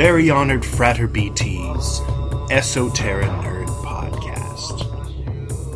Very 0.00 0.30
Honored 0.30 0.64
Frater 0.64 1.06
BT's 1.06 2.00
Esoteric 2.50 3.28
Nerd 3.28 3.66
Podcast, 3.84 4.86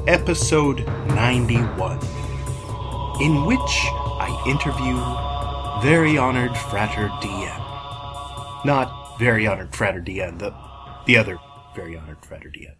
Episode 0.09 0.87
91, 1.09 1.99
in 3.21 3.45
which 3.45 3.61
I 3.61 4.43
interview 4.47 4.97
Very 5.87 6.17
Honored 6.17 6.57
Frater 6.57 7.09
DN. 7.21 8.65
Not 8.65 9.19
Very 9.19 9.47
Honored 9.47 9.77
Frater 9.77 10.01
DN, 10.01 10.39
the, 10.39 10.55
the 11.05 11.19
other 11.19 11.39
Very 11.77 11.95
Honored 11.95 12.25
Frater 12.25 12.49
DN. 12.49 12.77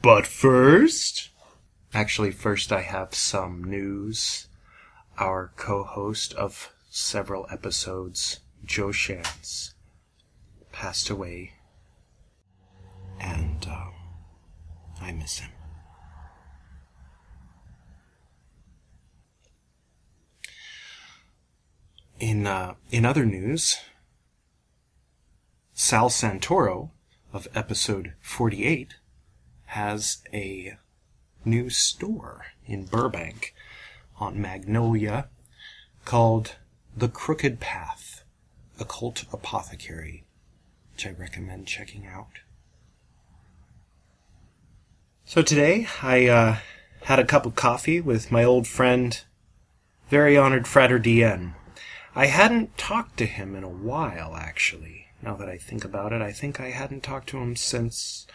But 0.00 0.26
first, 0.26 1.28
actually, 1.92 2.30
first 2.30 2.72
I 2.72 2.80
have 2.80 3.14
some 3.14 3.62
news. 3.62 4.46
Our 5.18 5.52
co 5.56 5.84
host 5.84 6.32
of 6.32 6.72
several 6.88 7.46
episodes, 7.50 8.40
Joe 8.64 8.88
Shantz, 8.88 9.74
passed 10.72 11.10
away, 11.10 11.52
and 13.20 13.66
um, 13.66 13.92
I 15.00 15.12
miss 15.12 15.38
him. 15.38 15.50
In 22.18 22.46
uh, 22.46 22.74
in 22.90 23.04
other 23.04 23.24
news, 23.24 23.78
Sal 25.72 26.10
Santoro 26.10 26.90
of 27.32 27.48
episode 27.54 28.12
forty 28.20 28.64
eight 28.66 28.96
has 29.66 30.18
a 30.32 30.76
new 31.44 31.70
store 31.70 32.46
in 32.66 32.84
Burbank 32.84 33.54
on 34.18 34.40
Magnolia 34.40 35.28
called 36.04 36.56
The 36.94 37.08
Crooked 37.08 37.58
Path 37.60 38.09
Occult 38.80 39.24
Apothecary, 39.32 40.24
which 40.92 41.06
I 41.06 41.10
recommend 41.10 41.66
checking 41.66 42.06
out. 42.06 42.40
So 45.24 45.42
today 45.42 45.86
I 46.02 46.26
uh, 46.26 46.56
had 47.04 47.18
a 47.18 47.24
cup 47.24 47.46
of 47.46 47.54
coffee 47.54 48.00
with 48.00 48.32
my 48.32 48.42
old 48.42 48.66
friend, 48.66 49.22
very 50.08 50.36
honored 50.36 50.66
Frater 50.66 50.98
DN. 50.98 51.54
I 52.16 52.26
hadn't 52.26 52.76
talked 52.76 53.16
to 53.18 53.26
him 53.26 53.54
in 53.54 53.62
a 53.62 53.68
while, 53.68 54.34
actually. 54.34 55.06
Now 55.22 55.36
that 55.36 55.48
I 55.48 55.58
think 55.58 55.84
about 55.84 56.12
it, 56.12 56.22
I 56.22 56.32
think 56.32 56.58
I 56.58 56.70
hadn't 56.70 57.02
talked 57.02 57.28
to 57.28 57.38
him 57.38 57.54
since 57.54 58.26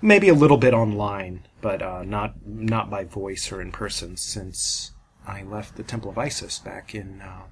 maybe 0.00 0.28
a 0.28 0.34
little 0.34 0.58
bit 0.58 0.74
online, 0.74 1.46
but 1.60 1.82
uh, 1.82 2.04
not 2.04 2.46
not 2.46 2.90
by 2.90 3.04
voice 3.04 3.50
or 3.50 3.60
in 3.60 3.72
person 3.72 4.16
since 4.16 4.92
I 5.26 5.42
left 5.42 5.76
the 5.76 5.82
Temple 5.82 6.10
of 6.10 6.18
Isis 6.18 6.58
back 6.58 6.94
in 6.94 7.20
uh, 7.20 7.44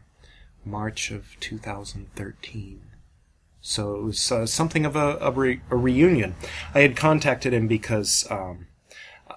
March 0.66 1.10
of 1.10 1.36
2013. 1.40 2.82
So 3.60 3.96
it 3.96 4.02
was 4.02 4.32
uh, 4.32 4.46
something 4.46 4.84
of 4.84 4.94
a, 4.94 5.16
a, 5.20 5.30
re- 5.30 5.62
a, 5.70 5.76
reunion. 5.76 6.36
I 6.74 6.80
had 6.80 6.96
contacted 6.96 7.54
him 7.54 7.66
because 7.66 8.26
um, 8.30 8.66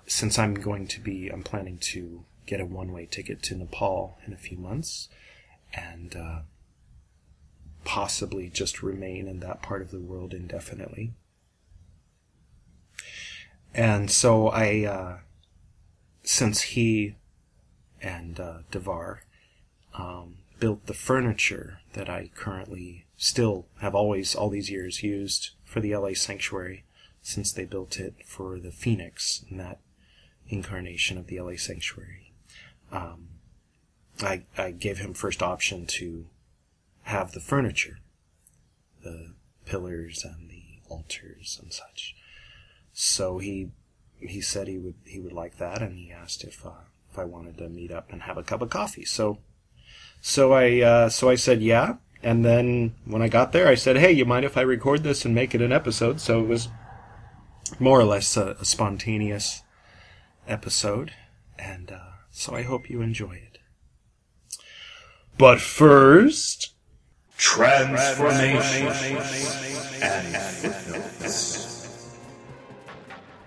since 0.05 0.38
I'm 0.38 0.55
going 0.55 0.88
to 0.88 0.99
be, 0.99 1.29
I'm 1.29 1.43
planning 1.43 1.77
to 1.93 2.25
get 2.45 2.59
a 2.59 2.65
one-way 2.65 3.05
ticket 3.05 3.41
to 3.43 3.55
Nepal 3.55 4.17
in 4.25 4.33
a 4.33 4.38
few 4.38 4.57
months, 4.57 5.07
and 5.73 6.15
uh, 6.15 6.39
possibly 7.85 8.49
just 8.49 8.83
remain 8.83 9.27
in 9.27 9.39
that 9.39 9.61
part 9.61 9.81
of 9.81 9.91
the 9.91 9.99
world 9.99 10.33
indefinitely. 10.33 11.13
And 13.73 14.11
so 14.11 14.49
I, 14.49 14.85
uh, 14.85 15.17
since 16.23 16.61
he 16.61 17.15
and 18.01 18.39
uh, 18.39 18.57
Devar 18.71 19.21
um, 19.94 20.38
built 20.59 20.85
the 20.85 20.94
furniture 20.94 21.79
that 21.94 22.09
I 22.09 22.31
currently 22.35 23.06
still 23.18 23.68
have 23.79 23.95
always, 23.95 24.35
all 24.35 24.50
these 24.50 24.69
years, 24.69 25.03
used 25.03 25.51
for 25.63 25.79
the 25.79 25.95
LA 25.95 26.13
Sanctuary 26.13 26.85
since 27.22 27.51
they 27.51 27.66
built 27.66 28.00
it 28.00 28.16
for 28.25 28.59
the 28.59 28.72
Phoenix 28.72 29.44
in 29.50 29.57
that 29.57 29.79
incarnation 30.47 31.18
of 31.18 31.28
the 31.28 31.40
LA 31.40 31.57
Sanctuary. 31.57 32.31
Um, 32.91 33.28
I, 34.22 34.44
I 34.57 34.72
gave 34.72 35.00
him 35.00 35.13
first 35.13 35.44
option 35.44 35.85
to 35.88 36.28
have 37.03 37.34
the 37.34 37.39
furniture, 37.39 38.00
the 39.03 39.34
pillars 39.66 40.24
and 40.24 40.50
the 40.50 40.79
altars 40.89 41.59
and 41.62 41.72
such. 41.72 42.16
So 42.94 43.38
he 43.38 43.72
he 44.19 44.41
said 44.41 44.68
he 44.68 44.78
would 44.79 44.95
he 45.06 45.19
would 45.19 45.34
like 45.34 45.57
that, 45.57 45.81
and 45.81 45.97
he 45.97 46.12
asked 46.12 46.44
if 46.44 46.66
uh, 46.66 46.72
if 47.12 47.19
I 47.19 47.25
wanted 47.25 47.57
to 47.59 47.69
meet 47.69 47.91
up 47.91 48.12
and 48.12 48.24
have 48.24 48.38
a 48.38 48.44
cup 48.44 48.62
of 48.62 48.69
coffee. 48.69 49.06
So 49.06 49.39
so 50.27 50.51
I 50.51 50.81
uh, 50.81 51.09
so 51.09 51.29
I 51.29 51.35
said 51.35 51.61
yeah, 51.61 51.95
and 52.21 52.43
then 52.43 52.95
when 53.05 53.21
I 53.21 53.29
got 53.29 53.53
there, 53.53 53.69
I 53.69 53.75
said, 53.75 53.95
hey, 53.95 54.11
you 54.11 54.25
mind 54.25 54.43
if 54.43 54.57
I 54.57 54.61
record 54.61 55.03
this 55.03 55.23
and 55.23 55.33
make 55.33 55.55
it 55.55 55.61
an 55.61 55.71
episode? 55.71 56.19
So 56.19 56.41
it 56.41 56.47
was 56.47 56.67
more 57.79 57.97
or 57.97 58.03
less 58.03 58.35
a, 58.35 58.57
a 58.59 58.65
spontaneous 58.65 59.63
episode, 60.45 61.13
and 61.57 61.93
uh, 61.93 62.11
so 62.29 62.53
I 62.53 62.63
hope 62.63 62.89
you 62.89 63.01
enjoy 63.01 63.35
it. 63.35 63.59
But 65.38 65.61
first, 65.61 66.73
transformation. 67.38 68.88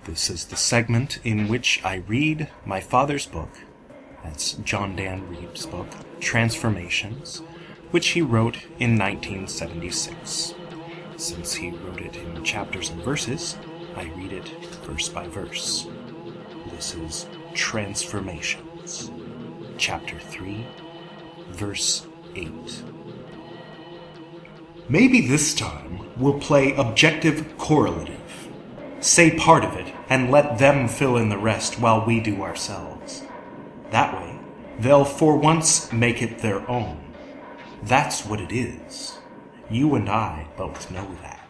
This 0.06 0.30
is 0.30 0.46
the 0.46 0.56
segment 0.56 1.18
in 1.24 1.48
which 1.48 1.82
I 1.84 1.96
read 1.96 2.48
my 2.64 2.80
father's 2.80 3.26
book. 3.26 3.50
That's 4.24 4.54
John 4.54 4.96
Dan 4.96 5.28
Reed's 5.28 5.66
book, 5.66 5.88
Transformations, 6.20 7.38
which 7.90 8.08
he 8.08 8.22
wrote 8.22 8.58
in 8.78 8.96
1976. 8.98 10.54
Since 11.16 11.54
he 11.54 11.70
wrote 11.70 12.00
it 12.00 12.16
in 12.16 12.44
chapters 12.44 12.90
and 12.90 13.02
verses, 13.02 13.56
I 13.96 14.04
read 14.16 14.32
it 14.32 14.48
verse 14.84 15.08
by 15.08 15.26
verse. 15.26 15.86
This 16.70 16.94
is 16.94 17.26
Transformations, 17.54 19.10
Chapter 19.76 20.18
3, 20.18 20.66
Verse 21.50 22.06
8. 22.36 22.48
Maybe 24.88 25.26
this 25.26 25.54
time 25.54 26.06
we'll 26.16 26.38
play 26.38 26.74
objective 26.76 27.56
correlative 27.58 28.20
say 29.00 29.34
part 29.36 29.64
of 29.64 29.74
it, 29.76 29.92
and 30.08 30.30
let 30.30 30.58
them 30.58 30.86
fill 30.86 31.16
in 31.16 31.28
the 31.28 31.38
rest 31.38 31.80
while 31.80 32.04
we 32.04 32.20
do 32.20 32.42
ourselves. 32.42 33.22
That 33.90 34.14
way, 34.14 34.29
they'll 34.80 35.04
for 35.04 35.36
once 35.36 35.92
make 35.92 36.22
it 36.22 36.38
their 36.38 36.68
own. 36.68 36.98
That's 37.82 38.24
what 38.24 38.40
it 38.40 38.52
is. 38.52 39.18
You 39.70 39.94
and 39.94 40.08
I 40.08 40.46
both 40.56 40.90
know 40.90 41.08
that. 41.22 41.46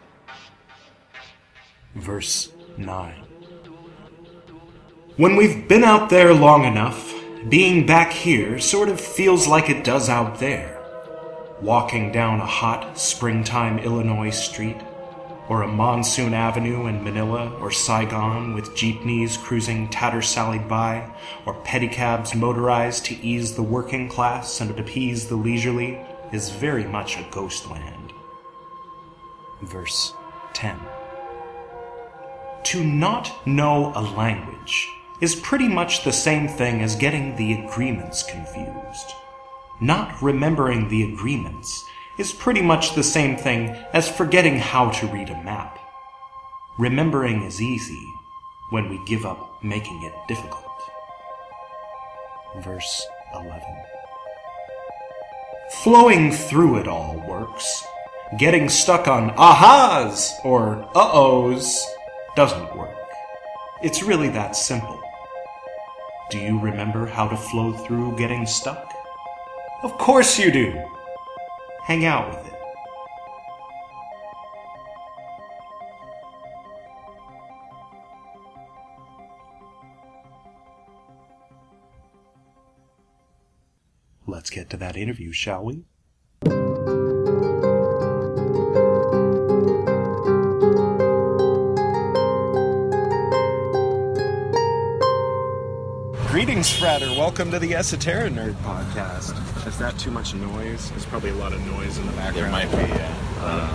Verse 1.95 2.53
9 2.77 3.15
When 5.17 5.37
we've 5.37 5.67
been 5.67 5.85
out 5.85 6.11
there 6.11 6.35
long 6.35 6.65
enough, 6.65 7.15
being 7.49 7.87
back 7.87 8.13
here 8.13 8.59
sort 8.59 8.89
of 8.89 9.01
feels 9.01 9.47
like 9.47 9.71
it 9.71 9.85
does 9.85 10.09
out 10.09 10.39
there. 10.39 10.79
Walking 11.61 12.13
down 12.13 12.41
a 12.41 12.47
hot 12.47 12.99
springtime 12.99 13.79
Illinois 13.79 14.31
street, 14.31 14.77
or 15.51 15.63
a 15.63 15.69
monsoon 15.69 16.33
avenue 16.33 16.87
in 16.87 17.03
Manila 17.03 17.53
or 17.61 17.73
Saigon 17.73 18.55
with 18.55 18.77
jeepneys 18.77 19.37
cruising 19.37 19.89
tattersallied 19.89 20.69
by, 20.69 21.13
or 21.45 21.55
pedicabs 21.65 22.37
motorized 22.37 23.05
to 23.07 23.17
ease 23.17 23.57
the 23.57 23.63
working 23.63 24.09
class 24.09 24.61
and 24.61 24.79
appease 24.79 25.29
the 25.29 25.35
leisurely, 25.35 25.99
is 26.33 26.51
very 26.51 26.85
much 26.85 27.17
a 27.17 27.27
ghost 27.33 27.69
land. 27.69 28.13
Verse 29.63 30.15
10 30.53 30.79
To 32.63 32.85
not 32.85 33.45
know 33.45 33.93
a 33.97 34.03
language 34.03 34.89
is 35.21 35.35
pretty 35.35 35.67
much 35.67 36.05
the 36.05 36.13
same 36.13 36.47
thing 36.47 36.81
as 36.81 36.95
getting 36.95 37.35
the 37.35 37.55
agreements 37.55 38.23
confused. 38.23 39.15
Not 39.81 40.23
remembering 40.23 40.89
the 40.89 41.13
agreements 41.13 41.90
is 42.21 42.33
pretty 42.33 42.61
much 42.61 42.95
the 42.95 43.03
same 43.03 43.35
thing 43.35 43.75
as 43.95 44.07
forgetting 44.07 44.59
how 44.59 44.91
to 44.91 45.07
read 45.07 45.31
a 45.31 45.43
map. 45.43 45.79
Remembering 46.79 47.43
is 47.45 47.63
easy 47.63 48.07
when 48.69 48.91
we 48.91 49.03
give 49.07 49.25
up 49.25 49.65
making 49.65 50.03
it 50.03 50.13
difficult. 50.29 50.65
Verse 52.59 53.07
11. 53.35 53.63
Flowing 55.83 56.31
through 56.31 56.77
it 56.79 56.87
all 56.87 57.17
works. 57.27 57.85
Getting 58.39 58.69
stuck 58.69 59.09
on 59.09 59.31
ahas 59.31 60.31
or 60.45 60.87
uh 60.95 61.13
ohs 61.15 61.83
doesn't 62.37 62.77
work. 62.77 62.95
It's 63.83 64.03
really 64.03 64.29
that 64.29 64.57
simple. 64.57 65.01
Do 66.31 66.39
you 66.39 66.61
remember 66.61 67.07
how 67.07 67.29
to 67.29 67.37
flow 67.37 67.73
through 67.73 68.19
getting 68.19 68.45
stuck? 68.45 68.93
Of 69.83 69.97
course 69.97 70.39
you 70.39 70.53
do! 70.53 71.00
hang 71.91 72.05
out 72.05 72.29
with 72.29 72.47
it. 72.47 72.55
Let's 84.29 84.51
get 84.51 84.71
to 84.71 84.77
that 84.77 84.97
interview, 84.97 85.33
shall 85.33 85.65
we? 85.65 85.83
Greetings, 96.29 96.73
Frater. 96.73 97.07
Welcome 97.07 97.51
to 97.51 97.59
the 97.59 97.75
Esoteric 97.75 98.33
Nerd 98.33 98.55
Podcast. 98.63 99.50
Is 99.67 99.79
that 99.79 99.99
too 99.99 100.11
much 100.11 100.35
noise? 100.35 100.91
There's 100.91 101.05
probably 101.07 101.31
a 101.31 101.35
lot 101.35 101.53
of 101.53 101.65
noise 101.67 101.99
in 101.99 102.07
the 102.07 102.13
background. 102.13 102.37
There 102.37 102.51
might 102.51 102.71
be, 102.71 102.77
yeah. 102.93 103.15
Uh, 103.41 103.69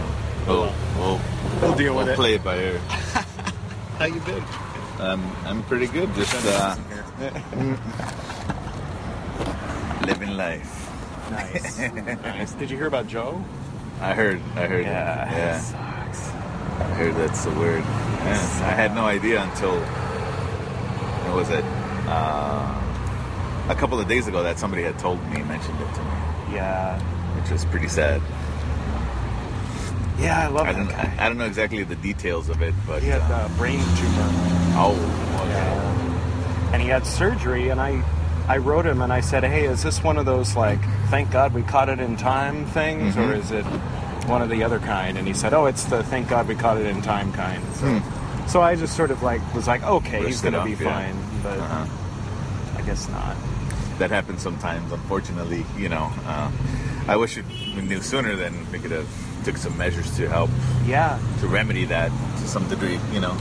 we'll, 0.47 0.73
we'll, 0.97 1.19
We'll 1.61 1.75
deal 1.75 1.95
with 1.95 2.05
we'll 2.05 2.13
it. 2.13 2.17
play 2.17 2.33
it 2.35 2.43
by 2.43 2.57
ear. 2.57 2.79
How 3.97 4.05
you 4.05 4.19
been? 4.21 4.43
Um, 4.99 5.23
I'm 5.45 5.63
pretty 5.63 5.87
good. 5.87 6.13
Just 6.15 6.33
uh, 6.45 6.75
living 10.05 10.35
life. 10.35 10.71
Nice. 11.31 11.79
nice. 11.79 12.51
Did 12.59 12.69
you 12.71 12.77
hear 12.77 12.87
about 12.87 13.07
Joe? 13.07 13.43
I 14.01 14.13
heard. 14.13 14.41
I 14.55 14.65
heard. 14.67 14.85
Yeah. 14.85 15.59
Sucks. 15.59 16.29
I 16.29 16.93
heard 16.95 17.15
that's 17.15 17.43
the 17.45 17.51
word. 17.51 17.83
Yeah, 17.83 18.61
I 18.63 18.73
had 18.73 18.93
no 18.95 19.05
idea 19.05 19.41
until 19.43 19.79
what 21.25 21.35
was 21.35 21.49
it? 21.49 21.63
Uh, 22.07 22.81
a 23.69 23.75
couple 23.75 23.99
of 23.99 24.07
days 24.07 24.27
ago 24.27 24.43
that 24.43 24.59
somebody 24.59 24.83
had 24.83 24.97
told 24.99 25.19
me, 25.31 25.41
mentioned 25.43 25.79
it 25.81 25.93
to 25.95 26.01
me, 26.01 26.55
Yeah. 26.55 26.99
which 27.39 27.51
was 27.51 27.65
pretty 27.65 27.87
sad. 27.87 28.21
Yeah, 30.19 30.39
I 30.39 30.47
love 30.47 30.67
I 30.67 30.73
that 30.73 30.77
don't. 30.79 30.89
guy. 30.89 31.13
I 31.19 31.27
don't 31.27 31.37
know 31.37 31.45
exactly 31.45 31.83
the 31.83 31.95
details 31.95 32.49
of 32.49 32.61
it, 32.61 32.73
but 32.87 33.03
He 33.03 33.09
had 33.09 33.21
uh, 33.23 33.47
a 33.47 33.57
brain 33.57 33.79
tumor. 33.79 34.29
oh, 34.77 34.93
okay. 35.41 35.49
Yeah. 35.49 36.71
And 36.73 36.81
he 36.81 36.87
had 36.87 37.05
surgery, 37.05 37.69
and 37.69 37.81
I, 37.81 38.01
I 38.47 38.57
wrote 38.57 38.85
him 38.85 39.01
and 39.01 39.11
I 39.11 39.19
said, 39.21 39.43
"Hey, 39.43 39.65
is 39.65 39.83
this 39.83 40.01
one 40.03 40.17
of 40.17 40.25
those 40.25 40.55
like, 40.55 40.79
thank 41.09 41.31
God 41.31 41.53
we 41.53 41.63
caught 41.63 41.89
it 41.89 41.99
in 41.99 42.15
time 42.15 42.65
things, 42.67 43.17
or 43.17 43.21
Mhm. 43.33 43.37
is 43.39 43.51
it 43.51 43.63
one 44.27 44.41
of 44.41 44.49
the 44.49 44.63
other 44.63 44.79
kind?" 44.79 45.17
And 45.17 45.27
he 45.27 45.33
said, 45.33 45.53
"Oh, 45.53 45.65
it's 45.65 45.83
the 45.85 46.01
thank 46.03 46.29
God 46.29 46.47
we 46.47 46.55
caught 46.55 46.77
it 46.77 46.85
in 46.85 47.01
time 47.01 47.31
kind." 47.33 47.61
So, 47.75 48.01
so 48.47 48.61
I 48.61 48.75
just 48.75 48.95
sort 48.95 49.11
of 49.11 49.21
like 49.21 49.41
was 49.53 49.67
like, 49.67 49.83
"Okay, 49.83 50.25
he's 50.25 50.41
gonna 50.41 50.63
be 50.63 50.71
yeah. 50.71 50.77
fine," 50.77 51.15
but 51.43 51.57
Uh-huh. 51.59 51.85
I 52.77 52.81
guess 52.83 53.09
not. 53.09 53.35
That 53.99 54.09
happens 54.11 54.41
sometimes. 54.41 54.91
Unfortunately, 54.91 55.65
you 55.77 55.89
know, 55.89 56.11
uh, 56.25 56.51
I 57.07 57.15
wish 57.17 57.37
it, 57.37 57.45
we 57.75 57.81
knew 57.81 58.01
sooner. 58.01 58.35
Then 58.35 58.53
we 58.71 58.79
could 58.79 58.91
have 58.91 59.07
took 59.45 59.57
some 59.57 59.77
measures 59.77 60.15
to 60.17 60.27
help 60.27 60.49
Yeah, 60.85 61.19
to 61.41 61.47
remedy 61.47 61.85
that 61.85 62.09
to 62.39 62.47
some 62.47 62.67
degree, 62.67 62.99
you 63.13 63.19
know. 63.19 63.35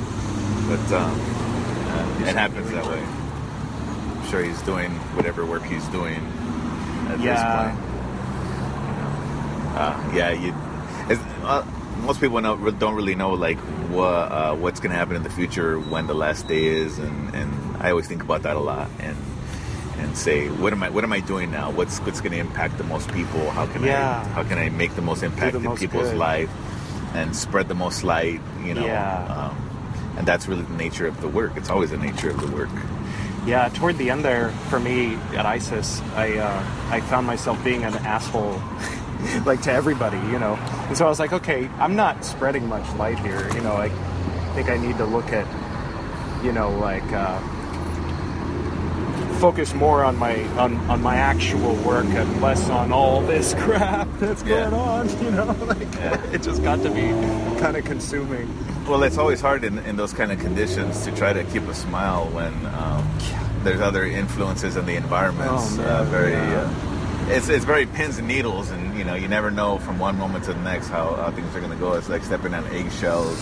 But 0.68 0.92
um, 0.92 1.10
uh, 1.12 2.26
it 2.28 2.34
happens 2.36 2.70
that 2.70 2.84
way. 2.86 3.00
I'm 3.02 4.30
sure 4.30 4.42
he's 4.42 4.60
doing 4.62 4.90
whatever 5.16 5.44
work 5.46 5.62
he's 5.64 5.86
doing 5.88 6.16
at 7.10 7.20
Yeah. 7.20 7.34
this 7.34 7.44
point. 7.54 7.90
Uh, 9.76 10.12
yeah, 10.14 10.30
you. 10.30 10.54
Uh, 11.44 11.64
most 12.02 12.20
people 12.20 12.40
don't, 12.40 12.78
don't 12.78 12.94
really 12.94 13.14
know 13.14 13.30
like 13.32 13.58
what 13.90 14.04
uh, 14.04 14.54
what's 14.54 14.78
going 14.80 14.90
to 14.92 14.96
happen 14.96 15.16
in 15.16 15.22
the 15.22 15.30
future, 15.30 15.78
when 15.78 16.06
the 16.06 16.14
last 16.14 16.46
day 16.48 16.64
is, 16.66 16.98
and, 16.98 17.34
and 17.34 17.76
I 17.78 17.90
always 17.90 18.06
think 18.06 18.22
about 18.22 18.42
that 18.42 18.56
a 18.56 18.60
lot 18.60 18.88
and 19.00 19.16
and 20.04 20.16
say, 20.16 20.48
what 20.48 20.72
am 20.72 20.82
I 20.82 20.90
what 20.90 21.02
am 21.04 21.12
I 21.12 21.20
doing 21.20 21.50
now? 21.50 21.70
What's 21.70 21.98
what's 22.00 22.20
going 22.20 22.32
to 22.32 22.38
impact 22.38 22.78
the 22.78 22.84
most 22.84 23.10
people? 23.12 23.50
How 23.50 23.66
can 23.66 23.82
Yeah. 23.82 24.20
I 24.20 24.28
how 24.36 24.44
can 24.44 24.58
I 24.58 24.68
make 24.68 24.94
the 24.94 25.02
most 25.02 25.22
impact 25.22 25.52
the 25.52 25.58
in 25.58 25.64
most 25.64 25.80
people's 25.80 26.10
good. 26.10 26.18
life 26.18 26.50
and 27.14 27.34
spread 27.34 27.66
the 27.68 27.74
most 27.74 28.04
light? 28.04 28.40
You 28.62 28.74
know, 28.74 28.84
Yeah. 28.86 29.24
um, 29.50 29.56
and 30.18 30.26
that's 30.28 30.46
really 30.46 30.62
the 30.62 30.76
nature 30.76 31.06
of 31.06 31.20
the 31.20 31.28
work. 31.28 31.56
It's 31.56 31.70
always 31.70 31.90
the 31.90 31.96
nature 31.98 32.30
of 32.30 32.38
the 32.40 32.50
work. 32.54 32.70
yeah. 33.46 33.68
Toward 33.74 33.98
the 33.98 34.10
end 34.10 34.24
there, 34.24 34.50
for 34.70 34.78
me 34.78 35.16
at 35.36 35.46
ISIS, 35.46 36.00
I 36.14 36.38
uh, 36.38 36.62
I 36.96 37.00
found 37.00 37.26
myself 37.26 37.56
being 37.64 37.82
an 37.84 37.94
asshole. 38.06 38.60
like 39.46 39.62
to 39.62 39.72
everybody, 39.72 40.18
you 40.32 40.38
know. 40.38 40.54
And 40.88 40.96
so 40.98 41.06
I 41.06 41.08
was 41.08 41.18
like, 41.18 41.32
okay, 41.32 41.66
I'm 41.78 41.96
not 41.96 42.24
spreading 42.26 42.68
much 42.68 42.86
light 42.96 43.18
here, 43.20 43.48
you 43.54 43.62
know. 43.62 43.72
I 43.74 43.88
think 44.54 44.68
I 44.68 44.76
need 44.76 44.98
to 44.98 45.06
look 45.06 45.32
at, 45.32 45.46
you 46.44 46.52
know, 46.52 46.70
like 46.78 47.08
uh, 47.12 47.40
focus 49.44 49.75
more 49.75 50.02
on 50.02 50.16
my 50.16 50.42
on, 50.57 50.75
on 50.88 51.02
my 51.02 51.16
actual 51.16 51.75
work 51.85 52.07
and 52.07 52.40
less 52.40 52.71
on 52.71 52.90
all 52.90 53.21
this 53.21 53.52
crap 53.59 54.09
that's 54.18 54.42
Yeah. 54.42 54.71
going 54.71 54.73
on, 54.73 55.09
you 55.23 55.30
know. 55.33 55.52
Like 55.66 55.95
Yeah. 55.97 56.33
it 56.33 56.40
just 56.42 56.62
got 56.62 56.80
to 56.83 56.88
be 56.88 57.09
kind 57.61 57.76
of 57.76 57.85
consuming. 57.85 58.49
Well, 58.88 59.02
it's 59.02 59.18
always 59.18 59.42
hard 59.42 59.62
in, 59.64 59.78
in 59.80 59.97
those 59.97 60.14
kind 60.14 60.33
of 60.33 60.38
conditions 60.40 61.04
to 61.04 61.12
try 61.14 61.35
to 61.35 61.45
keep 61.45 61.64
a 61.68 61.75
smile 61.75 62.25
when 62.30 62.54
um, 62.80 63.07
there's 63.64 63.83
other 63.83 64.04
influences 64.07 64.76
in 64.76 64.87
the 64.87 64.97
environment. 64.97 65.50
Oh, 65.52 65.76
man, 65.76 65.87
uh, 65.88 66.04
very, 66.04 66.33
yeah. 66.33 66.62
uh, 66.62 67.35
it's 67.37 67.50
it's 67.50 67.66
very 67.66 67.85
pins 67.85 68.16
and 68.16 68.26
needles, 68.26 68.71
and 68.71 68.97
you 68.99 69.04
know 69.04 69.14
you 69.14 69.28
never 69.28 69.50
know 69.50 69.78
from 69.78 69.99
one 69.99 70.16
moment 70.18 70.45
to 70.45 70.54
the 70.54 70.61
next 70.61 70.88
how, 70.88 71.16
how 71.16 71.30
things 71.33 71.54
are 71.54 71.61
going 71.61 71.71
to 71.73 71.76
go. 71.78 71.92
It's 71.92 72.09
like 72.09 72.25
stepping 72.25 72.54
on 72.54 72.64
eggshells, 72.68 73.38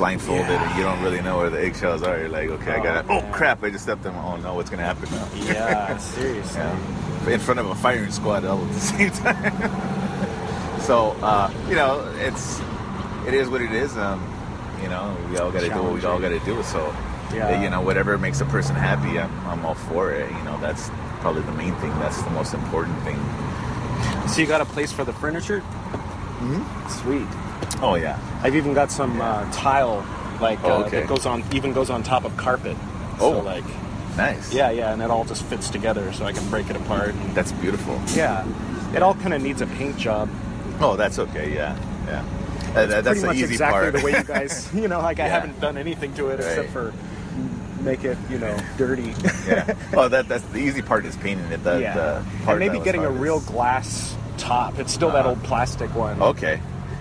blindfolded, 0.00 0.48
Yeah. 0.48 0.66
and 0.70 0.78
you 0.78 0.82
don't 0.82 1.02
really 1.02 1.20
know 1.20 1.36
where 1.36 1.50
the 1.50 1.60
eggshells 1.60 2.02
are. 2.02 2.18
You're 2.18 2.30
like, 2.30 2.48
okay, 2.48 2.72
I 2.72 2.78
Oh, 2.80 2.82
got. 2.82 3.10
Oh 3.10 3.20
crap! 3.32 3.62
I 3.62 3.68
just 3.70 3.84
stepped 3.84 4.06
on. 4.06 4.14
Oh 4.16 4.36
no, 4.40 4.54
what's 4.54 4.70
to 4.70 4.76
happen 4.78 5.08
now? 5.10 5.28
Yeah, 5.44 5.96
seriously. 6.16 6.58
Yeah. 6.58 7.30
in 7.34 7.38
front 7.40 7.60
of 7.60 7.66
a 7.66 7.74
firing 7.74 8.10
squad 8.10 8.44
all 8.46 8.64
at 8.64 8.72
the 8.72 8.80
same 8.92 9.10
time. 9.10 10.80
so 10.88 11.10
uh, 11.22 11.50
you 11.68 11.74
know, 11.76 12.00
it's 12.16 12.60
it 13.28 13.34
is 13.34 13.48
what 13.50 13.60
it 13.60 13.72
is. 13.72 13.96
Um, 13.98 14.18
you 14.82 14.88
know, 14.88 15.14
we 15.30 15.36
all 15.36 15.50
got 15.52 15.60
to 15.60 15.68
do 15.68 15.82
what 15.82 15.92
we 15.92 16.02
all 16.04 16.18
got 16.18 16.30
to 16.30 16.40
do. 16.40 16.62
So 16.62 16.80
Yeah. 17.34 17.60
you 17.62 17.68
know, 17.68 17.82
whatever 17.82 18.16
makes 18.16 18.40
a 18.40 18.46
person 18.46 18.74
happy, 18.74 19.18
I'm, 19.20 19.30
I'm 19.46 19.64
all 19.66 19.74
for 19.74 20.12
it. 20.12 20.30
You 20.32 20.42
know, 20.48 20.58
that's 20.62 20.88
probably 21.20 21.42
the 21.42 21.52
main 21.52 21.74
thing. 21.76 21.90
That's 22.00 22.22
the 22.22 22.30
most 22.30 22.54
important 22.54 22.96
thing. 23.04 23.20
So 24.32 24.40
you 24.40 24.46
got 24.46 24.62
a 24.62 24.64
place 24.64 24.90
for 24.92 25.04
the 25.04 25.12
furniture? 25.12 25.60
Mm-hmm. 26.40 26.88
Sweet. 26.88 27.28
Oh 27.82 27.94
yeah, 27.94 28.18
I've 28.42 28.56
even 28.56 28.74
got 28.74 28.90
some 28.90 29.20
uh, 29.20 29.50
tile, 29.52 30.04
like 30.40 30.62
Oh, 30.64 30.82
uh, 30.82 30.88
that 30.88 31.06
goes 31.08 31.26
on, 31.26 31.42
even 31.52 31.72
goes 31.72 31.90
on 31.90 32.02
top 32.02 32.24
of 32.24 32.36
carpet. 32.36 32.76
Oh. 33.22 33.34
so, 33.34 33.40
like 33.40 33.64
nice. 34.16 34.52
yeah, 34.52 34.70
yeah, 34.70 34.92
and 34.92 35.02
it 35.02 35.10
all 35.10 35.24
just 35.24 35.44
fits 35.44 35.70
together, 35.70 36.12
so 36.12 36.24
I 36.24 36.32
can 36.32 36.48
break 36.50 36.68
it 36.70 36.76
apart. 36.76 37.10
And, 37.14 37.34
that's 37.34 37.52
beautiful. 37.52 38.00
yeah, 38.14 38.46
it 38.94 39.02
all 39.02 39.14
kind 39.14 39.34
of 39.34 39.42
needs 39.42 39.60
a 39.62 39.66
paint 39.66 39.96
job. 39.96 40.28
Oh, 40.80 40.96
that's 40.96 41.18
okay. 41.18 41.54
Yeah, 41.54 41.78
yeah. 42.06 42.24
Uh, 42.74 42.86
that- 42.86 43.04
that's 43.04 43.20
Pretty 43.20 43.20
the 43.20 43.26
much 43.42 43.50
exactly 43.50 43.80
part. 43.90 43.92
the 43.94 44.04
way 44.04 44.12
you 44.18 44.24
guys, 44.38 44.68
you 44.74 44.88
know, 44.88 45.00
like 45.00 45.20
I 45.20 45.28
haven't 45.28 45.58
done 45.60 45.76
anything 45.76 46.14
to 46.14 46.28
it 46.28 46.40
except 46.40 46.70
for 46.70 46.92
make 47.80 48.04
it, 48.04 48.18
you 48.28 48.38
know, 48.38 48.56
dirty. 48.76 49.14
yeah. 49.46 49.74
Oh, 49.94 50.08
that 50.08 50.28
that's 50.28 50.44
the 50.44 50.58
easy 50.58 50.82
part 50.82 51.04
is 51.06 51.16
painting 51.16 51.50
it. 51.52 51.64
The, 51.64 51.80
yeah, 51.80 51.94
the 51.94 52.24
part 52.44 52.60
and 52.62 52.72
maybe 52.72 52.82
getting 52.84 53.04
a 53.04 53.10
real 53.10 53.40
glass 53.40 54.14
top. 54.38 54.78
It's 54.78 54.92
still 54.92 55.10
that 55.10 55.20
Uh-huh. 55.20 55.30
old 55.30 55.42
plastic 55.44 55.94
one. 55.94 56.20
Okay. 56.22 56.60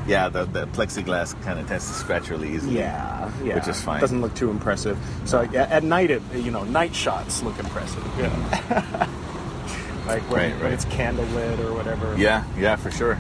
Yeah, 0.10 0.28
the, 0.28 0.46
the 0.46 0.66
plexiglass 0.68 1.40
kind 1.44 1.60
of 1.60 1.68
tends 1.68 1.88
to 1.88 1.94
scratch 1.94 2.30
really 2.30 2.52
easily. 2.56 2.78
Yeah, 2.80 3.32
yeah, 3.44 3.54
Which 3.54 3.68
is 3.68 3.80
fine. 3.80 4.02
Doesn't 4.02 4.22
look 4.22 4.34
too 4.34 4.50
impressive. 4.50 4.98
So 5.26 5.42
yeah, 5.42 5.68
at 5.70 5.84
night, 5.84 6.10
it 6.10 6.24
you 6.34 6.50
know, 6.50 6.64
night 6.64 6.96
shots 6.96 7.44
look 7.44 7.60
impressive. 7.60 8.04
Yeah. 8.18 9.08
like 10.08 10.24
when, 10.32 10.40
Right, 10.42 10.52
when 10.54 10.62
right. 10.62 10.74
it's 10.74 10.86
candlelit 10.86 11.60
or 11.60 11.76
whatever. 11.76 12.18
Yeah, 12.18 12.44
yeah, 12.58 12.76
for 12.76 12.90
sure. 12.90 13.20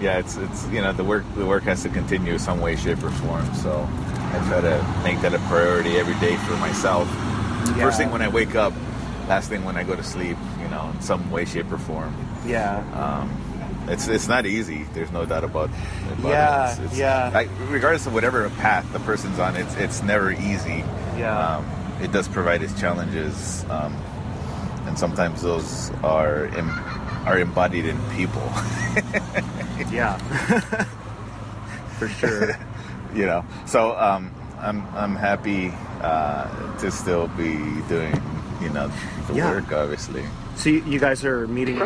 Yeah, 0.00 0.18
it's 0.18 0.36
it's 0.38 0.66
you 0.68 0.80
know 0.80 0.94
the 0.94 1.04
work 1.04 1.24
the 1.36 1.44
work 1.44 1.64
has 1.64 1.82
to 1.82 1.90
continue 1.90 2.38
some 2.38 2.58
way, 2.60 2.74
shape, 2.76 3.02
or 3.02 3.10
form. 3.10 3.54
So 3.56 3.86
I 3.92 4.44
try 4.48 4.62
to 4.62 5.00
make 5.04 5.20
that 5.20 5.34
a 5.34 5.38
priority 5.40 5.96
every 5.98 6.18
day 6.26 6.36
for 6.38 6.56
myself. 6.56 7.06
Yeah. 7.76 7.84
First 7.84 7.98
thing 7.98 8.10
when 8.10 8.22
I 8.22 8.28
wake 8.28 8.54
up, 8.54 8.72
last 9.28 9.50
thing 9.50 9.62
when 9.62 9.76
I 9.76 9.84
go 9.84 9.94
to 9.94 10.02
sleep. 10.02 10.38
You 10.60 10.68
know, 10.70 10.90
in 10.94 11.02
some 11.02 11.30
way, 11.30 11.44
shape, 11.44 11.70
or 11.70 11.76
form. 11.78 12.16
Yeah. 12.46 12.78
Um, 12.94 13.43
it's 13.88 14.08
it's 14.08 14.28
not 14.28 14.46
easy. 14.46 14.84
There's 14.94 15.10
no 15.12 15.24
doubt 15.26 15.44
about, 15.44 15.70
about 16.18 16.28
Yeah, 16.30 16.66
it. 16.66 16.70
It's, 16.78 16.80
it's, 16.92 16.98
yeah. 16.98 17.30
Like, 17.32 17.48
regardless 17.68 18.06
of 18.06 18.14
whatever 18.14 18.48
path 18.50 18.90
the 18.92 19.00
person's 19.00 19.38
on, 19.38 19.56
it's 19.56 19.74
it's 19.76 20.02
never 20.02 20.32
easy. 20.32 20.84
Yeah. 21.18 21.56
Um, 21.56 21.66
it 22.02 22.10
does 22.12 22.26
provide 22.28 22.62
its 22.62 22.78
challenges, 22.80 23.64
um, 23.70 23.94
and 24.86 24.98
sometimes 24.98 25.42
those 25.42 25.90
are 26.02 26.46
Im- 26.46 26.70
are 27.26 27.38
embodied 27.38 27.86
in 27.86 27.98
people. 28.10 28.42
yeah. 29.92 30.18
For 31.98 32.08
sure. 32.08 32.56
you 33.14 33.26
know. 33.26 33.44
So 33.66 33.96
um, 33.98 34.32
I'm 34.58 34.82
I'm 34.94 35.14
happy 35.14 35.72
uh, 36.00 36.48
to 36.78 36.90
still 36.90 37.28
be 37.28 37.54
doing 37.88 38.20
you 38.60 38.70
know 38.70 38.90
the 39.28 39.34
Yeah. 39.34 39.50
work, 39.52 39.72
obviously. 39.72 40.24
So 40.56 40.70
you, 40.70 40.84
you 40.84 40.98
guys 41.00 41.24
are 41.24 41.46
meeting 41.48 41.78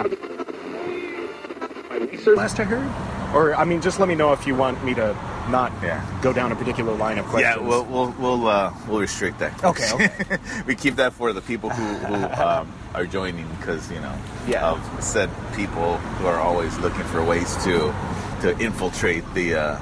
last 2.37 2.61
I 2.61 2.65
heard, 2.65 3.35
or 3.35 3.55
I 3.55 3.65
mean, 3.65 3.81
just 3.81 3.99
let 3.99 4.09
me 4.09 4.15
know 4.15 4.33
if 4.33 4.47
you 4.47 4.55
want 4.55 4.83
me 4.85 4.95
to 4.95 5.17
not 5.51 5.73
Yeah. 5.83 6.05
go 6.21 6.33
down 6.33 6.53
a 6.53 6.57
particular 6.57 6.95
line 6.95 7.19
of 7.19 7.25
questions. 7.27 7.57
Yeah, 7.57 7.67
we'll 7.67 7.85
we'll 7.85 8.15
we'll, 8.19 8.47
uh, 8.49 8.73
we'll 8.87 9.01
restrict 9.01 9.39
that. 9.39 9.65
Okay, 9.65 9.91
okay. 9.95 10.39
we 10.67 10.75
keep 10.75 10.97
that 10.97 11.13
for 11.15 11.33
the 11.33 11.41
people 11.41 11.71
who, 11.71 11.85
who 12.07 12.43
um, 12.43 12.71
are 12.95 13.07
joining 13.07 13.49
because 13.59 13.91
you 13.91 14.01
know 14.01 14.15
Yeah. 14.47 14.71
of 14.71 15.03
said 15.03 15.31
people 15.55 15.97
who 15.97 16.27
are 16.27 16.39
always 16.39 16.77
looking 16.79 17.05
for 17.05 17.25
ways 17.25 17.57
to 17.65 17.95
to 18.43 18.57
infiltrate 18.61 19.25
the 19.35 19.55
uh, 19.55 19.79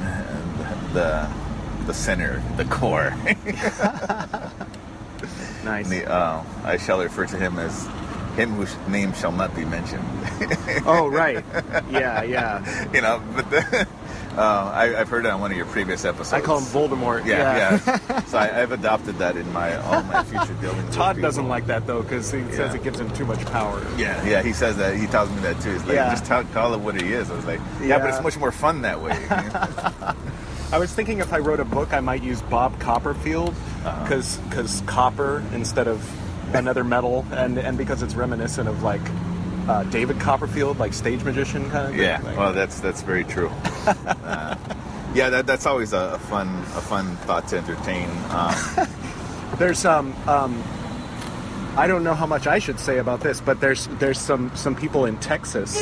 the 0.92 1.28
the 1.86 1.94
center, 1.94 2.42
the 2.56 2.64
core. 2.66 3.14
nice. 5.64 5.88
the, 5.88 6.10
uh, 6.10 6.42
I 6.64 6.76
shall 6.76 7.00
refer 7.00 7.26
to 7.26 7.36
him 7.36 7.58
as 7.58 7.86
him 8.38 8.50
whose 8.52 8.74
name 8.88 9.12
shall 9.12 9.32
not 9.32 9.54
be 9.54 9.64
mentioned. 9.64 10.04
Oh 10.86 11.08
right. 11.08 11.44
Yeah, 11.90 12.22
yeah. 12.22 12.86
you 12.94 13.00
know, 13.02 13.22
but 13.34 13.50
the, 13.50 13.86
Uh, 14.38 14.70
I, 14.72 15.00
I've 15.00 15.08
heard 15.08 15.24
it 15.26 15.32
on 15.32 15.40
one 15.40 15.50
of 15.50 15.56
your 15.56 15.66
previous 15.66 16.04
episodes. 16.04 16.32
I 16.32 16.40
call 16.40 16.58
him 16.58 16.64
Voldemort. 16.66 17.26
Yeah, 17.26 17.80
yeah. 17.82 18.20
so 18.26 18.38
I, 18.38 18.62
I've 18.62 18.70
adopted 18.70 19.18
that 19.18 19.36
in 19.36 19.52
my 19.52 19.74
all 19.78 20.00
my 20.04 20.22
future 20.22 20.54
dealings. 20.60 20.94
Todd 20.94 21.20
doesn't 21.20 21.48
like 21.48 21.66
that 21.66 21.88
though 21.88 22.02
because 22.02 22.30
he 22.30 22.42
says 22.52 22.72
Yeah. 22.72 22.74
it 22.74 22.84
gives 22.84 23.00
him 23.00 23.10
too 23.14 23.24
much 23.24 23.44
power. 23.46 23.84
Yeah, 23.96 24.24
yeah. 24.24 24.42
He 24.42 24.52
says 24.52 24.76
that. 24.76 24.94
He 24.96 25.08
tells 25.08 25.28
me 25.30 25.40
that 25.40 25.60
too. 25.60 25.72
He's 25.72 25.82
like, 25.86 25.94
Yeah. 25.96 26.10
just 26.10 26.24
tell, 26.24 26.44
call 26.44 26.72
it 26.74 26.78
what 26.78 26.94
it 26.94 27.02
is. 27.02 27.28
I 27.32 27.34
was 27.34 27.46
like, 27.46 27.58
yeah, 27.82 27.98
but 27.98 28.10
it's 28.10 28.22
much 28.22 28.38
more 28.38 28.52
fun 28.52 28.82
that 28.82 29.00
way. 29.02 29.10
I 30.70 30.78
was 30.78 30.92
thinking 30.92 31.18
if 31.18 31.32
I 31.32 31.38
wrote 31.38 31.58
a 31.58 31.64
book, 31.64 31.92
I 31.92 31.98
might 31.98 32.22
use 32.22 32.40
Bob 32.42 32.78
Copperfield 32.78 33.54
Uh-huh. 33.84 34.02
because 34.04 34.82
copper 34.86 35.42
instead 35.52 35.88
of 35.88 35.98
another 36.54 36.84
metal, 36.84 37.24
and 37.32 37.58
and 37.58 37.76
because 37.78 38.02
it's 38.02 38.14
reminiscent 38.14 38.68
of 38.68 38.82
like 38.82 39.00
uh, 39.68 39.84
David 39.84 40.18
Copperfield, 40.20 40.78
like 40.78 40.92
stage 40.94 41.22
magician 41.24 41.68
kind 41.70 41.86
of. 41.86 41.90
thing. 41.92 42.00
yeah, 42.00 42.20
Like- 42.22 42.36
well, 42.38 42.52
that's 42.52 42.80
that's 42.80 43.02
very 43.02 43.24
true. 43.24 43.50
uh, 43.86 44.56
yeah, 45.14 45.28
that, 45.30 45.46
that's 45.46 45.66
always 45.66 45.92
a, 45.92 46.12
a 46.14 46.18
fun 46.18 46.48
a 46.48 46.80
fun 46.80 47.16
thought 47.26 47.48
to 47.48 47.58
entertain. 47.58 48.08
Um, 48.30 48.54
There's 49.58 49.84
um 49.84 50.14
um 50.28 50.62
I 51.76 51.86
don't 51.86 52.02
know 52.04 52.14
how 52.14 52.26
much 52.26 52.46
I 52.46 52.58
should 52.58 52.78
say 52.80 52.98
about 52.98 53.20
this, 53.20 53.40
but 53.40 53.60
there's 53.60 53.86
there's 53.98 54.18
some 54.18 54.50
some 54.56 54.74
people 54.74 55.06
in 55.06 55.16
Texas. 55.18 55.78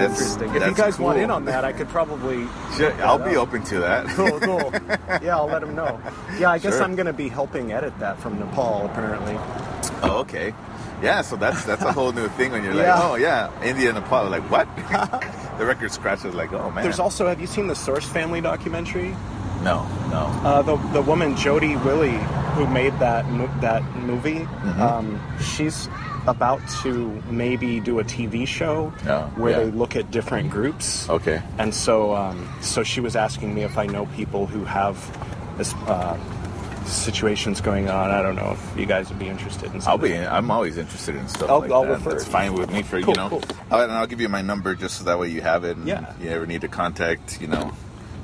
That's- 0.00 0.20
interesting. 0.32 0.54
If 0.54 0.66
you 0.68 0.74
guys 0.74 0.98
want 0.98 1.18
in 1.18 1.30
on 1.30 1.44
that, 1.46 1.64
I 1.64 1.72
could 1.72 1.88
probably. 1.88 2.46
sure, 2.76 2.92
I'll 3.02 3.18
be 3.18 3.36
up. 3.36 3.48
open 3.48 3.62
to 3.64 3.78
that. 3.80 4.06
Cool, 4.08 4.40
cool. 4.40 4.72
Yeah, 5.22 5.36
I'll 5.36 5.46
let 5.46 5.60
them 5.60 5.74
know. 5.74 6.00
Yeah, 6.38 6.50
I 6.50 6.58
guess 6.58 6.74
Sure. 6.74 6.82
I'm 6.82 6.94
going 6.96 7.06
to 7.06 7.12
be 7.12 7.28
helping 7.28 7.72
edit 7.72 7.98
that 7.98 8.18
from 8.20 8.38
Nepal, 8.38 8.86
apparently. 8.86 9.34
Oh, 10.02 10.18
okay. 10.20 10.54
Yeah, 11.02 11.20
so 11.22 11.36
that's 11.36 11.64
that's 11.64 11.82
a 11.82 11.92
whole 11.92 12.12
new 12.12 12.28
thing 12.28 12.52
when 12.52 12.64
you're 12.64 12.74
Yeah. 12.74 12.94
like, 12.98 13.04
oh 13.04 13.14
yeah, 13.16 13.62
India 13.62 13.90
and 13.90 13.98
Nepal. 14.00 14.26
Are 14.26 14.30
like 14.30 14.50
what? 14.50 14.66
the 15.58 15.66
record 15.66 15.92
scratches 15.92 16.34
like, 16.34 16.52
oh 16.54 16.70
man. 16.70 16.82
There's 16.84 16.98
also, 16.98 17.26
have 17.28 17.38
you 17.40 17.46
seen 17.46 17.66
the 17.66 17.74
Source 17.74 18.06
Family 18.06 18.40
documentary? 18.40 19.14
no, 19.62 19.84
no. 20.10 20.26
Uh, 20.44 20.62
the 20.62 20.76
the 20.92 21.02
woman 21.02 21.36
Jodi 21.36 21.76
Wille 21.76 22.18
who 22.56 22.66
made 22.68 22.92
that 22.98 23.24
that 23.60 23.82
movie, 23.96 24.40
Mm-hmm. 24.40 24.80
um, 24.82 25.20
she's 25.40 25.88
about 26.26 26.60
to 26.82 27.22
maybe 27.30 27.80
do 27.80 27.98
a 28.00 28.04
TV 28.04 28.46
show 28.46 28.92
Oh, 29.06 29.22
where 29.36 29.52
yeah. 29.52 29.58
they 29.58 29.70
look 29.70 29.96
at 29.96 30.10
different 30.10 30.50
groups. 30.50 31.08
Okay. 31.08 31.42
And 31.58 31.72
so, 31.74 32.14
um, 32.14 32.48
so 32.60 32.82
she 32.82 33.00
was 33.00 33.14
asking 33.16 33.54
me 33.54 33.62
if 33.62 33.78
I 33.78 33.86
know 33.86 34.06
people 34.06 34.46
who 34.46 34.64
have 34.64 34.96
this 35.58 35.72
uh, 35.86 36.18
situations 36.84 37.60
going 37.60 37.88
on. 37.88 38.10
I 38.10 38.22
don't 38.22 38.36
know 38.36 38.52
if 38.58 38.78
you 38.78 38.86
guys 38.86 39.08
would 39.08 39.18
be 39.18 39.28
interested 39.28 39.72
in. 39.74 39.80
Stuff. 39.80 39.88
I'll 39.88 39.98
something. 39.98 40.12
be. 40.20 40.26
I'm 40.26 40.50
always 40.50 40.76
interested 40.78 41.16
in 41.16 41.28
stuff 41.28 41.50
I'll- 41.50 41.60
like 41.60 41.70
I'll 41.72 41.82
that. 41.82 41.90
refer 41.92 42.10
That's 42.10 42.26
it. 42.26 42.30
fine 42.30 42.54
with 42.54 42.70
me. 42.70 42.82
For 42.82 43.00
Cool, 43.00 43.08
you 43.14 43.14
know, 43.20 43.28
cool. 43.28 43.42
I'll, 43.70 43.82
and 43.82 43.92
I'll 43.92 44.06
give 44.06 44.20
you 44.20 44.28
my 44.28 44.42
number 44.42 44.74
just 44.74 44.98
so 44.98 45.04
that 45.04 45.18
way 45.18 45.28
you 45.28 45.40
have 45.42 45.64
it. 45.64 45.76
And 45.76 45.86
Yeah. 45.88 46.12
You 46.20 46.30
ever 46.30 46.46
need 46.46 46.60
to 46.60 46.68
contact, 46.68 47.40
you 47.40 47.48
know, 47.48 47.72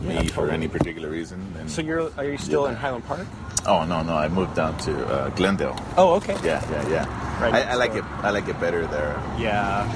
Yeah, 0.03 0.23
me 0.23 0.29
for 0.29 0.51
any 0.51 0.69
particular 0.69 1.09
reason. 1.09 1.55
And, 1.59 1.71
So 1.71 1.83
you're 1.83 2.11
are 2.17 2.25
you 2.25 2.39
still 2.39 2.67
in 2.67 2.75
Highland 2.77 3.05
Park? 3.07 3.27
oh 3.67 3.85
no, 3.85 4.03
no, 4.03 4.15
I 4.17 4.29
moved 4.29 4.55
down 4.57 4.77
to 4.79 5.07
uh, 5.07 5.29
Glendale. 5.31 5.77
Oh, 5.97 6.15
okay. 6.15 6.37
Yeah, 6.45 6.63
yeah, 6.71 6.89
yeah. 6.89 7.32
Right 7.43 7.55
I, 7.55 7.73
I 7.73 7.75
like 7.75 7.95
it. 7.95 8.05
I 8.23 8.31
like 8.31 8.49
it 8.49 8.59
better 8.61 8.87
there. 8.87 9.15
Yeah. 9.39 9.87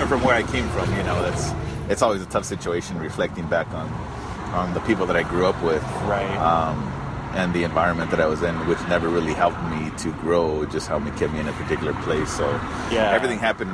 And 0.00 0.08
from 0.08 0.22
where 0.22 0.34
I 0.34 0.42
came 0.42 0.68
from, 0.70 0.88
you 0.96 1.02
know, 1.02 1.20
that's 1.22 1.52
it's 1.90 2.02
always 2.02 2.22
a 2.22 2.26
tough 2.26 2.44
situation 2.44 2.98
reflecting 2.98 3.46
back 3.48 3.68
on 3.74 3.88
on 4.54 4.74
the 4.74 4.80
people 4.80 5.06
that 5.06 5.16
I 5.16 5.22
grew 5.22 5.46
up 5.46 5.60
with. 5.62 5.82
Right. 6.04 6.36
um, 6.36 6.78
and 7.32 7.54
the 7.54 7.62
environment 7.62 8.10
that 8.10 8.20
I 8.20 8.26
was 8.26 8.42
in, 8.42 8.54
which 8.66 8.80
never 8.88 9.08
really 9.08 9.32
helped 9.34 9.62
me 9.70 9.90
to 9.98 10.10
grow. 10.20 10.62
It 10.62 10.70
just 10.72 10.88
helped 10.88 11.04
me 11.04 11.12
keep 11.16 11.30
me 11.30 11.38
in 11.38 11.46
a 11.46 11.52
particular 11.52 11.92
place. 12.02 12.28
So 12.36 12.50
Yeah. 12.90 13.12
everything 13.14 13.38
happened, 13.38 13.70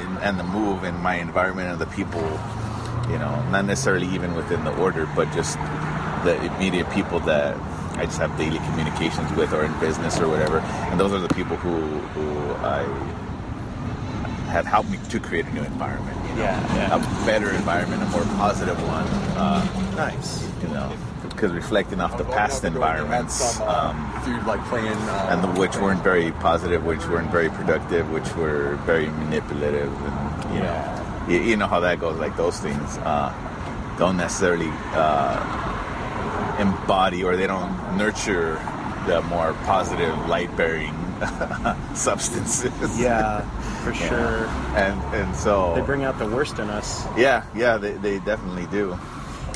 in, 0.00 0.16
and 0.26 0.36
the 0.40 0.42
move, 0.42 0.82
and 0.82 0.98
my 1.00 1.14
environment, 1.14 1.70
and 1.70 1.78
the 1.78 1.86
people. 1.86 2.20
You 3.08 3.18
know, 3.20 3.40
not 3.50 3.64
necessarily 3.64 4.08
even 4.08 4.34
within 4.34 4.64
the 4.64 4.74
order, 4.78 5.06
but 5.14 5.30
just 5.32 5.56
the 6.24 6.34
immediate 6.56 6.90
people 6.90 7.20
that 7.20 7.54
I 7.96 8.04
just 8.04 8.18
have 8.18 8.36
daily 8.36 8.58
communications 8.58 9.32
with, 9.32 9.52
or 9.52 9.64
in 9.64 9.78
business, 9.80 10.20
or 10.20 10.28
whatever. 10.28 10.58
And 10.90 11.00
those 11.00 11.12
are 11.12 11.20
the 11.20 11.32
people 11.34 11.56
who 11.56 11.80
who 12.14 12.52
I 12.64 12.82
have 14.50 14.66
helped 14.66 14.90
me 14.90 14.98
to 15.10 15.20
create 15.20 15.46
a 15.46 15.52
new 15.52 15.62
environment. 15.62 16.16
You 16.28 16.36
know? 16.36 16.42
Yeah, 16.42 16.76
yeah. 16.76 16.96
a 16.96 17.26
better 17.26 17.50
environment, 17.52 18.02
a 18.02 18.06
more 18.06 18.24
positive 18.36 18.80
one. 18.86 19.06
Uh, 19.36 19.94
Nice. 19.96 20.46
you 20.62 20.68
know, 20.68 20.92
because 21.22 21.52
reflecting 21.52 22.00
off 22.00 22.16
the 22.16 22.24
past 22.24 22.64
environments, 22.64 23.60
um, 23.60 23.96
like 24.46 24.60
playing. 24.66 24.86
Uh, 24.86 25.28
and 25.30 25.42
the, 25.44 25.60
which 25.60 25.76
weren't 25.76 26.02
very 26.02 26.32
positive, 26.32 26.84
which 26.84 27.06
weren't 27.08 27.30
very 27.30 27.48
productive, 27.50 28.10
which 28.10 28.34
were 28.36 28.76
very 28.86 29.08
manipulative, 29.08 29.92
and 29.92 30.54
you 30.54 30.60
know, 30.60 31.24
you, 31.28 31.40
you 31.50 31.56
know 31.56 31.66
how 31.66 31.80
that 31.80 32.00
goes. 32.00 32.18
Like 32.18 32.36
those 32.36 32.58
things 32.60 32.98
uh, 32.98 33.32
don't 33.98 34.16
necessarily 34.16 34.70
uh, 34.92 35.75
embody 36.58 37.24
or 37.24 37.36
they 37.36 37.46
don't 37.46 37.96
nurture 37.96 38.54
the 39.06 39.22
more 39.22 39.52
positive, 39.64 40.16
light-bearing 40.28 40.92
substances. 41.94 42.98
yeah, 43.00 43.40
for 43.84 43.92
Yeah. 43.92 44.08
sure. 44.08 44.46
and 44.76 45.00
and 45.14 45.36
so 45.36 45.74
They 45.74 45.80
bring 45.82 46.04
out 46.04 46.18
the 46.18 46.26
worst 46.28 46.58
in 46.58 46.68
us. 46.70 47.06
yeah, 47.16 47.44
yeah, 47.54 47.76
they, 47.76 47.92
they 47.92 48.18
definitely 48.18 48.66
do. 48.66 48.98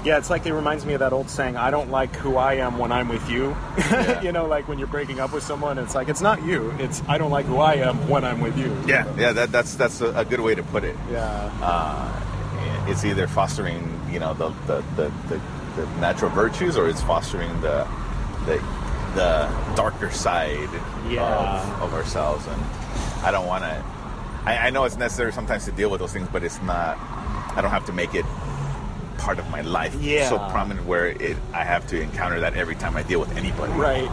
Yeah, 0.02 0.16
it's 0.16 0.30
like 0.30 0.46
it 0.46 0.54
reminds 0.54 0.86
me 0.86 0.94
of 0.94 1.00
that 1.00 1.12
old 1.12 1.28
saying, 1.28 1.56
I 1.58 1.70
don't 1.70 1.90
like 1.90 2.14
who 2.16 2.36
I 2.38 2.54
am 2.54 2.78
when 2.78 2.90
I'm 2.90 3.08
with 3.08 3.28
you. 3.28 3.54
Yeah. 3.76 4.20
you 4.26 4.32
know, 4.32 4.46
like 4.46 4.66
when 4.66 4.78
you're 4.78 4.88
breaking 4.88 5.20
up 5.20 5.30
with 5.32 5.42
someone, 5.42 5.76
it's 5.78 5.94
like, 5.94 6.08
it's 6.08 6.22
not 6.22 6.42
you. 6.42 6.72
It's, 6.78 7.02
I 7.06 7.18
don't 7.18 7.30
like 7.30 7.44
who 7.44 7.58
I 7.58 7.74
am 7.74 8.08
when 8.08 8.24
I'm 8.24 8.40
with 8.40 8.56
you. 8.56 8.74
Yeah, 8.86 9.04
yeah, 9.18 9.32
that, 9.32 9.52
that's 9.52 9.74
that's 9.74 10.00
a, 10.00 10.10
a 10.16 10.24
good 10.24 10.40
way 10.40 10.54
to 10.54 10.62
put 10.62 10.84
it. 10.84 10.96
Yeah. 11.10 11.50
uh, 11.60 12.86
it's 12.88 13.04
either 13.04 13.26
fostering 13.28 14.00
you 14.10 14.18
know 14.18 14.32
the 14.32 14.48
the, 14.66 14.82
the, 14.96 15.12
the, 15.28 15.40
the 15.80 16.00
natural 16.00 16.30
virtues 16.30 16.76
or 16.76 16.88
it's 16.88 17.02
fostering 17.02 17.48
the 17.60 17.86
the, 18.46 18.56
the 19.14 19.48
darker 19.76 20.10
side 20.10 20.68
Yeah. 21.08 21.22
of, 21.76 21.82
of 21.82 21.94
ourselves 21.94 22.46
and 22.46 22.62
I 23.24 23.30
don't 23.30 23.46
want 23.46 23.64
to 23.64 23.84
I, 24.44 24.68
I 24.68 24.70
know 24.70 24.84
it's 24.84 24.96
necessary 24.96 25.32
sometimes 25.32 25.64
to 25.66 25.72
deal 25.72 25.90
with 25.90 26.00
those 26.00 26.12
things 26.12 26.28
but 26.32 26.42
it's 26.42 26.60
not 26.62 26.96
I 27.56 27.60
don't 27.60 27.70
have 27.70 27.86
to 27.86 27.92
make 27.92 28.14
it 28.14 28.24
part 29.18 29.38
of 29.38 29.48
my 29.50 29.60
life 29.60 29.94
Yeah. 30.00 30.28
so 30.28 30.38
prominent 30.50 30.86
where 30.86 31.08
it 31.08 31.36
I 31.52 31.64
have 31.64 31.86
to 31.88 32.00
encounter 32.00 32.40
that 32.40 32.54
every 32.54 32.74
time 32.76 32.96
I 32.96 33.02
deal 33.02 33.20
with 33.20 33.36
anybody 33.36 33.72
Right. 33.72 34.10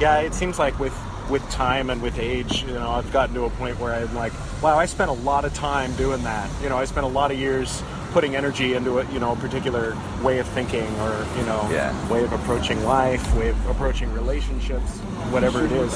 Yeah, 0.00 0.18
it 0.20 0.34
seems 0.34 0.58
like 0.58 0.78
with 0.78 0.94
with 1.28 1.42
time 1.50 1.90
and 1.90 2.00
with 2.00 2.18
age, 2.18 2.62
you 2.62 2.72
know, 2.72 2.88
I've 2.90 3.12
gotten 3.12 3.34
to 3.34 3.44
a 3.44 3.50
point 3.50 3.78
where 3.78 3.92
I'm 3.92 4.14
like, 4.14 4.32
wow, 4.62 4.78
I 4.78 4.86
spent 4.86 5.10
a 5.10 5.12
lot 5.12 5.44
of 5.44 5.52
time 5.52 5.94
doing 5.96 6.22
that. 6.22 6.48
You 6.62 6.70
know, 6.70 6.78
I 6.78 6.86
spent 6.86 7.04
a 7.04 7.08
lot 7.08 7.30
of 7.30 7.38
years 7.38 7.82
putting 8.12 8.36
energy 8.36 8.74
into 8.74 8.98
it, 8.98 9.08
you 9.10 9.18
know, 9.18 9.32
a 9.32 9.36
particular 9.36 9.96
way 10.22 10.38
of 10.38 10.46
thinking 10.48 10.86
or, 11.00 11.26
you 11.38 11.44
know, 11.46 11.68
Yeah. 11.70 11.92
way 12.08 12.24
of 12.24 12.32
approaching 12.32 12.82
life, 12.84 13.34
way 13.36 13.48
of 13.50 13.66
approaching 13.68 14.12
relationships, 14.12 14.98
whatever 15.30 15.64
it 15.64 15.72
is. 15.72 15.94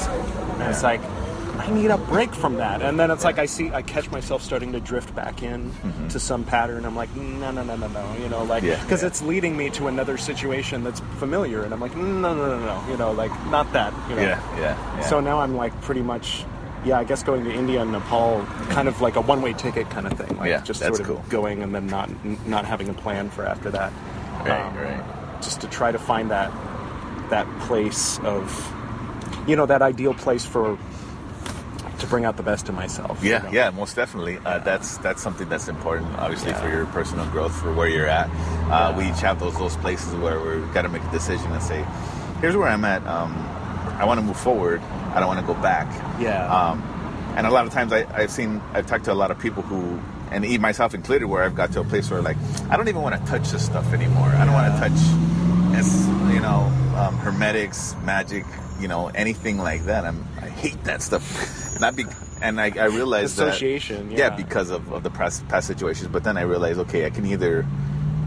And 0.59 0.63
it's 0.63 0.83
like 0.83 1.01
I 1.59 1.69
need 1.71 1.91
a 1.91 1.97
break 1.97 2.33
from 2.33 2.55
that. 2.55 2.81
And 2.81 2.99
then 2.99 3.11
it's 3.11 3.23
like 3.23 3.37
I 3.37 3.45
see 3.45 3.71
I 3.71 3.83
catch 3.83 4.09
myself 4.11 4.41
starting 4.41 4.71
to 4.73 4.79
drift 4.79 5.13
back 5.15 5.43
in 5.43 5.71
to 6.09 6.19
some 6.19 6.43
pattern. 6.43 6.83
I'm 6.83 6.95
like, 6.95 7.15
no, 7.15 7.51
no, 7.51 7.63
no, 7.63 7.75
no, 7.75 7.87
no. 7.87 8.15
You 8.21 8.27
know, 8.27 8.43
like 8.43 8.63
Mm-hmm. 8.63 8.81
Because 8.83 9.01
yeah. 9.01 9.07
it's 9.07 9.21
leading 9.21 9.55
me 9.55 9.69
to 9.71 9.87
another 9.87 10.17
situation 10.17 10.83
that's 10.83 11.01
familiar, 11.19 11.61
and 11.63 11.73
I'm 11.73 11.79
like, 11.79 11.95
no, 11.95 12.03
no, 12.33 12.35
no, 12.35 12.59
no, 12.59 12.83
you 12.89 12.97
know, 12.97 13.11
like 13.11 13.31
not 13.47 13.71
that. 13.73 13.93
You 14.09 14.15
know? 14.15 14.21
yeah 14.23 14.57
yeah, 14.59 14.75
yeah. 14.97 15.01
So 15.01 15.19
now 15.19 15.39
I'm 15.41 15.55
like 15.55 15.79
pretty 15.81 16.01
much, 16.01 16.43
yeah, 16.85 16.99
I 16.99 17.03
guess 17.03 17.23
going 17.23 17.43
to 17.45 17.51
India 17.53 17.81
and 17.81 17.91
Nepal, 17.91 18.45
kind 18.69 18.87
of 18.87 18.99
like 19.01 19.15
a 19.15 19.21
one-way 19.21 19.53
ticket 19.53 19.89
kind 19.89 20.05
of 20.07 20.13
thing. 20.13 20.37
Like 20.37 20.49
Yeah, 20.49 20.61
just 20.61 20.81
sort 20.81 20.99
of 20.99 21.05
cool. 21.07 21.23
going 21.29 21.63
and 21.63 21.73
then 21.73 21.87
not 21.87 22.09
not 22.47 22.65
having 22.65 22.89
a 22.89 22.93
plan 22.93 23.29
for 23.29 23.45
after 23.45 23.69
that. 23.71 23.91
right 24.45 24.71
right 24.75 25.03
Just 25.41 25.61
to 25.61 25.67
try 25.67 25.91
to 25.91 25.99
find 25.99 26.29
that 26.31 26.51
that 27.29 27.47
place 27.61 28.19
of, 28.19 28.43
you 29.47 29.55
know, 29.55 29.65
that 29.65 29.81
ideal 29.81 30.13
place 30.13 30.45
for 30.45 30.77
to 31.99 32.07
bring 32.07 32.25
out 32.25 32.35
the 32.35 32.43
best 32.43 32.67
in 32.67 32.75
myself. 32.75 33.23
you 33.23 33.31
Yeah, 33.31 33.37
know? 33.43 33.51
yeah, 33.51 33.69
most 33.69 33.95
definitely. 33.95 34.37
Uh, 34.45 34.59
that's 34.59 34.97
that's 34.97 35.21
something 35.21 35.47
that's 35.47 35.69
important, 35.69 36.09
obviously, 36.19 36.49
Yeah. 36.51 36.61
for 36.61 36.69
your 36.69 36.85
personal 36.87 37.25
growth, 37.27 37.55
for 37.55 37.71
where 37.73 37.87
you're 37.87 38.07
at. 38.09 38.29
Uh, 38.69 38.93
We 38.97 39.05
each 39.09 39.21
have 39.21 39.39
those 39.39 39.57
those 39.57 39.77
places 39.77 40.13
where 40.15 40.37
we've 40.39 40.73
got 40.73 40.81
to 40.81 40.89
make 40.89 41.03
a 41.03 41.11
decision 41.11 41.49
and 41.53 41.63
say, 41.63 41.85
"Here's 42.41 42.57
where 42.57 42.67
I'm 42.67 42.83
at. 42.83 43.05
Um, 43.07 43.31
I 43.97 44.03
want 44.05 44.19
to 44.19 44.25
move 44.25 44.35
forward. 44.37 44.81
I 45.15 45.19
don't 45.19 45.27
want 45.27 45.39
to 45.39 45.45
go 45.45 45.59
back." 45.61 45.87
Yeah. 46.19 46.45
Um, 46.53 46.81
and 47.35 47.47
a 47.47 47.51
lot 47.51 47.65
of 47.65 47.71
times, 47.73 47.91
I, 47.91 48.05
I've 48.15 48.29
seen, 48.29 48.61
I've 48.73 48.85
talked 48.85 49.05
to 49.05 49.11
a 49.11 49.15
lot 49.15 49.31
of 49.31 49.39
people 49.39 49.63
who, 49.63 49.99
and 50.31 50.45
even 50.45 50.61
myself 50.61 50.93
included, 50.93 51.25
where 51.25 51.43
I've 51.43 51.55
got 51.55 51.71
to 51.73 51.79
a 51.79 51.83
place 51.83 52.11
where 52.11 52.21
like, 52.21 52.37
I 52.69 52.77
don't 52.77 52.87
even 52.87 53.01
want 53.01 53.19
to 53.19 53.25
touch 53.31 53.49
this 53.49 53.65
stuff 53.65 53.91
anymore. 53.91 54.27
I 54.27 54.45
don't 54.45 54.53
want 54.53 54.71
to 54.71 54.79
touch, 54.79 56.33
you 56.33 56.39
know, 56.39 56.71
um, 56.95 57.17
hermetics, 57.17 57.95
magic, 58.03 58.45
you 58.79 58.87
know, 58.87 59.07
anything 59.07 59.57
like 59.57 59.85
that. 59.85 60.05
I'm, 60.05 60.23
I 60.41 60.49
hate 60.49 60.83
that 60.83 61.01
stuff. 61.01 61.23
Not 61.79 61.95
be, 61.95 62.05
and 62.41 62.61
I, 62.61 62.71
I 62.77 62.85
realized 62.85 63.37
that- 63.37 63.47
Association, 63.49 64.11
yeah, 64.11 64.17
yeah. 64.17 64.29
because 64.29 64.69
of, 64.69 64.91
of 64.93 65.01
the 65.01 65.09
past, 65.09 65.47
past 65.47 65.65
situations. 65.67 66.09
But 66.09 66.23
then 66.23 66.37
I 66.37 66.41
realized, 66.41 66.79
okay, 66.81 67.05
I 67.05 67.09
can 67.09 67.25
either 67.25 67.65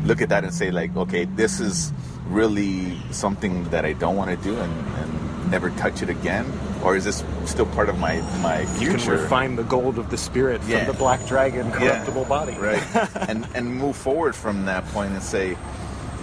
look 0.04 0.20
at 0.20 0.30
that 0.30 0.42
and 0.42 0.52
say 0.52 0.72
like, 0.72 0.96
okay, 0.96 1.26
this 1.26 1.60
is 1.60 1.92
really 2.28 2.98
something 3.12 3.64
that 3.70 3.84
I 3.84 3.92
don't 3.92 4.16
want 4.16 4.30
to 4.30 4.36
do 4.44 4.58
and, 4.58 4.96
and 4.96 5.50
never 5.50 5.70
touch 5.70 6.02
it 6.02 6.10
again, 6.10 6.44
or 6.82 6.96
is 6.96 7.04
this 7.04 7.24
still 7.44 7.66
part 7.66 7.88
of 7.88 7.98
my 7.98 8.20
my 8.42 8.60
You 8.60 8.66
future? 8.90 8.98
can 8.98 9.10
refine 9.22 9.56
the 9.56 9.64
gold 9.64 9.98
of 9.98 10.10
the 10.10 10.16
spirit 10.18 10.62
from 10.62 10.86
the 10.86 10.92
black 10.92 11.24
dragon 11.26 11.70
corruptible 11.72 12.24
body. 12.26 12.54
right? 12.54 12.82
and 13.28 13.46
and 13.54 13.74
move 13.74 13.96
forward 13.96 14.34
from 14.34 14.66
that 14.66 14.84
point 14.88 15.12
and 15.12 15.22
say, 15.22 15.56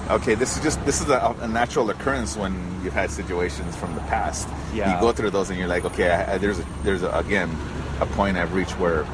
okay, 0.10 0.36
this 0.36 0.55
is 0.57 0.63
just 0.63 0.83
this 0.86 1.01
is 1.01 1.10
a, 1.10 1.36
a 1.41 1.48
natural 1.48 1.89
occurrence 1.89 2.36
when 2.38 2.53
you've 2.83 2.93
had 2.93 3.10
situations 3.12 3.75
from 3.75 3.93
the 3.95 4.01
past. 4.01 4.48
Yeah. 4.74 4.95
You 4.95 5.01
go 5.01 5.12
through 5.12 5.31
those 5.31 5.50
and 5.50 5.57
you're 5.60 5.67
like, 5.67 5.86
okay, 5.86 6.10
I, 6.12 6.33
I, 6.33 6.38
there's 6.38 6.60
a, 6.60 6.65
there's 6.83 7.03
a, 7.03 7.10
again 7.12 7.50
a 8.00 8.05
point 8.05 8.38
I've 8.38 8.53
reached 8.53 8.77
where 8.79 9.05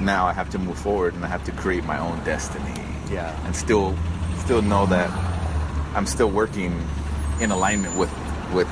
now 0.00 0.26
I 0.26 0.32
have 0.32 0.48
to 0.50 0.58
move 0.58 0.78
forward 0.78 1.14
and 1.14 1.24
I 1.24 1.28
have 1.28 1.44
to 1.44 1.52
create 1.52 1.84
my 1.84 1.98
own 1.98 2.22
destiny. 2.24 2.72
Yeah. 3.10 3.34
And 3.46 3.54
still 3.56 3.96
still 4.38 4.62
know 4.62 4.86
that 4.86 5.10
I'm 5.94 6.06
still 6.06 6.30
working 6.30 6.72
in 7.40 7.50
alignment 7.50 7.96
with 7.96 8.10
with 8.54 8.68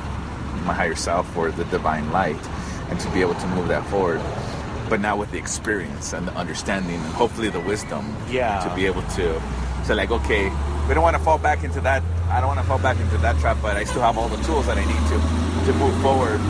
my 0.69 0.75
higher 0.75 0.95
self 1.09 1.27
or 1.37 1.51
the 1.51 1.65
divine 1.77 2.07
light 2.13 2.43
and 2.91 2.97
to 3.01 3.09
be 3.11 3.21
able 3.27 3.35
to 3.45 3.47
move 3.57 3.67
that 3.75 3.85
forward 3.93 4.21
but 4.91 5.01
now 5.01 5.15
with 5.17 5.31
the 5.33 5.39
experience 5.39 6.13
and 6.17 6.27
the 6.29 6.35
understanding 6.43 6.95
and 7.07 7.13
hopefully 7.23 7.49
the 7.59 7.61
wisdom 7.73 8.05
Yeah. 8.31 8.61
to 8.67 8.69
be 8.79 8.87
able 8.87 9.03
to 9.19 9.25
say 9.85 9.95
like 9.95 10.11
okay 10.21 10.45
we 10.87 10.95
don't 10.95 11.03
want 11.09 11.17
to 11.17 11.23
fall 11.29 11.39
back 11.39 11.65
into 11.65 11.81
that 11.89 12.03
i 12.31 12.37
don't 12.41 12.49
want 12.55 12.61
to 12.61 12.67
fall 12.67 12.79
back 12.89 12.99
into 13.05 13.19
that 13.19 13.35
trap 13.43 13.57
but 13.63 13.77
i 13.77 13.85
still 13.85 14.03
have 14.09 14.17
all 14.21 14.29
the 14.37 14.43
tools 14.49 14.67
that 14.69 14.77
i 14.79 14.85
need 14.93 15.05
to 15.13 15.19
to 15.67 15.73
move 15.83 15.95
forward 16.07 16.41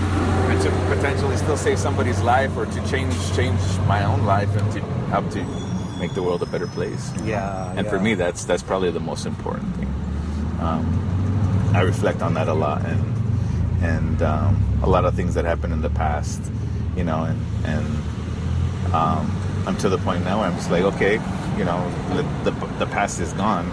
and 0.50 0.58
to 0.62 0.70
potentially 0.94 1.36
still 1.36 1.56
save 1.56 1.78
somebody's 1.78 2.20
life 2.22 2.52
or 2.56 2.66
to 2.66 2.80
change 2.92 3.14
change 3.38 3.60
my 3.86 4.04
own 4.04 4.20
life 4.26 4.50
and 4.56 4.66
to 4.72 4.80
help 5.14 5.28
to 5.30 5.42
make 5.98 6.12
the 6.14 6.22
world 6.22 6.42
a 6.42 6.46
better 6.46 6.68
place 6.78 7.04
Yeah. 7.24 7.72
and 7.76 7.86
for 7.88 7.98
me 8.06 8.14
that's 8.14 8.44
that's 8.44 8.62
probably 8.62 8.90
the 8.90 9.00
most 9.12 9.26
important 9.26 9.68
thing 9.76 9.90
um, 10.66 10.84
i 11.74 11.80
reflect 11.82 12.22
on 12.22 12.34
that 12.34 12.48
a 12.48 12.54
lot 12.54 12.84
and 12.86 13.02
and 13.82 14.22
um, 14.22 14.80
a 14.82 14.88
lot 14.88 15.04
of 15.04 15.14
things 15.14 15.34
that 15.34 15.44
happened 15.44 15.72
in 15.72 15.80
the 15.82 15.90
past 15.90 16.40
you 16.96 17.04
know 17.04 17.24
and 17.24 17.40
and 17.64 17.86
um, 18.94 19.30
i'm 19.66 19.76
to 19.76 19.88
the 19.88 19.98
point 19.98 20.24
now 20.24 20.38
where 20.40 20.48
i'm 20.48 20.54
just 20.56 20.70
like 20.70 20.82
okay 20.82 21.14
you 21.56 21.64
know 21.64 21.80
the, 22.14 22.50
the, 22.50 22.66
the 22.78 22.86
past 22.86 23.20
is 23.20 23.32
gone 23.34 23.66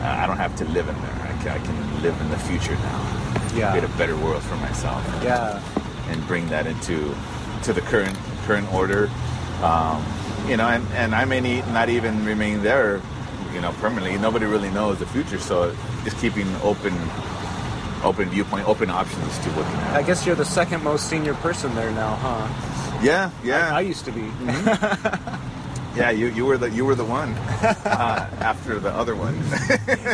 i 0.00 0.24
I 0.24 0.26
don't 0.26 0.38
have 0.38 0.54
to 0.56 0.64
live 0.66 0.88
in 0.88 0.94
there 1.02 1.18
i 1.30 1.42
can, 1.42 1.48
I 1.48 1.58
can 1.64 2.02
live 2.02 2.20
in 2.20 2.28
the 2.30 2.38
future 2.38 2.74
now 2.74 3.00
Yeah. 3.54 3.70
create 3.70 3.84
a 3.84 3.92
better 3.98 4.16
world 4.16 4.42
for 4.42 4.56
myself 4.56 5.02
Yeah. 5.22 5.60
and 6.10 6.26
bring 6.26 6.48
that 6.48 6.66
into 6.66 7.14
to 7.64 7.72
the 7.72 7.80
current 7.82 8.16
current 8.46 8.66
order. 8.74 9.08
Um, 9.62 10.02
you 10.48 10.56
know, 10.56 10.66
and, 10.66 10.82
and 10.94 11.14
I 11.14 11.24
may 11.24 11.38
need, 11.40 11.64
not 11.68 11.88
even 11.88 12.24
remain 12.24 12.62
there, 12.64 13.00
you 13.54 13.60
know, 13.60 13.70
permanently. 13.80 14.18
Nobody 14.18 14.46
really 14.46 14.70
knows 14.70 14.98
the 14.98 15.06
future, 15.06 15.38
so 15.38 15.72
just 16.02 16.18
keeping 16.18 16.48
open 16.64 16.92
open 18.02 18.28
viewpoint, 18.30 18.68
open 18.68 18.90
options 18.90 19.38
to 19.38 19.48
what 19.50 19.66
at. 19.66 19.96
I 19.96 20.02
guess 20.02 20.24
you're 20.26 20.34
the 20.36 20.44
second 20.44 20.82
most 20.82 21.08
senior 21.08 21.34
person 21.34 21.74
there 21.74 21.90
now, 21.92 22.14
huh? 22.16 22.98
Yeah, 23.02 23.30
yeah, 23.42 23.74
I 23.74 23.80
used 23.80 24.04
to 24.04 24.12
be. 24.12 24.20
yeah. 25.96 26.10
You, 26.10 26.28
you 26.28 26.44
were 26.46 26.56
the 26.56 26.70
you 26.70 26.84
were 26.84 26.94
the 26.94 27.04
one 27.04 27.30
uh, 27.34 28.28
after 28.40 28.78
the 28.78 28.90
other 28.90 29.14
one. 29.16 29.34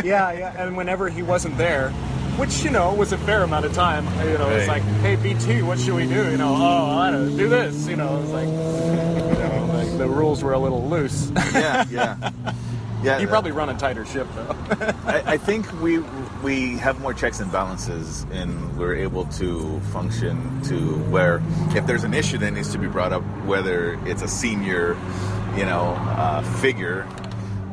yeah, 0.05 0.31
yeah. 0.31 0.53
And 0.63 0.75
whenever 0.75 1.07
he 1.09 1.21
wasn't 1.21 1.57
there, 1.57 1.91
which 2.37 2.63
you 2.63 2.71
know 2.71 2.93
was 2.93 3.11
a 3.11 3.17
fair 3.19 3.43
amount 3.43 3.65
of 3.65 3.73
time, 3.73 4.05
you 4.27 4.37
know, 4.37 4.49
it's 4.49 4.67
Right. 4.67 4.81
like, 4.81 5.01
hey, 5.01 5.15
BT, 5.17 5.61
what 5.61 5.79
should 5.79 5.93
we 5.93 6.07
do? 6.07 6.31
You 6.31 6.37
know, 6.37 6.55
oh, 6.55 6.97
I 6.97 7.11
don't 7.11 7.35
do 7.37 7.47
this. 7.49 7.87
You 7.87 7.95
know, 7.95 8.19
it's 8.21 8.31
like, 8.31 8.47
you 8.47 8.53
know, 8.53 9.71
like 9.73 9.97
the 9.97 10.07
rules 10.07 10.43
were 10.43 10.53
a 10.53 10.59
little 10.59 10.87
loose. 10.89 11.29
yeah, 11.53 11.85
yeah, 11.91 12.31
yeah. 13.03 13.19
you 13.19 13.27
probably 13.27 13.51
run 13.51 13.69
a 13.69 13.77
tighter 13.77 14.05
ship 14.05 14.27
though. 14.35 14.55
I, 15.05 15.33
I 15.33 15.37
think 15.37 15.71
we 15.81 15.99
we 16.43 16.77
have 16.77 16.99
more 17.01 17.13
checks 17.13 17.39
and 17.39 17.51
balances, 17.51 18.25
and 18.31 18.77
we're 18.77 18.95
able 18.95 19.25
to 19.25 19.79
function 19.91 20.61
to 20.63 20.95
where 21.09 21.41
if 21.75 21.85
there's 21.85 22.03
an 22.03 22.13
issue 22.13 22.37
that 22.39 22.51
needs 22.51 22.71
to 22.71 22.77
be 22.77 22.87
brought 22.87 23.11
up, 23.11 23.23
whether 23.45 23.99
it's 24.07 24.21
a 24.21 24.27
senior, 24.27 24.97
you 25.57 25.65
know, 25.65 25.95
uh, 26.17 26.41
figure, 26.61 27.05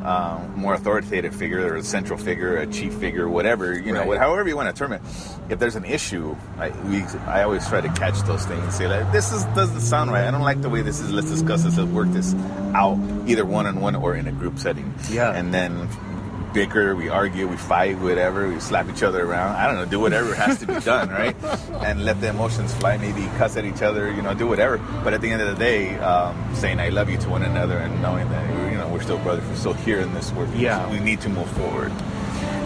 uh, 0.02 0.40
more 0.54 0.74
authoritative 0.74 1.34
figure, 1.34 1.66
or 1.66 1.76
a 1.76 1.82
central 1.82 2.18
figure, 2.18 2.56
a 2.58 2.66
chief 2.66 2.94
figure, 2.94 3.28
whatever, 3.28 3.76
you 3.78 3.92
know, 3.92 4.08
Right. 4.08 4.18
however 4.18 4.48
you 4.48 4.56
want 4.56 4.68
to 4.74 4.78
term 4.78 4.92
it. 4.92 5.00
If 5.48 5.58
there's 5.58 5.74
an 5.76 5.84
issue, 5.84 6.36
I, 6.58 6.70
we, 6.88 7.02
I 7.26 7.42
always 7.42 7.66
try 7.68 7.80
to 7.80 7.88
catch 7.88 8.20
those 8.22 8.44
things 8.46 8.62
and 8.62 8.72
say 8.72 8.86
like, 8.88 9.10
this 9.12 9.32
is 9.32 9.44
doesn't 9.56 9.80
sound 9.80 10.10
right. 10.12 10.24
I 10.26 10.30
don't 10.30 10.42
like 10.42 10.60
the 10.62 10.68
way 10.68 10.82
this 10.82 11.00
is. 11.00 11.10
Let's 11.12 11.30
discuss 11.30 11.62
this 11.64 11.76
and 11.78 11.94
work 11.94 12.08
this 12.10 12.34
out, 12.74 12.98
either 13.26 13.44
one 13.44 13.66
on 13.66 13.80
one 13.80 13.94
or 13.96 14.14
in 14.16 14.26
a 14.28 14.32
group 14.32 14.58
setting. 14.58 14.92
Yeah. 15.10 15.32
and 15.32 15.52
then 15.54 15.88
bicker, 16.56 16.96
we 16.96 17.10
argue, 17.10 17.46
we 17.46 17.56
fight, 17.58 17.98
whatever, 17.98 18.48
we 18.48 18.58
slap 18.60 18.88
each 18.88 19.02
other 19.02 19.26
around. 19.28 19.54
I 19.56 19.66
don't 19.66 19.74
know, 19.76 19.84
do 19.84 20.00
whatever 20.00 20.34
has 20.34 20.58
to 20.60 20.66
be 20.66 20.80
done, 20.92 21.10
right? 21.10 21.36
And 21.84 22.06
let 22.06 22.18
the 22.22 22.30
emotions 22.30 22.72
fly, 22.72 22.96
maybe 22.96 23.26
cuss 23.36 23.58
at 23.58 23.66
each 23.66 23.82
other, 23.82 24.10
you 24.10 24.22
know, 24.22 24.32
do 24.32 24.46
whatever. 24.46 24.78
But 25.04 25.12
at 25.12 25.20
the 25.20 25.30
end 25.30 25.42
of 25.42 25.48
the 25.48 25.62
day, 25.62 25.98
um, 25.98 26.32
saying 26.54 26.80
I 26.80 26.88
love 26.88 27.10
you 27.10 27.18
to 27.18 27.28
one 27.28 27.42
another 27.42 27.76
and 27.76 28.00
knowing 28.00 28.26
that, 28.30 28.72
you 28.72 28.78
know, 28.78 28.88
we're 28.88 29.02
still 29.02 29.18
brothers, 29.18 29.46
we're 29.50 29.56
still 29.56 29.74
here 29.74 30.00
in 30.00 30.14
this 30.14 30.32
world. 30.32 30.48
Yeah. 30.54 30.90
We 30.90 30.98
need 30.98 31.20
to 31.20 31.28
move 31.28 31.50
forward. 31.50 31.92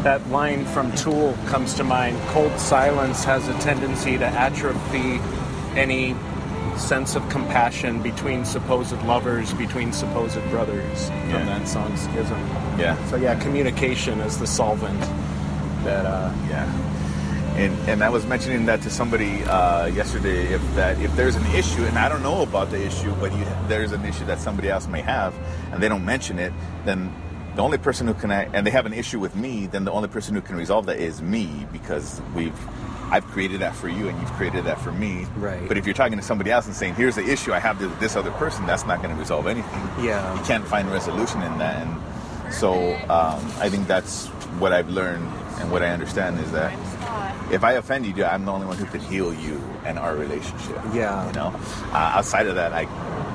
that 0.04 0.24
line 0.30 0.64
from 0.66 0.92
Tool 0.94 1.36
comes 1.46 1.74
to 1.74 1.82
mind. 1.82 2.16
Cold 2.28 2.56
silence 2.60 3.24
has 3.24 3.48
a 3.48 3.54
tendency 3.58 4.16
to 4.18 4.26
atrophy 4.26 5.18
any 5.74 6.14
sense 6.78 7.16
of 7.16 7.28
compassion 7.28 8.00
between 8.00 8.44
supposed 8.44 8.96
lovers, 9.02 9.52
between 9.54 9.92
supposed 9.92 10.40
brothers 10.50 11.10
Yeah. 11.10 11.32
from 11.32 11.46
that 11.46 11.68
song 11.68 11.94
Schism. 11.96 12.38
Yeah. 12.80 13.06
So 13.08 13.16
yeah, 13.16 13.38
communication 13.40 14.20
is 14.20 14.38
the 14.38 14.46
solvent 14.46 15.00
that 15.84 16.06
uh, 16.06 16.32
Yeah. 16.48 16.66
And, 17.56 17.76
and 17.90 18.04
I 18.04 18.08
was 18.08 18.24
mentioning 18.26 18.64
that 18.66 18.80
to 18.82 18.90
somebody 18.90 19.42
uh, 19.44 19.86
yesterday. 19.86 20.46
If 20.54 20.62
that 20.76 20.98
if 21.00 21.14
there's 21.16 21.34
an 21.34 21.44
issue, 21.46 21.84
and 21.84 21.98
I 21.98 22.08
don't 22.08 22.22
know 22.22 22.42
about 22.42 22.70
the 22.70 22.80
issue, 22.80 23.12
but 23.20 23.32
you, 23.36 23.44
there's 23.66 23.92
an 23.92 24.04
issue 24.04 24.24
that 24.26 24.40
somebody 24.40 24.70
else 24.70 24.86
may 24.86 25.02
have, 25.02 25.34
and 25.72 25.82
they 25.82 25.88
don't 25.88 26.04
mention 26.04 26.38
it, 26.38 26.52
then 26.84 27.12
the 27.56 27.62
only 27.62 27.76
person 27.76 28.06
who 28.06 28.14
can 28.14 28.30
and 28.30 28.66
they 28.66 28.70
have 28.70 28.86
an 28.86 28.94
issue 28.94 29.18
with 29.18 29.34
me, 29.34 29.66
then 29.66 29.84
the 29.84 29.90
only 29.90 30.08
person 30.08 30.34
who 30.34 30.40
can 30.40 30.56
resolve 30.56 30.86
that 30.86 30.98
is 30.98 31.20
me 31.20 31.66
because 31.72 32.22
we've 32.34 32.58
I've 33.10 33.26
created 33.26 33.60
that 33.60 33.74
for 33.74 33.88
you, 33.88 34.08
and 34.08 34.18
you've 34.20 34.32
created 34.32 34.64
that 34.64 34.80
for 34.80 34.92
me. 34.92 35.26
Right. 35.36 35.66
But 35.66 35.76
if 35.76 35.84
you're 35.84 35.94
talking 35.94 36.16
to 36.16 36.24
somebody 36.24 36.52
else 36.52 36.66
and 36.66 36.74
saying, 36.74 36.94
"Here's 36.94 37.16
the 37.16 37.28
issue 37.28 37.52
I 37.52 37.58
have 37.58 37.80
with 37.80 37.98
this 37.98 38.14
other 38.14 38.30
person," 38.32 38.66
that's 38.66 38.86
not 38.86 39.02
going 39.02 39.12
to 39.12 39.20
resolve 39.20 39.48
anything. 39.48 39.82
Yeah. 40.04 40.34
You 40.34 40.42
can't 40.44 40.66
find 40.66 40.88
resolution 40.90 41.42
in 41.42 41.58
that, 41.58 41.84
and 41.84 42.00
so 42.50 42.94
um, 43.08 43.40
I 43.58 43.68
think 43.68 43.86
that's 43.86 44.26
what 44.58 44.72
I've 44.72 44.88
learned 44.88 45.26
and 45.60 45.70
what 45.70 45.82
I 45.82 45.88
understand 45.88 46.40
is 46.40 46.50
that 46.52 46.72
if 47.52 47.64
I 47.64 47.72
offended 47.72 48.16
you, 48.16 48.24
I'm 48.24 48.44
the 48.44 48.52
only 48.52 48.66
one 48.66 48.76
who 48.76 48.84
can 48.86 49.00
heal 49.00 49.34
you 49.34 49.60
and 49.84 49.98
our 49.98 50.14
relationship. 50.14 50.78
Yeah. 50.94 51.26
You 51.26 51.32
know, 51.32 51.52
uh, 51.92 51.96
outside 52.16 52.46
of 52.46 52.54
that, 52.54 52.72
I 52.72 52.86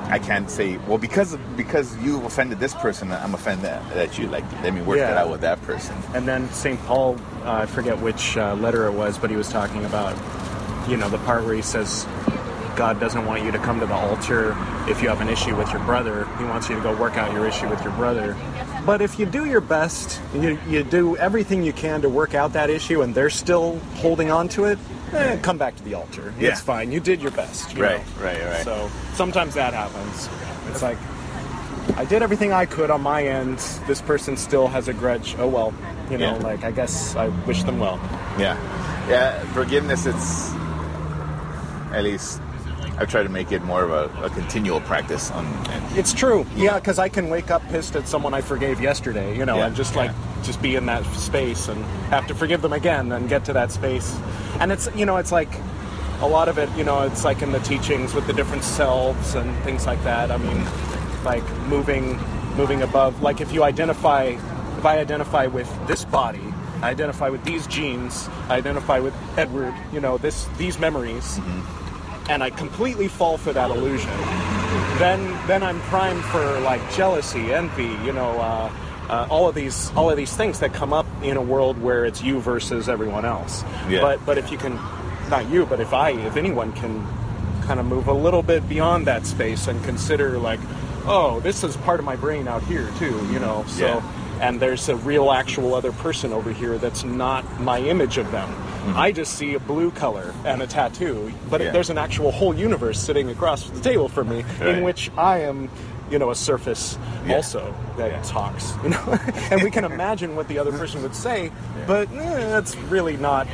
I 0.08 0.18
can't 0.18 0.48
say 0.50 0.78
well 0.88 0.98
because 0.98 1.36
because 1.56 1.96
you 1.98 2.24
offended 2.24 2.58
this 2.58 2.74
person, 2.74 3.12
I'm 3.12 3.34
offended 3.34 3.66
that, 3.66 3.88
that 3.94 4.18
you 4.18 4.26
like. 4.28 4.44
Let 4.62 4.72
me 4.72 4.80
work 4.82 4.98
Yeah. 4.98 5.08
that 5.08 5.18
out 5.18 5.30
with 5.30 5.40
that 5.42 5.60
person. 5.62 5.94
And 6.14 6.26
then 6.26 6.48
St. 6.50 6.80
Paul, 6.86 7.16
uh, 7.44 7.52
I 7.52 7.66
forget 7.66 8.00
which 8.00 8.36
uh, 8.36 8.54
letter 8.54 8.86
it 8.86 8.92
was, 8.92 9.18
but 9.18 9.28
he 9.30 9.36
was 9.36 9.48
talking 9.50 9.84
about, 9.84 10.16
you 10.88 10.96
know, 10.96 11.08
the 11.10 11.18
part 11.18 11.44
where 11.44 11.54
he 11.54 11.62
says, 11.62 12.06
God 12.76 12.98
doesn't 13.00 13.26
want 13.26 13.42
you 13.44 13.50
to 13.52 13.58
come 13.58 13.80
to 13.80 13.86
the 13.86 13.94
altar 13.94 14.56
if 14.88 15.02
you 15.02 15.08
have 15.08 15.20
an 15.20 15.28
issue 15.28 15.54
with 15.56 15.70
your 15.72 15.82
brother. 15.84 16.26
He 16.38 16.44
wants 16.44 16.68
you 16.70 16.76
to 16.76 16.82
go 16.82 16.94
work 16.96 17.16
out 17.16 17.32
your 17.32 17.46
issue 17.46 17.68
with 17.68 17.82
your 17.82 17.92
brother. 17.94 18.34
But 18.86 19.02
if 19.02 19.18
you 19.18 19.26
do 19.26 19.46
your 19.46 19.60
best, 19.60 20.20
you, 20.32 20.58
you 20.68 20.84
do 20.84 21.16
everything 21.16 21.64
you 21.64 21.72
can 21.72 22.02
to 22.02 22.08
work 22.08 22.34
out 22.34 22.52
that 22.52 22.70
issue 22.70 23.02
and 23.02 23.12
they're 23.12 23.30
still 23.30 23.80
holding 23.96 24.30
on 24.30 24.48
to 24.50 24.66
it, 24.66 24.78
eh, 25.12 25.38
come 25.42 25.58
back 25.58 25.74
to 25.76 25.82
the 25.82 25.94
altar. 25.94 26.32
Yeah. 26.38 26.50
It's 26.50 26.60
fine. 26.60 26.92
You 26.92 27.00
did 27.00 27.20
your 27.20 27.32
best. 27.32 27.74
you 27.74 27.82
Right, 27.82 27.98
know? 28.18 28.24
right, 28.24 28.40
right. 28.44 28.64
So 28.64 28.88
sometimes 29.14 29.54
that 29.54 29.74
happens. 29.74 30.28
It's 30.70 30.82
like, 30.82 30.98
I 31.96 32.04
did 32.04 32.22
everything 32.22 32.52
I 32.52 32.64
could 32.66 32.90
on 32.92 33.00
my 33.00 33.24
end. 33.26 33.58
This 33.88 34.00
person 34.00 34.36
still 34.36 34.68
has 34.68 34.86
a 34.86 34.92
grudge. 34.92 35.34
Oh 35.38 35.46
well, 35.48 35.74
you 36.10 36.18
know. 36.18 36.34
Yeah. 36.36 36.42
Like 36.42 36.64
I 36.64 36.70
guess 36.72 37.14
I 37.16 37.28
wish 37.46 37.62
them 37.62 37.78
well. 37.78 37.98
Yeah, 38.38 38.56
yeah. 39.08 39.38
Forgiveness, 39.52 40.04
it's 40.04 40.50
at 41.92 42.02
least 42.02 42.40
I 42.98 43.04
try 43.04 43.22
to 43.22 43.28
make 43.28 43.52
it 43.52 43.62
more 43.62 43.82
of 43.82 43.90
a, 43.90 44.24
a 44.24 44.30
continual 44.30 44.80
practice. 44.80 45.30
On 45.30 45.44
and, 45.44 45.98
It's 45.98 46.12
true. 46.12 46.46
Yeah, 46.56 46.78
because 46.78 46.98
I 46.98 47.08
can 47.08 47.28
wake 47.28 47.50
up 47.50 47.62
pissed 47.68 47.94
at 47.94 48.08
someone 48.08 48.32
I 48.32 48.40
forgave 48.40 48.80
yesterday. 48.80 49.36
You 49.36 49.44
know, 49.44 49.56
Yeah, 49.56 49.66
and 49.66 49.76
just 49.76 49.96
like 49.96 50.12
just 50.42 50.62
be 50.62 50.76
in 50.76 50.86
that 50.86 51.04
space 51.14 51.68
and 51.68 51.84
have 52.10 52.26
to 52.28 52.34
forgive 52.34 52.62
them 52.62 52.72
again 52.72 53.12
and 53.12 53.28
get 53.28 53.44
to 53.46 53.52
that 53.52 53.72
space. 53.72 54.18
And 54.60 54.72
it's 54.72 54.88
you 54.94 55.04
know 55.04 55.16
it's 55.18 55.32
like 55.32 55.52
a 56.20 56.26
lot 56.26 56.48
of 56.48 56.58
it. 56.58 56.70
You 56.76 56.84
know, 56.84 57.02
it's 57.02 57.24
like 57.24 57.42
in 57.42 57.52
the 57.52 57.60
teachings 57.60 58.14
with 58.14 58.26
the 58.26 58.32
different 58.32 58.64
selves 58.64 59.34
and 59.34 59.54
things 59.64 59.86
like 59.86 60.02
that. 60.04 60.30
I 60.30 60.38
mean, 60.38 60.64
like 61.24 61.44
moving 61.68 62.18
moving 62.56 62.82
above. 62.82 63.22
Like 63.22 63.40
if 63.40 63.52
you 63.52 63.62
identify, 63.62 64.24
if 64.78 64.84
I 64.84 64.98
identify 64.98 65.46
with 65.46 65.70
this 65.86 66.04
body. 66.04 66.42
I 66.82 66.90
identify 66.90 67.30
with 67.30 67.42
these 67.44 67.66
genes. 67.66 68.28
I 68.48 68.56
identify 68.56 69.00
with 69.00 69.14
Edward. 69.38 69.74
You 69.92 70.00
know 70.00 70.18
this 70.18 70.46
these 70.58 70.78
memories, 70.78 71.38
mm-hmm. 71.38 71.85
And 72.28 72.42
I 72.42 72.50
completely 72.50 73.08
fall 73.08 73.38
for 73.38 73.52
that 73.52 73.70
illusion 73.70 74.12
then 74.98 75.46
then 75.46 75.62
I'm 75.62 75.80
primed 75.82 76.24
for 76.24 76.60
like 76.60 76.80
jealousy, 76.92 77.52
envy, 77.52 77.94
you 78.04 78.12
know, 78.12 78.40
uh, 78.40 78.72
uh, 79.08 79.26
all 79.30 79.48
of 79.48 79.54
these 79.54 79.92
all 79.94 80.10
of 80.10 80.16
these 80.16 80.34
things 80.34 80.60
that 80.60 80.72
come 80.72 80.92
up 80.92 81.06
in 81.22 81.36
a 81.36 81.42
world 81.42 81.80
where 81.80 82.04
it's 82.04 82.22
you 82.22 82.40
versus 82.40 82.88
everyone 82.88 83.24
else. 83.24 83.62
Yeah. 83.88 84.00
But 84.00 84.24
but 84.24 84.38
if 84.38 84.50
you 84.50 84.58
can, 84.58 84.74
not 85.28 85.48
you, 85.50 85.66
but 85.66 85.80
if 85.80 85.92
I, 85.92 86.10
if 86.10 86.36
anyone 86.36 86.72
can, 86.72 87.06
kind 87.62 87.80
of 87.80 87.86
move 87.86 88.06
a 88.06 88.12
little 88.12 88.42
bit 88.42 88.68
beyond 88.68 89.08
that 89.08 89.26
space 89.26 89.66
and 89.66 89.82
consider 89.84 90.38
like, 90.38 90.60
oh, 91.04 91.40
this 91.40 91.64
is 91.64 91.76
part 91.78 91.98
of 91.98 92.06
my 92.06 92.16
brain 92.16 92.46
out 92.48 92.62
here 92.62 92.90
too, 92.98 93.26
you 93.32 93.38
know. 93.38 93.64
So. 93.68 93.86
Yeah. 93.86 94.12
And 94.38 94.60
there's 94.60 94.90
a 94.90 94.96
real, 94.96 95.32
actual 95.32 95.74
other 95.74 95.92
person 95.92 96.30
over 96.30 96.52
here 96.52 96.76
that's 96.76 97.04
not 97.04 97.58
my 97.58 97.80
image 97.80 98.18
of 98.18 98.30
them. 98.32 98.50
I 98.94 99.12
just 99.12 99.34
see 99.34 99.54
a 99.54 99.58
blue 99.60 99.90
color 99.90 100.34
and 100.44 100.62
a 100.62 100.66
tattoo, 100.66 101.32
but 101.50 101.56
Mm-hmm. 101.60 101.66
Yeah. 101.66 101.72
there's 101.72 101.90
an 101.90 101.98
actual 101.98 102.30
whole 102.30 102.54
universe 102.54 102.98
sitting 103.00 103.30
across 103.30 103.68
the 103.70 103.80
table 103.80 104.08
from 104.08 104.28
me, 104.28 104.44
Right. 104.60 104.68
in 104.68 104.82
which 104.82 105.10
I 105.16 105.40
am, 105.40 105.68
you 106.10 106.18
know, 106.18 106.30
a 106.30 106.34
surface 106.34 106.98
Yeah. 107.26 107.34
also 107.36 107.74
that 107.96 108.10
Yeah. 108.12 108.22
talks. 108.22 108.74
You 108.82 108.90
know, 108.90 109.18
and 109.50 109.62
we 109.62 109.70
can 109.70 109.84
imagine 109.84 110.36
what 110.36 110.48
the 110.48 110.58
other 110.58 110.72
person 110.72 111.02
would 111.02 111.14
say, 111.14 111.50
but 111.86 112.08
eh, 112.12 112.48
that's 112.50 112.76
really 112.90 113.16
not 113.16 113.46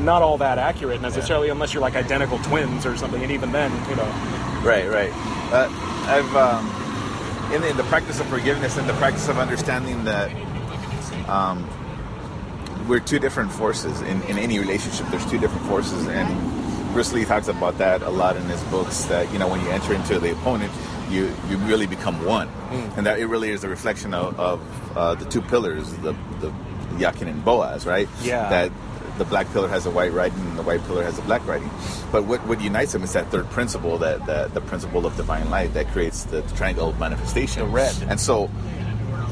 not 0.00 0.22
all 0.22 0.38
that 0.38 0.56
accurate 0.56 1.02
necessarily, 1.02 1.50
unless 1.50 1.74
you're 1.74 1.82
like 1.82 1.94
identical 1.94 2.38
twins 2.38 2.86
or 2.86 2.96
something. 2.96 3.22
And 3.22 3.30
even 3.30 3.52
then, 3.52 3.70
you 3.90 3.96
know, 3.96 4.08
Right, 4.64 4.88
right. 4.88 5.12
Uh, 5.52 5.68
I've 6.06 6.36
um, 6.36 7.52
in, 7.54 7.60
the, 7.60 7.68
in 7.70 7.76
the 7.76 7.82
practice 7.84 8.18
of 8.18 8.26
forgiveness 8.28 8.78
and 8.78 8.88
the 8.88 8.94
practice 8.94 9.28
of 9.28 9.38
understanding 9.38 10.04
that 10.04 10.30
um, 11.28 11.68
we're 12.88 13.00
two 13.00 13.18
different 13.18 13.52
forces 13.52 14.00
in, 14.02 14.22
in 14.22 14.38
any 14.38 14.58
relationship. 14.58 15.06
There's 15.10 15.28
two 15.30 15.38
different 15.38 15.66
forces, 15.66 16.06
and 16.06 16.92
Bruce 16.92 17.12
Lee 17.12 17.24
talks 17.24 17.48
about 17.48 17.78
that 17.78 18.02
a 18.02 18.10
lot 18.10 18.36
in 18.36 18.42
his 18.44 18.62
books. 18.64 19.04
That 19.04 19.30
you 19.32 19.38
know, 19.38 19.48
when 19.48 19.60
you 19.60 19.70
enter 19.70 19.94
into 19.94 20.18
the 20.18 20.32
opponent, 20.32 20.72
you 21.10 21.32
you 21.48 21.56
really 21.58 21.86
become 21.86 22.24
one, 22.24 22.48
and 22.96 23.06
that 23.06 23.18
it 23.18 23.26
really 23.26 23.50
is 23.50 23.64
a 23.64 23.68
reflection 23.68 24.14
of, 24.14 24.38
of 24.38 24.96
uh, 24.96 25.14
the 25.14 25.24
two 25.26 25.42
pillars, 25.42 25.92
the 25.98 26.12
the 26.40 26.52
Jachin 26.98 27.28
and 27.28 27.44
Boaz, 27.44 27.86
right? 27.86 28.08
Yeah. 28.22 28.48
That 28.48 28.72
the 29.18 29.24
black 29.26 29.50
pillar 29.52 29.68
has 29.68 29.84
a 29.84 29.90
white 29.90 30.12
writing 30.12 30.38
and 30.40 30.58
the 30.58 30.62
white 30.62 30.82
pillar 30.84 31.04
has 31.04 31.18
a 31.18 31.22
black 31.22 31.46
writing. 31.46 31.70
But 32.10 32.24
what, 32.24 32.40
what 32.46 32.60
unites 32.62 32.92
them 32.92 33.02
is 33.02 33.12
that 33.12 33.26
third 33.30 33.50
principle, 33.50 33.98
that, 33.98 34.24
that 34.24 34.54
the 34.54 34.62
principle 34.62 35.04
of 35.04 35.14
divine 35.16 35.50
light 35.50 35.74
that 35.74 35.88
creates 35.88 36.24
the 36.24 36.40
triangle 36.56 36.88
of 36.88 36.98
manifestation. 36.98 37.64
The 37.64 37.68
red. 37.68 37.94
And 38.08 38.18
so 38.18 38.50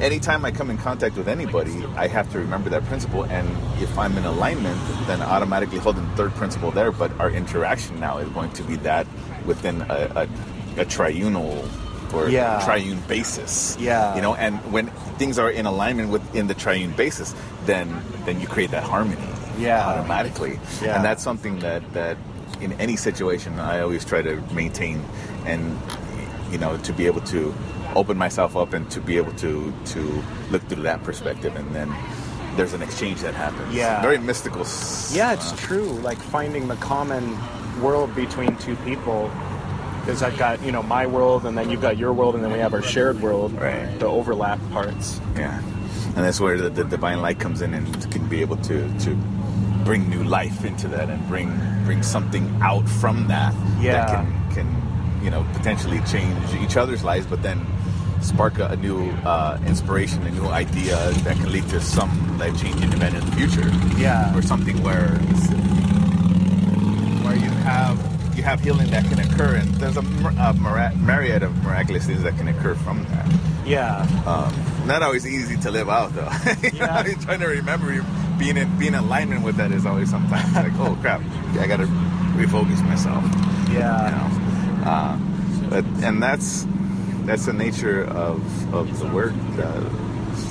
anytime 0.00 0.44
I 0.44 0.50
come 0.50 0.70
in 0.70 0.78
contact 0.78 1.16
with 1.16 1.28
anybody, 1.28 1.84
I 1.96 2.06
have 2.08 2.30
to 2.32 2.38
remember 2.38 2.70
that 2.70 2.84
principle. 2.84 3.24
And 3.24 3.48
if 3.82 3.96
I'm 3.98 4.16
in 4.16 4.24
alignment, 4.24 4.78
then 5.06 5.20
automatically 5.22 5.78
holding 5.78 6.08
the 6.10 6.16
third 6.16 6.34
principle 6.34 6.70
there, 6.70 6.92
but 6.92 7.10
our 7.20 7.30
interaction 7.30 7.98
now 8.00 8.18
is 8.18 8.28
going 8.30 8.50
to 8.52 8.62
be 8.62 8.76
that 8.76 9.06
within 9.46 9.82
a, 9.82 10.28
a, 10.76 10.80
a 10.80 10.84
triunal 10.84 11.68
or 12.14 12.28
Yeah. 12.28 12.62
triune 12.64 13.00
basis. 13.08 13.76
Yeah. 13.78 14.14
You 14.16 14.22
know, 14.22 14.34
and 14.34 14.56
when 14.72 14.86
things 15.18 15.38
are 15.38 15.50
in 15.50 15.66
alignment 15.66 16.10
within 16.10 16.46
the 16.46 16.54
triune 16.54 16.92
basis, 16.92 17.34
then 17.66 18.02
then 18.24 18.40
you 18.40 18.46
create 18.46 18.70
that 18.70 18.82
harmony 18.84 19.20
Yeah. 19.58 19.84
automatically. 19.86 20.58
Yeah. 20.82 20.94
And 20.96 21.04
that's 21.04 21.22
something 21.22 21.58
that, 21.60 21.82
that 21.92 22.16
in 22.60 22.72
any 22.74 22.96
situation 22.96 23.58
I 23.58 23.80
always 23.80 24.04
try 24.04 24.22
to 24.22 24.36
maintain 24.54 25.04
and 25.44 25.78
you 26.50 26.56
know, 26.58 26.78
to 26.78 26.92
be 26.94 27.04
able 27.06 27.20
to 27.22 27.54
open 27.96 28.16
myself 28.18 28.56
up 28.56 28.72
and 28.72 28.90
to 28.90 29.00
be 29.00 29.16
able 29.16 29.32
to 29.34 29.72
to 29.86 30.22
look 30.50 30.62
through 30.68 30.82
that 30.82 31.02
perspective 31.02 31.54
and 31.56 31.74
then 31.74 31.92
there's 32.56 32.72
an 32.72 32.82
exchange 32.82 33.20
that 33.20 33.34
happens. 33.34 33.72
Yeah. 33.72 34.02
Very 34.02 34.18
mystical. 34.18 34.60
yeah, 35.12 35.32
it's 35.32 35.52
uh, 35.52 35.56
true. 35.56 35.90
Like 36.02 36.18
finding 36.18 36.66
the 36.66 36.74
common 36.76 37.38
world 37.80 38.14
between 38.14 38.56
two 38.56 38.74
people. 38.76 39.30
Because 40.00 40.22
I've 40.22 40.38
got 40.38 40.62
you 40.64 40.72
know 40.72 40.82
my 40.82 41.06
world, 41.06 41.44
and 41.44 41.56
then 41.56 41.70
you've 41.70 41.82
got 41.82 41.98
your 41.98 42.12
world, 42.14 42.34
and 42.34 42.42
then 42.42 42.50
we 42.50 42.58
have 42.58 42.72
our 42.74 42.82
shared 42.82 43.20
world, 43.20 43.52
Right. 43.52 43.98
the 44.00 44.06
overlap 44.06 44.58
parts. 44.70 45.20
Yeah. 45.36 45.60
And 45.60 46.16
that's 46.16 46.40
where 46.40 46.56
the, 46.58 46.70
the 46.70 46.82
divine 46.84 47.20
light 47.20 47.38
comes 47.38 47.60
in 47.60 47.74
and 47.74 48.10
can 48.10 48.26
be 48.26 48.40
able 48.40 48.56
to, 48.56 48.98
to 49.00 49.14
bring 49.84 50.08
new 50.08 50.24
life 50.24 50.64
into 50.64 50.88
that 50.88 51.10
and 51.10 51.28
bring 51.28 51.50
bring 51.84 52.02
something 52.02 52.58
out 52.62 52.88
from 52.88 53.28
that 53.28 53.54
Yeah. 53.80 53.92
that 53.92 54.08
can, 54.08 54.54
can 54.54 54.87
you 55.22 55.30
know 55.30 55.44
potentially 55.54 56.00
change 56.10 56.54
each 56.62 56.76
other's 56.76 57.02
lives 57.04 57.26
but 57.26 57.42
then 57.42 57.64
spark 58.20 58.58
a, 58.58 58.66
a 58.68 58.76
new 58.76 59.10
uh, 59.24 59.58
inspiration 59.66 60.22
a 60.26 60.30
new 60.30 60.46
idea 60.48 60.96
that 61.24 61.36
can 61.36 61.50
lead 61.52 61.66
to 61.68 61.80
some 61.80 62.38
life 62.38 62.56
changing 62.60 62.92
event 62.92 63.14
in 63.16 63.24
the 63.26 63.32
future 63.36 63.68
Yeah. 64.00 64.36
or 64.36 64.42
something 64.42 64.82
where 64.82 65.16
where 67.24 67.36
you 67.36 67.50
have 67.66 67.98
you 68.36 68.42
have 68.44 68.60
healing 68.60 68.90
that 68.90 69.04
can 69.04 69.18
occur 69.18 69.56
and 69.56 69.68
there's 69.74 69.96
a, 69.96 70.00
a 70.00 70.92
myriad 71.04 71.42
of 71.42 71.56
miraculous 71.64 72.06
things 72.06 72.22
that 72.22 72.36
can 72.36 72.48
occur 72.48 72.74
from 72.76 73.02
that 73.04 73.26
Yeah, 73.66 74.06
um, 74.26 74.52
not 74.86 75.02
always 75.02 75.26
easy 75.26 75.56
to 75.58 75.70
live 75.70 75.88
out 75.90 76.14
though. 76.14 76.30
You 76.72 76.78
know, 76.78 76.86
Yeah. 76.86 77.04
you're 77.06 77.18
trying 77.18 77.40
to 77.40 77.48
remember 77.48 77.92
you 77.92 78.02
being 78.38 78.56
in 78.56 78.68
being 78.78 78.94
in 78.94 79.00
alignment 79.00 79.42
with 79.44 79.56
that 79.56 79.72
is 79.72 79.84
always 79.84 80.08
sometimes 80.10 80.54
like, 80.54 80.72
oh 80.78 80.96
crap, 81.02 81.20
I 81.60 81.66
got 81.66 81.78
to 81.78 81.86
refocus 82.38 82.80
myself. 82.86 83.22
You 83.68 83.78
yeah, 83.80 84.14
know, 84.14 84.37
uh, 84.84 85.18
but 85.70 85.84
and 86.02 86.22
that's 86.22 86.66
that's 87.24 87.46
the 87.46 87.52
nature 87.52 88.04
of 88.04 88.74
of 88.74 88.98
the 88.98 89.06
work. 89.08 89.34
Uh, 89.58 89.88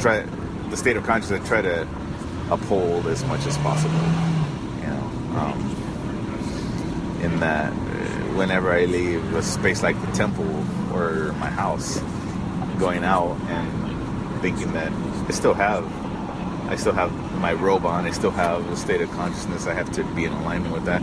try 0.02 0.22
the 0.70 0.78
state 0.78 0.98
of 0.98 1.04
consciousness. 1.04 1.42
I 1.42 1.48
try 1.48 1.62
to 1.62 1.88
uphold 2.50 3.08
as 3.08 3.24
much 3.26 3.46
as 3.46 3.58
possible. 3.60 3.96
You 4.82 4.88
know, 4.88 5.12
um, 5.40 7.20
in 7.22 7.40
that 7.40 7.72
uh, 7.72 7.76
whenever 8.38 8.72
I 8.72 8.86
leave 8.86 9.34
a 9.34 9.42
space 9.42 9.84
like 9.84 10.00
the 10.06 10.12
temple 10.12 10.50
or 10.94 11.34
my 11.34 11.50
house, 11.50 12.00
going 12.80 13.04
out 13.04 13.38
and 13.48 14.42
thinking 14.42 14.74
that 14.74 14.92
I 15.28 15.32
still 15.32 15.54
have 15.54 15.84
I 16.70 16.76
still 16.76 16.94
have 16.94 17.12
my 17.40 17.54
robe 17.54 17.86
on, 17.86 18.06
I 18.06 18.12
still 18.12 18.32
have 18.32 18.70
a 18.70 18.76
state 18.76 19.00
of 19.00 19.10
consciousness, 19.12 19.68
I 19.68 19.74
have 19.74 19.90
to 19.94 20.04
be 20.04 20.26
in 20.26 20.34
alignment 20.34 20.74
with 20.74 20.84
that. 20.86 21.02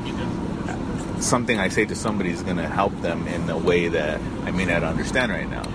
Something 1.20 1.58
I 1.58 1.68
say 1.68 1.84
to 1.86 1.94
somebody 1.94 2.30
is 2.30 2.42
going 2.42 2.56
to 2.56 2.68
help 2.68 2.98
them 3.00 3.26
in 3.28 3.48
a 3.48 3.58
way 3.58 3.88
that 3.88 4.20
I 4.44 4.50
may 4.50 4.64
not 4.64 4.82
understand 4.82 5.32
right 5.32 5.48
now, 5.48 5.66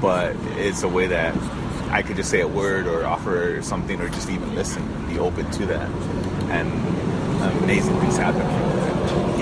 but 0.00 0.36
it's 0.56 0.82
a 0.82 0.88
way 0.88 1.08
that 1.08 1.36
I 1.90 2.02
could 2.02 2.16
just 2.16 2.30
say 2.30 2.40
a 2.40 2.48
word 2.48 2.86
or 2.86 3.04
offer 3.04 3.60
something 3.62 4.00
or 4.00 4.08
just 4.08 4.28
even 4.28 4.54
listen, 4.54 4.82
be 5.08 5.18
open 5.18 5.50
to 5.52 5.66
that, 5.66 5.90
and 6.50 6.70
amazing 7.62 7.98
things 8.00 8.16
happen 8.16 8.76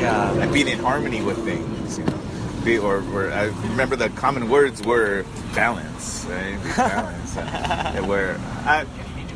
yeah, 0.05 0.33
and 0.42 0.53
being 0.53 0.68
in 0.68 0.79
harmony 0.79 1.23
with 1.23 1.42
things, 1.44 1.99
you 1.99 2.05
know. 2.05 2.20
Be, 2.64 2.79
or, 2.79 3.03
or 3.12 3.31
I 3.31 3.44
remember 3.44 3.97
the 3.97 4.11
common 4.11 4.49
words 4.49 4.83
were 4.83 5.25
balance, 5.55 6.25
right? 6.29 6.59
Balance. 6.77 7.37
and, 7.37 7.99
and 7.99 8.09
where 8.09 8.38
I, 8.64 8.87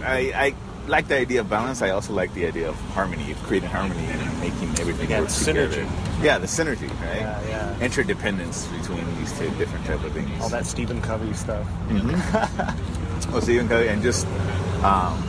I, 0.03 0.19
I 0.35 0.55
like 0.89 1.09
the 1.09 1.17
idea 1.17 1.41
of 1.41 1.49
balance. 1.51 1.83
I 1.83 1.91
also 1.91 2.13
like 2.13 2.33
the 2.35 2.47
idea 2.47 2.69
of 2.69 2.75
harmony, 2.93 3.31
of 3.33 3.39
creating 3.45 3.69
harmony 3.71 4.05
and 4.07 4.41
making 4.41 4.71
everything 4.81 5.11
Yeah, 5.11 5.21
work 5.21 5.29
it's 5.29 5.45
together. 5.45 5.69
synergy. 5.85 6.23
Yeah, 6.25 6.39
the 6.39 6.47
synergy, 6.47 6.89
right? 7.01 7.21
Yeah, 7.21 7.49
yeah. 7.49 7.81
Interdependence 7.81 8.67
between 8.69 9.05
these 9.19 9.37
two 9.39 9.51
different 9.53 9.85
type 9.87 10.03
of 10.03 10.13
things. 10.13 10.31
all 10.43 10.49
that 10.49 10.67
Stephen 10.67 11.01
Covey 11.03 11.33
stuff. 11.35 11.67
Oh, 13.31 13.41
Stephen 13.41 13.69
Covey, 13.69 13.89
and 13.89 14.01
just 14.03 14.27
um, 14.83 15.23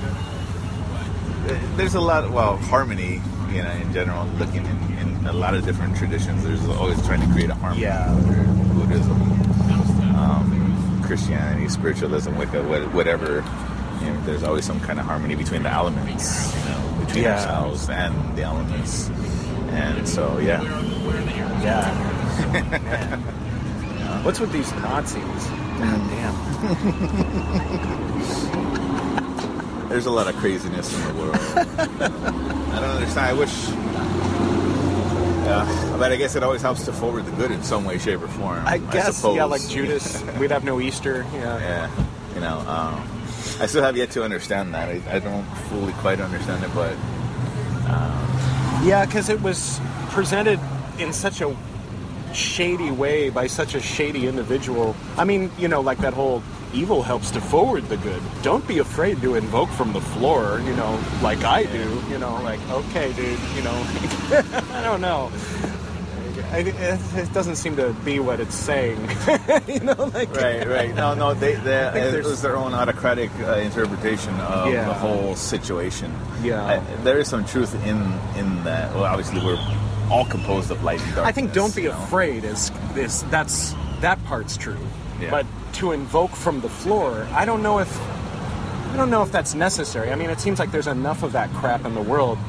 there's 1.75 1.95
a 1.95 1.99
lot. 1.99 2.29
Well, 2.31 2.55
harmony, 2.57 3.19
you 3.51 3.63
know, 3.63 3.71
in 3.71 3.91
general, 3.91 4.25
looking 4.37 4.63
in, 4.65 4.97
in 4.99 5.25
a 5.27 5.33
lot 5.33 5.53
of 5.55 5.65
different 5.65 5.97
traditions. 5.97 6.43
There's 6.43 6.63
always 6.69 7.01
trying 7.05 7.19
to 7.21 7.27
create 7.33 7.49
a 7.49 7.55
harmony. 7.55 7.81
Yeah. 7.81 8.13
Buddhism, 8.73 9.21
um, 10.15 11.01
Christianity, 11.05 11.67
spiritualism, 11.67 12.35
Wicca, 12.37 12.61
whatever. 12.93 13.41
You 14.19 14.25
know, 14.25 14.31
there's 14.31 14.43
always 14.43 14.65
some 14.65 14.79
kind 14.81 14.99
of 14.99 15.05
harmony 15.05 15.35
between 15.35 15.63
the 15.63 15.69
elements, 15.69 16.53
you 16.55 16.69
know, 16.69 16.81
between 17.05 17.23
Yeah. 17.23 17.35
ourselves 17.35 17.89
and 17.89 18.35
the 18.37 18.43
elements. 18.43 19.09
And 19.71 20.07
so, 20.07 20.37
yeah, 20.39 20.61
Yeah. 21.63 21.91
Man. 22.51 23.19
What's 24.23 24.39
with 24.39 24.51
these 24.51 24.71
Nazis? 24.73 25.21
God 25.23 26.09
damn. 26.09 26.35
there's 29.89 30.05
a 30.05 30.11
lot 30.11 30.27
of 30.27 30.35
craziness 30.37 30.93
in 30.93 31.01
the 31.07 31.13
world. 31.21 31.35
I 31.55 32.79
don't 32.79 32.95
understand. 32.95 33.19
I 33.27 33.33
wish. 33.33 33.69
Yeah, 35.45 35.95
but 35.97 36.11
I 36.11 36.15
guess 36.15 36.35
it 36.35 36.43
always 36.43 36.61
helps 36.61 36.83
to 36.85 36.93
forward 36.93 37.25
the 37.25 37.31
good 37.31 37.51
in 37.51 37.63
some 37.63 37.83
way, 37.85 37.97
shape, 37.97 38.21
or 38.21 38.27
form. 38.27 38.61
I 38.67 38.77
guess, 38.77 39.15
suppose. 39.17 39.35
yeah, 39.37 39.45
like 39.45 39.65
Judas, 39.67 40.21
we'd 40.39 40.51
have 40.51 40.63
no 40.63 40.79
Easter. 40.79 41.25
Yeah. 41.33 41.59
yeah, 41.59 41.89
you 42.35 42.41
know, 42.41 42.59
um, 42.67 43.18
I 43.59 43.65
still 43.65 43.83
have 43.83 43.97
yet 43.97 44.11
to 44.11 44.23
understand 44.23 44.73
that. 44.73 44.87
I, 44.89 45.01
I 45.15 45.19
don't 45.19 45.43
fully 45.69 45.93
quite 45.93 46.21
understand 46.21 46.63
it, 46.63 46.71
but 46.73 46.93
um, 47.89 48.85
Yeah, 48.85 49.05
because 49.05 49.29
it 49.29 49.41
was 49.41 49.81
presented 50.09 50.59
in 50.97 51.11
such 51.11 51.41
a 51.41 51.55
shady 52.33 52.91
way 52.91 53.29
by 53.29 53.47
such 53.47 53.75
a 53.75 53.81
shady 53.81 54.27
individual. 54.27 54.95
I 55.17 55.25
mean, 55.25 55.51
you 55.57 55.67
know, 55.67 55.81
like 55.81 55.97
that 55.99 56.13
whole 56.13 56.41
evil 56.73 57.03
helps 57.03 57.31
to 57.31 57.41
forward 57.41 57.89
the 57.89 57.97
good. 57.97 58.21
Don't 58.43 58.65
be 58.67 58.77
afraid 58.77 59.21
to 59.21 59.35
invoke 59.35 59.69
from 59.69 59.93
the 59.93 60.01
floor, 60.01 60.61
you 60.63 60.75
know, 60.75 60.99
like 61.21 61.43
I 61.43 61.63
do. 61.65 62.01
You 62.09 62.19
know, 62.19 62.35
like, 62.43 62.59
okay, 62.69 63.11
dude, 63.13 63.39
you 63.55 63.63
know, 63.63 63.87
I 64.71 64.81
don't 64.83 65.01
know. 65.01 65.31
I, 66.51 66.59
it, 66.59 66.99
it 67.15 67.33
doesn't 67.33 67.57
seem 67.57 67.75
to 67.75 67.93
be 68.05 68.19
what 68.19 68.39
it's 68.39 68.55
saying. 68.55 68.99
you 69.67 69.79
know, 69.81 69.93
like 70.13 70.33
Right, 70.35 70.67
right. 70.67 70.95
No, 70.95 71.13
no, 71.13 71.33
they, 71.33 71.55
they 71.55 72.17
it 72.17 72.23
was 72.25 72.41
their 72.41 72.57
own 72.57 72.73
autocratic 72.73 73.29
uh, 73.41 73.53
interpretation 73.57 74.33
of 74.39 74.71
Yeah. 74.73 74.85
the 74.87 74.93
whole 74.93 75.35
situation. 75.35 76.11
Yeah. 76.41 76.65
I, 76.65 76.79
there 77.03 77.19
is 77.19 77.27
some 77.27 77.45
truth 77.45 77.73
in 77.85 77.97
in 78.37 78.63
that. 78.63 78.93
Well, 78.95 79.03
obviously, 79.05 79.41
we're 79.45 79.59
all 80.09 80.25
composed 80.25 80.71
of 80.71 80.83
light 80.83 80.99
and 81.01 81.09
darkness. 81.15 81.27
I 81.27 81.31
think 81.31 81.53
don't 81.53 81.75
be 81.75 81.83
you 81.83 81.89
know? 81.89 82.03
afraid 82.03 82.43
is 82.43 82.71
is 82.95 83.23
that's 83.25 83.75
that 84.01 84.23
part's 84.25 84.57
true. 84.57 84.77
Yeah. 85.21 85.29
But 85.29 85.45
to 85.73 85.91
invoke 85.91 86.31
from 86.31 86.61
the 86.61 86.69
floor, 86.69 87.27
I 87.31 87.45
don't 87.45 87.61
know 87.61 87.79
if 87.79 87.91
I 88.91 88.97
don't 88.97 89.11
know 89.11 89.21
if 89.21 89.31
that's 89.31 89.53
necessary. 89.53 90.11
I 90.11 90.15
mean, 90.15 90.31
it 90.31 90.39
seems 90.39 90.57
like 90.57 90.71
there's 90.71 90.87
enough 90.87 91.21
of 91.21 91.33
that 91.33 91.51
crap 91.53 91.85
in 91.85 91.93
the 91.93 92.01
world. 92.01 92.39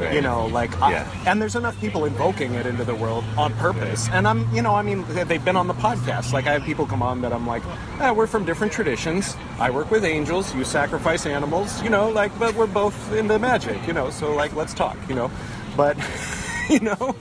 Right. 0.00 0.14
You 0.14 0.20
know, 0.22 0.46
like, 0.46 0.80
I- 0.80 1.04
and 1.26 1.40
there's 1.40 1.56
enough 1.56 1.78
people 1.80 2.04
invoking 2.04 2.54
it 2.54 2.66
into 2.66 2.84
the 2.84 2.94
world 2.94 3.24
on 3.36 3.52
purpose. 3.54 4.08
And 4.10 4.26
I'm, 4.26 4.52
you 4.54 4.62
know, 4.62 4.74
I 4.74 4.82
mean, 4.82 5.04
they- 5.10 5.24
they've 5.24 5.44
been 5.44 5.56
on 5.56 5.66
the 5.66 5.74
podcast. 5.74 6.32
Like, 6.32 6.46
I 6.46 6.52
have 6.52 6.62
people 6.64 6.86
come 6.86 7.02
on 7.02 7.20
that 7.22 7.32
I'm 7.32 7.46
like, 7.46 7.62
eh, 8.00 8.10
we're 8.10 8.26
from 8.26 8.44
different 8.44 8.72
traditions. 8.72 9.36
I 9.58 9.70
work 9.70 9.90
with 9.90 10.04
angels. 10.04 10.54
You 10.54 10.64
sacrifice 10.64 11.26
animals. 11.26 11.82
You 11.82 11.90
know, 11.90 12.08
like, 12.08 12.36
but 12.38 12.54
we're 12.54 12.66
both 12.66 13.12
into 13.12 13.38
magic. 13.38 13.86
You 13.86 13.92
know, 13.92 14.10
so 14.10 14.34
like, 14.34 14.54
let's 14.56 14.72
talk. 14.74 14.96
You 15.08 15.14
know, 15.14 15.30
but 15.76 15.96
you 16.70 16.80
know, 16.80 17.14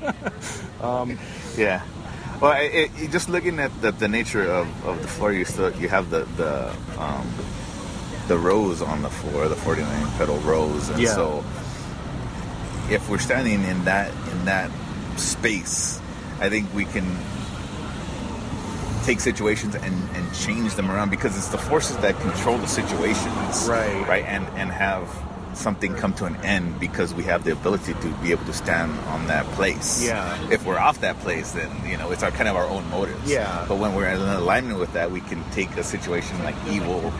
Yeah. 1.57 1.81
Well, 2.41 2.53
it, 2.61 2.89
it, 2.97 3.11
just 3.11 3.27
looking 3.29 3.59
at 3.59 3.69
the, 3.81 3.91
the 3.91 4.07
nature 4.07 4.49
of, 4.49 4.67
of 4.85 5.01
the 5.01 5.07
floor, 5.09 5.33
you 5.33 5.43
still 5.43 5.75
you 5.75 5.89
have 5.89 6.09
the 6.09 6.23
the 6.37 6.73
um, 6.97 7.27
the 8.29 8.37
rose 8.37 8.81
on 8.81 9.01
the 9.01 9.09
floor, 9.09 9.49
the 9.49 9.57
forty 9.57 9.81
nine 9.81 10.07
petal 10.17 10.37
rose, 10.39 10.87
and 10.89 11.01
Yeah. 11.01 11.13
so 11.15 11.43
if 12.91 13.09
we're 13.09 13.19
standing 13.19 13.63
in 13.63 13.85
that 13.85 14.11
in 14.31 14.45
that 14.45 14.71
space, 15.17 15.99
I 16.39 16.49
think 16.49 16.73
we 16.73 16.85
can 16.85 17.05
take 19.05 19.19
situations 19.19 19.75
and, 19.75 20.09
and 20.15 20.33
change 20.35 20.75
them 20.75 20.91
around 20.91 21.09
because 21.09 21.35
it's 21.37 21.47
the 21.47 21.57
forces 21.57 21.97
that 21.97 22.19
control 22.19 22.57
the 22.57 22.67
situations, 22.67 23.67
Right. 23.67 24.07
Right, 24.07 24.25
and 24.25 24.45
and 24.57 24.71
have 24.71 25.09
something 25.53 25.93
come 25.95 26.13
to 26.13 26.25
an 26.25 26.35
end 26.37 26.79
because 26.79 27.13
we 27.13 27.23
have 27.23 27.43
the 27.43 27.51
ability 27.51 27.93
to 27.93 28.07
be 28.21 28.31
able 28.31 28.45
to 28.45 28.53
stand 28.53 28.91
on 29.07 29.27
that 29.27 29.45
place. 29.53 30.05
Yeah. 30.05 30.37
If 30.51 30.65
we're 30.65 30.77
off 30.77 31.01
that 31.01 31.19
place, 31.19 31.51
then 31.51 31.69
you 31.89 31.97
know 31.97 32.11
it's 32.11 32.23
our 32.23 32.31
kind 32.31 32.47
of 32.47 32.55
our 32.55 32.65
own 32.65 32.87
motives. 32.89 33.29
Yeah. 33.29 33.65
But 33.67 33.77
when 33.77 33.93
we're 33.95 34.07
in 34.09 34.21
alignment 34.21 34.79
with 34.79 34.93
that, 34.93 35.11
we 35.11 35.21
can 35.21 35.43
take 35.51 35.69
a 35.77 35.83
situation 35.83 36.41
like 36.43 36.55
evil, 36.69 37.11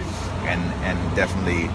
and 0.44 0.62
and 0.84 1.16
definitely 1.16 1.70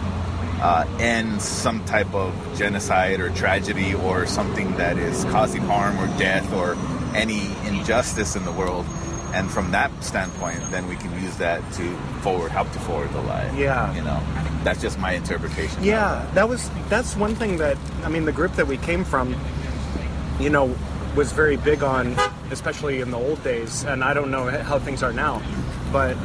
uh, 0.61 0.87
end 0.99 1.41
some 1.41 1.85
type 1.85 2.13
of 2.15 2.35
genocide 2.57 3.21
or 3.21 3.31
tragedy 3.31 3.95
or 3.95 4.27
something 4.27 4.75
that 4.77 4.99
is 4.99 5.25
causing 5.25 5.63
harm 5.63 5.99
or 5.99 6.07
death 6.19 6.53
or 6.53 6.77
any 7.15 7.47
injustice 7.67 8.37
in 8.37 8.45
the 8.45 8.53
world. 8.53 8.87
And 9.33 9.51
from 9.51 9.73
that 9.73 9.91
standpoint, 10.05 10.61
then 10.71 10.87
we 10.89 10.95
can 10.97 11.13
use 11.21 11.37
that 11.39 11.61
to 11.75 11.97
forward, 12.23 12.53
help 12.53 12.71
to 12.73 12.79
forward 12.81 13.13
the 13.13 13.21
light. 13.23 13.53
Yeah. 13.57 13.93
You 13.95 14.03
know, 14.03 14.23
that's 14.63 14.81
just 14.81 14.99
my 14.99 15.13
interpretation. 15.13 15.83
Yeah, 15.83 16.15
that. 16.15 16.35
that 16.35 16.49
was 16.49 16.71
that's 16.89 17.17
one 17.17 17.35
thing 17.35 17.57
that 17.59 17.77
I 18.05 18.09
mean 18.09 18.25
the 18.25 18.33
group 18.33 18.53
that 18.53 18.69
we 18.69 18.77
came 18.77 19.05
from, 19.05 19.35
you 20.39 20.51
know, 20.51 20.75
was 21.17 21.33
very 21.33 21.57
big 21.57 21.83
on, 21.83 22.17
especially 22.51 23.01
in 23.01 23.11
the 23.11 23.19
old 23.19 23.43
days. 23.43 23.85
And 23.85 24.05
I 24.05 24.15
don't 24.15 24.31
know 24.31 24.49
how 24.49 24.79
things 24.79 25.03
are 25.03 25.13
now, 25.13 25.43
but 25.93 26.17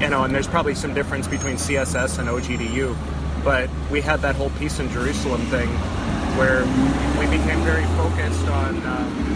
you 0.00 0.08
know, 0.08 0.24
and 0.24 0.34
there's 0.34 0.48
probably 0.48 0.74
some 0.74 0.94
difference 0.94 1.28
between 1.28 1.56
CSS 1.56 2.18
and 2.18 2.28
OGDU, 2.28 2.96
but 3.44 3.68
we 3.90 4.00
had 4.00 4.20
that 4.20 4.36
whole 4.36 4.50
peace 4.50 4.78
in 4.78 4.90
Jerusalem 4.90 5.40
thing 5.46 5.68
where 6.38 6.64
we 7.18 7.26
became 7.26 7.60
very 7.62 7.84
focused 7.96 8.46
on. 8.48 8.76
Uh, 8.84 9.32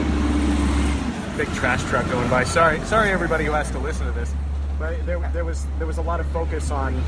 big 1.37 1.53
trash 1.55 1.83
truck 1.85 2.09
going 2.11 2.29
by. 2.31 2.45
Sorry, 2.45 2.81
sorry 2.81 3.11
everybody 3.11 3.45
who 3.45 3.53
has 3.53 3.71
to 3.73 3.79
listen 3.79 4.07
to 4.07 4.13
this. 4.13 4.33
But 4.79 5.05
there, 5.07 5.19
there 5.33 5.45
was 5.45 5.67
there 5.79 5.87
was 5.87 5.99
a 5.99 6.03
lot 6.03 6.21
of 6.21 6.27
focus 6.29 6.71
on 6.71 7.03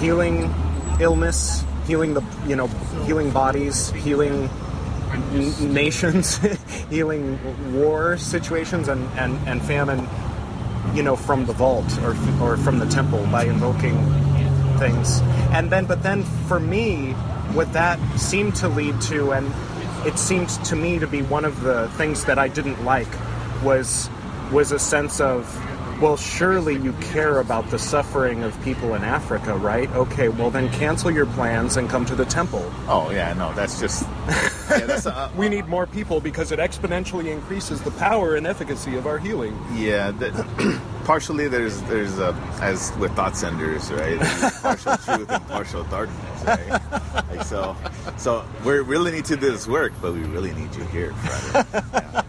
healing 0.00 0.52
illness, 1.00 1.64
healing 1.86 2.14
the 2.14 2.22
you 2.46 2.56
know 2.56 2.66
healing 3.06 3.30
bodies, 3.30 3.90
healing 3.90 4.48
n- 5.32 5.72
nations, 5.72 6.38
healing 6.90 7.38
war 7.74 8.16
situations 8.16 8.88
and, 8.88 9.06
and, 9.18 9.36
and 9.48 9.62
famine, 9.62 10.06
you 10.94 11.02
know, 11.02 11.16
from 11.16 11.46
the 11.46 11.52
vault 11.52 11.98
or 12.02 12.16
or 12.42 12.56
from 12.58 12.78
the 12.78 12.86
temple 12.86 13.26
by 13.30 13.44
invoking 13.44 13.96
things. 14.78 15.20
And 15.52 15.70
then, 15.70 15.86
but 15.86 16.02
then 16.02 16.22
for 16.48 16.60
me, 16.60 17.12
what 17.52 17.72
that 17.72 17.98
seemed 18.18 18.56
to 18.56 18.68
lead 18.68 19.00
to, 19.02 19.32
and 19.32 19.52
it 20.06 20.18
seemed 20.18 20.48
to 20.48 20.76
me 20.76 20.98
to 20.98 21.06
be 21.06 21.22
one 21.22 21.44
of 21.44 21.62
the 21.62 21.88
things 21.90 22.24
that 22.24 22.38
I 22.38 22.48
didn't 22.48 22.84
like, 22.84 23.08
was 23.62 24.10
was 24.52 24.72
a 24.72 24.78
sense 24.78 25.20
of 25.20 25.46
well, 26.00 26.16
surely 26.16 26.76
you 26.76 26.92
care 26.94 27.40
about 27.40 27.70
the 27.70 27.78
suffering 27.78 28.42
of 28.42 28.60
people 28.62 28.94
in 28.94 29.02
Africa, 29.04 29.56
right? 29.56 29.90
Okay, 29.90 30.28
well 30.28 30.50
then 30.50 30.70
cancel 30.72 31.10
your 31.10 31.26
plans 31.26 31.76
and 31.76 31.88
come 31.88 32.04
to 32.06 32.14
the 32.14 32.24
temple. 32.24 32.64
Oh 32.88 33.10
yeah, 33.10 33.32
no, 33.34 33.52
that's 33.54 33.80
just. 33.80 34.02
Yeah, 34.28 34.86
that's. 34.86 35.06
Uh, 35.06 35.30
We 35.36 35.48
need 35.48 35.66
more 35.66 35.86
people 35.86 36.20
because 36.20 36.52
it 36.52 36.58
exponentially 36.58 37.26
increases 37.26 37.80
the 37.82 37.90
power 37.92 38.36
and 38.36 38.46
efficacy 38.46 38.96
of 38.96 39.06
our 39.06 39.18
healing. 39.18 39.58
Yeah, 39.74 40.10
that, 40.12 40.80
partially 41.04 41.48
there's 41.48 41.80
there's 41.82 42.18
a 42.18 42.32
as 42.60 42.92
with 42.98 43.12
thought 43.16 43.36
senders, 43.36 43.90
right? 43.92 44.18
Partial 44.62 44.96
truth 45.04 45.30
and 45.30 45.48
partial 45.48 45.84
darkness, 45.84 46.44
right? 46.44 46.80
Like 47.30 47.44
so, 47.44 47.76
so 48.16 48.44
we 48.64 48.74
really 48.78 49.10
need 49.10 49.24
to 49.26 49.36
do 49.36 49.50
this 49.50 49.66
work, 49.66 49.92
but 50.00 50.12
we 50.14 50.20
really 50.20 50.52
need 50.54 50.74
you 50.74 50.84
here, 50.84 51.12
Friday. 51.14 51.90
Yeah. 52.14 52.23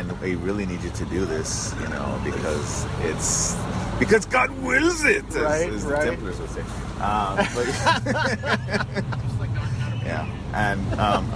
And 0.00 0.18
we 0.22 0.34
really 0.36 0.64
need 0.64 0.80
you 0.82 0.88
to 0.88 1.04
do 1.04 1.26
this, 1.26 1.74
you 1.82 1.88
know, 1.88 2.18
because 2.24 2.86
it's 3.02 3.54
because 3.98 4.24
God 4.24 4.50
wills 4.62 5.04
it, 5.04 5.26
as, 5.28 5.36
Right, 5.36 5.68
as 5.70 5.82
right. 5.84 6.04
the 6.04 6.10
Templars 6.12 6.40
would 6.40 6.48
say. 6.50 6.62
Um, 7.02 7.36
but 7.54 7.66
yeah, 10.02 10.26
and 10.54 10.94
um, 10.98 11.30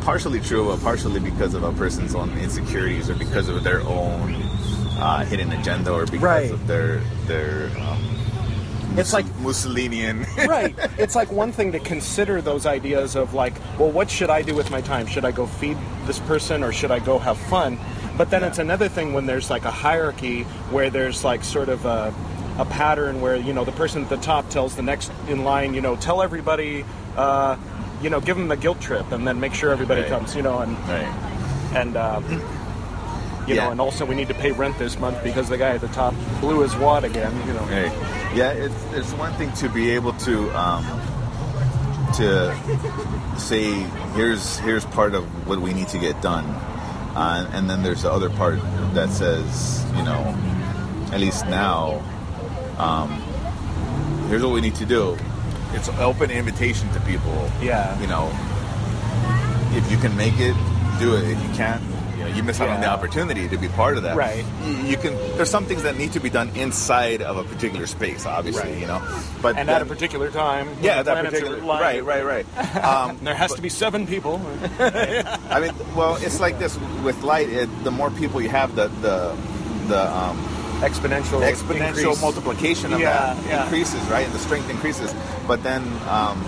partially 0.00 0.40
true, 0.40 0.66
but 0.66 0.80
partially 0.82 1.20
because 1.20 1.54
of 1.54 1.62
a 1.62 1.70
person's 1.72 2.16
own 2.16 2.36
insecurities 2.38 3.08
or 3.08 3.14
because 3.14 3.48
of 3.48 3.62
their 3.62 3.82
own 3.82 4.34
uh, 4.98 5.24
hidden 5.24 5.52
agenda 5.52 5.92
or 5.92 6.06
because 6.06 6.20
Right. 6.22 6.50
of 6.50 6.66
their 6.66 6.98
their 7.26 7.70
um, 7.78 8.02
It's 8.96 9.12
like 9.12 9.24
Mussolinian. 9.40 10.26
right. 10.46 10.74
It's 10.98 11.14
like 11.14 11.30
one 11.30 11.52
thing 11.52 11.72
to 11.72 11.78
consider 11.80 12.42
those 12.42 12.66
ideas 12.66 13.14
of 13.16 13.34
like, 13.34 13.54
well, 13.78 13.90
what 13.90 14.10
should 14.10 14.30
I 14.30 14.42
do 14.42 14.54
with 14.54 14.70
my 14.70 14.80
time? 14.80 15.06
Should 15.06 15.24
I 15.24 15.30
go 15.30 15.46
feed 15.46 15.76
this 16.06 16.18
person 16.20 16.62
or 16.64 16.72
should 16.72 16.90
I 16.90 16.98
go 16.98 17.18
have 17.18 17.38
fun? 17.38 17.78
But 18.18 18.30
then 18.30 18.42
it's 18.44 18.58
another 18.58 18.88
thing 18.88 19.12
when 19.12 19.26
there's 19.26 19.48
like 19.48 19.64
a 19.64 19.70
hierarchy 19.70 20.42
where 20.70 20.90
there's 20.90 21.24
like 21.24 21.44
sort 21.44 21.68
of 21.68 21.84
a, 21.86 22.12
a 22.58 22.64
pattern 22.66 23.20
where 23.20 23.36
you 23.36 23.52
know 23.54 23.64
the 23.64 23.72
person 23.72 24.02
at 24.02 24.08
the 24.10 24.16
top 24.18 24.50
tells 24.50 24.76
the 24.76 24.82
next 24.82 25.10
in 25.28 25.44
line, 25.44 25.72
you 25.72 25.80
know, 25.80 25.96
tell 25.96 26.20
everybody, 26.20 26.84
uh, 27.16 27.56
you 28.02 28.10
know, 28.10 28.20
give 28.20 28.36
them 28.36 28.48
the 28.48 28.56
guilt 28.56 28.80
trip 28.80 29.10
and 29.12 29.26
then 29.26 29.40
make 29.40 29.54
sure 29.54 29.70
everybody 29.70 30.02
Right. 30.02 30.10
comes, 30.10 30.34
you 30.36 30.42
know, 30.42 30.58
and 30.58 30.76
right. 30.88 31.72
and 31.74 31.96
um, 31.96 32.24
you 33.50 33.56
Yeah. 33.56 33.64
know, 33.66 33.70
and 33.72 33.80
also 33.80 34.04
we 34.06 34.14
need 34.14 34.28
to 34.28 34.34
pay 34.34 34.52
rent 34.52 34.78
this 34.78 34.98
month 34.98 35.22
because 35.24 35.48
the 35.48 35.58
guy 35.58 35.70
at 35.70 35.80
the 35.80 35.88
top 35.88 36.14
blew 36.40 36.60
his 36.60 36.74
wad 36.76 37.04
again, 37.04 37.32
you 37.46 37.52
know. 37.52 37.60
Right. 37.62 37.92
Yeah, 38.34 38.50
it's 38.52 38.74
it's 38.94 39.12
one 39.14 39.32
thing 39.34 39.52
to 39.54 39.68
be 39.68 39.90
able 39.90 40.12
to 40.28 40.50
um, 40.58 40.84
to 42.14 42.54
say 43.38 43.72
here's 44.14 44.58
here's 44.58 44.84
part 44.86 45.14
of 45.14 45.24
what 45.48 45.60
we 45.60 45.72
need 45.74 45.88
to 45.88 45.98
get 45.98 46.20
done, 46.22 46.44
uh, 47.16 47.50
and 47.52 47.68
then 47.68 47.82
there's 47.82 48.02
the 48.02 48.12
other 48.12 48.30
part 48.30 48.58
that 48.94 49.10
says 49.10 49.84
you 49.96 50.02
know 50.02 50.22
at 51.12 51.18
least 51.20 51.44
now 51.46 52.00
um, 52.78 53.10
here's 54.28 54.42
what 54.42 54.52
we 54.52 54.60
need 54.60 54.76
to 54.76 54.86
do. 54.86 55.16
It's 55.72 55.88
an 55.88 55.98
open 55.98 56.30
invitation 56.30 56.88
to 56.92 57.00
people. 57.00 57.50
Yeah. 57.62 57.98
You 58.00 58.06
know, 58.06 58.30
if 59.76 59.90
you 59.90 59.98
can 59.98 60.16
make 60.16 60.38
it, 60.38 60.54
do 60.98 61.14
it. 61.16 61.24
If 61.30 61.42
you 61.42 61.48
can't, 61.54 61.82
you 62.36 62.42
miss 62.42 62.60
out 62.60 62.68
on 62.68 62.80
the 62.80 62.88
opportunity 62.88 63.48
to 63.48 63.56
be 63.56 63.68
part 63.68 63.96
of 63.96 64.02
that. 64.04 64.16
Right. 64.16 64.44
You, 64.84 64.96
can. 64.96 65.14
There's 65.36 65.50
some 65.50 65.64
things 65.66 65.82
that 65.82 65.96
need 65.96 66.12
to 66.12 66.20
be 66.20 66.30
done 66.30 66.48
inside 66.56 67.22
of 67.22 67.36
a 67.36 67.44
particular 67.44 67.86
space, 67.86 68.26
obviously. 68.26 68.70
Right. 68.72 68.80
You 68.80 68.86
know, 68.86 69.22
but 69.42 69.56
And 69.56 69.70
at 69.70 69.82
a 69.82 69.86
particular 69.86 70.30
time, 70.30 70.68
yeah, 70.80 71.00
at 71.00 71.04
that 71.06 71.24
particular 71.24 71.58
right, 71.60 72.04
right, 72.04 72.24
right. 72.24 72.46
Um, 72.84 73.18
There 73.22 73.34
has 73.34 73.52
to 73.54 73.62
be 73.62 73.68
seven 73.68 74.06
people. 74.06 74.40
I 74.78 75.60
mean, 75.60 75.72
well, 75.94 76.16
it's 76.16 76.40
like 76.40 76.58
this 76.58 76.78
with 77.04 77.22
light. 77.22 77.48
It, 77.48 77.68
the 77.84 77.90
more 77.90 78.10
people 78.10 78.40
you 78.40 78.48
have, 78.50 78.74
the 78.74 78.88
the 78.88 79.36
the 79.88 80.16
um, 80.16 80.38
exponential, 80.80 81.40
exponential 81.42 81.88
increase. 81.88 82.20
multiplication 82.20 82.92
of 82.92 83.00
Yeah, 83.00 83.34
that 83.34 83.46
yeah. 83.46 83.62
increases, 83.64 84.00
right? 84.08 84.24
And 84.24 84.32
the 84.34 84.38
strength 84.38 84.70
increases. 84.70 85.14
But 85.46 85.62
then, 85.62 85.82
um, 86.08 86.42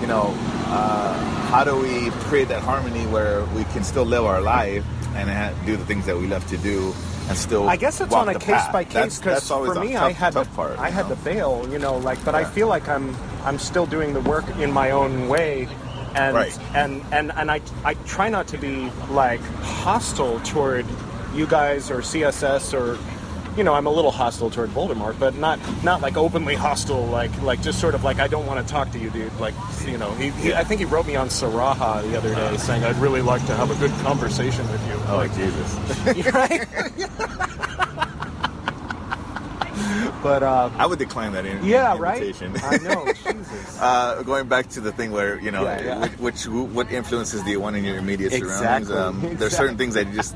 you 0.00 0.06
know, 0.06 0.32
uh, 0.68 1.14
how 1.50 1.64
do 1.64 1.76
we 1.76 2.10
create 2.28 2.48
that 2.48 2.62
harmony 2.62 3.06
where 3.06 3.44
we 3.56 3.64
can 3.64 3.84
still 3.84 4.04
live 4.04 4.24
our 4.24 4.40
life 4.40 4.84
and 5.16 5.30
ha- 5.30 5.52
do 5.64 5.76
the 5.76 5.84
things 5.86 6.06
that 6.06 6.16
we 6.16 6.26
love 6.26 6.46
to 6.48 6.56
do 6.58 6.94
and 7.28 7.36
still? 7.36 7.68
I 7.68 7.76
guess 7.76 8.00
it's 8.00 8.12
on 8.14 8.28
a 8.28 8.34
case 8.34 8.44
path? 8.46 8.72
by 8.72 8.84
case 8.84 9.18
because 9.18 9.46
for 9.48 9.74
me, 9.80 9.92
tough, 9.94 10.02
I 10.02 10.12
had 10.12 10.32
to, 10.34 10.44
part. 10.44 10.78
I 10.78 10.88
you 10.88 10.94
had 10.94 11.08
know? 11.08 11.14
to 11.14 11.20
bail, 11.22 11.68
you 11.70 11.78
know, 11.78 11.96
like, 11.98 12.22
but 12.24 12.34
I 12.34 12.44
feel 12.44 12.68
like 12.68 12.88
I'm 12.88 13.16
I'm 13.44 13.58
still 13.58 13.86
doing 13.86 14.12
the 14.12 14.20
work 14.20 14.44
in 14.58 14.70
my 14.72 14.90
own 14.90 15.28
way, 15.28 15.68
and 16.14 16.34
Right. 16.36 16.58
and 16.74 17.02
and 17.12 17.32
and 17.32 17.50
I 17.50 17.60
I 17.84 17.94
try 18.06 18.28
not 18.28 18.46
to 18.48 18.58
be 18.58 18.90
like 19.10 19.40
hostile 19.62 20.40
toward 20.40 20.84
you 21.34 21.46
guys 21.46 21.90
or 21.90 21.98
CSS 22.02 22.72
or 22.74 22.98
you 23.56 23.64
know 23.64 23.74
I'm 23.74 23.86
a 23.86 23.90
little 23.90 24.10
hostile 24.10 24.50
toward 24.50 24.70
Voldemort, 24.70 25.18
but 25.18 25.34
not 25.36 25.58
not 25.82 26.00
like 26.00 26.16
openly 26.16 26.54
hostile, 26.54 27.04
like 27.06 27.30
like 27.42 27.62
just 27.62 27.80
sort 27.80 27.94
of 27.94 28.04
like 28.04 28.18
I 28.18 28.28
don't 28.28 28.46
want 28.46 28.64
to 28.66 28.72
talk 28.72 28.90
to 28.92 28.98
you, 28.98 29.10
dude. 29.10 29.32
Like 29.40 29.54
you 29.86 29.98
know, 29.98 30.12
he, 30.12 30.30
he, 30.30 30.54
I 30.54 30.64
think 30.64 30.80
he 30.80 30.84
wrote 30.84 31.06
me 31.06 31.16
on 31.16 31.28
Saraha 31.28 32.02
the 32.08 32.16
other 32.16 32.34
day 32.34 32.56
saying 32.58 32.84
I'd 32.84 32.96
really 32.96 33.22
like 33.22 33.44
to 33.46 33.54
have 33.54 33.70
a 33.70 33.74
good 33.76 33.92
conversation 34.02 34.70
with 34.70 34.86
you. 34.86 34.94
Oh 35.06 35.26
Jesus! 35.34 36.32
right? 36.34 36.66
but 40.22 40.42
uh, 40.42 40.70
I 40.76 40.86
would 40.86 40.98
decline 40.98 41.32
that 41.32 41.46
in- 41.46 41.64
yeah, 41.64 41.96
right. 41.98 42.20
invitation. 42.22 42.52
I 42.62 42.78
know, 42.78 43.06
Jesus. 43.12 43.80
Uh, 43.80 44.22
going 44.24 44.48
back 44.48 44.68
to 44.70 44.80
the 44.80 44.92
thing 44.92 45.12
where 45.12 45.38
you 45.40 45.50
know 45.50 45.62
Yeah, 45.64 45.82
yeah. 45.82 46.00
Which, 46.18 46.46
which 46.46 46.46
what 46.46 46.90
influences 46.90 47.42
do 47.42 47.50
you 47.50 47.60
want 47.60 47.76
in 47.76 47.84
your 47.84 47.96
immediate 47.96 48.32
Exactly, 48.32 48.88
surroundings? 48.88 49.28
Um, 49.30 49.36
There's 49.36 49.56
certain 49.56 49.76
things 49.76 49.94
that 49.94 50.08
you 50.08 50.14
just 50.14 50.34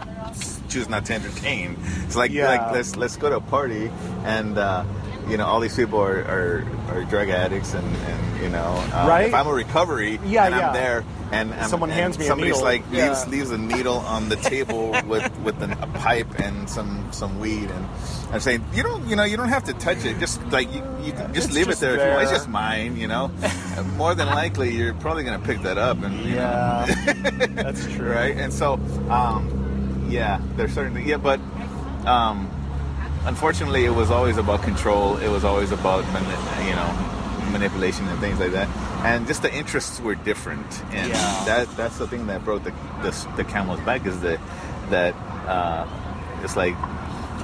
choose 0.70 0.88
not 0.88 1.04
to 1.06 1.14
entertain. 1.14 1.76
It's 2.06 2.16
like 2.16 2.30
Yeah. 2.30 2.48
like 2.48 2.72
let's 2.72 2.96
let's 2.96 3.16
go 3.16 3.28
to 3.30 3.36
a 3.36 3.40
party 3.40 3.90
and 4.24 4.56
uh, 4.56 4.84
you 5.28 5.36
know 5.36 5.46
all 5.46 5.60
these 5.60 5.76
people 5.76 6.00
are, 6.00 6.20
are, 6.22 6.64
are 6.92 7.04
drug 7.04 7.28
addicts 7.28 7.74
and, 7.74 7.84
and 7.96 8.42
you 8.42 8.48
know 8.48 8.82
um, 8.94 9.08
Right. 9.08 9.26
if 9.28 9.34
I'm 9.34 9.46
a 9.46 9.52
recovery 9.52 10.18
Yeah, 10.24 10.46
and 10.46 10.54
yeah. 10.54 10.68
I'm 10.68 10.74
there 10.74 11.04
and, 11.32 11.52
and 11.54 11.70
Someone 11.70 11.90
and 11.90 12.00
hands 12.00 12.18
me 12.18 12.24
somebody's 12.24 12.54
needle. 12.54 12.64
like 12.64 12.82
Yeah. 12.90 13.08
leaves 13.08 13.28
leaves 13.28 13.50
a 13.50 13.58
needle 13.58 13.98
on 13.98 14.28
the 14.28 14.36
table 14.36 14.90
with 15.06 15.30
with 15.40 15.62
an, 15.62 15.72
a 15.72 15.86
pipe 15.98 16.26
and 16.40 16.68
some 16.68 17.06
some 17.12 17.38
weed 17.38 17.70
and 17.70 17.86
I'm 18.32 18.40
saying 18.40 18.64
you 18.74 18.82
don't 18.82 19.06
you 19.08 19.14
know 19.16 19.24
you 19.24 19.36
don't 19.36 19.48
have 19.50 19.64
to 19.64 19.72
touch 19.74 20.04
it 20.04 20.18
just 20.18 20.42
like 20.50 20.72
you, 20.74 20.82
you 21.04 21.12
can 21.12 21.32
just 21.34 21.48
It's 21.48 21.54
leave 21.56 21.66
just 21.66 21.82
it 21.82 21.86
there, 21.86 21.94
if 21.96 22.02
you 22.02 22.08
want. 22.10 22.22
it's 22.22 22.32
just 22.32 22.48
mine 22.48 22.96
you 22.96 23.06
know 23.06 23.30
more 23.96 24.14
than 24.14 24.26
likely 24.28 24.74
you're 24.74 24.94
probably 24.94 25.22
gonna 25.24 25.38
pick 25.44 25.62
that 25.62 25.78
up 25.78 26.02
and 26.02 26.14
you 26.24 26.34
know, 26.34 26.40
yeah, 26.42 26.86
that's 27.62 27.86
true. 27.86 28.10
right 28.10 28.36
and 28.36 28.52
so 28.52 28.74
um, 29.10 29.46
yeah 30.10 30.40
there's 30.56 30.72
certainly. 30.72 31.04
yeah 31.04 31.16
but 31.16 31.40
um, 32.06 32.50
unfortunately 33.24 33.84
it 33.84 33.90
was 33.94 34.10
always 34.10 34.36
about 34.36 34.62
control 34.62 35.16
it 35.18 35.28
was 35.28 35.44
always 35.44 35.70
about 35.72 36.04
mani- 36.12 36.68
you 36.68 36.74
know 36.74 37.06
manipulation 37.52 38.06
and 38.08 38.18
things 38.20 38.38
like 38.38 38.52
that 38.52 38.68
and 39.04 39.26
just 39.26 39.42
the 39.42 39.52
interests 39.52 40.00
were 40.00 40.14
different 40.14 40.84
and 40.92 41.08
Yeah. 41.08 41.44
that 41.46 41.76
that's 41.76 41.98
the 41.98 42.06
thing 42.06 42.26
that 42.28 42.44
broke 42.44 42.62
the, 42.64 42.70
the, 43.02 43.28
the 43.36 43.44
camel's 43.44 43.80
back 43.80 44.06
is 44.06 44.20
that 44.20 44.38
that 44.90 45.14
uh, 45.48 45.86
it's 46.44 46.56
like 46.56 46.76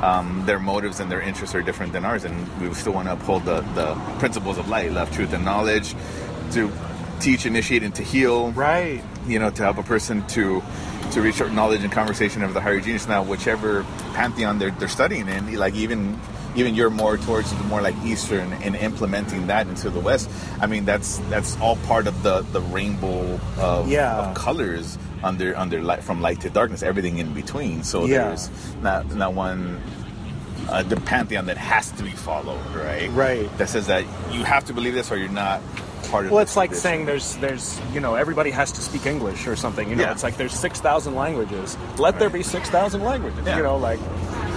um, 0.03 0.43
their 0.47 0.59
motives 0.59 1.01
and 1.01 1.11
their 1.11 1.21
interests 1.23 1.55
are 1.55 1.63
different 1.63 1.93
than 1.95 2.05
ours, 2.05 2.25
and 2.25 2.37
we 2.61 2.73
still 2.75 2.93
want 2.93 3.09
to 3.09 3.15
uphold 3.15 3.45
the, 3.47 3.63
the 3.75 3.95
principles 4.19 4.59
of 4.59 4.69
light, 4.69 4.93
love, 4.93 5.11
truth, 5.11 5.33
and 5.33 5.43
knowledge, 5.43 5.95
to 6.53 6.71
teach, 7.21 7.47
initiate, 7.47 7.83
and 7.83 7.95
to 7.97 8.03
heal. 8.03 8.53
Right. 8.53 9.03
You 9.27 9.39
know, 9.39 9.51
to 9.51 9.63
help 9.63 9.79
a 9.79 9.83
person 9.83 10.27
to 10.29 10.63
to 11.13 11.23
reach 11.23 11.41
out 11.41 11.53
knowledge 11.53 11.83
and 11.85 11.93
conversation 11.93 12.43
of 12.43 12.53
the 12.55 12.61
higher 12.61 12.81
genius. 12.81 13.07
Now, 13.07 13.23
whichever 13.23 13.85
pantheon 14.15 14.59
they're, 14.59 14.73
they're 14.73 14.89
studying 14.89 15.29
in, 15.29 15.55
like 15.57 15.75
even 15.75 16.19
even 16.57 16.75
you're 16.75 16.91
more 16.91 17.19
towards 17.19 17.53
the 17.55 17.63
more 17.65 17.83
like 17.83 17.95
Eastern 18.05 18.51
and 18.55 18.75
implementing 18.75 19.47
that 19.49 19.67
into 19.69 19.91
the 19.91 20.01
West. 20.01 20.29
I 20.61 20.67
mean, 20.67 20.85
that's 20.85 21.19
that's 21.31 21.57
all 21.61 21.77
part 21.87 22.07
of 22.07 22.23
the 22.23 22.41
the 22.53 22.61
rainbow 22.61 23.39
of, 23.59 23.89
Yeah. 23.89 24.17
of 24.31 24.35
colors 24.35 24.99
under 25.23 25.57
under 25.57 25.81
light 25.83 26.03
from 26.03 26.21
light 26.23 26.41
to 26.43 26.51
darkness, 26.51 26.83
everything 26.83 27.19
in 27.19 27.35
between. 27.35 27.83
So 27.85 28.05
Yeah. 28.07 28.29
there's 28.29 28.51
not 28.83 29.15
not 29.15 29.35
one 29.35 29.81
uh, 30.69 30.83
the 30.83 30.97
pantheon 30.97 31.47
that 31.47 31.57
has 31.59 31.93
to 31.93 32.03
be 32.03 32.11
followed, 32.11 32.59
right? 32.75 33.09
Right. 33.13 33.59
That 33.59 33.69
says 33.69 33.87
that 33.87 34.03
you 34.33 34.43
have 34.43 34.65
to 34.65 34.73
believe 34.73 34.95
this 34.95 35.13
or 35.13 35.17
you're 35.17 35.29
not 35.29 35.61
part 36.11 36.27
of. 36.27 36.33
Well, 36.33 36.41
it's 36.41 36.57
like 36.57 36.71
tradition. 36.71 36.83
saying 36.83 37.07
there's 37.07 37.37
there's 37.37 37.81
you 37.93 38.01
know 38.01 38.15
everybody 38.15 38.51
has 38.51 38.73
to 38.73 38.81
speak 38.81 39.07
English 39.07 39.47
or 39.47 39.57
something. 39.57 39.89
You 39.89 39.97
know, 39.97 40.03
Yeah. 40.05 40.13
it's 40.13 40.23
like 40.23 40.37
there's 40.37 40.55
six 40.55 40.81
thousand 40.81 41.15
languages. 41.15 41.77
Let 41.99 42.19
there 42.19 42.31
be 42.31 42.43
six 42.43 42.69
thousand 42.71 43.03
languages. 43.05 43.41
Yeah. 43.47 43.57
You 43.59 43.63
know, 43.63 43.77
like 43.77 44.01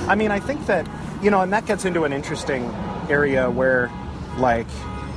I 0.07 0.15
mean, 0.15 0.31
I 0.31 0.39
think 0.39 0.65
that 0.67 0.87
you 1.21 1.29
know, 1.31 1.41
and 1.41 1.51
that 1.53 1.65
gets 1.65 1.85
into 1.85 2.03
an 2.05 2.13
interesting 2.13 2.63
area 3.09 3.49
where, 3.49 3.91
like, 4.37 4.67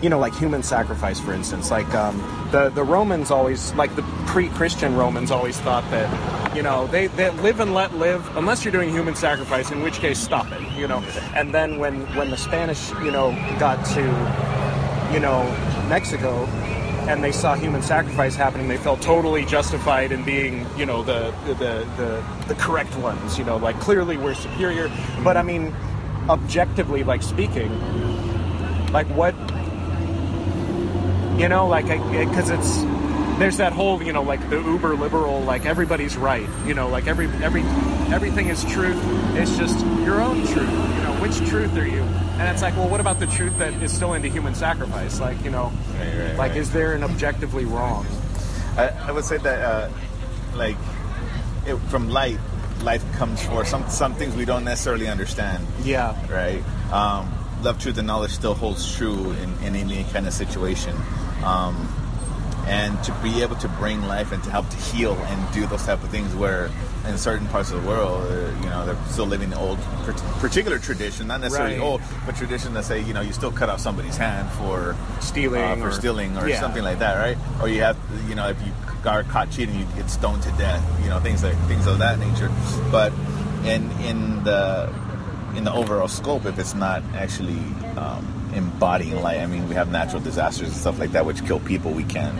you 0.03 0.09
know, 0.09 0.19
like 0.19 0.35
human 0.35 0.63
sacrifice, 0.63 1.21
for 1.21 1.33
instance. 1.33 1.71
Like 1.71 1.93
um, 1.95 2.19
the 2.51 2.71
the 2.71 2.83
Romans 2.83 3.31
always, 3.31 3.73
like 3.75 3.95
the 3.95 4.03
pre-Christian 4.27 4.97
Romans, 4.97 5.31
always 5.31 5.59
thought 5.61 5.89
that 5.93 6.57
you 6.57 6.63
know 6.63 6.87
they, 6.89 7.07
they 7.07 7.31
live 7.31 7.61
and 7.61 7.73
let 7.73 7.95
live 7.97 8.37
unless 8.37 8.65
you're 8.65 8.73
doing 8.73 8.91
human 8.91 9.15
sacrifice, 9.15 9.71
in 9.71 9.81
which 9.83 10.01
case 10.01 10.19
stop 10.19 10.51
it. 10.51 10.61
You 10.77 10.89
know, 10.89 10.99
and 11.37 11.55
then 11.55 11.79
when 11.79 12.01
when 12.17 12.31
the 12.31 12.37
Spanish 12.37 12.91
you 13.05 13.13
know 13.13 13.31
got 13.61 13.85
to 13.95 14.03
you 15.13 15.21
know, 15.21 15.43
Mexico, 15.89 16.47
and 17.09 17.23
they 17.23 17.33
saw 17.33 17.55
human 17.55 17.83
sacrifice 17.83 18.37
happening, 18.37 18.69
they 18.69 18.77
felt 18.77 19.03
totally 19.03 19.45
justified 19.45 20.13
in 20.13 20.25
being, 20.25 20.67
you 20.77 20.87
know, 20.87 21.03
the 21.03 21.35
the 21.47 21.55
the, 21.55 22.25
the 22.49 22.55
correct 22.55 22.97
ones. 22.99 23.39
You 23.39 23.45
know, 23.45 23.57
like 23.57 23.79
clearly 23.81 24.17
we're 24.17 24.35
superior. 24.35 24.91
But 25.25 25.37
I 25.37 25.43
mean, 25.43 25.75
objectively, 26.29 27.03
like 27.05 27.23
speaking, 27.23 27.71
like 28.93 29.09
what, 29.09 29.35
you 31.41 31.49
know, 31.49 31.67
like 31.67 31.87
because 31.87 32.51
it's 32.51 32.83
there's 33.39 33.57
that 33.57 33.73
whole, 33.73 34.01
you 34.03 34.13
know, 34.13 34.23
like 34.23 34.49
the 34.51 34.61
uber 34.61 34.95
liberal, 34.95 35.41
like 35.41 35.67
everybody's 35.67 36.17
right. 36.17 36.47
You 36.65 36.75
know, 36.75 36.89
like 36.89 37.07
every 37.09 37.27
every 37.43 37.63
everything 38.13 38.49
is 38.49 38.65
truth. 38.67 39.01
It's 39.35 39.57
just 39.57 39.85
your 40.05 40.21
own 40.21 40.47
truth. 40.47 40.71
You 40.71 41.03
know, 41.03 41.17
which 41.21 41.37
truth 41.49 41.77
are 41.77 41.87
you? 41.87 42.07
And 42.39 42.49
it's 42.49 42.63
like, 42.63 42.75
well, 42.77 42.89
what 42.89 43.01
about 43.01 43.21
the 43.21 43.27
truth 43.27 43.57
that 43.59 43.73
is 43.83 43.93
still 43.93 44.15
into 44.15 44.29
human 44.29 44.55
sacrifice? 44.55 45.21
Like, 45.21 45.43
you 45.45 45.51
know, 45.51 45.73
Right, 45.99 46.09
right, 46.19 46.37
like 46.37 46.51
right. 46.53 46.57
is 46.57 46.73
there 46.73 46.95
an 46.95 47.05
objectively 47.05 47.65
wrong? 47.65 48.07
I, 48.77 48.89
I 48.89 49.13
would 49.13 49.25
say 49.25 49.37
that, 49.39 49.61
uh, 49.63 49.91
like, 50.57 50.77
it, 51.67 51.77
from 51.89 52.09
light, 52.09 52.39
life 52.83 53.05
comes 53.13 53.45
for 53.45 53.65
some 53.65 53.89
some 53.89 54.15
things 54.15 54.35
we 54.35 54.45
don't 54.45 54.65
necessarily 54.65 55.07
understand, 55.09 55.65
Yeah. 55.85 56.17
right? 56.33 56.63
Um, 56.93 57.33
love, 57.63 57.79
truth, 57.79 57.99
and 57.99 58.07
knowledge 58.09 58.33
still 58.33 58.55
holds 58.55 58.97
true 58.97 59.31
in, 59.33 59.53
in 59.63 59.77
any 59.77 60.03
kind 60.05 60.27
of 60.27 60.33
situation. 60.33 60.97
Um, 61.45 61.89
and 62.67 63.01
to 63.05 63.13
be 63.23 63.43
able 63.43 63.57
to 63.57 63.69
bring 63.69 64.03
life 64.03 64.33
and 64.33 64.43
to 64.45 64.51
help 64.51 64.69
to 64.71 64.77
heal 64.77 65.15
and 65.15 65.53
do 65.55 65.67
those 65.67 65.85
type 65.85 66.03
of 66.03 66.11
things 66.11 66.35
where 66.35 66.71
in 67.09 67.19
certain 67.19 67.47
parts 67.49 67.71
of 67.73 67.83
the 67.83 67.89
world 67.89 68.23
uh, 68.31 68.35
you 68.63 68.71
know 68.71 68.87
they're 68.87 68.97
still 69.11 69.27
living 69.27 69.51
the 69.51 69.59
old 69.59 69.79
particular 70.39 70.79
tradition 70.79 71.27
not 71.27 71.41
necessarily 71.41 71.75
Right. 71.77 71.83
old 71.85 72.01
but 72.27 72.37
tradition 72.37 72.75
that 72.75 72.85
say 72.85 73.01
you 73.03 73.13
know 73.13 73.21
you 73.21 73.33
still 73.33 73.51
cut 73.53 73.69
off 73.69 73.81
somebody's 73.81 74.17
hand 74.17 74.49
for 74.53 74.95
Stealing 75.21 75.61
uh, 75.63 75.77
for 75.77 75.89
or- 75.89 75.93
stealing 75.93 76.37
or 76.39 76.49
Yeah. 76.49 76.61
something 76.61 76.83
like 76.85 76.99
that 77.01 77.19
right 77.19 77.37
or 77.61 77.69
you 77.69 77.81
have 77.83 77.97
you 78.29 78.35
know 78.35 78.49
if 78.49 78.57
you 78.65 78.73
are 79.05 79.25
caught 79.25 79.51
cheating 79.51 79.77
you 79.79 79.85
get 79.97 80.09
stoned 80.09 80.43
to 80.45 80.51
death 80.53 80.83
you 81.03 81.09
know 81.11 81.19
things 81.19 81.43
like 81.43 81.57
things 81.67 81.87
of 81.89 81.99
that 81.99 82.19
nature 82.21 82.51
but 82.93 83.13
in 83.65 83.91
in 84.03 84.45
the 84.45 84.93
in 85.57 85.65
the 85.65 85.73
overall 85.73 86.09
scope 86.09 86.47
if 86.47 86.57
it's 86.59 86.75
not 86.75 87.03
actually 87.15 87.59
um, 87.97 88.25
embodying 88.55 89.21
light 89.21 89.41
i 89.41 89.47
mean 89.47 89.69
we 89.69 89.75
have 89.75 89.91
natural 89.91 90.21
disasters 90.23 90.69
and 90.69 90.77
stuff 90.77 90.99
like 91.01 91.11
that 91.13 91.27
which 91.27 91.45
kill 91.47 91.59
people 91.61 91.91
we 91.91 92.05
can 92.05 92.33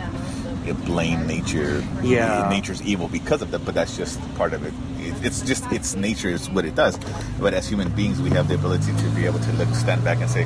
you 0.65 0.73
blame 0.73 1.27
nature 1.27 1.83
Yeah. 2.01 2.47
nature's 2.49 2.81
evil 2.81 3.07
because 3.07 3.41
of 3.41 3.51
that 3.51 3.65
but 3.65 3.73
that's 3.75 3.95
just 3.97 4.19
part 4.35 4.53
of 4.53 4.63
it. 4.65 4.73
It- 4.99 5.25
it's 5.25 5.41
just 5.41 5.63
it's 5.71 5.95
nature 5.95 6.29
is 6.29 6.49
what 6.49 6.65
it 6.65 6.75
does. 6.75 6.97
But 7.39 7.53
as 7.53 7.67
human 7.67 7.89
beings 7.89 8.21
we 8.21 8.29
have 8.31 8.47
the 8.47 8.55
ability 8.55 8.91
to 8.93 9.05
be 9.15 9.25
able 9.25 9.39
to 9.39 9.51
look 9.53 9.73
stand 9.75 10.03
back 10.03 10.19
and 10.21 10.29
say 10.29 10.45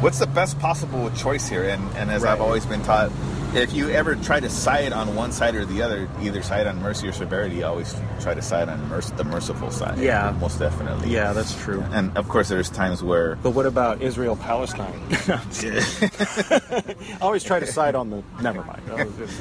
what's 0.00 0.18
the 0.18 0.26
best 0.26 0.58
possible 0.58 1.10
choice 1.10 1.48
here? 1.48 1.64
And, 1.64 1.82
and 1.96 2.10
as 2.10 2.24
i've 2.24 2.40
always 2.40 2.64
been 2.66 2.82
taught 2.82 3.10
if 3.54 3.72
you 3.72 3.90
ever 3.90 4.14
try 4.14 4.38
to 4.40 4.48
side 4.48 4.92
on 4.92 5.14
one 5.16 5.32
side 5.32 5.54
or 5.54 5.64
the 5.64 5.82
other 5.82 6.08
either 6.22 6.42
side 6.42 6.66
on 6.66 6.80
mercy 6.80 7.08
or 7.08 7.12
severity 7.12 7.62
always 7.62 7.94
try 8.20 8.32
to 8.34 8.42
side 8.42 8.68
on 8.68 8.78
merc- 8.88 9.16
the 9.16 9.24
merciful 9.24 9.70
side 9.70 9.98
Yeah. 9.98 10.34
most 10.40 10.58
definitely 10.58 11.10
Yeah, 11.10 11.32
that's 11.32 11.54
true. 11.62 11.82
and 11.92 12.16
of 12.16 12.28
course 12.28 12.48
there's 12.48 12.70
times 12.70 13.02
where 13.02 13.36
But 13.42 13.50
what 13.50 13.66
about 13.66 14.02
Israel 14.02 14.36
Palestine? 14.36 15.00
Always 17.20 17.42
try 17.44 17.58
to 17.60 17.66
side 17.66 17.94
on 17.94 18.10
the. 18.10 18.22
Never 18.42 18.62
mind. 18.64 18.82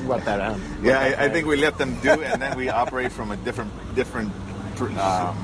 Let 0.08 0.26
that 0.26 0.40
end. 0.40 0.62
yeah 0.84 1.00
I, 1.00 1.26
I 1.26 1.30
think 1.30 1.46
we 1.48 1.56
let 1.58 1.78
them 1.78 1.96
do 2.02 2.22
and 2.24 2.42
then 2.42 2.58
we 2.58 2.70
operate 2.70 3.12
from 3.12 3.32
a 3.32 3.38
different 3.38 3.72
different 3.96 4.32
um, 4.98 5.36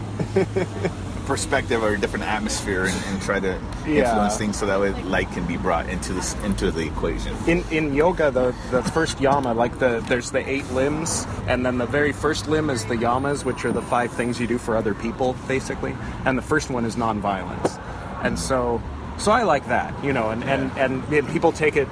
perspective 1.26 1.84
or 1.84 1.94
a 1.94 2.00
different 2.00 2.26
atmosphere 2.26 2.86
and, 2.86 3.04
and 3.08 3.22
try 3.22 3.40
to 3.40 3.60
Yeah. 3.86 4.04
influence 4.10 4.38
things 4.38 4.58
so 4.58 4.66
that 4.66 4.80
way 4.80 4.92
light 5.04 5.32
can 5.32 5.46
be 5.46 5.58
brought 5.58 5.90
into 5.90 6.14
this 6.14 6.36
into 6.44 6.72
the 6.72 6.86
equation 6.88 7.36
In 7.48 7.64
in 7.72 7.94
yoga, 7.94 8.32
the 8.32 8.54
the 8.72 8.84
first 8.84 9.20
yama, 9.20 9.54
like 9.54 9.78
the 9.80 10.04
there's 10.08 10.32
the 10.32 10.48
eight 10.50 10.70
limbs, 10.72 11.26
and 11.48 11.66
then 11.66 11.78
the 11.78 11.86
very 11.86 12.12
first 12.12 12.48
limb 12.48 12.70
is 12.70 12.86
the 12.86 12.96
yamas, 12.96 13.44
which 13.46 13.66
are 13.66 13.72
the 13.72 13.82
five 13.82 14.12
things 14.12 14.40
you 14.40 14.48
do 14.48 14.58
for 14.58 14.76
other 14.78 14.94
people, 14.94 15.36
basically. 15.48 15.96
And 16.26 16.38
the 16.38 16.42
first 16.44 16.70
one 16.70 16.86
is 16.86 16.96
nonviolence. 16.96 17.80
And 18.24 18.38
so 18.40 18.82
so 19.18 19.32
I 19.32 19.44
like 19.44 19.68
that, 19.68 19.92
you 20.04 20.14
know, 20.14 20.30
and 20.30 20.44
and 20.44 20.72
and 20.78 21.14
it, 21.14 21.28
people 21.28 21.52
take 21.52 21.76
it 21.76 21.88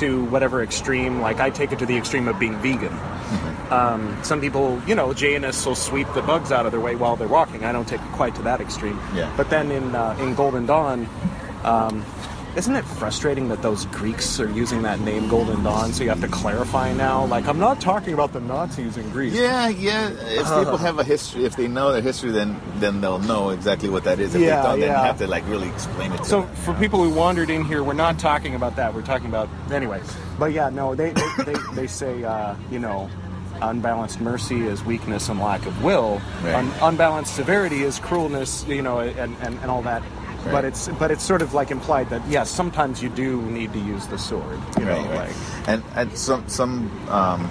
to 0.00 0.24
whatever 0.26 0.62
extreme. 0.62 1.20
Like 1.20 1.38
I 1.40 1.50
take 1.50 1.70
it 1.72 1.78
to 1.80 1.86
the 1.86 1.96
extreme 1.96 2.28
of 2.28 2.38
being 2.38 2.56
vegan. 2.58 2.88
Mm-hmm. 2.88 3.51
Um, 3.72 4.18
some 4.22 4.40
people, 4.40 4.80
you 4.86 4.94
know, 4.94 5.08
Jainists 5.08 5.64
will 5.66 5.74
sweep 5.74 6.06
the 6.14 6.22
bugs 6.22 6.52
out 6.52 6.66
of 6.66 6.72
their 6.72 6.80
way 6.80 6.94
while 6.94 7.16
they're 7.16 7.28
walking. 7.28 7.64
I 7.64 7.72
don't 7.72 7.88
take 7.88 8.00
it 8.00 8.12
quite 8.12 8.34
to 8.36 8.42
that 8.42 8.60
extreme. 8.60 8.98
Yeah. 9.14 9.32
But 9.36 9.50
then 9.50 9.70
in 9.70 9.94
uh, 9.94 10.16
in 10.20 10.34
Golden 10.34 10.66
Dawn, 10.66 11.08
um, 11.64 12.04
isn't 12.54 12.74
it 12.74 12.84
frustrating 12.84 13.48
that 13.48 13.62
those 13.62 13.86
Greeks 13.86 14.38
are 14.38 14.50
using 14.50 14.82
that 14.82 15.00
name 15.00 15.26
Golden 15.28 15.62
Dawn? 15.64 15.92
So 15.94 16.02
you 16.04 16.10
have 16.10 16.20
to 16.20 16.28
clarify 16.28 16.92
now. 16.92 17.24
Like, 17.24 17.46
I'm 17.46 17.58
not 17.58 17.80
talking 17.80 18.12
about 18.12 18.34
the 18.34 18.40
Nazis 18.40 18.98
in 18.98 19.08
Greece. 19.08 19.32
Yeah, 19.32 19.68
yeah. 19.68 20.10
If 20.10 20.46
people 20.48 20.76
have 20.76 20.98
a 20.98 21.04
history, 21.04 21.46
if 21.46 21.56
they 21.56 21.66
know 21.66 21.92
their 21.92 22.02
history, 22.02 22.30
then 22.30 22.60
then 22.76 23.00
they'll 23.00 23.20
know 23.20 23.50
exactly 23.50 23.88
what 23.88 24.04
that 24.04 24.20
is. 24.20 24.34
If 24.34 24.42
Yeah, 24.42 24.60
they 24.60 24.68
don't, 24.68 24.80
then 24.80 24.88
yeah. 24.90 25.00
you 25.00 25.06
have 25.06 25.18
to 25.18 25.26
like 25.28 25.48
really 25.48 25.68
explain 25.70 26.12
it. 26.12 26.18
To 26.18 26.24
So 26.26 26.40
them. 26.42 26.54
for 26.56 26.74
people 26.74 27.02
who 27.02 27.08
wandered 27.08 27.48
in 27.48 27.64
here, 27.64 27.82
we're 27.82 27.94
not 27.94 28.18
talking 28.18 28.54
about 28.54 28.76
that. 28.76 28.92
We're 28.94 29.00
talking 29.02 29.28
about 29.28 29.48
anyway. 29.72 30.02
But 30.38 30.52
yeah, 30.52 30.68
no, 30.68 30.94
they 30.94 31.12
they, 31.12 31.28
they, 31.46 31.54
they 31.74 31.86
say 31.86 32.22
uh, 32.22 32.54
you 32.70 32.78
know, 32.80 33.08
unbalanced 33.70 34.20
mercy 34.20 34.66
is 34.66 34.84
weakness 34.84 35.28
and 35.28 35.40
lack 35.40 35.64
of 35.66 35.82
will. 35.84 36.20
Right. 36.42 36.54
Un- 36.54 36.72
unbalanced 36.82 37.34
severity 37.34 37.82
is 37.82 37.98
cruelness, 37.98 38.66
you 38.68 38.82
know, 38.82 39.00
and, 39.00 39.36
and, 39.40 39.58
and 39.60 39.70
all 39.70 39.82
that. 39.82 40.02
But 40.50 40.64
it's 40.64 40.88
but 40.88 41.12
it's 41.12 41.22
sort 41.22 41.40
of 41.40 41.54
like 41.54 41.70
implied 41.70 42.10
that 42.10 42.26
yes, 42.28 42.50
sometimes 42.50 43.00
you 43.00 43.08
do 43.08 43.40
need 43.42 43.72
to 43.74 43.78
use 43.78 44.08
the 44.08 44.18
sword. 44.18 44.58
You 44.76 44.86
know, 44.86 44.96
Right, 44.96 45.06
right. 45.10 45.28
like 45.28 45.68
and 45.68 45.84
and 45.94 46.18
some 46.18 46.48
some 46.48 46.90
um, 47.08 47.48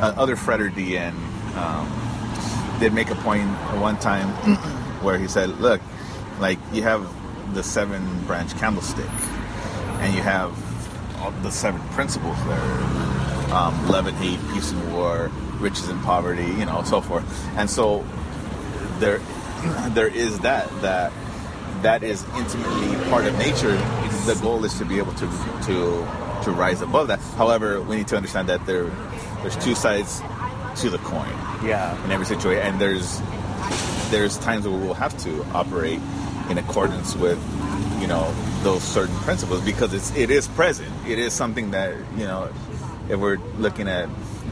other 0.00 0.36
Frater 0.36 0.70
DN 0.70 1.12
um, 1.58 2.80
did 2.80 2.94
make 2.94 3.10
a 3.10 3.14
one 3.14 3.98
time 3.98 4.28
where 5.02 5.18
he 5.18 5.28
said, 5.28 5.60
"Look, 5.60 5.82
like 6.40 6.58
you 6.72 6.82
have 6.82 7.06
the 7.54 7.62
seven 7.62 8.02
branch 8.26 8.56
candlestick, 8.56 9.10
and 10.00 10.14
you 10.14 10.22
have 10.22 10.50
all 11.20 11.32
the 11.42 11.50
seven 11.50 11.82
principles 11.90 12.38
there: 12.46 13.52
um, 13.52 13.86
love 13.88 14.06
and 14.06 14.16
hate, 14.16 14.40
peace 14.54 14.72
and 14.72 14.94
war, 14.96 15.30
riches 15.60 15.88
and 15.88 16.02
poverty, 16.02 16.44
you 16.44 16.66
know, 16.66 16.82
so 16.84 17.00
forth. 17.00 17.24
And 17.56 17.68
so 17.68 18.04
there 18.98 19.18
there 19.90 20.08
is 20.08 20.38
that 20.40 20.68
that 20.82 21.12
that 21.82 22.02
is 22.02 22.24
intimately 22.36 22.96
part 23.10 23.26
of 23.26 23.36
nature. 23.38 23.76
The 24.26 24.38
goal 24.42 24.64
is 24.64 24.76
to 24.78 24.84
be 24.84 24.98
able 24.98 25.14
to 25.14 25.26
to 25.66 26.08
to 26.44 26.50
rise 26.52 26.82
above 26.82 27.08
that. 27.08 27.20
However, 27.36 27.80
we 27.82 27.96
need 27.96 28.08
to 28.08 28.16
understand 28.16 28.48
that 28.48 28.64
there 28.66 28.84
there's 29.42 29.56
two 29.56 29.74
sides 29.74 30.20
to 30.76 30.90
the 30.90 30.98
coin 30.98 31.28
yeah, 31.64 32.02
in 32.04 32.10
every 32.10 32.26
situation, 32.26 32.62
and 32.62 32.80
there's 32.80 33.20
there's 34.10 34.38
times 34.38 34.66
where 34.66 34.78
we'll 34.78 34.94
have 34.94 35.16
to 35.24 35.44
operate 35.54 36.00
in 36.48 36.58
accordance 36.58 37.14
with 37.16 37.38
you 38.00 38.06
know 38.06 38.34
those 38.62 38.82
certain 38.82 39.14
principles 39.16 39.62
because 39.64 39.92
it's 39.94 40.14
it 40.16 40.30
is 40.30 40.48
present. 40.48 40.90
It 41.06 41.18
is 41.18 41.32
something 41.32 41.70
that 41.72 41.96
you 42.16 42.24
know 42.24 42.50
if 43.08 43.18
we're 43.18 43.38
looking 43.58 43.88
at 43.88 44.08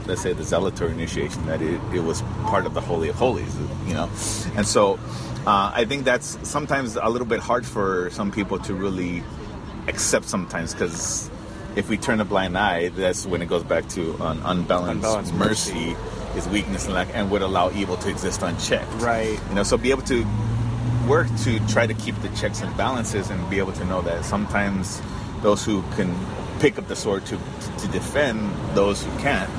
let's 0.09 0.21
say 0.21 0.33
the 0.33 0.43
Zelator 0.43 0.91
initiation 0.91 1.45
that 1.45 1.61
it, 1.61 1.79
it 1.93 2.01
was 2.01 2.21
part 2.47 2.65
of 2.65 2.73
the 2.73 2.81
holy 2.81 3.09
of 3.09 3.15
holies, 3.15 3.55
you 3.87 3.93
know, 3.93 4.09
and 4.55 4.67
so 4.67 4.99
uh, 5.47 5.71
I 5.73 5.85
think 5.85 6.03
that's 6.03 6.37
sometimes 6.47 6.95
a 6.95 7.07
little 7.07 7.27
bit 7.27 7.39
hard 7.39 7.65
for 7.65 8.09
some 8.11 8.31
people 8.31 8.59
to 8.59 8.73
really 8.73 9.23
accept 9.87 10.25
sometimes 10.25 10.73
because 10.73 11.29
if 11.75 11.89
we 11.89 11.97
turn 11.97 12.19
a 12.19 12.25
blind 12.25 12.57
eye, 12.57 12.89
that's 12.89 13.25
when 13.25 13.41
it 13.41 13.47
goes 13.47 13.63
back 13.63 13.87
to 13.89 14.15
an 14.21 14.41
unbalanced, 14.43 15.05
Unbalanced 15.05 15.33
mercy 15.33 15.95
is 16.35 16.47
weakness 16.49 16.85
and 16.85 16.93
lack 16.93 17.07
and 17.13 17.31
would 17.31 17.41
allow 17.41 17.71
evil 17.71 17.97
to 17.97 18.09
exist 18.09 18.41
unchecked. 18.41 18.91
Right. 18.95 19.39
You 19.49 19.55
know, 19.55 19.63
so 19.63 19.77
be 19.77 19.91
able 19.91 20.03
to 20.03 20.25
work 21.07 21.27
to 21.43 21.59
try 21.67 21.87
to 21.87 21.93
keep 21.93 22.15
the 22.21 22.29
checks 22.29 22.61
and 22.61 22.75
balances 22.75 23.29
and 23.29 23.49
be 23.49 23.59
able 23.59 23.73
to 23.73 23.85
know 23.85 24.01
that 24.01 24.25
sometimes 24.25 25.01
those 25.41 25.63
who 25.63 25.81
can 25.95 26.13
pick 26.59 26.77
up 26.77 26.87
the 26.87 26.95
sword 26.95 27.25
to 27.25 27.37
to 27.79 27.87
defend 27.87 28.51
those 28.75 29.03
who 29.03 29.11
can't, 29.19 29.49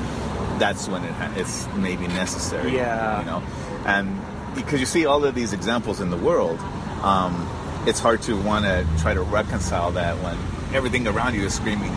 that's 0.60 0.86
when 0.86 1.02
it 1.04 1.12
ha- 1.12 1.32
it's 1.36 1.66
maybe 1.74 2.06
necessary. 2.06 2.74
Yeah. 2.76 3.18
You 3.20 3.26
know, 3.26 3.42
and 3.86 4.06
because 4.54 4.78
you 4.78 4.86
see 4.86 5.06
all 5.06 5.24
of 5.24 5.34
these 5.34 5.52
examples 5.52 6.00
in 6.00 6.10
the 6.10 6.16
world, 6.16 6.60
um, 7.02 7.48
it's 7.86 7.98
hard 7.98 8.22
to 8.22 8.40
want 8.40 8.64
to 8.66 8.86
try 9.00 9.14
to 9.14 9.22
reconcile 9.22 9.90
that 9.92 10.14
when 10.22 10.36
everything 10.76 11.08
around 11.08 11.34
you 11.34 11.44
is 11.46 11.54
screaming 11.54 11.90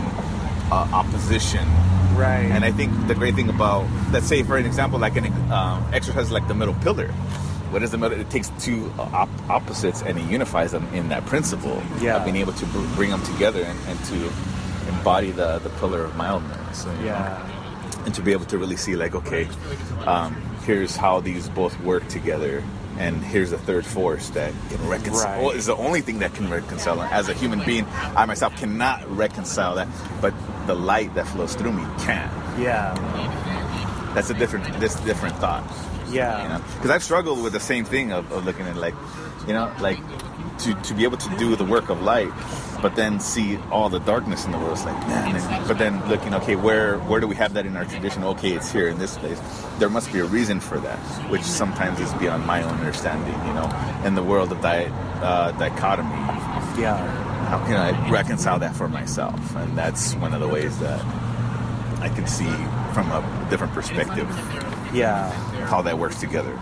uh, 0.72 0.88
opposition 0.93 1.68
right. 2.16 2.47
and 2.49 2.64
I 2.64 2.72
think 2.72 2.89
the 3.07 3.14
great 3.16 3.36
thing 3.36 3.49
about, 3.49 3.86
let's 4.11 4.26
say, 4.28 4.41
for 4.43 4.57
an 4.57 4.66
example, 4.66 4.97
like 4.97 5.16
an 5.18 5.26
um, 5.51 5.86
exercise 5.93 6.32
like 6.32 6.47
the 6.47 6.55
middle 6.55 6.74
pillar. 6.76 7.09
What 7.74 7.84
is 7.84 7.91
the 7.91 7.97
middle? 7.97 8.18
It 8.20 8.30
takes 8.30 8.49
two 8.59 8.91
op- 8.97 9.30
opposites 9.49 10.01
and 10.03 10.18
it 10.18 10.24
unifies 10.30 10.72
them 10.72 10.88
in 10.93 11.09
that 11.09 11.26
principle 11.26 11.82
Yeah. 11.99 12.18
of 12.18 12.24
being 12.24 12.38
able 12.38 12.53
to 12.53 12.66
br- 12.68 12.95
bring 12.95 13.09
them 13.09 13.22
together 13.24 13.61
and, 13.64 13.78
and 13.88 13.99
to 14.05 14.32
embody 14.95 15.32
the, 15.32 15.59
the 15.59 15.70
pillar 15.82 16.05
of 16.05 16.16
mildness. 16.16 16.86
you 16.86 16.91
know? 17.07 17.45
Yeah, 18.04 18.06
and 18.06 18.16
to 18.16 18.22
be 18.22 18.32
able 18.32 18.45
to 18.45 18.58
really 18.58 18.78
see 18.78 18.95
like 18.95 19.16
okay 19.16 19.47
um, 20.06 20.34
here's 20.66 20.95
how 20.95 21.20
these 21.20 21.49
both 21.49 21.80
work 21.82 22.08
together 22.08 22.64
and 22.99 23.24
here's 23.24 23.51
a 23.51 23.58
third 23.58 23.86
force 23.86 24.30
that 24.30 24.54
can 24.70 24.88
reconcile 24.88 25.26
Right. 25.32 25.41
well, 25.41 25.49
is 25.51 25.66
the 25.66 25.76
only 25.76 26.01
thing 26.01 26.20
that 26.20 26.34
can 26.36 26.49
reconcile 26.49 27.01
it. 27.01 27.12
as 27.12 27.30
a 27.30 27.34
human 27.34 27.64
being 27.66 27.86
i 28.16 28.26
myself 28.26 28.56
cannot 28.58 29.04
reconcile 29.18 29.76
that 29.76 29.88
but 30.22 30.34
the 30.68 30.76
light 30.76 31.14
that 31.16 31.28
flows 31.28 31.56
through 31.56 31.74
me 31.74 31.84
can 31.99 32.30
yeah, 32.62 32.93
that's 34.14 34.30
a 34.30 34.34
different 34.36 34.66
this 34.80 34.95
different 35.01 35.36
thought 35.38 35.64
yeah. 36.12 36.43
you 36.43 36.49
know 36.49 36.62
because 36.76 36.91
i've 36.91 37.04
struggled 37.04 37.41
with 37.43 37.54
the 37.54 37.60
same 37.60 37.84
thing 37.86 38.12
of, 38.12 38.32
of 38.32 38.45
looking 38.45 38.68
at 38.68 38.76
like 38.78 38.93
you 39.47 39.54
know 39.54 39.74
like 39.82 39.97
to, 40.60 40.74
to 40.74 40.93
be 40.93 41.04
able 41.04 41.18
to 41.18 41.38
do 41.38 41.56
the 41.56 41.66
work 41.66 41.89
of 41.89 42.01
light 42.01 42.32
but 42.82 42.95
then 42.97 43.18
see 43.18 43.58
all 43.72 43.88
the 43.88 43.99
darkness 43.99 44.43
in 44.45 44.51
the 44.51 44.58
world. 44.58 44.74
It's 44.74 44.84
like 44.84 44.97
man. 45.08 45.36
And- 45.38 45.68
but 45.68 45.78
then 45.78 46.06
looking 46.10 46.34
okay 46.36 46.56
where 46.58 46.99
where 46.99 47.22
do 47.22 47.28
we 47.28 47.36
have 47.36 47.54
that 47.54 47.66
in 47.66 47.78
our 47.78 47.86
tradition? 47.86 48.24
Okay 48.26 48.51
it's 48.51 48.72
here 48.72 48.89
in 48.89 48.97
this 48.99 49.18
place. 49.18 49.39
There 49.80 49.89
must 49.89 50.12
be 50.12 50.20
a 50.20 50.26
reason 50.26 50.60
for 50.60 50.80
that 50.80 50.99
which 51.30 51.43
sometimes 51.43 51.99
is 52.01 52.14
beyond 52.16 52.45
my 52.45 52.62
own 52.62 52.74
understanding 52.74 53.34
you 53.47 53.54
know? 53.54 53.70
In 54.06 54.16
the 54.16 54.24
world 54.24 54.51
of 54.51 54.62
di- 54.62 54.91
uh, 55.22 55.51
dichotomy 55.54 56.10
yeah. 56.82 56.97
how 57.49 57.60
can 57.66 57.76
i 57.78 58.10
reconcile 58.10 58.60
that 58.60 58.76
for 58.76 58.88
myself? 58.89 59.56
And 59.56 59.78
that's 59.78 60.14
one 60.16 60.34
of 60.34 60.39
the 60.41 60.47
ways 60.47 60.78
that 60.80 60.99
i 62.01 62.10
can 62.10 62.28
see 62.28 62.51
from 62.93 63.10
a 63.12 63.47
different 63.49 63.74
perspective 63.74 64.28
Yeah, 64.93 65.30
how 65.66 65.82
that 65.84 65.97
works 65.97 66.20
together. 66.20 66.54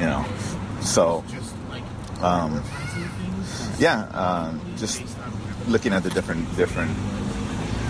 You 0.00 0.06
know, 0.06 0.24
so 0.80 1.24
um, 2.22 2.62
yeah, 3.78 4.04
um, 4.12 4.60
just 4.76 5.02
looking 5.68 5.92
at 5.92 6.02
the 6.02 6.10
different 6.10 6.44
different 6.56 6.90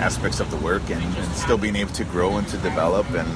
aspects 0.00 0.40
of 0.40 0.50
the 0.50 0.56
work 0.58 0.82
and, 0.90 1.02
and 1.02 1.32
still 1.34 1.58
being 1.58 1.76
able 1.76 1.92
to 1.92 2.04
grow 2.04 2.36
and 2.36 2.46
to 2.48 2.56
develop 2.58 3.08
and 3.12 3.28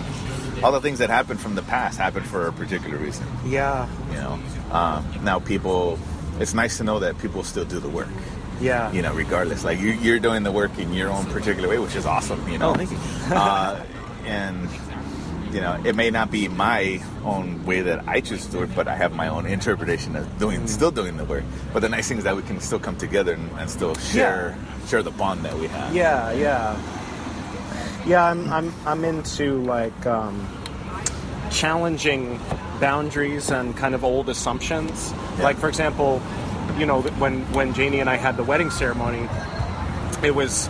all 0.64 0.72
the 0.72 0.80
things 0.80 0.99
that 0.99 1.09
happened 1.09 1.39
from 1.41 1.55
the 1.55 1.62
past 1.62 1.99
happened 1.99 2.26
for 2.26 2.49
a 2.49 2.53
particular 2.53 2.97
reason. 2.99 3.24
yeah, 3.47 3.86
You 4.11 4.16
know, 4.16 4.39
um, 4.72 5.07
now 5.22 5.39
people, 5.39 5.99
it's 6.41 6.53
nice 6.55 6.78
to 6.78 6.84
know 6.84 6.99
that 6.99 7.16
people 7.18 7.45
still 7.45 7.64
do 7.64 7.78
the 7.78 7.89
work. 7.89 8.09
yeah. 8.61 8.91
You 8.91 9.03
know, 9.03 9.14
regardless, 9.14 9.62
like 9.62 9.78
you, 9.78 9.91
you're 9.93 10.18
doing 10.18 10.43
the 10.43 10.51
work 10.51 10.76
in 10.80 10.93
your 10.93 11.11
own 11.11 11.26
particular 11.26 11.68
way, 11.68 11.78
which 11.78 11.95
is 11.95 12.07
awesome. 12.07 12.47
You 12.49 12.59
know, 12.59 12.70
Oh, 12.70 12.74
thank 12.74 12.91
you. 12.91 12.99
uh, 13.32 13.80
and 14.26 14.68
you 15.53 15.61
know, 15.61 15.81
it 15.85 15.95
may 15.97 16.11
not 16.11 16.31
be 16.31 16.49
my 16.49 17.01
own 17.25 17.65
way 17.65 17.81
that 17.83 18.07
I 18.09 18.21
choose 18.21 18.45
to 18.47 18.53
do 18.53 18.63
it, 18.63 18.75
but 18.75 18.87
I 18.89 18.97
have 18.97 19.13
my 19.15 19.29
own 19.29 19.47
interpretation 19.47 20.17
of 20.17 20.39
doing, 20.39 20.61
Mm. 20.63 20.69
still 20.69 20.91
doing 20.91 21.17
the 21.17 21.25
work. 21.25 21.45
But 21.73 21.81
the 21.81 21.89
nice 21.89 22.09
thing 22.09 22.19
is 22.19 22.25
that 22.25 22.37
we 22.37 22.43
can 22.43 22.61
still 22.61 22.79
come 22.79 22.97
together 22.97 23.33
and, 23.35 23.51
and 23.59 23.69
still 23.71 23.95
share, 23.97 24.57
share 24.89 25.03
the 25.03 25.11
bond 25.11 25.45
that 25.45 25.57
we 25.59 25.67
have. 25.69 25.95
Yeah, 25.95 26.33
yeah, 26.33 26.77
yeah. 28.07 28.25
I'm 28.25 28.51
I'm 28.53 28.73
I'm 28.87 29.05
into 29.05 29.63
like 29.65 30.07
um, 30.07 30.47
challenging 31.51 32.39
boundaries 32.81 33.51
and 33.51 33.77
kind 33.77 33.95
of 33.95 34.05
old 34.05 34.29
assumptions. 34.29 35.13
Yeah. 35.39 35.45
Like 35.45 35.57
for 35.57 35.69
example, 35.69 36.21
you 36.79 36.87
know, 36.87 37.03
when 37.19 37.43
when 37.53 37.75
Janie 37.75 38.01
and 38.01 38.09
I 38.11 38.17
had 38.17 38.37
the 38.37 38.45
wedding 38.45 38.71
ceremony, 38.71 39.29
it 40.23 40.35
was 40.35 40.69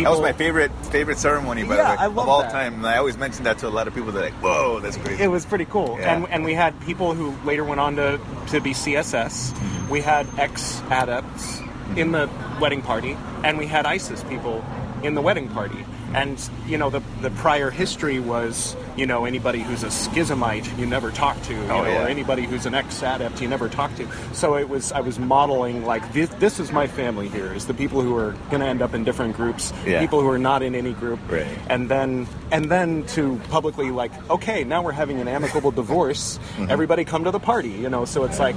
people. 0.00 0.12
That 0.14 0.20
was 0.22 0.32
my 0.32 0.36
favorite 0.36 0.72
favorite 0.86 1.18
ceremony, 1.18 1.62
by 1.64 1.76
Yeah, 1.76 1.82
the 1.84 1.90
way, 1.90 1.96
I 1.98 2.06
love 2.06 2.18
of 2.18 2.28
all 2.28 2.42
that. 2.42 2.50
time. 2.52 2.74
And 2.74 2.86
I 2.86 2.96
always 2.98 3.16
mention 3.16 3.44
that 3.44 3.58
to 3.58 3.68
a 3.68 3.70
lot 3.78 3.86
of 3.88 3.94
people. 3.94 4.12
They're 4.12 4.24
like, 4.24 4.42
"Whoa, 4.42 4.80
that's 4.80 4.96
crazy." 4.96 5.22
It 5.22 5.28
was 5.28 5.44
pretty 5.46 5.64
cool, 5.66 5.96
Yeah. 6.00 6.14
and 6.14 6.26
and 6.30 6.44
we 6.44 6.54
had 6.54 6.78
people 6.80 7.14
who 7.14 7.34
later 7.44 7.64
went 7.64 7.80
on 7.80 7.96
to 7.96 8.18
to 8.48 8.60
be 8.60 8.72
CSS. 8.74 9.52
Mm-hmm. 9.52 9.88
We 9.90 10.00
had 10.00 10.26
ex 10.38 10.80
adepts 10.90 11.60
in 11.96 12.12
the 12.12 12.28
wedding 12.60 12.82
party, 12.82 13.16
and 13.44 13.58
we 13.58 13.66
had 13.66 13.86
ISIS 13.86 14.22
people 14.24 14.64
in 15.02 15.14
the 15.14 15.22
wedding 15.22 15.48
party. 15.48 15.84
And 16.12 16.38
you 16.66 16.76
know 16.76 16.90
the 16.90 17.00
the 17.22 17.30
prior 17.30 17.70
history 17.70 18.18
was 18.18 18.74
you 18.96 19.06
know 19.06 19.26
anybody 19.26 19.60
who's 19.60 19.84
a 19.84 19.88
schismite 19.90 20.76
you 20.76 20.84
never 20.84 21.12
talk 21.12 21.40
to, 21.44 21.54
you 21.54 21.60
Oh, 21.62 21.66
know, 21.68 21.84
yeah. 21.84 22.04
or 22.04 22.08
anybody 22.08 22.42
who's 22.42 22.66
an 22.66 22.74
ex 22.74 23.00
adept 23.02 23.40
you 23.40 23.46
never 23.46 23.68
talk 23.68 23.94
to. 23.94 24.08
So 24.32 24.56
it 24.56 24.68
was 24.68 24.90
I 24.90 25.00
was 25.00 25.20
modeling 25.20 25.84
like 25.84 26.12
this, 26.12 26.28
this 26.40 26.58
is 26.58 26.72
my 26.72 26.88
family 26.88 27.28
here 27.28 27.52
is 27.54 27.66
the 27.66 27.74
people 27.74 28.00
who 28.02 28.16
are 28.16 28.32
going 28.50 28.60
to 28.60 28.66
end 28.66 28.82
up 28.82 28.92
in 28.92 29.04
different 29.04 29.36
groups, 29.36 29.72
Yeah. 29.86 30.00
people 30.00 30.20
who 30.20 30.28
are 30.28 30.38
not 30.38 30.62
in 30.64 30.74
any 30.74 30.92
group, 30.94 31.20
Right. 31.30 31.46
and 31.68 31.88
then 31.88 32.26
and 32.50 32.68
then 32.70 33.04
to 33.14 33.36
publicly 33.48 33.92
like 33.92 34.10
okay 34.30 34.64
now 34.64 34.82
we're 34.82 34.90
having 34.92 35.20
an 35.20 35.28
amicable 35.28 35.70
divorce 35.70 36.38
Mm-hmm. 36.56 36.70
everybody 36.70 37.04
come 37.04 37.22
to 37.24 37.30
the 37.30 37.38
party 37.38 37.70
you 37.70 37.88
know 37.88 38.04
so 38.04 38.24
it's 38.24 38.38
like 38.40 38.56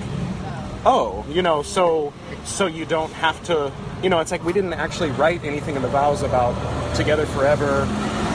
oh 0.85 1.23
you 1.29 1.41
know 1.41 1.61
so 1.61 2.11
so 2.45 2.65
you 2.65 2.85
don't 2.85 3.11
have 3.13 3.41
to 3.43 3.71
you 4.03 4.09
know 4.09 4.19
it's 4.19 4.31
like 4.31 4.43
we 4.43 4.53
didn't 4.53 4.73
actually 4.73 5.09
write 5.11 5.43
anything 5.43 5.75
in 5.75 5.81
the 5.81 5.87
vows 5.87 6.21
about 6.21 6.53
together 6.95 7.25
forever 7.27 7.85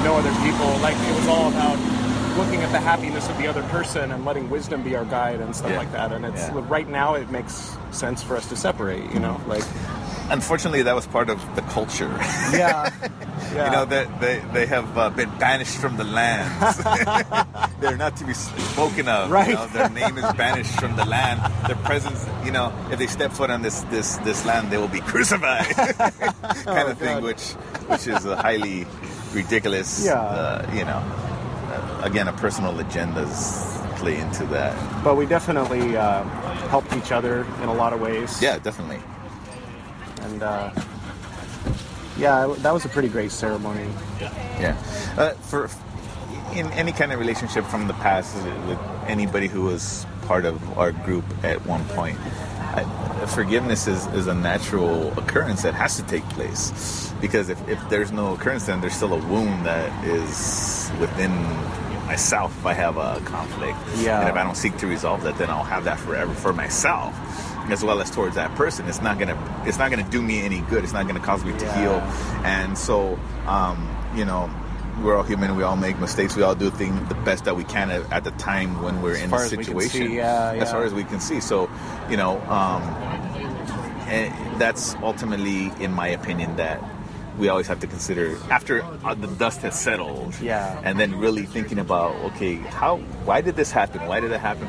no 0.03 0.15
other 0.17 0.33
people 0.45 0.67
like 0.79 0.97
it 0.97 1.15
was 1.17 1.29
all 1.29 1.49
about 1.49 1.79
looking 2.39 2.61
at 2.63 2.71
the 2.71 2.79
happiness 2.79 3.29
of 3.29 3.37
the 3.39 3.47
other 3.49 3.63
person 3.65 4.13
and 4.13 4.25
letting 4.25 4.49
wisdom 4.49 4.83
be 4.83 4.95
our 4.95 5.05
guide 5.07 5.41
and 5.41 5.55
stuff 5.57 5.73
Yeah. 5.73 5.79
like 5.79 5.91
that. 5.91 6.13
And 6.13 6.25
it's 6.25 6.43
Yeah. 6.49 6.65
right 6.69 6.89
now 6.89 7.15
it 7.15 7.29
makes 7.33 7.77
sense 7.91 8.23
for 8.23 8.37
us 8.37 8.47
to 8.51 8.55
separate. 8.57 9.03
You 9.13 9.19
know, 9.19 9.41
like 9.49 9.65
Unfortunately, 10.31 10.83
that 10.83 10.95
was 10.95 11.07
part 11.07 11.31
of 11.31 11.41
the 11.57 11.63
culture. 11.63 12.15
yeah, 12.53 12.91
yeah. 13.55 13.65
You 13.65 13.71
know, 13.73 13.85
they, 13.87 14.07
they, 14.21 14.41
they 14.53 14.67
have 14.67 14.97
uh, 14.97 15.11
been 15.11 15.31
banished 15.39 15.79
from 15.79 15.97
the 15.97 16.05
lands. 16.05 16.77
They're 17.81 17.97
not 17.97 18.15
to 18.19 18.25
be 18.25 18.35
spoken 18.35 19.09
of. 19.09 19.31
Right. 19.33 19.49
You 19.49 19.55
know, 19.55 19.67
their 19.69 19.89
name 19.91 20.17
is 20.19 20.31
banished 20.35 20.79
from 20.79 20.95
the 20.97 21.07
land. 21.07 21.41
Their 21.67 21.77
presence, 21.77 22.25
you 22.49 22.53
know, 22.55 22.73
if 22.91 22.99
they 22.99 23.07
step 23.07 23.31
foot 23.31 23.51
on 23.51 23.61
this 23.61 23.83
this, 23.93 24.17
this 24.25 24.47
land, 24.47 24.71
they 24.71 24.79
will 24.79 24.89
be 24.89 25.01
crucified. 25.13 25.67
kind 26.65 26.89
of 26.89 26.97
thing, 26.97 27.21
God. 27.21 27.23
which 27.23 27.53
which 27.93 28.07
is 28.07 28.25
a 28.25 28.37
highly 28.37 28.87
ridiculous. 29.35 30.03
Yeah. 30.03 30.15
Uh, 30.15 30.73
you 30.73 30.87
know, 30.87 31.03
uh, 31.69 32.01
again, 32.05 32.27
a 32.27 32.33
personal 32.33 32.73
agendas 32.73 33.77
play 33.99 34.17
into 34.17 34.47
that. 34.47 34.73
but 35.05 35.17
we 35.17 35.27
definitely 35.27 35.95
uh, 35.99 36.23
helped 36.73 36.97
each 36.97 37.13
other 37.13 37.45
in 37.63 37.69
a 37.69 37.75
lot 37.75 37.93
of 37.93 38.01
ways. 38.01 38.41
Yeah, 38.41 38.59
definitely. 38.59 39.01
and 40.23 40.43
uh, 40.43 40.71
yeah, 42.17 42.55
that 42.65 42.73
was 42.73 42.87
a 42.87 42.89
pretty 42.89 43.09
great 43.09 43.31
ceremony. 43.31 43.91
Yeah. 44.59 44.75
Uh, 45.19 45.35
for 45.51 45.69
in 46.55 46.67
any 46.73 46.93
kind 46.93 47.13
of 47.13 47.21
relationship 47.21 47.67
from 47.67 47.89
the 47.89 47.95
past 47.95 48.35
with 48.67 48.79
anybody 49.07 49.49
who 49.49 49.65
was 49.65 50.07
part 50.29 50.45
of 50.45 50.79
our 50.79 50.93
group 50.93 51.25
at 51.43 51.65
one 51.65 51.83
point, 51.87 52.19
I, 52.21 52.85
forgiveness 53.35 53.89
is, 53.89 54.07
is 54.09 54.27
a 54.27 54.35
natural 54.35 55.19
occurrence 55.19 55.63
that 55.63 55.73
has 55.73 55.97
to 55.97 56.03
take 56.03 56.23
place. 56.29 57.11
Because 57.21 57.49
if, 57.49 57.59
if 57.67 57.81
there's 57.89 58.13
no 58.13 58.35
occurrence, 58.35 58.67
then 58.67 58.83
there's 58.83 58.95
still 58.95 59.15
a 59.15 59.27
wound 59.27 59.65
that 59.65 60.05
is 60.05 60.91
within 61.01 61.33
myself 62.07 62.57
if 62.59 62.67
I 62.67 62.75
have 62.75 62.99
a 62.99 63.21
conflict. 63.25 63.79
Yeah. 63.97 64.21
And 64.21 64.29
if 64.29 64.37
I 64.37 64.45
don't 64.45 64.57
seek 64.57 64.77
to 64.79 64.87
resolve 64.87 65.23
that, 65.23 65.39
then 65.39 65.49
I'll 65.49 65.65
have 65.65 65.85
that 65.85 65.99
forever 65.99 66.35
for 66.35 66.53
myself. 66.53 67.15
As 67.71 67.83
well 67.83 68.01
as 68.01 68.11
towards 68.11 68.37
that 68.37 68.55
person, 68.55 68.87
it's 68.89 69.03
not 69.03 69.19
gonna 69.19 69.37
it's 69.67 69.77
not 69.79 69.91
gonna 69.91 70.09
do 70.09 70.23
me 70.23 70.41
any 70.41 70.61
good. 70.71 70.85
It's 70.85 70.95
not 70.95 71.07
gonna 71.07 71.21
cause 71.21 71.45
me 71.45 71.53
to 71.53 71.73
heal, 71.75 72.01
and 72.43 72.79
so 72.79 73.19
um, 73.47 73.95
you 74.17 74.25
know 74.25 74.49
we're 75.03 75.17
all 75.17 75.23
human. 75.23 75.57
We 75.57 75.63
all 75.63 75.77
make 75.77 75.99
mistakes. 75.99 76.37
We 76.37 76.43
all 76.43 76.55
do 76.55 76.71
things 76.71 77.09
the 77.09 77.15
best 77.17 77.45
that 77.45 77.57
we 77.57 77.65
can 77.65 77.91
at, 77.91 78.11
at 78.13 78.25
the 78.25 78.31
time 78.33 78.83
when 78.83 79.03
we're 79.03 79.17
in 79.17 79.33
as 79.33 79.51
we 79.51 79.57
can 79.59 79.65
situation. 79.65 80.09
see, 80.09 80.17
yeah, 80.17 80.57
As 80.59 80.71
far 80.71 80.85
as 80.85 80.93
we 80.93 81.05
can 81.05 81.21
see. 81.21 81.41
So, 81.41 81.71
you 82.11 82.17
know, 82.17 82.41
um, 82.43 82.83
and 84.09 84.61
that's 84.61 84.95
ultimately, 84.97 85.71
in 85.81 85.93
my 85.93 86.09
opinion, 86.09 86.57
that 86.57 86.83
we 87.39 87.49
always 87.49 87.69
have 87.69 87.81
to 87.81 87.87
consider 87.87 88.37
after 88.51 88.83
uh, 89.05 89.15
the 89.15 89.29
dust 89.29 89.61
has 89.61 89.79
settled. 89.79 90.35
Yeah. 90.41 90.81
And 90.83 90.99
then 90.99 91.19
really 91.19 91.45
thinking 91.45 91.79
about, 91.79 92.15
okay, 92.33 92.57
how, 92.57 92.97
why 93.25 93.41
did 93.41 93.55
this 93.57 93.71
happen? 93.71 94.07
Why 94.07 94.21
did 94.21 94.33
it 94.33 94.41
happen? 94.41 94.69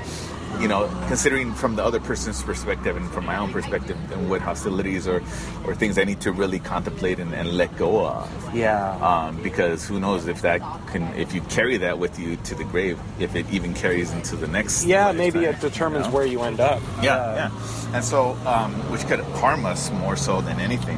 You 0.59 0.67
know, 0.67 0.89
considering 1.07 1.53
from 1.53 1.75
the 1.77 1.83
other 1.85 1.99
person's 2.01 2.41
perspective 2.43 2.97
and 2.97 3.09
from 3.11 3.25
my 3.25 3.37
own 3.37 3.51
perspective, 3.53 3.97
and 4.11 4.29
what 4.29 4.41
hostilities 4.41 5.07
or, 5.07 5.21
or 5.65 5.73
things 5.73 5.97
I 5.97 6.03
need 6.03 6.19
to 6.21 6.33
really 6.33 6.59
contemplate 6.59 7.17
and, 7.19 7.33
and 7.33 7.53
let 7.55 7.77
go 7.77 8.05
of 8.05 8.29
Yeah. 8.55 8.91
um, 8.99 9.41
because 9.41 9.87
who 9.87 9.99
knows 10.01 10.27
if 10.27 10.41
that 10.41 10.59
can 10.91 11.03
if 11.15 11.33
you 11.33 11.39
carry 11.41 11.77
that 11.77 11.97
with 11.99 12.19
you 12.19 12.35
to 12.35 12.55
the 12.55 12.65
grave 12.65 12.99
if 13.19 13.35
it 13.35 13.45
even 13.51 13.73
carries 13.73 14.11
into 14.11 14.35
the 14.35 14.47
next 14.47 14.83
yeah, 14.85 15.11
maybe 15.13 15.45
it 15.45 15.61
determines 15.61 16.05
you 16.07 16.11
know? 16.11 16.17
where 16.17 16.25
you 16.25 16.41
end 16.41 16.59
up. 16.59 16.81
yeah 17.01 17.35
yeah 17.49 17.95
and 17.95 18.03
so 18.03 18.31
um, 18.45 18.73
which 18.91 19.05
could 19.07 19.21
harm 19.39 19.65
us 19.65 19.91
more 19.91 20.15
so 20.17 20.41
than 20.41 20.59
anything 20.59 20.97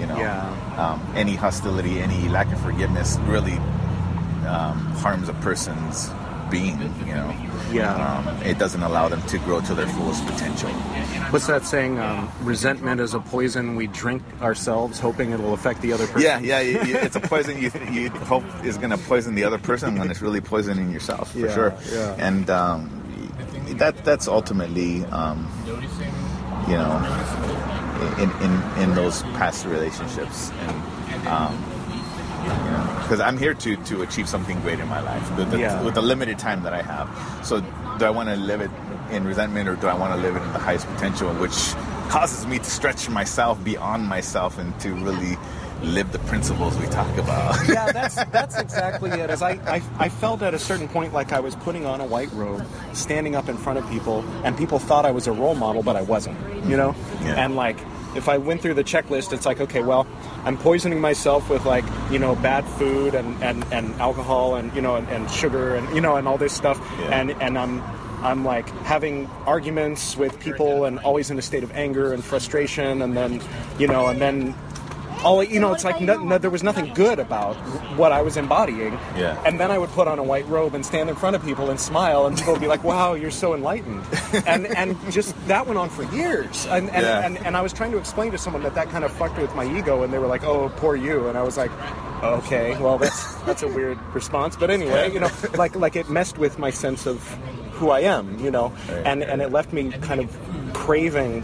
you 0.00 0.06
know 0.06 0.16
Yeah. 0.16 0.48
um, 0.78 1.02
any 1.14 1.34
hostility 1.34 1.98
any 2.00 2.28
lack 2.28 2.50
of 2.52 2.60
forgiveness 2.60 3.18
really 3.26 3.58
um, 4.48 4.78
harms 5.02 5.28
a 5.28 5.34
person's 5.34 6.08
being 6.50 6.78
you 7.06 7.14
know 7.14 7.34
Yeah. 7.72 7.94
um, 7.94 8.42
it 8.42 8.58
doesn't 8.58 8.82
allow 8.82 9.08
them 9.08 9.22
to 9.22 9.38
grow 9.38 9.60
to 9.62 9.74
their 9.74 9.86
fullest 9.88 10.24
potential 10.26 10.70
What's 11.30 11.46
that 11.48 11.64
saying? 11.64 11.98
Um, 11.98 12.30
resentment 12.42 13.00
is 13.00 13.14
a 13.14 13.18
poison 13.18 13.74
we 13.76 13.88
drink 13.88 14.22
ourselves, 14.40 15.00
hoping 15.00 15.32
it 15.32 15.40
will 15.40 15.54
affect 15.54 15.80
the 15.80 15.92
other 15.92 16.06
person. 16.06 16.44
Yeah, 16.44 16.60
yeah, 16.60 16.84
it's 17.02 17.16
a 17.16 17.20
poison 17.20 17.60
you, 17.60 17.72
you 17.90 18.10
hope 18.10 18.44
is 18.64 18.76
going 18.76 18.90
to 18.90 18.98
poison 18.98 19.34
the 19.34 19.42
other 19.42 19.58
person 19.58 19.98
when 19.98 20.10
it's 20.12 20.20
really 20.22 20.40
poisoning 20.40 20.92
yourself 20.92 21.32
for 21.32 21.38
Yeah, 21.38 21.54
sure. 21.54 21.74
yeah. 21.92 22.14
And 22.18 22.48
um, 22.50 22.88
that 23.78 24.04
that's 24.04 24.28
ultimately, 24.28 25.04
um, 25.06 25.48
you 26.68 26.76
know, 26.76 26.92
in, 28.18 28.30
in 28.44 28.52
in 28.82 28.94
those 28.94 29.22
past 29.38 29.66
relationships, 29.66 30.50
and 30.60 31.26
um, 31.28 31.58
because 33.02 33.20
I'm 33.20 33.36
here 33.38 33.54
to 33.54 33.76
to 33.76 34.02
achieve 34.02 34.28
something 34.28 34.60
great 34.60 34.80
in 34.80 34.88
my 34.88 35.00
life 35.00 35.36
with 35.36 35.50
the, 35.50 35.58
Yeah. 35.58 35.82
with 35.82 35.94
the 35.94 36.02
limited 36.02 36.38
time 36.38 36.62
that 36.62 36.72
I 36.72 36.82
have. 36.82 37.08
So, 37.46 37.60
do 37.98 38.04
I 38.04 38.10
want 38.10 38.28
to 38.28 38.36
live 38.36 38.60
it 38.60 38.70
in 39.10 39.24
resentment, 39.24 39.68
or 39.68 39.76
do 39.76 39.86
I 39.86 39.94
want 39.94 40.14
to 40.14 40.20
live 40.20 40.36
it 40.36 40.42
in 40.42 40.52
the 40.52 40.58
highest 40.58 40.86
potential, 40.88 41.32
which 41.34 41.74
causes 42.10 42.46
me 42.46 42.58
to 42.58 42.64
stretch 42.64 43.08
myself 43.08 43.62
beyond 43.64 44.06
myself 44.06 44.58
and 44.58 44.78
to 44.80 44.92
really 44.94 45.36
live 45.82 46.12
the 46.12 46.18
principles 46.20 46.76
we 46.78 46.86
talk 46.86 47.14
about? 47.18 47.56
yeah, 47.68 47.92
that's 47.92 48.14
that's 48.32 48.58
exactly 48.58 49.10
it. 49.10 49.28
As 49.30 49.42
I, 49.42 49.52
I 49.66 49.82
I 49.98 50.08
felt 50.08 50.40
at 50.42 50.54
a 50.54 50.58
certain 50.58 50.88
point 50.88 51.12
like 51.12 51.32
I 51.32 51.40
was 51.40 51.54
putting 51.56 51.84
on 51.84 52.00
a 52.00 52.06
white 52.06 52.32
robe, 52.32 52.64
standing 52.94 53.34
up 53.36 53.48
in 53.48 53.56
front 53.58 53.78
of 53.78 53.88
people, 53.90 54.24
and 54.44 54.56
people 54.56 54.78
thought 54.78 55.04
I 55.04 55.10
was 55.10 55.26
a 55.26 55.32
role 55.32 55.54
model, 55.54 55.82
but 55.82 55.96
I 55.96 56.02
wasn't. 56.02 56.38
You 56.66 56.76
know, 56.78 56.94
Yeah. 57.22 57.44
and 57.44 57.54
like 57.56 57.76
if 58.16 58.28
I 58.28 58.38
went 58.38 58.62
through 58.62 58.74
the 58.74 58.84
checklist, 58.84 59.32
it's 59.32 59.46
like 59.46 59.60
okay, 59.60 59.82
well, 59.82 60.06
I'm 60.44 60.56
poisoning 60.56 61.00
myself 61.00 61.48
with 61.50 61.64
like 61.64 61.84
you 62.10 62.18
know 62.18 62.34
bad 62.36 62.64
food 62.64 63.14
and 63.14 63.42
and, 63.42 63.64
and 63.72 63.94
alcohol 64.00 64.56
and 64.56 64.74
you 64.74 64.80
know 64.82 64.96
and, 64.96 65.08
and 65.08 65.30
sugar 65.30 65.74
and 65.74 65.94
you 65.94 66.00
know 66.00 66.16
and 66.16 66.26
all 66.28 66.38
this 66.38 66.52
stuff, 66.52 66.78
Yeah. 67.00 67.20
and 67.20 67.30
and 67.42 67.58
I'm. 67.58 67.82
I'm 68.22 68.42
like 68.42 68.66
having 68.86 69.26
arguments 69.44 70.16
with 70.16 70.40
people 70.40 70.86
and 70.86 70.98
always 71.00 71.30
in 71.30 71.38
a 71.38 71.42
state 71.42 71.62
of 71.62 71.70
anger 71.72 72.10
and 72.14 72.24
frustration, 72.24 73.02
and 73.02 73.14
then, 73.14 73.42
you 73.78 73.86
know, 73.86 74.06
and 74.06 74.18
then 74.18 74.54
all 75.24 75.42
you 75.42 75.58
know, 75.60 75.72
it's 75.72 75.84
like 75.84 76.00
no, 76.00 76.16
no, 76.22 76.38
there 76.38 76.50
was 76.50 76.62
nothing 76.62 76.92
good 76.94 77.18
about 77.18 77.54
what 77.96 78.12
I 78.12 78.22
was 78.22 78.36
embodying. 78.36 78.92
Yeah. 79.16 79.42
And 79.46 79.58
then 79.58 79.70
I 79.70 79.78
would 79.78 79.90
put 79.90 80.06
on 80.06 80.18
a 80.18 80.22
white 80.22 80.46
robe 80.48 80.74
and 80.74 80.84
stand 80.84 81.08
in 81.08 81.16
front 81.16 81.34
of 81.36 81.42
people 81.44 81.70
and 81.70 81.80
smile, 81.80 82.26
and 82.26 82.36
people 82.36 82.52
would 82.52 82.60
be 82.60 82.68
like, 82.68 82.84
"Wow, 82.84 83.14
you're 83.14 83.30
so 83.30 83.54
enlightened." 83.54 84.04
And 84.46 84.66
and 84.76 84.96
just 85.12 85.34
that 85.48 85.66
went 85.66 85.78
on 85.78 85.88
for 85.88 86.02
years. 86.14 86.66
And 86.66 86.90
and, 86.90 87.02
Yeah. 87.02 87.24
and 87.26 87.38
and 87.38 87.56
I 87.56 87.62
was 87.62 87.72
trying 87.72 87.92
to 87.92 87.98
explain 87.98 88.30
to 88.32 88.38
someone 88.38 88.62
that 88.64 88.74
that 88.74 88.88
kind 88.90 89.04
of 89.04 89.12
fucked 89.12 89.38
with 89.38 89.54
my 89.54 89.64
ego, 89.64 90.02
and 90.02 90.12
they 90.12 90.18
were 90.18 90.26
like, 90.26 90.44
"Oh, 90.44 90.70
poor 90.76 90.96
you." 90.96 91.28
And 91.28 91.38
I 91.38 91.42
was 91.42 91.56
like, 91.56 91.70
"Okay, 92.22 92.76
well, 92.80 92.98
that's 92.98 93.34
that's 93.46 93.62
a 93.62 93.68
weird 93.68 93.98
response." 94.14 94.56
But 94.56 94.70
anyway, 94.70 95.12
you 95.12 95.20
know, 95.20 95.30
like 95.56 95.74
like 95.76 95.96
it 95.96 96.08
messed 96.10 96.36
with 96.38 96.58
my 96.58 96.70
sense 96.70 97.06
of 97.06 97.18
who 97.78 97.90
I 97.90 98.00
am, 98.00 98.38
you 98.38 98.50
know, 98.50 98.72
and 99.04 99.22
and 99.22 99.40
it 99.42 99.50
left 99.52 99.72
me 99.72 99.90
kind 100.02 100.20
of 100.20 100.28
craving 100.74 101.42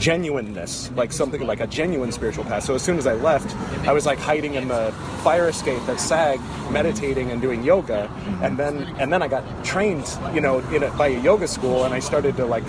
genuineness, 0.00 0.90
like 0.96 1.12
something 1.12 1.46
like 1.46 1.60
a 1.60 1.66
genuine 1.66 2.10
spiritual 2.10 2.44
path. 2.44 2.64
So 2.64 2.74
as 2.74 2.82
soon 2.82 2.98
as 2.98 3.06
I 3.06 3.14
left, 3.14 3.54
I 3.86 3.92
was 3.92 4.06
like 4.06 4.18
hiding 4.18 4.54
in 4.54 4.68
the 4.68 4.92
fire 5.22 5.48
escape 5.48 5.86
at 5.88 6.00
SAG, 6.00 6.40
meditating 6.72 7.30
and 7.30 7.40
doing 7.40 7.62
yoga, 7.62 8.10
and 8.42 8.58
then 8.58 8.82
and 8.98 9.12
then 9.12 9.22
I 9.22 9.28
got 9.28 9.44
trained, 9.64 10.08
you 10.34 10.40
know, 10.40 10.58
in 10.70 10.82
a, 10.82 10.90
by 10.92 11.08
a 11.08 11.20
yoga 11.20 11.46
school, 11.46 11.84
and 11.84 11.92
I 11.94 12.00
started 12.00 12.36
to 12.38 12.46
like 12.46 12.64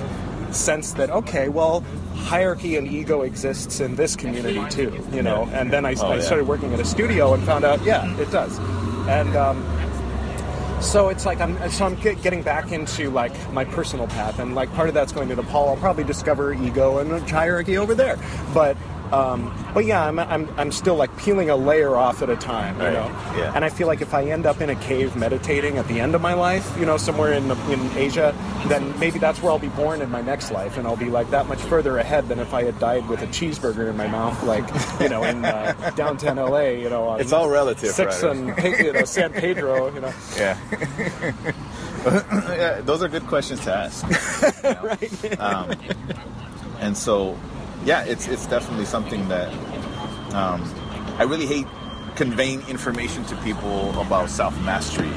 sense 0.51 0.91
that 0.93 1.09
okay, 1.09 1.47
well, 1.47 1.83
hierarchy 2.15 2.75
and 2.75 2.85
ego 2.87 3.21
exists 3.21 3.79
in 3.79 3.95
this 3.95 4.15
community 4.17 4.61
too, 4.69 4.91
you 5.13 5.23
know. 5.23 5.47
And 5.53 5.71
then 5.71 5.85
I, 5.85 5.95
Oh, 6.01 6.11
I 6.11 6.19
started 6.19 6.47
working 6.47 6.73
at 6.73 6.79
a 6.79 6.85
studio 6.85 7.33
and 7.33 7.43
found 7.43 7.63
out, 7.63 7.81
yeah, 7.83 8.05
it 8.19 8.29
does, 8.31 8.59
and. 9.07 9.35
Um, 9.35 9.80
so 10.81 11.09
it's 11.09 11.25
like 11.25 11.39
I'm 11.39 11.69
so 11.69 11.85
I'm 11.85 11.95
get, 11.95 12.21
getting 12.21 12.41
back 12.41 12.71
into 12.71 13.09
like 13.09 13.33
my 13.53 13.63
personal 13.63 14.07
path, 14.07 14.39
and 14.39 14.55
like 14.55 14.71
part 14.73 14.89
of 14.89 14.93
that's 14.93 15.11
going 15.11 15.29
to 15.29 15.35
Nepal. 15.35 15.69
I'll 15.69 15.77
probably 15.77 16.03
discover 16.03 16.53
ego 16.53 16.97
and 16.97 17.29
hierarchy 17.29 17.77
over 17.77 17.95
there, 17.95 18.17
but 18.53 18.75
um, 19.11 19.53
but 19.73 19.85
yeah, 19.85 20.05
I'm, 20.05 20.17
I'm 20.19 20.47
I'm 20.57 20.71
still 20.71 20.95
like 20.95 21.15
peeling 21.17 21.49
a 21.49 21.55
layer 21.55 21.95
off 21.95 22.21
at 22.21 22.29
a 22.29 22.35
time, 22.35 22.75
you 22.77 22.83
Right, 22.85 22.93
know. 22.93 23.07
yeah. 23.37 23.51
And 23.55 23.65
I 23.65 23.69
feel 23.69 23.87
like 23.87 24.01
if 24.01 24.13
I 24.13 24.25
end 24.25 24.45
up 24.45 24.61
in 24.61 24.69
a 24.69 24.75
cave 24.75 25.15
meditating 25.15 25.77
at 25.77 25.87
the 25.87 25.99
end 25.99 26.15
of 26.15 26.21
my 26.21 26.33
life, 26.33 26.75
you 26.79 26.85
know, 26.85 26.97
somewhere 26.97 27.33
in 27.33 27.47
the, 27.47 27.55
in 27.71 27.79
Asia, 27.97 28.33
then 28.67 28.97
maybe 28.99 29.19
that's 29.19 29.41
where 29.41 29.51
I'll 29.51 29.59
be 29.59 29.69
born 29.69 30.01
in 30.01 30.09
my 30.09 30.21
next 30.21 30.51
life, 30.51 30.77
and 30.77 30.87
I'll 30.87 30.95
be 30.97 31.09
like 31.09 31.29
that 31.31 31.47
much 31.47 31.59
further 31.61 31.97
ahead 31.97 32.27
than 32.29 32.39
if 32.39 32.53
I 32.53 32.63
had 32.63 32.79
died 32.79 33.07
with 33.09 33.21
a 33.21 33.27
cheeseburger 33.27 33.89
in 33.89 33.97
my 33.97 34.07
mouth, 34.07 34.41
like 34.43 34.63
you 35.01 35.09
know, 35.09 35.23
in 35.23 35.43
uh, 35.45 35.91
downtown 35.95 36.37
LA, 36.37 36.69
you 36.69 36.89
know. 36.89 37.15
It's 37.15 37.33
all 37.33 37.49
relative, 37.49 37.89
Six 37.93 38.23
right? 38.23 38.35
and 38.35 38.79
you 38.79 38.93
know, 38.93 39.03
San 39.05 39.33
Pedro, 39.33 39.93
you 39.93 39.99
know. 40.01 40.13
Yeah. 40.37 40.57
yeah, 42.05 42.81
those 42.81 43.03
are 43.03 43.07
good 43.07 43.27
questions 43.27 43.59
to 43.61 43.73
ask. 43.75 44.05
right. 44.83 45.39
Um, 45.39 45.71
and 46.79 46.97
so, 46.97 47.37
yeah, 47.85 48.03
it's 48.03 48.27
it's 48.27 48.45
definitely 48.47 48.85
something 48.85 49.27
that 49.29 49.49
um, 50.33 50.61
I 51.17 51.23
really 51.23 51.45
hate 51.47 51.67
conveying 52.15 52.61
information 52.67 53.23
to 53.25 53.35
people 53.37 53.99
about 53.99 54.29
self 54.29 54.59
mastery 54.61 55.09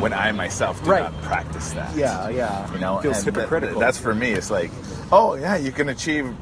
when 0.00 0.12
I 0.12 0.30
myself 0.32 0.82
do 0.84 0.90
Right. 0.90 1.02
not 1.02 1.20
practice 1.22 1.72
that. 1.72 1.94
Yeah, 1.96 2.28
yeah. 2.28 2.72
You 2.72 2.78
know, 2.78 3.00
feels 3.00 3.18
and 3.26 3.34
that- 3.34 3.40
hypocritical. 3.40 3.80
that's 3.80 3.98
for 3.98 4.14
me. 4.14 4.30
It's 4.32 4.50
like, 4.50 4.70
oh 5.10 5.34
yeah, 5.34 5.56
you 5.56 5.72
can 5.72 5.88
achieve, 5.88 6.32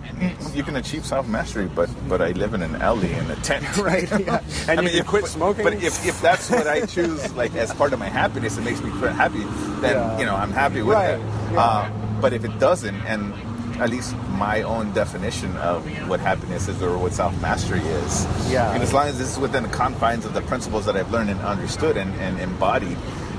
you 0.54 0.62
can 0.62 0.76
achieve 0.76 1.06
self 1.06 1.26
mastery, 1.26 1.66
but 1.66 1.88
but 2.08 2.20
I 2.20 2.32
live 2.32 2.52
in 2.54 2.62
an 2.62 2.76
alley 2.76 3.12
in 3.12 3.30
a 3.30 3.36
tent. 3.36 3.64
right. 3.78 4.08
Yeah. 4.20 4.42
And 4.68 4.82
you 4.82 4.88
can 4.90 4.98
if- 5.00 5.06
quit 5.06 5.22
but- 5.22 5.30
smoking. 5.30 5.64
But 5.64 5.74
if, 5.74 6.04
if 6.06 6.20
that's 6.20 6.50
what 6.50 6.66
I 6.66 6.84
choose, 6.86 7.32
like 7.34 7.54
as 7.54 7.72
part 7.72 7.92
of 7.94 7.98
my 7.98 8.08
happiness, 8.08 8.58
it 8.58 8.62
makes 8.64 8.82
me 8.82 8.90
happy. 8.90 9.44
Then 9.80 9.94
Yeah. 9.96 10.18
you 10.18 10.26
know 10.26 10.34
I'm 10.36 10.52
happy 10.52 10.82
with 10.82 10.94
Right, 10.96 11.14
it. 11.14 11.20
yeah. 11.52 11.60
Uh, 11.60 11.90
but 12.20 12.32
if 12.34 12.44
it 12.44 12.58
doesn't, 12.58 12.96
and 13.06 13.32
at 13.80 13.90
least 13.90 14.14
my 14.36 14.62
own 14.62 14.92
definition 14.92 15.56
of 15.58 15.84
what 16.08 16.20
happiness 16.20 16.68
is 16.68 16.82
or 16.82 16.96
what 16.98 17.12
self 17.12 17.38
mastery 17.40 17.80
is, 17.80 18.26
Yeah. 18.50 18.72
and 18.72 18.82
as 18.82 18.92
long 18.92 19.06
as 19.08 19.18
this 19.18 19.32
is 19.32 19.38
within 19.38 19.62
the 19.62 19.68
confines 19.70 20.24
of 20.24 20.34
the 20.34 20.42
principles 20.42 20.86
that 20.86 20.96
I've 20.96 21.10
learned 21.10 21.30
and 21.30 21.40
understood 21.40 21.96
and, 21.96 22.12
and 22.20 22.38
embodied, 22.40 22.96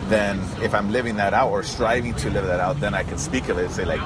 then 0.08 0.40
if 0.64 0.74
I'm 0.74 0.92
living 0.92 1.18
that 1.18 1.34
out 1.34 1.52
or 1.52 1.62
striving 1.64 2.14
to 2.16 2.30
live 2.30 2.46
that 2.48 2.60
out, 2.60 2.80
then 2.80 2.94
I 2.94 3.04
can 3.04 3.18
speak 3.18 3.50
of 3.50 3.58
it 3.58 3.66
and 3.66 3.74
say 3.74 3.86
like. 3.86 4.02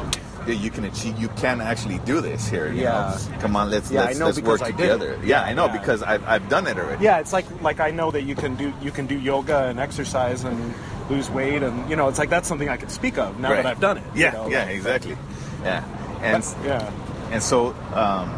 You 0.45 0.69
can 0.71 0.83
achieve. 0.83 1.17
You 1.17 1.29
can 1.37 1.61
actually 1.61 1.99
do 1.99 2.19
this 2.19 2.49
here. 2.49 2.67
You 2.69 2.81
Yeah. 2.81 3.17
know? 3.31 3.37
Come 3.39 3.55
on, 3.55 3.69
let's 3.69 3.89
Yeah, 3.89 4.01
I 4.01 4.05
let's, 4.07 4.19
know 4.19 4.25
let's 4.25 4.41
work 4.41 4.61
I 4.61 4.71
did 4.71 4.77
together. 4.77 5.17
Yeah, 5.23 5.41
I 5.41 5.53
know 5.53 5.67
Yeah. 5.67 5.77
because 5.77 6.03
I've, 6.03 6.21
I've 6.27 6.49
done 6.49 6.67
it 6.67 6.77
already. 6.77 7.01
yeah, 7.01 7.19
it's 7.19 7.31
like 7.31 7.45
like 7.61 7.79
I 7.79 7.91
know 7.91 8.11
that 8.11 8.23
you 8.23 8.35
can 8.35 8.55
do 8.55 8.73
you 8.81 8.91
can 8.91 9.05
do 9.07 9.17
yoga 9.17 9.67
and 9.69 9.79
exercise 9.79 10.43
and 10.43 10.73
lose 11.09 11.29
weight 11.31 11.63
and 11.63 11.89
you 11.89 11.95
know 11.95 12.09
it's 12.09 12.19
like 12.19 12.29
that's 12.29 12.49
something 12.49 12.67
I 12.67 12.75
can 12.75 12.89
speak 12.89 13.17
of 13.17 13.39
now 13.39 13.51
Right. 13.51 13.63
that 13.63 13.65
I've 13.67 13.79
done 13.79 13.99
it. 13.99 14.03
you 14.13 14.23
Yeah, 14.23 14.31
know? 14.31 14.49
yeah, 14.49 14.65
exactly. 14.65 15.15
Yeah, 15.63 15.81
and 16.23 16.43
yeah. 16.65 16.91
and 17.31 17.41
so 17.43 17.73
um, 17.93 18.29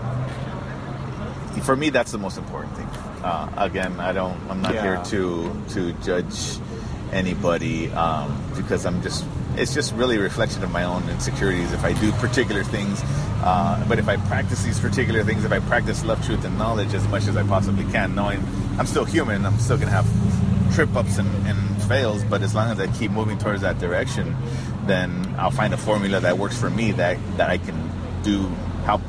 for 1.61 1.75
me, 1.75 1.89
that's 1.89 2.11
the 2.11 2.17
most 2.17 2.37
important 2.37 2.75
thing. 2.75 2.87
Uh, 3.23 3.49
again, 3.57 3.99
I 3.99 4.11
don't. 4.11 4.37
I'm 4.49 4.61
not 4.61 4.73
Yeah. 4.73 4.81
here 4.81 5.01
to 5.05 5.63
to 5.69 5.93
judge 6.03 6.59
anybody 7.11 7.91
um, 7.91 8.37
because 8.55 8.85
I'm 8.85 9.01
just. 9.01 9.25
It's 9.57 9.73
just 9.73 9.93
really 9.93 10.17
a 10.17 10.19
reflection 10.19 10.63
of 10.63 10.71
my 10.71 10.83
own 10.83 11.07
insecurities. 11.09 11.71
If 11.71 11.85
I 11.85 11.93
do 11.93 12.11
particular 12.13 12.61
things, 12.63 13.01
uh, 13.41 13.83
but 13.87 13.99
if 13.99 14.09
I 14.09 14.17
practice 14.27 14.63
these 14.63 14.79
particular 14.79 15.23
things, 15.23 15.45
if 15.45 15.51
I 15.53 15.59
practice 15.59 16.03
love, 16.03 16.23
truth, 16.25 16.43
and 16.43 16.57
knowledge 16.57 16.93
as 16.93 17.07
much 17.07 17.25
as 17.27 17.37
I 17.37 17.43
possibly 17.43 17.85
can, 17.89 18.15
knowing 18.15 18.43
I'm 18.77 18.85
still 18.85 19.05
human, 19.05 19.45
I'm 19.45 19.57
still 19.59 19.77
gonna 19.77 19.91
have 19.91 20.05
trip 20.75 20.93
ups 20.93 21.17
and, 21.19 21.29
and 21.47 21.81
fails. 21.83 22.23
But 22.25 22.41
as 22.41 22.53
long 22.53 22.69
as 22.69 22.81
I 22.81 22.87
keep 22.97 23.11
moving 23.11 23.37
towards 23.37 23.61
that 23.61 23.79
direction, 23.79 24.35
then 24.87 25.35
I'll 25.37 25.51
find 25.51 25.73
a 25.73 25.77
formula 25.77 26.19
that 26.21 26.37
works 26.37 26.57
for 26.57 26.69
me 26.69 26.91
that 26.93 27.17
that 27.37 27.49
I 27.49 27.57
can 27.57 27.75
do 28.23 28.43
help 28.85 29.01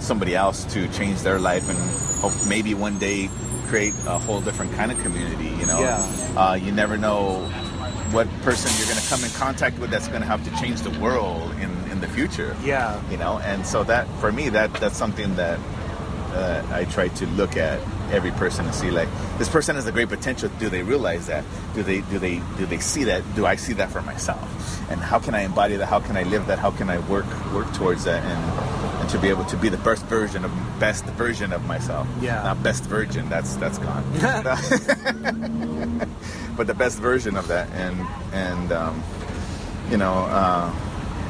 somebody 0.00 0.34
else 0.34 0.64
to 0.74 0.88
change 0.88 1.22
their 1.22 1.38
life 1.38 1.68
and 1.68 1.78
hope 2.20 2.32
maybe 2.48 2.74
one 2.74 2.98
day 2.98 3.28
create 3.68 3.94
a 4.06 4.18
whole 4.18 4.40
different 4.40 4.72
kind 4.74 4.90
of 4.92 4.98
community. 5.02 5.48
You 5.60 5.66
know, 5.66 5.80
Yeah. 5.80 6.02
uh, 6.36 6.54
you 6.54 6.72
never 6.72 6.96
know 6.96 7.40
what 8.12 8.26
person 8.40 8.70
you're 8.78 8.86
going 8.88 9.00
to 9.02 9.08
come 9.10 9.22
in 9.22 9.30
contact 9.32 9.78
with 9.78 9.90
that's 9.90 10.08
going 10.08 10.22
to 10.22 10.26
have 10.26 10.42
to 10.44 10.50
change 10.62 10.80
the 10.82 10.90
world 11.00 11.52
in 11.60 11.70
in 11.90 12.00
the 12.00 12.08
future. 12.08 12.56
Yeah. 12.64 13.00
you 13.10 13.16
know, 13.18 13.38
and 13.40 13.66
so 13.66 13.84
that 13.84 14.06
for 14.20 14.30
me 14.32 14.48
that 14.50 14.72
that's 14.74 14.96
something 14.96 15.34
that 15.36 15.58
uh, 16.32 16.62
I 16.72 16.84
try 16.84 17.08
to 17.08 17.26
look 17.40 17.56
at 17.56 17.80
every 18.10 18.30
person 18.32 18.64
and 18.64 18.74
see 18.74 18.90
like 18.90 19.08
this 19.38 19.48
person 19.48 19.76
has 19.76 19.86
a 19.86 19.92
great 19.92 20.08
potential. 20.08 20.50
Do 20.58 20.68
they 20.68 20.82
realize 20.82 21.26
that? 21.26 21.44
Do 21.74 21.82
they 21.82 22.00
do 22.02 22.18
they 22.18 22.40
do 22.56 22.66
they 22.66 22.78
see 22.78 23.04
that? 23.04 23.22
Do 23.34 23.46
I 23.46 23.56
see 23.56 23.72
that 23.74 23.90
for 23.90 24.02
myself? 24.02 24.90
And 24.90 25.00
how 25.00 25.18
can 25.18 25.34
I 25.34 25.42
embody 25.42 25.76
that? 25.76 25.86
How 25.86 26.00
can 26.00 26.16
I 26.16 26.22
live 26.24 26.46
that? 26.46 26.58
How 26.58 26.70
can 26.70 26.90
I 26.90 26.98
work 27.10 27.26
work 27.52 27.72
towards 27.74 28.04
that 28.04 28.22
and 28.24 29.00
and 29.00 29.08
to 29.10 29.18
be 29.18 29.28
able 29.28 29.44
to 29.46 29.56
be 29.56 29.68
the 29.68 29.78
best 29.78 30.04
version 30.06 30.44
of 30.44 30.52
best 30.78 31.04
version 31.04 31.52
of 31.52 31.64
myself? 31.66 32.08
Yeah. 32.20 32.42
not 32.42 32.62
best 32.62 32.84
virgin. 32.84 33.28
That's 33.28 33.56
that's 33.56 33.78
gone. 33.78 34.04
but 36.56 36.66
the 36.66 36.74
best 36.74 36.98
version 36.98 37.36
of 37.36 37.48
that 37.48 37.70
and 37.70 38.00
and 38.32 38.72
um, 38.72 39.02
you 39.90 39.96
know 39.96 40.12
uh, 40.12 40.74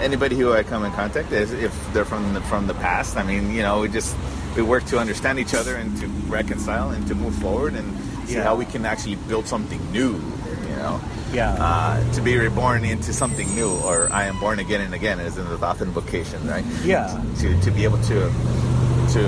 anybody 0.01 0.37
who 0.37 0.53
I 0.53 0.63
come 0.63 0.85
in 0.85 0.93
contact 0.93 1.33
is 1.33 1.53
if 1.53 1.93
they're 1.93 2.05
from 2.05 2.35
the, 2.35 2.41
from 2.43 2.67
the 2.67 2.75
past 2.75 3.17
I 3.17 3.23
mean 3.23 3.53
you 3.53 3.63
know 3.63 3.81
we 3.81 3.89
just 3.89 4.17
we 4.59 4.65
work 4.65 4.85
to 4.87 4.99
understand 4.99 5.39
each 5.39 5.55
other 5.55 5.77
and 5.77 5.97
to 6.01 6.09
reconcile 6.27 6.91
and 6.91 7.07
to 7.07 7.15
move 7.15 7.33
forward 7.37 7.75
and 7.75 7.87
see 8.27 8.35
Yeah. 8.35 8.43
how 8.43 8.57
we 8.57 8.65
can 8.65 8.85
actually 8.85 9.15
build 9.31 9.47
something 9.47 9.81
new 9.93 10.15
you 10.71 10.77
know 10.83 11.01
Yeah. 11.33 11.53
uh, 11.67 12.13
to 12.15 12.21
be 12.21 12.37
reborn 12.37 12.85
into 12.85 13.13
something 13.13 13.49
new 13.55 13.71
or 13.87 14.09
I 14.11 14.25
am 14.25 14.37
born 14.41 14.59
again 14.59 14.81
and 14.81 14.95
again 14.95 15.21
as 15.21 15.39
in 15.39 15.49
the 15.49 15.57
Dathan 15.59 15.93
vocation 15.93 16.41
right 16.49 16.65
Yeah. 16.85 17.07
to, 17.41 17.61
to 17.61 17.71
be 17.71 17.85
able 17.85 18.03
to 18.11 18.19
to 19.15 19.23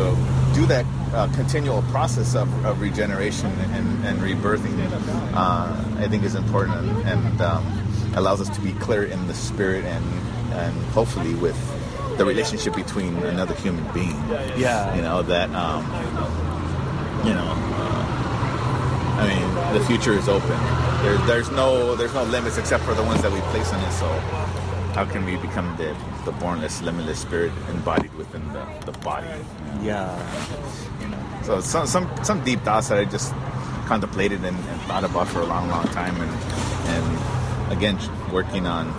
do 0.59 0.67
that 0.67 0.85
uh, 1.15 1.29
continual 1.37 1.83
process 1.95 2.35
of, 2.35 2.49
of 2.67 2.81
regeneration 2.81 3.51
and, 3.77 3.87
and 4.05 4.19
rebirthing, 4.21 4.77
uh, 5.33 6.03
I 6.05 6.07
think 6.09 6.23
is 6.25 6.35
important 6.35 6.77
and, 6.79 7.09
and 7.09 7.41
um, 7.41 7.65
allows 8.17 8.41
us 8.41 8.49
to 8.57 8.61
be 8.61 8.73
clear 8.75 9.05
in 9.05 9.27
the 9.29 9.35
spirit 9.35 9.85
and 9.85 10.05
and 10.53 10.75
hopefully 10.93 11.35
with 11.35 11.57
the 12.21 12.27
relationship 12.27 12.75
between 12.77 13.17
another 13.33 13.55
human 13.55 13.83
being. 13.95 14.15
Yeah. 14.61 14.95
You 14.95 15.01
know 15.01 15.23
that 15.23 15.49
um, 15.55 15.81
you 17.27 17.33
know. 17.33 17.49
Uh, 17.81 18.07
I 19.21 19.25
mean, 19.29 19.75
the 19.79 19.85
future 19.87 20.13
is 20.13 20.29
open. 20.29 20.59
There, 21.03 21.17
there's 21.27 21.51
no 21.51 21.97
there's 21.97 22.13
no 22.13 22.25
limits 22.25 22.59
except 22.59 22.85
for 22.85 22.93
the 22.93 23.03
ones 23.03 23.23
that 23.23 23.33
we 23.33 23.41
place 23.53 23.73
on 23.73 23.81
it. 23.81 23.93
So, 23.93 24.07
how 24.93 25.07
can 25.07 25.25
we 25.25 25.37
become 25.37 25.75
the 25.79 25.97
the 26.27 26.33
bornless, 26.33 26.83
limitless 26.83 27.21
spirit 27.21 27.53
embodied 27.73 28.13
within 28.15 28.47
the, 28.53 28.65
the 28.85 28.93
body? 28.99 29.27
Yeah. 29.83 30.05
You 31.01 31.09
know. 31.09 31.19
So 31.43 31.61
some 31.63 31.87
some 31.87 32.07
some 32.23 32.45
deep 32.45 32.61
thoughts 32.69 32.89
that 32.91 32.99
I 32.99 33.07
just 33.07 33.33
contemplated 33.87 34.45
and, 34.45 34.59
and 34.59 34.81
thought 34.83 35.05
about 35.05 35.27
for 35.29 35.41
a 35.41 35.47
long, 35.47 35.71
long 35.71 35.87
time, 35.89 36.21
and 36.21 36.33
and 36.95 37.73
again 37.73 37.97
working 38.31 38.67
on 38.67 38.93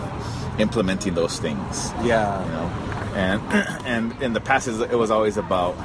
implementing 0.59 1.13
those 1.13 1.39
things 1.39 1.91
Yeah. 2.03 2.43
you 2.45 2.51
know 2.51 2.67
and 3.14 3.41
and 3.86 4.22
in 4.22 4.34
the 4.34 4.41
past 4.41 4.68
it 4.68 4.97
was 4.97 5.12
always 5.12 5.38
about 5.38 5.76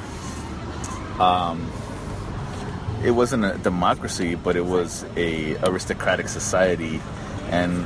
um 1.19 1.71
it 3.03 3.11
wasn't 3.11 3.43
a 3.45 3.57
democracy 3.59 4.35
but 4.35 4.55
it 4.55 4.65
was 4.65 5.05
a 5.15 5.55
aristocratic 5.63 6.27
society. 6.27 6.99
And 7.49 7.85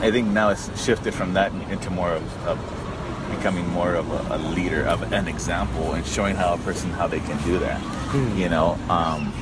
i 0.00 0.10
think 0.10 0.28
now 0.28 0.50
it's 0.50 0.84
shifted 0.84 1.12
from 1.14 1.34
that 1.34 1.52
into 1.70 1.90
more 1.90 2.12
of, 2.12 2.46
of 2.46 2.58
becoming 3.36 3.68
more 3.68 3.94
of 3.94 4.10
a, 4.10 4.36
a 4.36 4.38
leader 4.38 4.82
of 4.84 5.12
an 5.12 5.28
example 5.28 5.92
and 5.92 6.06
showing 6.06 6.34
how 6.34 6.54
a 6.54 6.58
person 6.58 6.90
how 6.90 7.06
they 7.06 7.20
can 7.20 7.40
do 7.44 7.58
that 7.58 7.80
you 8.36 8.48
know? 8.48 8.78
Um 8.88 9.32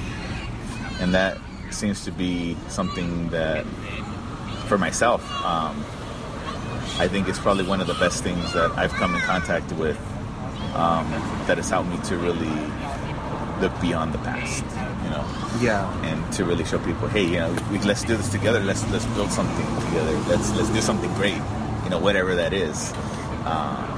and 1.00 1.14
that 1.14 1.38
seems 1.70 2.04
to 2.04 2.10
be 2.10 2.56
something 2.68 3.28
that 3.30 3.64
for 4.66 4.78
myself 4.78 5.22
um 5.44 5.84
I 6.98 7.08
think 7.08 7.28
it's 7.28 7.38
probably 7.38 7.64
one 7.64 7.80
of 7.80 7.86
the 7.86 7.94
best 7.94 8.22
things 8.22 8.52
that 8.54 8.70
I've 8.72 8.92
come 8.92 9.14
in 9.14 9.20
contact 9.22 9.70
with 9.72 9.98
um, 10.74 11.08
that 11.46 11.56
has 11.58 11.68
helped 11.70 11.90
me 11.90 11.98
to 12.04 12.16
really 12.16 12.50
look 13.60 13.78
beyond 13.80 14.12
the 14.14 14.18
past, 14.18 14.64
you 15.04 15.10
know, 15.10 15.24
Yeah. 15.60 15.90
and 16.04 16.32
to 16.34 16.44
really 16.44 16.64
show 16.64 16.78
people, 16.78 17.08
hey, 17.08 17.24
you 17.24 17.36
know, 17.38 17.54
we, 17.70 17.78
let's 17.80 18.02
do 18.02 18.16
this 18.16 18.28
together. 18.30 18.60
Let's 18.60 18.88
let's 18.90 19.06
build 19.16 19.30
something 19.30 19.66
together. 19.86 20.12
Let's 20.28 20.52
let's 20.54 20.68
do 20.70 20.80
something 20.80 21.12
great, 21.14 21.40
you 21.84 21.90
know, 21.90 21.98
whatever 21.98 22.34
that 22.34 22.52
is. 22.52 22.92
Uh, 23.44 23.92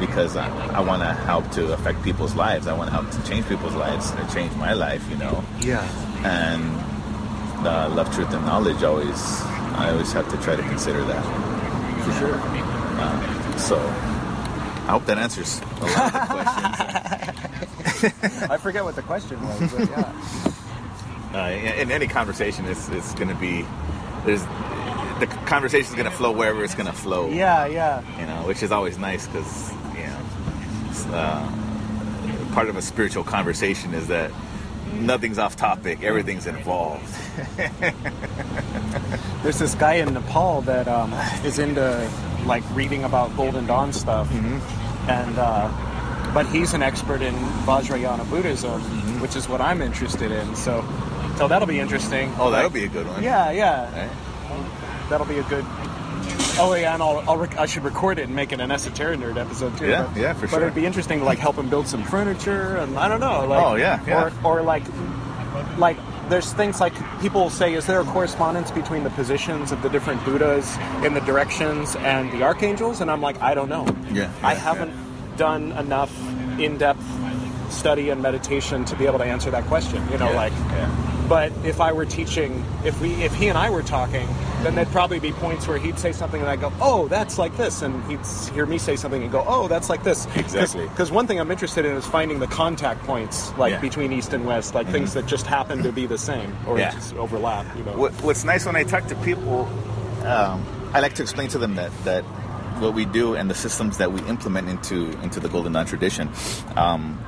because 0.00 0.36
I, 0.36 0.48
I 0.74 0.80
want 0.80 1.02
to 1.02 1.12
help 1.12 1.48
to 1.52 1.72
affect 1.74 2.02
people's 2.02 2.34
lives. 2.34 2.66
I 2.66 2.72
want 2.72 2.90
to 2.90 2.94
help 2.94 3.10
to 3.12 3.22
change 3.28 3.46
people's 3.48 3.74
lives 3.74 4.10
and 4.10 4.32
change 4.32 4.52
my 4.56 4.72
life, 4.72 5.04
you 5.10 5.16
know 5.16 5.44
Yeah. 5.60 5.82
and 6.24 6.62
uh, 7.66 7.88
love, 7.94 8.12
truth, 8.14 8.32
and 8.32 8.44
knowledge 8.44 8.82
always 8.82 9.20
I 9.78 9.90
always 9.92 10.12
have 10.12 10.28
to 10.30 10.36
try 10.38 10.56
to 10.56 10.62
consider 10.62 11.04
that. 11.04 11.24
For 12.04 12.12
sure. 12.12 12.34
Uh, 12.34 13.56
so 13.58 13.78
I 13.78 14.90
hope 14.90 15.06
that 15.06 15.18
answers 15.18 15.60
a 15.60 15.84
lot 15.84 16.06
of 16.06 16.12
the 16.12 16.18
questions. 17.90 18.42
I 18.50 18.56
forget 18.56 18.84
what 18.84 18.96
the 18.96 19.02
question 19.02 19.42
was, 19.44 19.72
but 19.72 19.90
yeah. 19.90 20.12
Uh, 21.32 21.48
in, 21.48 21.88
in 21.88 21.90
any 21.90 22.06
conversation, 22.06 22.66
it's 22.66 22.90
it's 22.90 23.14
going 23.14 23.28
to 23.28 23.34
be 23.34 23.64
there's 24.26 24.42
the 25.18 25.26
conversation 25.46 25.88
is 25.88 25.94
going 25.94 26.04
to 26.04 26.14
flow 26.14 26.30
wherever 26.30 26.62
it's 26.62 26.74
going 26.74 26.86
to 26.86 26.92
flow. 26.92 27.30
Yeah, 27.30 27.64
yeah. 27.64 28.02
you 28.20 28.26
know, 28.26 28.46
which 28.46 28.62
is 28.62 28.70
always 28.70 28.98
nice 28.98 29.26
because 29.26 29.72
you 29.96 30.06
know 30.08 31.16
uh, 31.16 32.52
part 32.52 32.68
of 32.68 32.76
a 32.76 32.82
spiritual 32.82 33.24
conversation 33.24 33.94
is 33.94 34.08
that 34.08 34.30
nothing's 34.92 35.38
off 35.38 35.56
topic, 35.56 36.02
everything's 36.02 36.46
involved. 36.46 37.02
There's 39.42 39.58
this 39.58 39.74
guy 39.74 39.94
in 39.94 40.14
Nepal 40.14 40.60
that 40.62 40.86
um, 40.88 41.12
is 41.44 41.58
into 41.58 42.08
like 42.46 42.62
reading 42.74 43.04
about 43.04 43.36
Golden 43.36 43.66
Dawn 43.66 43.92
stuff, 43.92 44.28
Mm-hmm. 44.28 45.10
and 45.10 45.38
uh, 45.38 46.32
but 46.34 46.46
he's 46.46 46.74
an 46.74 46.82
expert 46.82 47.22
in 47.22 47.34
Vajrayana 47.66 48.28
Buddhism, 48.30 48.80
Mm-hmm. 48.80 49.20
which 49.20 49.34
is 49.36 49.48
what 49.48 49.60
I'm 49.60 49.82
interested 49.82 50.30
in. 50.30 50.54
So, 50.54 50.84
so 51.36 51.48
that'll 51.48 51.66
be 51.68 51.80
interesting. 51.80 52.32
Oh, 52.38 52.50
that'll 52.50 52.70
be 52.70 52.84
a 52.84 52.88
good 52.88 53.06
one. 53.06 53.22
Yeah, 53.22 53.50
yeah. 53.50 54.06
Right? 54.08 55.08
That'll 55.10 55.26
be 55.26 55.38
a 55.38 55.42
good. 55.44 55.64
Oh 56.58 56.74
yeah, 56.78 56.92
and 56.94 57.02
I'll, 57.02 57.18
I'll 57.28 57.36
rec- 57.38 57.58
I 57.58 57.66
should 57.66 57.82
record 57.82 58.18
it 58.18 58.24
and 58.24 58.36
make 58.36 58.52
it 58.52 58.60
an 58.60 58.70
esoteric 58.70 59.18
nerd 59.18 59.36
episode 59.38 59.76
too. 59.78 59.88
Yeah, 59.88 60.08
but, 60.12 60.20
yeah, 60.20 60.32
for 60.34 60.46
sure. 60.46 60.58
But 60.58 60.62
it'd 60.64 60.74
be 60.74 60.86
interesting 60.86 61.18
to 61.20 61.24
like 61.24 61.38
help 61.38 61.56
him 61.56 61.68
build 61.70 61.88
some 61.88 62.04
furniture 62.04 62.76
and 62.76 62.96
I 62.98 63.08
don't 63.08 63.20
know, 63.20 63.46
like 63.46 63.64
Oh, 63.64 63.74
yeah, 63.74 64.00
yeah. 64.06 64.30
or 64.44 64.58
or 64.58 64.62
like 64.62 64.84
like 65.78 65.96
there's 66.28 66.52
things 66.52 66.80
like 66.80 66.92
people 67.20 67.50
say, 67.50 67.74
is 67.74 67.86
there 67.86 68.00
a 68.00 68.04
correspondence 68.04 68.70
between 68.70 69.04
the 69.04 69.10
positions 69.10 69.72
of 69.72 69.82
the 69.82 69.88
different 69.88 70.24
Buddhas 70.24 70.76
in 71.04 71.14
the 71.14 71.20
directions 71.20 71.96
and 71.96 72.30
the 72.32 72.42
archangels? 72.42 73.00
And 73.00 73.10
I'm 73.10 73.20
like, 73.20 73.40
I 73.40 73.54
don't 73.54 73.68
know. 73.68 73.86
Yeah, 74.12 74.30
I 74.42 74.52
yeah, 74.52 74.58
haven't 74.58 75.36
done 75.36 75.72
enough 75.72 76.12
in-depth 76.58 77.02
study 77.72 78.10
and 78.10 78.20
meditation 78.22 78.84
to 78.84 78.96
be 78.96 79.06
able 79.06 79.18
to 79.18 79.24
answer 79.24 79.50
that 79.50 79.64
question. 79.64 80.06
You 80.10 80.18
know, 80.18 80.30
Yeah, 80.30 80.36
like. 80.36 81.11
But 81.28 81.52
if 81.64 81.80
I 81.80 81.92
were 81.92 82.04
teaching, 82.04 82.64
if 82.84 83.00
we, 83.00 83.12
if 83.24 83.32
he 83.34 83.48
and 83.48 83.56
I 83.56 83.70
were 83.70 83.82
talking, 83.82 84.26
then 84.62 84.74
there'd 84.74 84.88
probably 84.88 85.18
be 85.20 85.32
points 85.32 85.66
where 85.66 85.78
he'd 85.78 85.98
say 85.98 86.12
something 86.12 86.40
and 86.40 86.48
I'd 86.50 86.60
go, 86.60 86.72
"Oh, 86.80 87.08
that's 87.08 87.38
like 87.38 87.56
this," 87.56 87.80
and 87.82 88.04
he'd 88.10 88.20
hear 88.54 88.66
me 88.66 88.76
say 88.78 88.96
something 88.96 89.22
and 89.22 89.30
go, 89.32 89.44
"Oh, 89.46 89.66
that's 89.68 89.88
like 89.88 90.02
this." 90.04 90.26
Exactly. 90.36 90.86
Because 90.88 91.10
one 91.10 91.26
thing 91.26 91.40
I'm 91.40 91.50
interested 91.50 91.84
in 91.84 91.92
is 91.96 92.06
finding 92.06 92.38
the 92.40 92.46
contact 92.48 93.02
points, 93.04 93.50
like 93.56 93.70
Yeah. 93.70 93.76
Mm-hmm. 93.76 93.86
between 93.86 94.12
east 94.12 94.32
and 94.32 94.44
west, 94.46 94.74
like 94.74 94.88
things 94.88 95.14
that 95.14 95.26
just 95.26 95.46
happen 95.46 95.82
to 95.84 95.92
be 95.92 96.06
the 96.06 96.18
same 96.18 96.54
or 96.66 96.78
Yeah. 96.78 96.90
just 96.92 97.14
overlap. 97.14 97.66
You 97.76 97.84
know. 97.84 97.92
What, 97.96 98.12
what's 98.22 98.44
nice 98.44 98.66
when 98.66 98.76
I 98.76 98.82
talk 98.84 99.06
to 99.06 99.14
people, 99.16 99.68
um, 100.24 100.64
I 100.92 101.00
like 101.00 101.14
to 101.14 101.22
explain 101.22 101.48
to 101.50 101.58
them 101.58 101.76
that 101.76 101.90
that 102.04 102.24
what 102.80 102.94
we 102.94 103.04
do 103.04 103.34
and 103.34 103.48
the 103.48 103.54
systems 103.54 103.98
that 103.98 104.12
we 104.12 104.20
implement 104.28 104.68
into 104.68 105.10
into 105.22 105.40
the 105.40 105.48
Golden 105.48 105.72
Dawn 105.72 105.86
tradition, 105.86 106.28
um, 106.76 107.18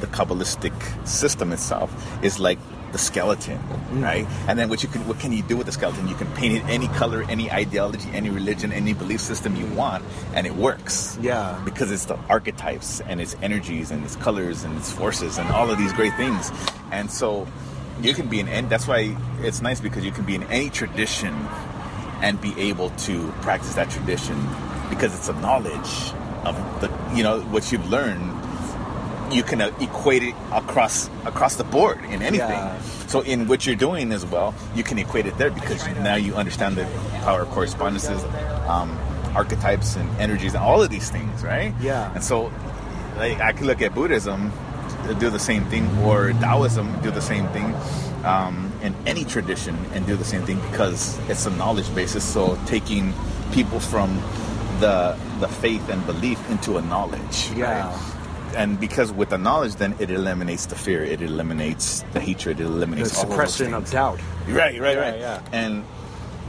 the 0.00 0.06
Kabbalistic 0.08 0.72
system 1.06 1.52
itself 1.52 1.90
is 2.22 2.38
like 2.40 2.58
the 2.94 2.98
skeleton, 2.98 3.58
mm. 3.58 4.02
right? 4.02 4.24
And 4.46 4.56
then 4.56 4.68
what 4.68 4.82
you 4.84 4.88
can 4.88 5.06
what 5.08 5.18
can 5.18 5.32
you 5.32 5.42
do 5.42 5.56
with 5.56 5.66
the 5.66 5.72
skeleton? 5.72 6.06
You 6.06 6.14
can 6.14 6.30
paint 6.38 6.54
it 6.54 6.64
any 6.70 6.86
color, 6.88 7.24
any 7.28 7.50
ideology, 7.50 8.08
any 8.14 8.30
religion, 8.30 8.72
any 8.72 8.94
belief 8.94 9.20
system 9.20 9.56
you 9.56 9.66
want, 9.74 10.04
and 10.32 10.46
it 10.46 10.54
works. 10.54 11.18
Yeah. 11.20 11.60
because 11.64 11.90
it's 11.90 12.04
the 12.04 12.16
archetypes 12.28 13.00
and 13.00 13.20
its 13.20 13.34
energies 13.42 13.90
and 13.90 14.04
its 14.04 14.16
colors 14.16 14.62
and 14.62 14.76
its 14.78 14.92
forces 14.92 15.38
and 15.38 15.48
all 15.50 15.70
of 15.70 15.76
these 15.76 15.92
great 15.92 16.14
things. 16.14 16.52
And 16.92 17.10
so 17.10 17.48
you 18.00 18.14
can 18.14 18.28
be 18.28 18.38
in 18.38 18.48
any, 18.48 18.68
that's 18.68 18.86
why 18.86 19.16
it's 19.40 19.60
nice 19.60 19.80
because 19.80 20.04
you 20.04 20.12
can 20.12 20.24
be 20.24 20.36
in 20.36 20.44
any 20.44 20.70
tradition 20.70 21.34
and 22.22 22.40
be 22.40 22.54
able 22.58 22.90
to 22.90 23.32
practice 23.42 23.74
that 23.74 23.90
tradition 23.90 24.38
because 24.88 25.14
it's 25.18 25.28
a 25.28 25.34
knowledge 25.40 26.12
of 26.44 26.54
the 26.80 26.88
you 27.16 27.22
know 27.22 27.40
what 27.50 27.72
you've 27.72 27.88
learned 27.88 28.30
you 29.34 29.42
can 29.42 29.60
uh, 29.60 29.70
equate 29.80 30.22
it 30.22 30.34
across 30.52 31.10
across 31.26 31.56
the 31.56 31.64
board 31.64 31.98
in 32.14 32.22
anything 32.22 32.62
Yeah. 32.64 32.80
so 33.06 33.20
in 33.20 33.48
what 33.48 33.66
you're 33.66 33.76
doing 33.88 34.12
as 34.12 34.24
well 34.24 34.54
you 34.74 34.82
can 34.84 34.98
equate 34.98 35.26
it 35.26 35.36
there 35.38 35.50
because 35.50 35.84
now 36.10 36.14
you 36.14 36.34
understand 36.34 36.76
the 36.76 36.84
power 37.26 37.42
of 37.42 37.48
correspondences 37.50 38.22
um, 38.68 38.90
archetypes 39.34 39.96
and 39.96 40.08
energies 40.20 40.54
and 40.54 40.62
all 40.62 40.80
of 40.82 40.90
these 40.90 41.10
things 41.10 41.42
right 41.42 41.74
Yeah. 41.80 42.12
and 42.14 42.22
so 42.22 42.52
like 43.18 43.40
i 43.40 43.52
can 43.52 43.66
look 43.66 43.82
at 43.82 43.94
buddhism 43.94 44.52
do 45.18 45.28
the 45.28 45.38
same 45.38 45.64
thing 45.66 45.84
or 45.98 46.32
taoism 46.40 46.86
do 47.02 47.10
the 47.10 47.20
same 47.20 47.46
thing 47.48 47.74
um, 48.24 48.72
in 48.82 48.94
any 49.06 49.24
tradition 49.24 49.76
and 49.92 50.06
do 50.06 50.16
the 50.16 50.24
same 50.24 50.42
thing 50.46 50.58
because 50.70 51.18
it's 51.28 51.44
a 51.46 51.50
knowledge 51.50 51.92
basis 51.94 52.24
so 52.24 52.56
taking 52.66 53.12
people 53.52 53.80
from 53.80 54.08
the 54.80 55.16
the 55.40 55.48
faith 55.48 55.88
and 55.90 56.04
belief 56.06 56.38
into 56.50 56.78
a 56.78 56.82
knowledge 56.82 57.50
Yeah. 57.54 57.90
right? 57.90 58.13
And 58.54 58.78
because 58.80 59.12
with 59.12 59.30
the 59.30 59.38
knowledge 59.38 59.74
then 59.76 59.94
it 59.98 60.10
eliminates 60.10 60.66
the 60.66 60.74
fear 60.76 61.02
it 61.02 61.20
eliminates 61.20 62.04
the 62.12 62.20
hatred 62.20 62.60
it 62.60 62.64
the 62.64 62.68
eliminates 62.68 63.10
those 63.10 63.20
suppression 63.20 63.74
of 63.74 63.90
doubt. 63.90 64.20
Right, 64.48 64.80
right, 64.80 64.96
Yeah, 64.96 65.10
right. 65.10 65.18
yeah. 65.20 65.42
And 65.52 65.84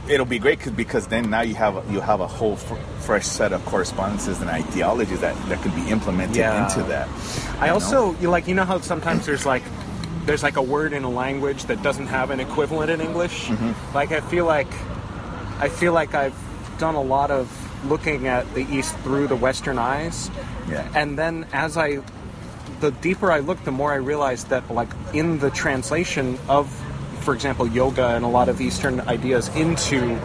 it'll 0.08 0.26
be 0.26 0.38
great 0.38 0.58
because 0.58 0.72
because 0.72 1.06
then 1.08 1.30
now 1.30 1.40
you 1.42 1.54
have 1.56 1.76
a, 1.76 1.92
you 1.92 2.00
have 2.00 2.20
a 2.20 2.26
whole 2.26 2.52
f- 2.54 2.78
fresh 3.04 3.26
set 3.26 3.52
of 3.52 3.64
correspondences 3.66 4.40
and 4.40 4.48
ideologies 4.50 5.20
that, 5.20 5.34
that 5.48 5.60
can 5.62 5.72
be 5.74 5.90
implemented 5.90 6.36
Yeah. 6.36 6.64
into 6.64 6.82
that. 6.88 7.08
I 7.60 7.66
know? 7.68 7.74
also 7.74 8.14
you 8.20 8.30
like 8.30 8.46
you 8.46 8.54
know 8.54 8.64
how 8.64 8.78
sometimes 8.80 9.26
there's 9.26 9.44
like 9.46 9.62
there's 10.26 10.42
like 10.42 10.56
a 10.56 10.62
word 10.62 10.92
in 10.92 11.04
a 11.04 11.10
language 11.10 11.64
that 11.66 11.82
doesn't 11.82 12.06
have 12.08 12.30
an 12.30 12.40
equivalent 12.40 12.90
in 12.90 13.00
English. 13.00 13.46
Mm-hmm. 13.46 13.94
Like 13.94 14.12
I 14.12 14.20
feel 14.20 14.44
like 14.44 14.68
I 15.58 15.68
feel 15.68 15.92
like 15.92 16.14
I've 16.14 16.34
done 16.78 16.94
a 16.94 17.00
lot 17.02 17.30
of 17.30 17.48
looking 17.84 18.26
at 18.26 18.52
the 18.54 18.66
East 18.72 18.96
through 18.98 19.26
the 19.28 19.36
Western 19.36 19.78
eyes, 19.78 20.30
Yeah. 20.68 20.86
and 20.94 21.18
then 21.18 21.46
as 21.52 21.76
I 21.76 21.98
the 22.80 22.90
deeper 22.90 23.32
I 23.32 23.38
look, 23.38 23.62
the 23.64 23.70
more 23.72 23.92
I 23.92 23.96
realize 23.96 24.44
that 24.44 24.70
like 24.70 24.88
in 25.14 25.38
the 25.38 25.50
translation 25.50 26.38
of, 26.48 26.68
for 27.20 27.32
example, 27.32 27.66
yoga 27.66 28.08
and 28.08 28.24
a 28.24 28.28
lot 28.28 28.48
of 28.50 28.60
Eastern 28.60 29.00
ideas 29.02 29.48
into 29.56 30.16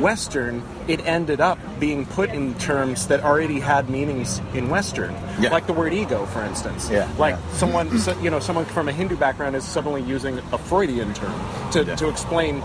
Western, 0.00 0.60
it 0.88 1.06
ended 1.06 1.40
up 1.40 1.58
being 1.78 2.04
put 2.04 2.30
in 2.30 2.54
terms 2.54 3.06
that 3.06 3.22
already 3.22 3.60
had 3.60 3.88
meanings 3.88 4.40
in 4.54 4.68
Western, 4.68 5.14
Yeah. 5.38 5.50
like 5.50 5.66
the 5.68 5.72
word 5.72 5.92
ego, 5.94 6.26
for 6.26 6.42
instance. 6.42 6.90
Yeah, 6.90 7.08
Like 7.16 7.36
yeah. 7.36 7.56
someone, 7.56 7.96
so, 8.00 8.18
you 8.20 8.28
know, 8.30 8.40
someone 8.40 8.64
from 8.64 8.88
a 8.88 8.92
Hindu 8.92 9.14
background 9.16 9.54
is 9.54 9.62
suddenly 9.64 10.02
using 10.02 10.38
a 10.52 10.58
Freudian 10.58 11.14
term 11.14 11.32
to, 11.72 11.84
to 11.96 12.08
explain 12.08 12.60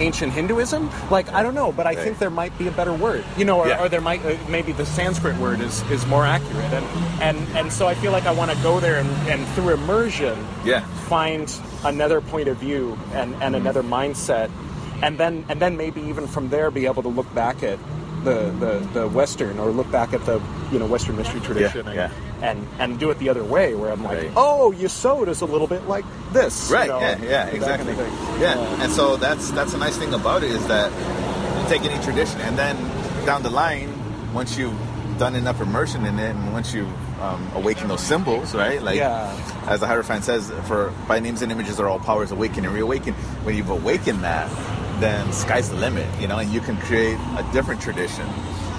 ancient 0.00 0.32
Hinduism. 0.32 0.90
Like 1.10 1.32
I 1.32 1.42
don't 1.42 1.54
know, 1.54 1.72
but 1.72 1.86
I 1.86 1.94
think 1.94 2.18
there 2.18 2.30
might 2.30 2.56
be 2.58 2.66
a 2.68 2.72
better 2.72 2.92
word, 2.92 3.24
you 3.36 3.44
know, 3.44 3.58
or, 3.60 3.68
Yeah. 3.68 3.82
or 3.82 3.88
there 3.88 4.00
might 4.00 4.24
uh, 4.24 4.36
maybe 4.48 4.72
the 4.72 4.86
Sanskrit 4.86 5.36
word 5.38 5.60
is 5.60 5.82
is 5.90 6.06
more 6.06 6.24
accurate, 6.26 6.72
and 6.72 6.86
and 7.20 7.38
and 7.56 7.72
so 7.72 7.86
I 7.86 7.94
feel 7.94 8.12
like 8.12 8.24
I 8.26 8.32
want 8.32 8.50
to 8.50 8.56
go 8.62 8.80
there 8.80 8.98
and, 8.98 9.08
and 9.28 9.46
through 9.54 9.74
immersion, 9.74 10.36
Yeah. 10.64 10.80
find 11.08 11.52
another 11.84 12.20
point 12.20 12.48
of 12.48 12.56
view 12.58 12.98
and, 13.12 13.34
and 13.42 13.54
another 13.56 13.82
mindset, 13.82 14.50
and 15.02 15.18
then 15.18 15.44
and 15.48 15.60
then 15.60 15.76
maybe 15.76 16.00
even 16.02 16.26
from 16.26 16.48
there 16.48 16.70
be 16.70 16.86
able 16.86 17.02
to 17.02 17.08
look 17.08 17.32
back 17.34 17.62
at 17.62 17.78
the, 18.24 18.50
the, 18.60 18.88
the 19.00 19.08
Western 19.08 19.58
or 19.58 19.70
look 19.70 19.90
back 19.90 20.12
at 20.12 20.24
the 20.26 20.40
you 20.72 20.78
know 20.78 20.86
Western 20.86 21.16
mystery 21.16 21.40
tradition 21.40 21.86
and, 21.86 21.96
yeah. 21.96 22.10
and 22.42 22.66
and 22.78 22.98
do 22.98 23.10
it 23.10 23.18
the 23.18 23.28
other 23.28 23.42
way 23.44 23.74
where 23.74 23.90
I'm 23.92 24.04
like, 24.04 24.18
Right. 24.18 24.32
oh, 24.36 24.74
Yesod 24.76 25.28
is 25.28 25.40
a 25.40 25.46
little 25.46 25.66
bit 25.66 25.86
like 25.88 26.04
this, 26.32 26.68
you 26.70 26.76
Right. 26.76 26.88
know, 26.88 27.00
yeah. 27.00 27.18
Yeah. 27.22 27.46
Exactly. 27.46 27.94
kind 27.94 28.06
of 28.06 28.40
yeah. 28.40 28.82
And 28.82 28.92
so 28.92 29.16
that's 29.16 29.50
that's 29.52 29.74
a 29.74 29.78
nice 29.78 29.96
thing 29.96 30.12
about 30.14 30.42
it 30.42 30.50
is 30.50 30.66
that 30.68 30.90
you 31.62 31.68
take 31.68 31.88
any 31.90 32.02
tradition 32.04 32.40
and 32.42 32.56
then 32.58 32.76
down 33.26 33.42
the 33.42 33.50
line, 33.50 33.88
once 34.32 34.56
you've 34.58 34.76
done 35.18 35.34
enough 35.34 35.60
immersion 35.60 36.06
in 36.06 36.18
it, 36.18 36.30
and 36.30 36.52
once 36.52 36.72
you 36.72 36.86
um, 37.20 37.46
awaken 37.54 37.88
those 37.88 38.00
symbols, 38.00 38.54
right? 38.54 38.82
Like 38.82 38.96
Yeah. 38.96 39.36
as 39.68 39.80
the 39.80 39.86
Hierophant 39.86 40.24
says, 40.24 40.50
for 40.66 40.92
by 41.06 41.20
names 41.20 41.42
and 41.42 41.52
images 41.52 41.78
are 41.78 41.86
all 41.88 41.98
powers 41.98 42.30
awaken 42.32 42.64
and 42.64 42.72
reawaken. 42.74 43.12
When 43.44 43.54
you've 43.56 43.68
awakened 43.68 44.24
that, 44.24 44.48
then 45.00 45.32
sky's 45.32 45.70
the 45.70 45.76
limit, 45.76 46.06
you 46.20 46.28
know, 46.28 46.38
and 46.38 46.50
you 46.52 46.60
can 46.60 46.76
create 46.78 47.18
a 47.36 47.46
different 47.52 47.80
tradition. 47.80 48.26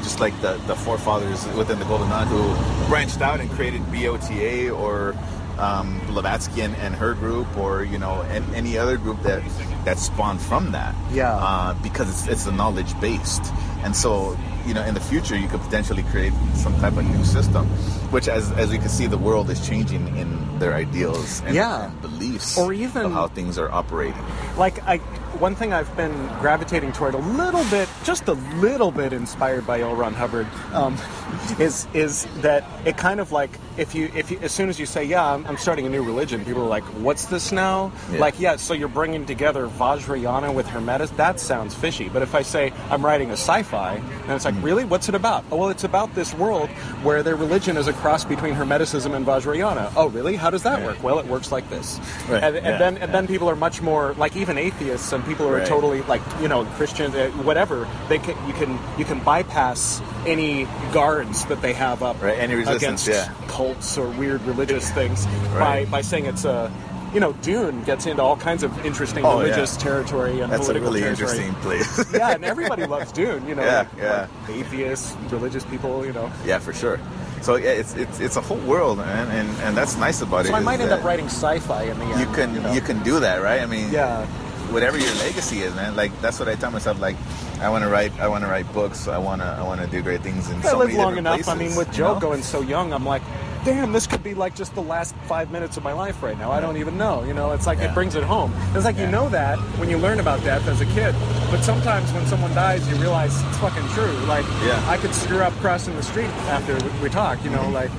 Just 0.04 0.20
like 0.20 0.40
the, 0.42 0.54
the 0.66 0.76
forefathers 0.76 1.46
within 1.56 1.78
the 1.78 1.86
Golden 1.86 2.10
Dawn 2.10 2.26
who 2.28 2.88
branched 2.88 3.22
out 3.22 3.40
and 3.40 3.50
created 3.52 3.82
BOTA 3.92 4.76
or 4.76 5.16
um, 5.60 6.02
Blavatsky 6.08 6.62
and, 6.62 6.76
and 6.78 6.96
her 6.96 7.14
group, 7.14 7.56
or 7.56 7.84
you 7.84 8.00
know, 8.00 8.22
and 8.24 8.44
any 8.56 8.80
other 8.80 8.98
group 8.98 9.22
that 9.22 9.44
that 9.86 10.00
spawned 10.00 10.42
from 10.42 10.72
that. 10.72 10.96
Yeah. 11.12 11.36
Uh, 11.36 11.74
because 11.84 12.10
it's, 12.10 12.28
it's 12.28 12.46
a 12.48 12.52
knowledge 12.52 13.00
based, 13.00 13.44
and 13.84 13.96
so 13.96 14.36
you 14.66 14.74
know, 14.74 14.84
in 14.84 14.94
the 14.96 15.00
future, 15.00 15.36
you 15.38 15.48
could 15.48 15.62
potentially 15.62 16.04
create 16.04 16.34
some 16.56 16.74
type 16.80 16.98
of 16.98 17.06
new 17.06 17.24
system, 17.24 17.68
which, 18.10 18.28
as 18.28 18.52
as 18.54 18.72
we 18.72 18.80
can 18.80 18.90
see, 18.90 19.06
the 19.06 19.18
world 19.20 19.52
is 19.52 19.68
changing 19.68 20.18
in 20.18 20.58
their 20.58 20.74
ideals 20.74 21.42
and, 21.46 21.54
Yeah. 21.56 21.86
and 21.92 22.02
beliefs, 22.02 22.58
Or 22.58 22.74
even- 22.74 23.12
how 23.12 23.28
things 23.28 23.60
are 23.60 23.72
operating. 23.72 24.24
like 24.58 24.82
I 24.88 25.00
one 25.42 25.56
thing 25.56 25.74
I've 25.74 25.94
been 25.98 26.14
gravitating 26.40 26.92
toward 26.94 27.16
a 27.16 27.18
little 27.18 27.64
bit, 27.72 27.90
just 28.04 28.28
a 28.28 28.34
little 28.62 28.92
bit 28.92 29.12
inspired 29.12 29.66
by 29.66 29.82
L. 29.82 29.96
Ron 29.96 30.14
Hubbard, 30.14 30.48
um, 30.74 30.96
is 31.60 31.88
is 31.94 32.28
that 32.42 32.64
it 32.86 32.96
kind 32.96 33.20
of 33.20 33.32
like 33.32 33.50
if 33.78 33.96
you 33.96 34.12
if 34.16 34.30
you 34.30 34.38
as 34.42 34.52
soon 34.52 34.70
as 34.70 34.80
you 34.80 34.86
say 34.86 35.04
yeah 35.04 35.26
I'm, 35.34 35.46
I'm 35.48 35.58
starting 35.58 35.86
a 35.88 35.90
new 35.90 36.04
religion, 36.04 36.46
people 36.46 36.62
are 36.64 36.68
like 36.68 36.84
what's 37.04 37.26
this 37.26 37.52
now? 37.52 37.92
Yeah. 38.12 38.20
Like 38.20 38.40
yeah, 38.40 38.56
so 38.58 38.74
you're 38.76 38.88
bringing 38.88 39.26
together 39.26 39.68
Vajrayana 39.68 40.54
with 40.54 40.68
Hermetis. 40.68 41.10
That 41.18 41.40
sounds 41.40 41.74
fishy. 41.74 42.08
But 42.08 42.22
if 42.22 42.36
I 42.36 42.44
say 42.44 42.72
I'm 42.92 43.04
writing 43.04 43.30
a 43.32 43.34
sci-fi, 43.38 43.96
and 43.96 44.32
it's 44.32 44.46
like 44.46 44.52
Mm. 44.56 44.64
really 44.64 44.86
what's 44.86 45.10
it 45.10 45.16
about? 45.16 45.44
Oh 45.52 45.58
well, 45.58 45.70
it's 45.70 45.84
about 45.86 46.14
this 46.14 46.34
world 46.36 46.70
where 47.04 47.24
their 47.24 47.36
religion 47.36 47.78
is 47.78 47.88
a 47.88 47.94
cross 47.94 48.24
between 48.26 48.54
Hermeticism 48.54 49.16
and 49.16 49.26
Vajrayana. 49.26 49.92
Oh 49.96 50.08
really? 50.10 50.36
How 50.36 50.52
does 50.52 50.62
that 50.64 50.78
Right. 50.80 50.86
work? 50.86 51.02
Well, 51.04 51.18
it 51.20 51.26
works 51.26 51.52
like 51.52 51.68
this. 51.72 52.00
Right. 52.30 52.44
And, 52.44 52.56
and 52.58 52.66
Yeah. 52.66 52.78
then 52.78 52.98
and 52.98 53.12
then 53.14 53.26
people 53.28 53.50
are 53.50 53.56
much 53.56 53.82
more 53.82 54.14
like 54.20 54.36
even 54.36 54.58
atheists 54.60 55.12
and 55.14 55.26
people 55.32 55.48
who 55.48 55.54
are 55.54 55.66
totally 55.66 56.02
like 56.14 56.22
you 56.42 56.48
know 56.48 56.66
Christians 56.78 57.16
uh, 57.16 57.30
whatever 57.50 57.88
they 58.10 58.20
can 58.20 58.36
you 58.48 58.54
can 58.54 58.72
you 59.00 59.06
can 59.06 59.20
bypass 59.24 60.02
any 60.26 60.66
guards 60.92 61.46
that 61.46 61.62
they 61.62 61.74
have 61.74 62.04
up 62.04 62.22
Right, 62.22 62.38
any 62.38 62.56
resistance, 62.56 63.08
against 63.08 63.08
yeah. 63.08 63.48
cults 63.48 63.98
or 63.98 64.08
weird 64.22 64.42
religious 64.44 64.90
things 64.92 65.26
Right. 65.56 65.86
by 65.86 65.92
by 65.98 66.02
saying 66.02 66.26
it's 66.26 66.46
a 66.46 66.72
you 67.14 67.20
know 67.20 67.32
Dune 67.48 67.84
gets 67.84 68.06
into 68.06 68.22
all 68.22 68.38
kinds 68.38 68.64
of 68.64 68.72
interesting 68.86 69.24
Oh, 69.26 69.40
yeah. 69.40 69.44
religious 69.44 69.76
territory 69.78 70.40
and 70.42 70.52
That's 70.52 70.62
political 70.66 70.90
really 70.90 71.02
territory. 71.02 71.38
interesting 71.40 71.56
place. 71.66 72.14
yeah, 72.20 72.36
and 72.36 72.44
everybody 72.46 72.86
loves 72.86 73.12
Dune. 73.12 73.42
You 73.48 73.56
know, 73.56 73.64
Yeah, 73.66 73.78
like, 73.80 73.88
yeah. 73.98 74.28
like 74.48 74.58
atheists, 74.60 75.16
religious 75.30 75.66
people. 75.66 76.06
You 76.06 76.14
know, 76.14 76.28
yeah, 76.46 76.60
for 76.60 76.72
sure. 76.74 77.00
So 77.42 77.56
yeah, 77.56 77.72
it's 77.82 77.94
it's 78.04 78.18
it's 78.26 78.38
a 78.38 78.42
whole 78.48 78.64
world, 78.74 78.98
man, 79.00 79.28
and 79.40 79.50
and 79.66 79.72
that's 79.76 79.96
nice 79.98 80.22
about 80.22 80.46
it. 80.46 80.50
so 80.50 80.56
I 80.56 80.62
might 80.70 80.80
end 80.80 80.92
up 80.92 81.04
writing 81.04 81.26
sci-fi 81.28 81.84
in 81.92 81.98
the 82.00 82.06
end. 82.06 82.20
You 82.22 82.28
can 82.38 82.48
you, 82.56 82.62
know? 82.62 82.72
you 82.78 82.82
can 82.90 83.00
do 83.04 83.20
that, 83.20 83.42
right? 83.42 83.60
I 83.62 83.66
mean, 83.66 83.92
yeah. 83.92 84.26
Whatever 84.72 84.98
your 84.98 85.14
legacy 85.16 85.60
is, 85.62 85.74
man. 85.76 85.96
Like 85.96 86.12
that's 86.22 86.40
what 86.40 86.48
I 86.50 86.56
tell 86.56 86.72
myself. 86.72 87.00
Like 87.00 87.16
I 87.62 87.70
want 87.70 87.84
to 87.84 87.90
write, 87.90 88.12
I 88.20 88.28
want 88.28 88.44
to 88.44 88.50
write 88.50 88.72
books. 88.74 89.08
I 89.08 89.18
want 89.18 89.42
to, 89.42 89.48
I 89.48 89.64
want 89.64 89.82
to 89.82 89.88
do 89.88 90.02
great 90.02 90.22
things 90.22 90.50
in 90.50 90.58
I 90.60 90.62
so 90.62 90.78
live 90.80 90.88
many 90.90 91.00
long 91.00 91.18
enough. 91.18 91.48
I 91.48 91.56
mean, 91.56 91.76
with 91.76 91.88
you 91.90 91.94
Joe 91.94 92.14
know? 92.16 92.20
going 92.20 92.42
so 92.44 92.62
young, 92.62 92.92
I'm 92.94 93.06
like, 93.06 93.22
damn, 93.64 93.92
this 93.92 94.08
could 94.08 94.24
be 94.24 94.34
like 94.34 94.56
just 94.56 94.74
the 94.74 94.82
last 94.82 95.14
five 95.28 95.52
minutes 95.52 95.78
of 95.78 95.84
my 95.84 95.94
life 95.94 96.24
right 96.24 96.38
now. 96.38 96.52
I 96.52 96.60
don't 96.62 96.78
even 96.78 96.98
know. 96.98 97.24
You 97.24 97.34
know, 97.34 97.52
it's 97.52 97.68
like 97.68 97.78
Yeah. 97.78 97.92
it 97.92 97.94
brings 97.94 98.16
it 98.16 98.24
home. 98.24 98.52
It's 98.74 98.86
like 98.86 98.98
you 98.98 99.08
know 99.08 99.30
that 99.30 99.60
when 99.78 99.90
you 99.90 99.98
learn 99.98 100.20
about 100.20 100.44
death 100.44 100.68
as 100.68 100.82
a 100.82 100.86
kid, 100.88 101.14
but 101.52 101.62
sometimes 101.62 102.12
when 102.14 102.26
someone 102.26 102.54
dies, 102.56 102.88
you 102.90 102.96
realize 102.96 103.40
it's 103.44 103.58
fucking 103.60 103.88
true. 103.90 104.12
Like, 104.26 104.46
Yeah. 104.64 104.84
I 104.88 104.98
could 104.98 105.14
screw 105.14 105.40
up 105.40 105.54
crossing 105.62 105.96
the 105.96 106.04
street 106.04 106.30
after 106.50 106.74
we- 107.04 107.10
talk. 107.10 107.44
You 107.44 107.50
know, 107.52 107.70
like, 107.70 107.92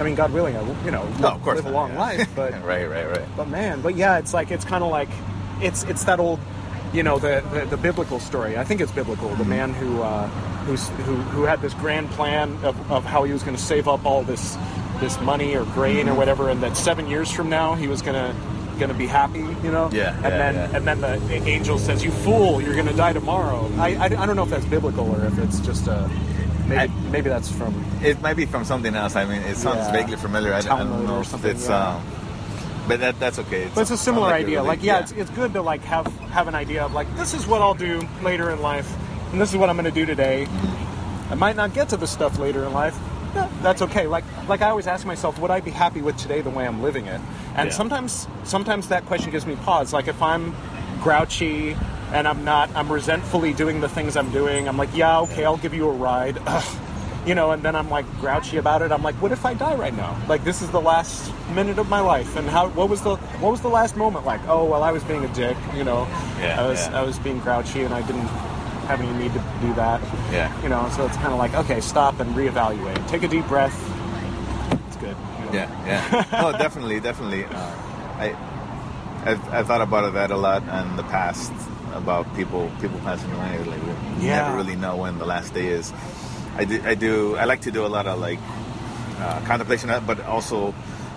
I 0.00 0.02
mean, 0.02 0.14
God 0.16 0.32
willing, 0.32 0.56
I 0.56 0.60
you 0.84 0.90
know, 0.90 1.02
Mm-hmm. 1.02 1.22
No, 1.22 1.28
of 1.28 1.42
course 1.42 1.56
live 1.56 1.66
a 1.66 1.70
long 1.70 1.92
yeah. 1.92 1.98
life, 2.00 2.28
but 2.34 2.52
right, 2.64 2.88
right, 2.90 3.08
right. 3.08 3.36
but 3.36 3.48
man, 3.48 3.80
but 3.82 3.94
yeah, 3.96 4.18
it's 4.18 4.34
like 4.34 4.50
it's 4.50 4.64
kind 4.64 4.82
of 4.82 4.90
like 4.90 5.08
it's 5.60 5.84
it's 5.84 6.04
that 6.04 6.20
old, 6.20 6.38
you 6.92 7.02
know, 7.02 7.18
the, 7.18 7.42
the 7.52 7.66
the 7.66 7.76
biblical 7.76 8.20
story. 8.20 8.56
I 8.58 8.64
think 8.64 8.80
it's 8.80 8.92
biblical. 8.92 9.28
The 9.36 9.44
man 9.44 9.72
who 9.74 10.02
uh, 10.02 10.26
who's 10.66 10.88
who 10.88 11.14
who 11.16 11.42
had 11.44 11.60
this 11.62 11.74
grand 11.74 12.10
plan 12.10 12.52
of, 12.64 12.90
of 12.90 13.04
how 13.04 13.24
he 13.24 13.32
was 13.32 13.42
going 13.42 13.56
to 13.56 13.62
save 13.62 13.88
up 13.88 14.04
all 14.04 14.22
this 14.22 14.56
this 15.00 15.20
money 15.20 15.54
or 15.56 15.64
grain 15.64 16.08
or 16.08 16.14
whatever, 16.14 16.48
and 16.50 16.62
that 16.62 16.76
seven 16.76 17.06
years 17.08 17.30
from 17.30 17.48
now 17.50 17.74
he 17.74 17.86
was 17.88 18.02
gonna 18.02 18.34
gonna 18.78 18.94
be 18.94 19.06
happy, 19.06 19.38
you 19.40 19.70
know. 19.72 19.88
Yeah, 19.92 20.14
And 20.16 20.22
yeah, 20.24 20.30
then 20.30 20.54
yeah. 20.54 20.76
and 20.76 20.86
then 20.86 21.00
the 21.00 21.34
angel 21.48 21.78
says, 21.78 22.04
"You 22.04 22.10
fool! 22.10 22.60
You're 22.60 22.76
gonna 22.76 22.92
die 22.94 23.12
tomorrow." 23.12 23.70
I, 23.78 23.94
I, 23.96 24.04
I 24.04 24.26
don't 24.26 24.36
know 24.36 24.42
if 24.44 24.50
that's 24.50 24.66
biblical 24.66 25.10
or 25.10 25.24
if 25.26 25.38
it's 25.38 25.60
just 25.60 25.86
a 25.86 26.10
maybe 26.66 26.80
I- 26.80 27.10
maybe 27.10 27.28
that's 27.30 27.50
from 27.50 27.72
It 28.02 28.20
might 28.20 28.36
be 28.36 28.44
from 28.46 28.64
something 28.64 28.94
else. 28.94 29.16
I 29.16 29.24
mean, 29.24 29.40
it 29.42 29.56
sounds 29.56 29.78
Yeah. 29.86 29.92
vaguely 29.92 30.16
familiar. 30.16 30.52
I, 30.52 30.60
don't- 30.60 30.72
I 30.72 30.84
don't 30.84 31.06
know 31.06 31.16
or 31.18 31.24
something, 31.24 31.50
it's. 31.50 31.68
Um, 31.70 32.02
but 32.88 33.00
that 33.00 33.18
that's 33.20 33.38
okay. 33.40 33.68
But 33.74 33.82
it's 33.82 33.90
a 33.90 33.96
similar 33.96 34.30
sounds 34.30 34.44
idea. 34.44 34.56
really- 34.58 34.68
Like, 34.68 34.82
yeah, 34.82 35.00
It's, 35.00 35.12
it's 35.12 35.30
good 35.30 35.52
to 35.54 35.62
like 35.62 35.82
have 35.82 36.06
have 36.30 36.48
an 36.48 36.54
idea 36.54 36.84
of 36.84 36.92
like 36.92 37.08
this 37.16 37.34
is 37.34 37.46
what 37.46 37.60
I'll 37.62 37.74
do 37.74 38.06
later 38.22 38.50
in 38.50 38.60
life, 38.62 38.88
and 39.32 39.40
this 39.40 39.50
is 39.50 39.56
what 39.56 39.68
I'm 39.70 39.76
going 39.76 39.84
to 39.84 39.90
do 40.00 40.06
today. 40.06 40.46
I 41.30 41.34
might 41.34 41.56
not 41.56 41.74
get 41.74 41.88
to 41.90 41.96
the 41.96 42.06
stuff 42.06 42.38
later 42.38 42.64
in 42.64 42.72
life. 42.72 42.96
Yeah, 43.34 43.48
that's 43.62 43.82
okay. 43.82 44.06
Like 44.06 44.24
like 44.48 44.62
I 44.62 44.70
always 44.70 44.86
ask 44.86 45.04
myself, 45.06 45.38
would 45.40 45.50
I 45.50 45.60
be 45.60 45.70
happy 45.70 46.00
with 46.02 46.16
today 46.16 46.40
the 46.40 46.50
way 46.50 46.66
I'm 46.66 46.82
living 46.82 47.06
it? 47.06 47.20
And 47.56 47.68
Yeah. 47.70 47.74
sometimes 47.74 48.28
sometimes 48.44 48.88
that 48.88 49.04
question 49.06 49.30
gives 49.30 49.44
me 49.46 49.56
pause. 49.56 49.92
Like 49.92 50.08
if 50.08 50.22
I'm 50.22 50.54
grouchy 51.02 51.76
and 52.12 52.26
I'm 52.28 52.44
not, 52.44 52.70
I'm 52.76 52.90
resentfully 52.90 53.52
doing 53.52 53.80
the 53.80 53.88
things 53.88 54.16
I'm 54.16 54.30
doing. 54.30 54.68
I'm 54.68 54.76
like, 54.78 54.94
yeah, 54.96 55.20
okay, 55.20 55.44
I'll 55.44 55.56
give 55.56 55.74
you 55.74 55.88
a 55.88 55.92
ride. 55.92 56.38
Ugh. 56.46 56.78
You 57.26 57.34
know, 57.34 57.50
and 57.50 57.60
then 57.62 57.74
I'm 57.74 57.90
like 57.90 58.06
grouchy 58.20 58.56
about 58.56 58.82
it. 58.82 58.92
I'm 58.92 59.02
like, 59.02 59.16
what 59.16 59.32
if 59.32 59.44
I 59.44 59.52
die 59.54 59.74
right 59.74 59.94
now? 59.94 60.16
Like 60.28 60.44
this 60.44 60.62
is 60.62 60.70
the 60.70 60.80
last 60.80 61.32
minute 61.50 61.76
of 61.78 61.88
my 61.88 61.98
life, 62.00 62.36
and 62.36 62.48
how? 62.48 62.68
What 62.68 62.88
was 62.88 63.02
the 63.02 63.16
what 63.16 63.50
was 63.50 63.60
the 63.62 63.68
last 63.68 63.96
moment 63.96 64.24
like? 64.24 64.40
Oh 64.46 64.64
well, 64.64 64.84
I 64.84 64.92
was 64.92 65.02
being 65.04 65.24
a 65.24 65.34
dick. 65.34 65.56
You 65.74 65.82
know, 65.82 66.06
Yeah, 66.38 66.60
I 66.62 66.68
was 66.68 66.86
yeah. 66.86 67.00
I 67.00 67.02
was 67.02 67.18
being 67.18 67.40
grouchy, 67.40 67.82
and 67.82 67.92
I 67.92 68.02
didn't 68.06 68.28
have 68.86 69.00
any 69.00 69.12
need 69.18 69.32
to 69.32 69.42
do 69.60 69.74
that. 69.74 70.00
Yeah. 70.30 70.62
You 70.62 70.68
know, 70.68 70.88
so 70.94 71.04
it's 71.04 71.16
kind 71.16 71.32
of 71.32 71.38
like, 71.38 71.52
okay, 71.54 71.80
stop 71.80 72.20
and 72.20 72.32
reevaluate. 72.36 73.08
Take 73.08 73.24
a 73.24 73.28
deep 73.28 73.46
breath. 73.48 73.74
It's 74.86 74.96
good. 74.96 75.16
you 75.40 75.44
know. 75.46 75.50
Yeah, 75.52 75.86
yeah. 76.30 76.40
No, 76.42 76.52
definitely, 76.64 77.00
definitely. 77.00 77.44
Uh, 77.46 77.50
I, 78.18 78.36
I've, 79.24 79.52
I've 79.52 79.66
thought 79.66 79.80
about 79.80 80.12
that 80.14 80.30
a 80.30 80.36
lot 80.36 80.62
in 80.62 80.94
the 80.94 81.02
past 81.02 81.52
about 81.92 82.32
people 82.36 82.70
people 82.80 83.00
passing 83.00 83.32
away. 83.32 83.58
Like, 83.64 83.82
we 83.82 84.26
Yeah. 84.28 84.42
never 84.42 84.56
really 84.56 84.76
know 84.76 84.94
when 84.96 85.18
the 85.18 85.26
last 85.26 85.52
day 85.54 85.66
is. 85.66 85.92
I 86.56 86.64
do, 86.64 86.82
I 86.84 86.94
do. 86.94 87.36
I 87.36 87.44
like 87.44 87.62
to 87.62 87.70
do 87.70 87.84
a 87.84 87.88
lot 87.88 88.06
of 88.06 88.18
like 88.18 88.38
uh, 89.18 89.40
contemplation, 89.44 89.90
but 90.06 90.24
also 90.24 90.74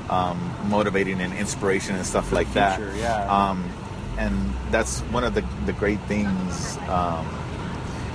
um, 0.10 0.38
motivating 0.66 1.22
and 1.22 1.34
inspiration 1.34 1.96
and 1.96 2.06
stuff 2.06 2.32
like 2.32 2.52
that. 2.54 2.80
yeah. 2.98 3.26
Um, 3.28 3.70
and 4.18 4.54
that's 4.72 5.00
one 5.12 5.24
of 5.24 5.34
the 5.34 5.46
the 5.66 5.74
great 5.74 6.00
things. 6.02 6.78
Um, 6.90 7.26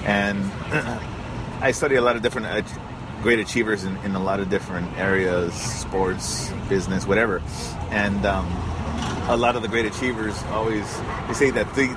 and 0.05 0.45
I 1.63 1.73
study 1.73 1.95
a 1.97 2.03
lot 2.03 2.17
of 2.17 2.23
different 2.23 2.47
uh, 2.47 2.63
great 3.23 3.39
achievers 3.39 3.85
in, 3.85 3.97
in 3.99 4.15
a 4.15 4.23
lot 4.23 4.41
of 4.41 4.51
different 4.51 4.93
areas, 4.99 5.55
sports, 5.55 6.53
business, 6.69 7.07
whatever. 7.07 7.41
And 7.91 8.27
um, 8.27 8.47
a 9.29 9.37
lot 9.37 9.57
of 9.57 9.63
the 9.63 9.69
great 9.69 9.87
achievers 9.87 10.43
always 10.53 10.85
they 11.29 11.35
say 11.35 11.51
that 11.51 11.73
three 11.75 11.91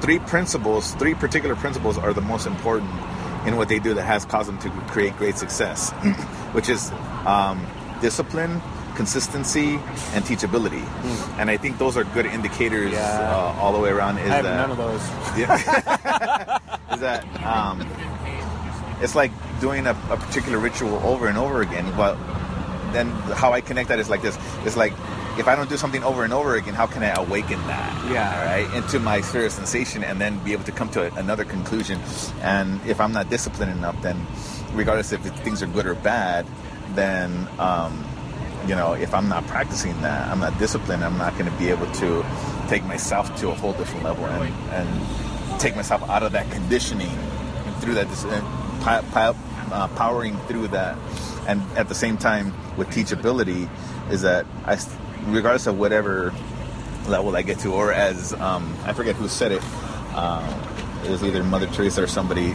three 0.00 0.18
principles, 0.18 0.94
three 0.94 1.14
particular 1.14 1.54
principles, 1.54 1.96
are 1.96 2.12
the 2.12 2.20
most 2.20 2.46
important 2.46 2.90
in 3.46 3.56
what 3.56 3.68
they 3.68 3.78
do 3.78 3.94
that 3.94 4.04
has 4.04 4.24
caused 4.24 4.48
them 4.48 4.58
to 4.60 4.70
create 4.92 5.16
great 5.16 5.36
success, 5.36 5.90
which 6.52 6.68
is 6.68 6.90
um, 7.26 7.66
discipline. 8.00 8.60
Consistency 8.94 9.80
and 10.12 10.22
teachability, 10.22 10.84
and 11.38 11.48
I 11.48 11.56
think 11.56 11.78
those 11.78 11.96
are 11.96 12.04
good 12.04 12.26
indicators. 12.26 12.92
Yeah. 12.92 13.00
uh, 13.00 13.58
all 13.58 13.72
the 13.72 13.78
way 13.78 13.88
around. 13.88 14.18
Is 14.18 14.30
I 14.30 14.34
have 14.34 14.44
that 14.44 14.68
none 14.68 14.70
of 14.70 14.76
those. 14.76 15.00
yeah. 15.38 16.58
is 16.92 17.00
that 17.00 17.24
um, 17.42 17.88
it's 19.00 19.14
like 19.14 19.30
doing 19.62 19.86
a, 19.86 19.92
a 20.10 20.18
particular 20.18 20.58
ritual 20.58 20.96
over 21.06 21.26
and 21.26 21.38
over 21.38 21.62
again. 21.62 21.90
But 21.96 22.18
then 22.92 23.08
how 23.32 23.54
I 23.54 23.62
connect 23.62 23.88
that 23.88 23.98
is 23.98 24.10
like 24.10 24.20
this: 24.20 24.36
it's 24.66 24.76
like 24.76 24.92
if 25.38 25.48
I 25.48 25.56
don't 25.56 25.68
do 25.68 25.76
something 25.76 26.02
over 26.02 26.24
and 26.24 26.32
over 26.32 26.56
again, 26.56 26.74
how 26.74 26.86
can 26.86 27.02
I 27.02 27.10
awaken 27.10 27.58
that? 27.66 28.10
Yeah. 28.10 28.44
right 28.44 28.74
into 28.74 28.98
my 28.98 29.20
sphere 29.20 29.46
of 29.46 29.52
sensation, 29.52 30.04
and 30.04 30.20
then 30.20 30.38
be 30.44 30.52
able 30.52 30.64
to 30.64 30.72
come 30.72 30.88
to 30.90 31.10
a, 31.10 31.18
another 31.18 31.44
conclusion. 31.44 32.00
And 32.42 32.80
if 32.86 33.00
I'm 33.00 33.12
not 33.12 33.30
disciplined 33.30 33.72
enough, 33.72 34.00
then 34.02 34.26
regardless 34.72 35.12
if 35.12 35.20
things 35.38 35.62
are 35.62 35.66
good 35.66 35.86
or 35.86 35.94
bad, 35.94 36.46
then 36.94 37.48
um, 37.58 38.04
you 38.66 38.74
know, 38.74 38.92
if 38.92 39.14
I'm 39.14 39.28
not 39.28 39.46
practicing 39.46 40.00
that, 40.02 40.28
I'm 40.28 40.38
not 40.38 40.58
disciplined, 40.58 41.04
I'm 41.04 41.18
not 41.18 41.36
going 41.36 41.50
to 41.50 41.56
be 41.58 41.68
able 41.68 41.90
to 41.92 42.24
take 42.68 42.84
myself 42.84 43.34
to 43.40 43.50
a 43.50 43.54
whole 43.54 43.72
different 43.72 44.04
level 44.04 44.24
and, 44.26 44.54
and 44.72 45.60
take 45.60 45.74
myself 45.76 46.02
out 46.08 46.22
of 46.22 46.32
that 46.32 46.50
conditioning 46.50 47.08
and 47.10 47.76
through 47.76 47.94
that, 47.94 48.08
pi- 48.80 49.02
pi- 49.12 49.34
uh, 49.72 49.88
powering 49.88 50.36
through 50.46 50.68
that. 50.68 50.96
And 51.48 51.60
at 51.76 51.88
the 51.88 51.94
same 51.94 52.18
time, 52.18 52.54
with 52.76 52.88
teachability, 52.88 53.68
is 54.10 54.22
that 54.22 54.46
I, 54.64 54.76
regardless 55.26 55.66
of 55.66 55.78
whatever 55.78 56.32
level 57.06 57.36
I 57.36 57.42
get 57.42 57.58
to, 57.60 57.72
or 57.72 57.92
as 57.92 58.32
um, 58.34 58.76
I 58.84 58.92
forget 58.92 59.16
who 59.16 59.28
said 59.28 59.52
it, 59.52 59.62
um, 60.14 60.44
it 61.04 61.10
was 61.10 61.24
either 61.24 61.42
Mother 61.42 61.66
Teresa 61.66 62.02
or 62.02 62.06
somebody, 62.06 62.54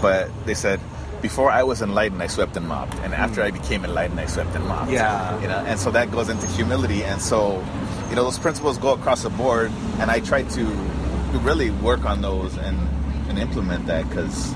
but 0.00 0.30
they 0.44 0.54
said, 0.54 0.80
before 1.22 1.50
I 1.50 1.62
was 1.62 1.82
enlightened, 1.82 2.22
I 2.22 2.26
swept 2.26 2.56
and 2.56 2.68
mopped, 2.68 2.94
and 2.96 3.14
after 3.14 3.42
I 3.42 3.50
became 3.50 3.84
enlightened, 3.84 4.20
I 4.20 4.26
swept 4.26 4.54
and 4.54 4.64
mopped. 4.66 4.90
Yeah. 4.90 5.40
you 5.40 5.48
know, 5.48 5.58
and 5.66 5.78
so 5.78 5.90
that 5.90 6.10
goes 6.10 6.28
into 6.28 6.46
humility, 6.48 7.04
and 7.04 7.20
so 7.20 7.64
you 8.10 8.16
know 8.16 8.24
those 8.24 8.38
principles 8.38 8.78
go 8.78 8.92
across 8.92 9.22
the 9.22 9.30
board, 9.30 9.72
and 9.98 10.10
I 10.10 10.20
try 10.20 10.42
to 10.42 10.64
really 11.42 11.70
work 11.70 12.04
on 12.04 12.20
those 12.20 12.56
and 12.58 12.78
and 13.28 13.38
implement 13.38 13.86
that 13.86 14.08
because 14.08 14.54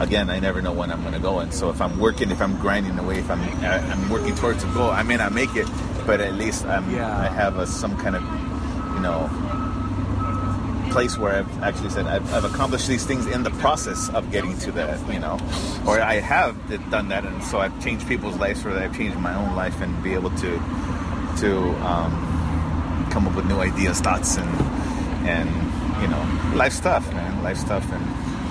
again, 0.00 0.30
I 0.30 0.40
never 0.40 0.60
know 0.62 0.72
when 0.72 0.90
I'm 0.90 1.02
going 1.02 1.14
to 1.14 1.20
go, 1.20 1.38
and 1.38 1.52
so 1.52 1.70
if 1.70 1.80
I'm 1.80 1.98
working, 1.98 2.30
if 2.30 2.40
I'm 2.40 2.58
grinding 2.58 2.98
away, 2.98 3.18
if 3.18 3.30
I'm 3.30 3.40
I'm 3.64 4.10
working 4.10 4.34
towards 4.34 4.64
a 4.64 4.66
goal, 4.68 4.90
I 4.90 5.02
may 5.02 5.16
not 5.16 5.32
make 5.32 5.54
it, 5.54 5.68
but 6.06 6.20
at 6.20 6.34
least 6.34 6.64
I'm 6.66 6.90
Yeah. 6.90 7.16
I 7.16 7.28
have 7.28 7.58
a, 7.58 7.66
some 7.66 7.96
kind 7.96 8.16
of 8.16 8.22
you 8.94 9.00
know 9.00 9.28
place 10.90 11.16
where 11.16 11.36
I've 11.36 11.62
actually 11.62 11.90
said 11.90 12.06
I've, 12.06 12.34
I've 12.34 12.44
accomplished 12.44 12.88
these 12.88 13.06
things 13.06 13.26
in 13.26 13.44
the 13.44 13.50
process 13.62 14.08
of 14.10 14.30
getting 14.32 14.58
to 14.58 14.72
that, 14.72 14.98
you 15.12 15.20
know, 15.20 15.38
or 15.86 16.00
I 16.00 16.14
have 16.14 16.56
done 16.90 17.08
that, 17.08 17.24
and 17.24 17.42
so 17.44 17.60
I've 17.60 17.80
changed 17.82 18.08
people's 18.08 18.36
lives, 18.36 18.66
or 18.66 18.70
I've 18.70 18.96
changed 18.96 19.16
my 19.18 19.34
own 19.34 19.54
life, 19.54 19.80
and 19.80 20.02
be 20.02 20.14
able 20.14 20.30
to 20.30 20.50
to 21.38 21.58
um, 21.86 23.08
come 23.12 23.28
up 23.28 23.36
with 23.36 23.46
new 23.46 23.60
ideas, 23.60 24.00
thoughts, 24.00 24.36
and 24.36 24.50
and 25.28 25.48
you 26.02 26.08
know, 26.08 26.52
life 26.56 26.72
stuff, 26.72 27.06
man, 27.12 27.42
life 27.42 27.58
stuff, 27.58 27.84
and 27.92 28.04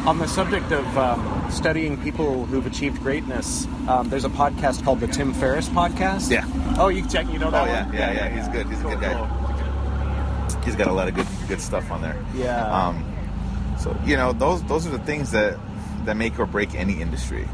On 0.06 0.18
the 0.18 0.28
subject 0.28 0.72
of 0.72 0.98
um, 0.98 1.46
studying 1.52 2.02
people 2.02 2.46
who've 2.46 2.66
achieved 2.66 3.02
greatness, 3.04 3.68
um, 3.88 4.10
there's 4.10 4.26
a 4.26 4.30
podcast 4.30 4.84
called 4.84 5.00
the 5.02 5.08
Tim 5.08 5.34
Ferriss 5.34 5.70
Podcast. 5.70 6.32
Yeah. 6.32 6.46
Oh, 6.80 6.88
you 6.88 7.02
can 7.02 7.10
check. 7.12 7.28
You 7.32 7.38
know 7.38 7.52
that 7.52 7.68
Oh, 7.68 7.72
yeah, 7.72 7.86
one? 7.86 7.94
yeah, 7.94 8.12
yeah, 8.14 8.30
he's 8.30 8.48
good, 8.48 8.66
he's 8.68 8.80
a 8.80 8.84
good 8.84 9.02
guy. 9.02 10.62
he's 10.66 10.76
got 10.76 10.88
a 10.88 10.94
lot 10.94 11.08
of 11.10 11.14
good 11.16 11.28
good 11.48 11.62
stuff 11.62 11.92
on 11.92 12.02
there. 12.02 12.18
Yeah. 12.34 12.66
Um, 12.66 13.06
so 13.78 13.96
you 14.06 14.16
know, 14.18 14.32
those 14.34 14.64
those 14.64 14.88
are 14.88 14.90
the 14.92 15.00
things 15.00 15.32
that 15.32 15.60
that 16.06 16.16
make 16.18 16.40
or 16.40 16.46
break 16.48 16.74
any 16.76 17.02
industry. 17.02 17.48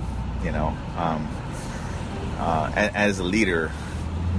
You 0.43 0.51
know, 0.51 0.67
um, 0.97 1.27
uh, 2.39 2.71
as 2.75 3.19
a 3.19 3.23
leader, 3.23 3.71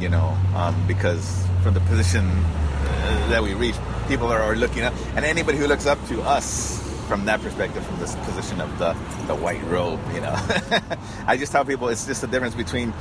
you 0.00 0.09
know, 0.09 0.36
um, 0.54 0.74
because 0.86 1.44
from 1.62 1.74
the 1.74 1.80
position 1.80 2.26
uh, 2.30 3.28
that 3.30 3.42
we 3.42 3.52
reach, 3.54 3.74
people 4.09 4.28
are, 4.32 4.40
are 4.40 4.57
looking 4.57 4.84
up, 4.84 4.94
and 5.16 5.24
anybody 5.24 5.59
who 5.59 5.66
looks 5.66 5.84
up 5.86 5.98
to 6.09 6.22
us 6.22 6.82
from 7.07 7.24
that 7.26 7.40
perspective, 7.40 7.84
from 7.86 7.98
this 7.98 8.14
position 8.16 8.61
of 8.61 8.78
the 8.78 8.92
the 9.26 9.34
white 9.34 9.62
robe, 9.64 10.00
you 10.14 10.20
know, 10.20 10.34
I 11.26 11.36
just 11.36 11.52
tell 11.52 11.64
people 11.64 11.88
it's 11.88 12.07
just 12.07 12.20
the 12.20 12.26
difference 12.26 12.54
between 12.54 12.92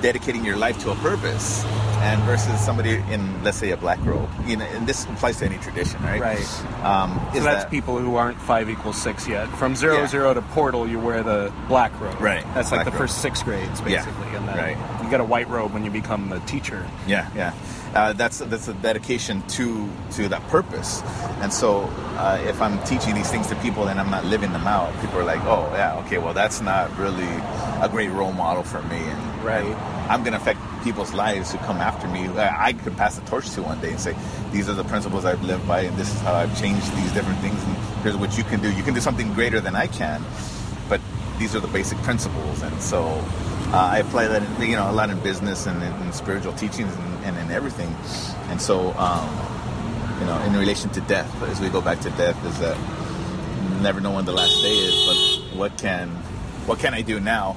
dedicating 0.00 0.44
your 0.44 0.56
life 0.56 0.78
to 0.80 0.90
a 0.90 0.94
purpose 0.96 1.64
and 2.02 2.20
versus 2.24 2.58
somebody 2.60 2.94
in, 3.10 3.44
let's 3.44 3.56
say, 3.58 3.70
a 3.70 3.76
black 3.76 4.04
robe. 4.04 4.28
You 4.46 4.56
know, 4.56 4.64
and 4.64 4.86
this 4.86 5.04
applies 5.04 5.38
to 5.38 5.44
any 5.46 5.58
tradition, 5.58 6.02
right? 6.02 6.20
Right. 6.20 6.84
Um, 6.84 7.20
So 7.34 7.40
that's 7.40 7.64
that- 7.64 7.70
people 7.70 7.98
who 7.98 8.16
aren't 8.16 8.40
five 8.40 8.68
equals 8.68 9.00
six 9.00 9.28
yet. 9.28 9.48
From 9.50 9.76
zero 9.76 9.98
Yeah. 9.98 10.06
zero 10.08 10.34
to 10.34 10.42
portal, 10.42 10.88
you 10.88 10.98
wear 10.98 11.22
the 11.22 11.52
black 11.68 11.92
robe. 12.00 12.20
Right, 12.20 12.44
That's 12.54 12.72
like 12.72 12.78
black 12.80 12.84
the 12.86 12.90
robe. 12.92 12.98
first 13.00 13.18
six 13.22 13.42
grades, 13.42 13.80
Yeah, 13.80 14.04
basically. 14.04 14.34
And 14.36 14.48
then 14.48 14.56
right. 14.56 14.76
you 15.04 15.10
get 15.10 15.20
a 15.20 15.24
white 15.24 15.48
robe 15.48 15.72
when 15.72 15.84
you 15.84 15.90
become 15.90 16.28
the 16.30 16.40
teacher. 16.40 16.84
Yeah, 17.06 17.28
yeah. 17.36 17.52
Uh, 17.94 18.12
that's 18.14 18.38
that's 18.38 18.68
a 18.68 18.74
dedication 18.74 19.42
to 19.48 19.88
to 20.12 20.28
that 20.28 20.42
purpose. 20.48 21.02
And 21.42 21.52
so, 21.52 21.82
uh, 22.16 22.42
if 22.46 22.62
I'm 22.62 22.82
teaching 22.84 23.14
these 23.14 23.30
things 23.30 23.46
to 23.48 23.56
people 23.56 23.88
and 23.88 24.00
I'm 24.00 24.10
not 24.10 24.24
living 24.24 24.52
them 24.52 24.66
out, 24.66 24.98
people 25.00 25.18
are 25.18 25.24
like, 25.24 25.42
"Oh, 25.44 25.68
yeah, 25.74 25.98
okay, 26.06 26.18
well, 26.18 26.32
that's 26.34 26.60
not 26.60 26.96
really 26.98 27.28
a 27.82 27.88
great 27.90 28.10
role 28.10 28.32
model 28.32 28.62
for 28.62 28.82
me." 28.82 28.96
And 28.98 29.32
Right. 29.42 29.64
and 29.64 29.76
I'm 30.08 30.22
going 30.22 30.32
to 30.34 30.38
affect 30.38 30.60
people's 30.84 31.12
lives 31.12 31.50
who 31.52 31.58
come 31.58 31.78
after 31.78 32.06
me. 32.06 32.28
I 32.28 32.68
I 32.68 32.72
could 32.74 32.96
pass 32.96 33.16
the 33.16 33.26
torch 33.26 33.50
to 33.54 33.62
one 33.62 33.80
day 33.80 33.90
and 33.90 34.00
say, 34.00 34.14
these 34.52 34.68
are 34.68 34.74
the 34.74 34.84
principles 34.84 35.24
I've 35.24 35.42
lived 35.42 35.66
by, 35.66 35.80
and 35.80 35.96
this 35.96 36.14
is 36.14 36.20
how 36.20 36.34
I've 36.34 36.56
changed 36.60 36.94
these 36.96 37.12
different 37.12 37.40
things, 37.40 37.60
and 37.64 37.76
here's 38.02 38.16
what 38.16 38.36
you 38.38 38.44
can 38.44 38.60
do. 38.60 38.70
You 38.70 38.82
can 38.82 38.94
do 38.94 39.00
something 39.00 39.32
greater 39.34 39.60
than 39.60 39.74
I 39.74 39.86
can, 39.88 40.22
but 40.88 41.00
these 41.38 41.56
are 41.56 41.60
the 41.60 41.68
basic 41.68 41.98
principles, 41.98 42.62
and 42.62 42.80
so 42.80 43.02
uh, 43.72 43.76
I 43.76 43.98
apply 43.98 44.28
that, 44.28 44.42
in, 44.42 44.70
you 44.70 44.76
know, 44.76 44.90
a 44.90 44.92
lot 44.92 45.10
in 45.10 45.18
business 45.20 45.66
and 45.66 45.82
in, 45.82 45.92
in 46.02 46.12
spiritual 46.12 46.52
teachings 46.52 46.94
and, 46.94 47.24
and 47.24 47.38
in 47.38 47.50
everything, 47.50 47.94
and 48.50 48.60
so. 48.60 48.92
Um, 48.94 49.48
you 50.20 50.28
know, 50.28 50.40
in 50.42 50.52
relation 50.56 50.88
to 50.90 51.00
death, 51.00 51.28
as 51.50 51.60
we 51.60 51.68
go 51.68 51.80
back 51.80 51.98
to 52.00 52.10
death, 52.10 52.38
is 52.46 52.56
that 52.60 52.76
never 53.82 54.00
know 54.00 54.12
when 54.12 54.24
the 54.24 54.30
last 54.32 54.62
day 54.62 54.70
is, 54.70 54.94
but 55.04 55.58
what 55.58 55.76
can 55.76 56.10
what 56.64 56.78
can 56.78 56.94
I 56.94 57.02
do 57.02 57.18
now, 57.18 57.56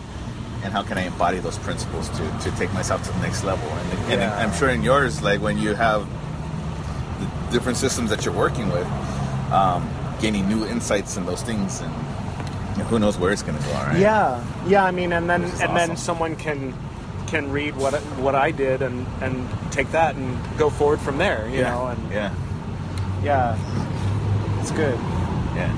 and 0.63 0.74
how 0.74 0.82
can 0.82 0.97
I 0.97 1.03
embody 1.03 1.38
those 1.38 1.59
principles 1.59 2.09
to, 2.09 2.39
to 2.41 2.51
take 2.57 2.74
myself 2.74 3.03
to 3.05 3.11
the 3.13 3.20
next 3.20 3.43
level? 3.43 3.68
And, 3.70 3.99
and 4.11 4.22
Yeah. 4.22 4.36
I'm 4.39 4.51
sure 4.51 4.70
in 4.70 4.82
yours, 4.82 5.22
like 5.22 5.41
when 5.41 5.59
you 5.59 5.76
have 5.76 6.07
the 7.20 7.51
different 7.51 7.78
systems 7.78 8.09
that 8.09 8.26
you're 8.26 8.34
working 8.34 8.72
with, 8.72 8.88
um, 9.51 9.88
gaining 10.20 10.49
new 10.49 10.66
insights 10.66 11.18
and 11.18 11.28
those 11.28 11.43
things, 11.43 11.82
and 11.82 11.93
who 12.90 13.00
knows 13.00 13.18
where 13.18 13.32
it's 13.32 13.44
going 13.44 13.58
to 13.58 13.64
go. 13.66 13.74
All 13.74 13.84
right. 13.86 13.98
Yeah, 14.00 14.44
yeah. 14.68 14.84
I 14.86 14.92
mean, 14.92 15.14
and 15.14 15.30
then 15.30 15.44
and 15.62 15.76
then 15.76 15.96
someone 15.98 16.36
can 16.36 16.74
can 17.28 17.52
read 17.52 17.76
what 17.76 17.94
what 18.20 18.36
I 18.36 18.52
did 18.52 18.82
and 18.82 19.06
and 19.22 19.48
take 19.72 19.92
that 19.92 20.16
and 20.16 20.38
go 20.58 20.70
forward 20.70 21.00
from 21.00 21.18
there. 21.18 21.48
You 21.50 21.60
Yeah. 21.60 21.72
know, 21.72 21.88
and 21.88 22.12
yeah. 22.12 22.32
yeah, 23.24 24.60
it's 24.62 24.72
good. 24.72 24.98
Yeah, 25.56 25.72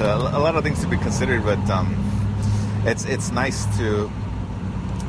Uh, 0.00 0.30
a 0.32 0.38
lot 0.40 0.54
of 0.56 0.62
things 0.64 0.80
to 0.80 0.88
be 0.88 0.96
considered, 0.96 1.44
but 1.44 1.58
um, 1.70 1.92
it's 2.86 3.04
it's 3.04 3.30
nice 3.32 3.64
to 3.78 4.10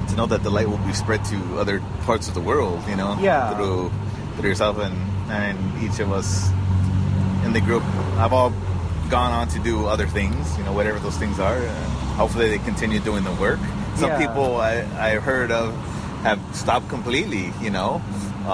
to 0.09 0.15
know 0.15 0.25
that 0.25 0.43
the 0.43 0.49
light 0.49 0.67
will 0.69 0.81
be 0.85 0.93
spread 0.93 1.23
to 1.25 1.37
other 1.59 1.79
parts 2.05 2.27
of 2.27 2.33
the 2.33 2.41
world. 2.41 2.81
You 2.89 2.95
know, 2.95 3.15
Yeah. 3.21 3.53
through 3.55 3.91
through 4.37 4.49
yourself 4.49 4.77
and 4.79 4.95
and 5.31 5.57
each 5.81 5.99
of 5.99 6.11
us 6.11 6.49
in 7.45 7.53
the 7.53 7.61
group. 7.61 7.83
I've 8.17 8.33
all 8.33 8.51
gone 9.13 9.31
on 9.31 9.47
to 9.49 9.59
do 9.59 9.85
other 9.85 10.07
things. 10.07 10.57
You 10.57 10.63
know, 10.65 10.73
whatever 10.73 10.97
those 10.99 11.17
things 11.17 11.37
are. 11.39 11.59
Hopefully, 12.17 12.49
they 12.49 12.57
continue 12.71 12.99
doing 12.99 13.23
the 13.23 13.35
work. 13.45 13.59
Some 13.95 14.09
Yeah. 14.09 14.23
people 14.25 14.47
I 14.71 14.73
I 14.97 15.09
heard 15.29 15.51
of 15.51 15.67
have 16.27 16.39
stopped 16.63 16.87
completely. 16.89 17.53
You 17.61 17.69
know. 17.77 18.01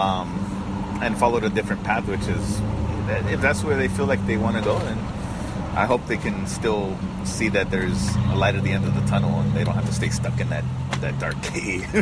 Um, 0.03 0.30
and 1.01 1.18
followed 1.18 1.45
a 1.45 1.49
different 1.49 1.82
path, 1.89 2.05
which 2.14 2.28
is 2.28 2.45
if 3.34 3.39
that's 3.41 3.64
where 3.64 3.78
they 3.82 3.88
feel 3.88 4.05
like 4.05 4.22
they 4.28 4.36
want 4.45 4.55
to 4.60 4.64
go, 4.72 4.76
then 4.88 4.97
I 5.84 5.86
hope 5.86 6.01
they 6.07 6.18
can 6.18 6.45
still 6.45 6.84
see 7.24 7.47
that 7.55 7.72
there's 7.72 8.01
a 8.34 8.36
light 8.36 8.55
at 8.60 8.64
the 8.68 8.74
end 8.78 8.84
of 8.89 8.93
the 8.99 9.05
tunnel, 9.07 9.39
and 9.39 9.47
they 9.55 9.64
don't 9.64 9.76
have 9.80 9.88
to 9.88 9.93
stay 10.01 10.10
stuck 10.10 10.38
in 10.43 10.49
that 10.49 10.66
that 11.01 11.19
dark 11.19 11.41
key. 11.43 11.83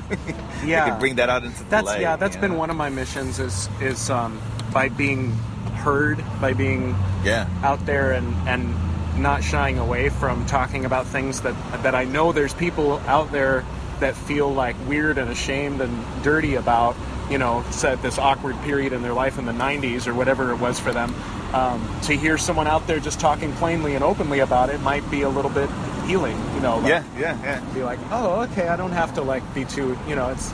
Yeah. 0.65 0.85
they 0.85 0.89
can 0.91 0.99
bring 0.99 1.15
that 1.17 1.29
out 1.29 1.43
into 1.43 1.63
the 1.63 1.69
That's 1.69 1.85
light. 1.85 2.01
yeah. 2.01 2.15
That's 2.15 2.35
been 2.35 2.55
one 2.57 2.69
of 2.71 2.75
my 2.75 2.89
missions 2.89 3.39
is 3.39 3.69
is 3.79 4.09
um, 4.09 4.41
by 4.73 4.89
being 4.89 5.31
heard, 5.77 6.23
by 6.41 6.53
being 6.53 6.95
Yeah, 7.23 7.47
out 7.63 7.85
there 7.85 8.11
and 8.13 8.33
and 8.47 8.75
not 9.21 9.43
shying 9.43 9.77
away 9.79 10.09
from 10.09 10.45
talking 10.47 10.83
about 10.85 11.05
things 11.07 11.41
that 11.41 11.53
that 11.83 11.93
I 11.95 12.05
know 12.05 12.31
there's 12.31 12.53
people 12.55 12.99
out 13.07 13.31
there 13.31 13.63
that 13.99 14.15
feel 14.15 14.51
like 14.53 14.75
weird 14.87 15.17
and 15.19 15.29
ashamed 15.29 15.79
and 15.81 16.23
dirty 16.23 16.55
about 16.55 16.95
you 17.29 17.37
know 17.37 17.63
said 17.71 18.01
this 18.01 18.17
awkward 18.17 18.59
period 18.63 18.93
in 18.93 19.01
their 19.03 19.13
life 19.13 19.37
in 19.39 19.45
the 19.45 19.51
90s 19.53 20.07
or 20.07 20.13
whatever 20.13 20.51
it 20.51 20.57
was 20.57 20.79
for 20.79 20.91
them 20.91 21.13
um, 21.53 21.87
to 22.03 22.13
hear 22.13 22.37
someone 22.37 22.67
out 22.67 22.85
there 22.87 22.99
just 22.99 23.19
talking 23.19 23.51
plainly 23.53 23.95
and 23.95 24.03
openly 24.03 24.39
about 24.39 24.69
it 24.69 24.79
might 24.81 25.09
be 25.11 25.21
a 25.23 25.29
little 25.29 25.51
bit 25.51 25.69
healing 26.07 26.37
you 26.55 26.61
know 26.61 26.77
like, 26.77 26.89
yeah, 26.89 27.03
yeah, 27.19 27.37
yeah. 27.43 27.59
be 27.73 27.83
like 27.83 27.99
oh 28.11 28.41
okay 28.43 28.67
I 28.67 28.75
don't 28.75 28.91
have 28.93 29.13
to 29.15 29.21
like 29.21 29.43
be 29.53 29.65
too 29.65 29.97
you 30.07 30.15
know 30.15 30.29
it's 30.29 30.51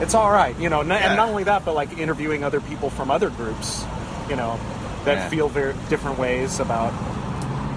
it's 0.00 0.14
all 0.14 0.30
right 0.30 0.58
you 0.58 0.68
know 0.68 0.80
n- 0.80 0.88
Yeah. 0.88 0.96
and 1.08 1.16
not 1.16 1.28
only 1.28 1.44
that 1.44 1.64
but 1.64 1.74
like 1.74 1.98
interviewing 1.98 2.42
other 2.44 2.60
people 2.60 2.90
from 2.90 3.10
other 3.10 3.30
groups 3.30 3.84
you 4.28 4.36
know 4.36 4.58
that 5.04 5.16
Yeah. 5.16 5.28
feel 5.28 5.48
very 5.48 5.74
different 5.88 6.18
ways 6.18 6.58
about 6.60 6.92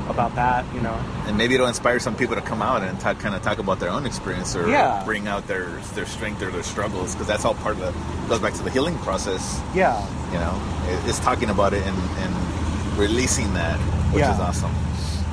about 0.09 0.35
that 0.35 0.65
you 0.73 0.81
know 0.81 0.97
And 1.27 1.37
maybe 1.37 1.53
it'll 1.55 1.67
inspire 1.67 1.99
some 1.99 2.15
people 2.15 2.35
to 2.35 2.41
come 2.41 2.61
out 2.61 2.81
and 2.81 2.99
talk, 2.99 3.19
kind 3.19 3.35
of 3.35 3.41
talk 3.43 3.59
about 3.59 3.79
their 3.79 3.91
own 3.91 4.05
experience, 4.07 4.55
or 4.55 4.67
Yeah. 4.67 5.03
bring 5.05 5.27
out 5.27 5.47
their 5.47 5.67
their 5.95 6.07
strength 6.07 6.41
or 6.41 6.49
their 6.49 6.63
struggles, 6.63 7.13
because 7.13 7.27
that's 7.27 7.45
all 7.45 7.53
part 7.53 7.75
of 7.77 7.81
the 7.85 7.93
goes 8.27 8.39
back 8.39 8.53
to 8.55 8.63
the 8.63 8.71
healing 8.71 8.97
process. 9.05 9.61
yeah 9.75 9.95
You 10.33 10.39
know, 10.39 10.55
It- 10.89 11.09
it's 11.09 11.19
talking 11.19 11.49
about 11.51 11.73
it 11.73 11.83
and, 11.85 11.97
and 12.23 12.33
releasing 12.97 13.53
that, 13.53 13.77
which 14.11 14.25
is 14.25 14.39
awesome. 14.39 14.73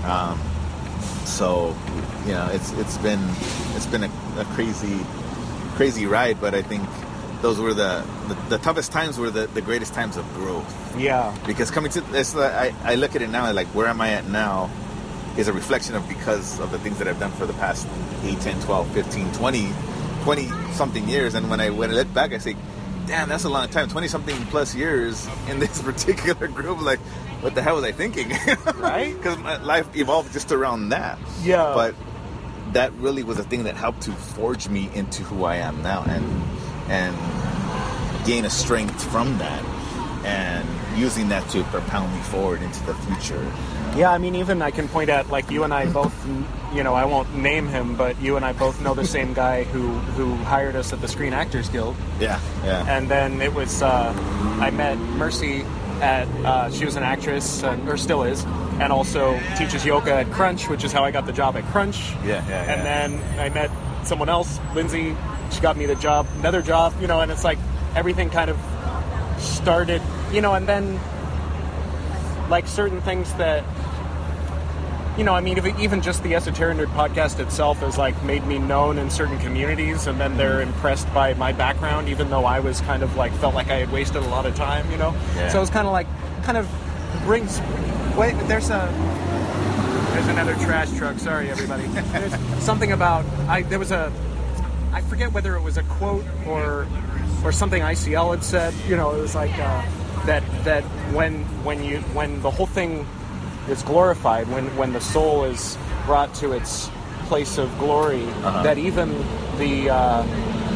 Um, 0.04 0.38
so, 1.38 1.76
you 2.26 2.32
know, 2.32 2.48
it's 2.52 2.72
it's 2.72 2.98
been 2.98 3.22
it's 3.76 3.86
been 3.86 4.02
a, 4.02 4.10
a 4.38 4.44
crazy 4.56 4.98
crazy 5.76 6.06
ride, 6.06 6.40
but 6.40 6.52
I 6.52 6.62
think 6.62 6.82
those 7.42 7.60
were 7.60 7.72
the 7.74 8.04
the, 8.26 8.34
the 8.48 8.58
toughest 8.58 8.90
times 8.90 9.18
were 9.18 9.30
the, 9.30 9.46
the 9.46 9.62
greatest 9.62 9.94
times 9.94 10.16
of 10.16 10.24
growth. 10.34 10.98
Yeah. 10.98 11.36
Because 11.46 11.70
coming 11.70 11.92
to 11.92 12.00
this 12.00 12.34
I, 12.34 12.74
I 12.82 12.96
look 12.96 13.14
at 13.14 13.22
it 13.22 13.30
now 13.30 13.52
like 13.52 13.68
where 13.68 13.86
am 13.86 14.00
i 14.00 14.10
at 14.10 14.26
now 14.26 14.68
is 15.36 15.46
a 15.46 15.52
reflection 15.52 15.94
of 15.94 16.08
because 16.08 16.58
of 16.58 16.72
the 16.72 16.80
things 16.80 16.98
that 16.98 17.06
i've 17.06 17.20
done 17.20 17.30
for 17.30 17.46
the 17.46 17.52
past 17.52 17.86
8 18.24 18.40
10 18.40 18.60
12 18.62 18.90
15 18.90 19.32
20 19.34 19.72
20 20.24 20.48
something 20.72 21.08
years. 21.08 21.34
And 21.34 21.48
when 21.48 21.60
i 21.60 21.70
when 21.70 21.90
i 21.90 21.94
look 21.94 22.12
back 22.12 22.32
i 22.32 22.38
say 22.38 22.56
damn 23.08 23.28
that's 23.28 23.44
a 23.44 23.48
long 23.48 23.68
time 23.68 23.88
20 23.88 24.06
something 24.08 24.36
plus 24.46 24.74
years 24.74 25.26
in 25.48 25.58
this 25.58 25.80
particular 25.90 26.46
group 26.48 26.80
like 26.82 27.00
what 27.40 27.54
the 27.54 27.62
hell 27.62 27.74
was 27.76 27.84
i 27.84 27.92
thinking 27.92 28.28
Right? 28.76 29.14
because 29.16 29.38
my 29.38 29.56
life 29.62 29.88
evolved 29.96 30.32
just 30.32 30.52
around 30.52 30.90
that 30.90 31.18
Yeah. 31.42 31.72
but 31.74 31.94
that 32.74 32.92
really 32.94 33.22
was 33.22 33.38
a 33.38 33.42
thing 33.44 33.64
that 33.64 33.76
helped 33.76 34.02
to 34.02 34.12
forge 34.12 34.68
me 34.68 34.90
into 34.94 35.22
who 35.22 35.44
i 35.44 35.56
am 35.56 35.82
now 35.82 36.02
and 36.06 36.24
and 36.90 37.16
gain 38.26 38.44
a 38.44 38.50
strength 38.50 39.02
from 39.10 39.38
that 39.38 39.64
and 40.24 40.66
using 40.98 41.28
that 41.30 41.48
to 41.50 41.62
propel 41.64 42.06
me 42.08 42.20
forward 42.22 42.60
into 42.60 42.84
the 42.84 42.92
future. 42.94 43.40
Yeah 43.96 44.10
i 44.10 44.18
mean 44.18 44.34
even 44.34 44.60
i 44.62 44.70
can 44.70 44.88
point 44.88 45.08
at 45.10 45.28
like 45.30 45.50
you 45.50 45.64
and 45.64 45.72
i 45.72 45.86
both 45.90 46.14
you 46.74 46.82
know 46.82 46.94
i 46.94 47.04
won't 47.04 47.34
name 47.36 47.66
him 47.66 47.96
but 47.96 48.20
you 48.20 48.36
and 48.36 48.44
i 48.44 48.52
both 48.52 48.80
know 48.82 48.94
the 48.94 49.04
same 49.04 49.32
guy 49.34 49.64
who 49.64 49.88
who 50.16 50.34
hired 50.44 50.76
us 50.76 50.92
at 50.92 51.00
the 51.00 51.08
screen 51.08 51.32
actors 51.32 51.68
guild 51.68 51.96
Yeah, 52.20 52.38
yeah. 52.64 52.84
and 52.88 53.08
then 53.08 53.40
it 53.40 53.52
was 53.54 53.82
uh, 53.82 54.12
I 54.60 54.70
met 54.70 54.98
Mercy 54.98 55.64
at 56.00 56.28
uh, 56.44 56.70
she 56.70 56.84
was 56.84 56.94
an 56.96 57.02
actress 57.02 57.62
uh, 57.64 57.76
or 57.88 57.96
still 57.96 58.22
is, 58.22 58.44
and 58.78 58.92
also 58.92 59.36
teaches 59.56 59.84
yoga 59.84 60.12
at 60.14 60.30
Crunch, 60.30 60.68
which 60.68 60.84
is 60.84 60.92
how 60.92 61.02
I 61.04 61.10
got 61.10 61.26
the 61.26 61.32
job 61.32 61.56
at 61.56 61.64
Crunch. 61.72 62.12
Yeah, 62.24 62.38
yeah, 62.46 62.48
yeah. 62.48 62.72
And 62.72 62.86
then 62.86 63.40
I 63.40 63.48
met 63.48 63.68
someone 64.04 64.28
else, 64.28 64.60
Lindsay. 64.76 65.16
She 65.50 65.60
got 65.60 65.76
me 65.76 65.86
the 65.86 65.96
job, 65.96 66.26
another 66.38 66.62
job, 66.62 66.94
you 67.00 67.08
know, 67.08 67.20
and 67.20 67.32
it's 67.32 67.42
like 67.42 67.58
everything 67.96 68.30
kind 68.30 68.48
of 68.48 68.56
started, 69.38 70.00
you 70.32 70.40
know, 70.40 70.54
and 70.54 70.68
then 70.68 71.00
like 72.48 72.66
certain 72.66 73.00
things 73.00 73.32
that 73.34 73.64
you 75.16 75.24
know, 75.24 75.34
I 75.34 75.40
mean, 75.40 75.58
if- 75.58 75.80
even 75.80 76.00
just 76.00 76.22
the 76.22 76.36
Esoteric 76.36 76.76
Nerd 76.78 76.94
podcast 76.94 77.40
itself 77.40 77.78
has 77.80 77.98
like 77.98 78.20
made 78.22 78.46
me 78.46 78.58
known 78.60 78.98
in 78.98 79.10
certain 79.10 79.36
communities, 79.40 80.06
and 80.06 80.20
then 80.20 80.36
they're 80.36 80.60
impressed 80.62 81.12
by 81.12 81.34
my 81.34 81.50
background, 81.50 82.08
even 82.08 82.30
though 82.30 82.44
I 82.44 82.60
was 82.60 82.80
kind 82.82 83.02
of 83.02 83.16
like 83.16 83.32
felt 83.34 83.52
like 83.52 83.68
I 83.68 83.78
had 83.80 83.90
wasted 83.90 84.22
a 84.22 84.28
lot 84.28 84.46
of 84.46 84.54
time, 84.54 84.88
you 84.92 84.96
know. 84.96 85.12
Yeah. 85.34 85.48
So 85.48 85.60
it's 85.60 85.72
kind 85.72 85.88
of 85.88 85.92
like, 85.92 86.06
kind 86.44 86.56
of 86.56 86.68
brings. 87.24 87.60
Wait, 88.16 88.34
there's 88.46 88.70
a 88.70 88.88
there's 90.12 90.28
another 90.28 90.54
trash 90.64 90.92
truck. 90.96 91.18
Sorry, 91.18 91.50
everybody. 91.50 91.82
There's 92.12 92.34
something 92.62 92.92
about 92.92 93.24
I. 93.48 93.62
There 93.62 93.78
was 93.78 93.90
a. 93.92 94.12
I 94.92 95.00
forget 95.02 95.32
whether 95.32 95.56
it 95.56 95.62
was 95.62 95.76
a 95.78 95.82
quote 95.84 96.24
or 96.46 96.86
or 97.44 97.50
something 97.52 97.82
ICL 97.82 98.30
had 98.36 98.44
said. 98.44 98.74
You 98.88 98.96
know, 98.96 99.14
it 99.14 99.20
was 99.20 99.34
like 99.36 99.56
uh, 99.58 99.82
that 100.28 100.42
that 100.64 100.84
when 101.16 101.42
when 101.64 101.82
you 101.82 101.98
when 102.12 102.40
the 102.42 102.50
whole 102.50 102.66
thing 102.66 103.06
is 103.68 103.82
glorified, 103.82 104.46
when 104.48 104.64
when 104.76 104.92
the 104.92 105.00
soul 105.00 105.44
is 105.44 105.76
brought 106.04 106.32
to 106.34 106.52
its 106.52 106.90
place 107.28 107.58
of 107.58 107.68
glory, 107.78 108.24
that 108.62 108.78
even 108.78 109.08
the 109.58 109.88
uh, 109.90 110.22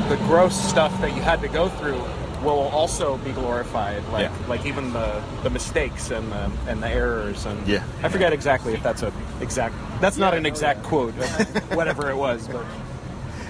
the 0.09 0.16
gross 0.26 0.57
stuff 0.57 0.92
that 1.03 1.14
you 1.14 1.22
had 1.22 1.40
to 1.42 1.48
go 1.48 1.68
through 1.68 2.03
will 2.42 2.68
also 2.72 3.18
be 3.18 3.30
glorified. 3.32 4.03
Like 4.09 4.22
Yeah. 4.30 4.48
like 4.48 4.64
even 4.66 4.92
the 4.94 5.22
the 5.42 5.50
mistakes 5.50 6.11
and 6.11 6.32
the 6.32 6.50
and 6.66 6.82
the 6.82 6.88
errors 6.88 7.44
and 7.46 7.68
Yeah. 7.68 7.84
I 8.03 8.09
forget 8.09 8.32
exactly 8.32 8.72
if 8.72 8.82
that's 8.82 9.03
a 9.03 9.12
exact. 9.40 9.74
That's 10.00 10.16
not 10.16 10.32
an 10.34 10.46
exact 10.46 10.82
quote, 10.82 11.12
whatever 11.74 12.11
it 12.11 12.16
was. 12.16 12.48
But 12.48 12.64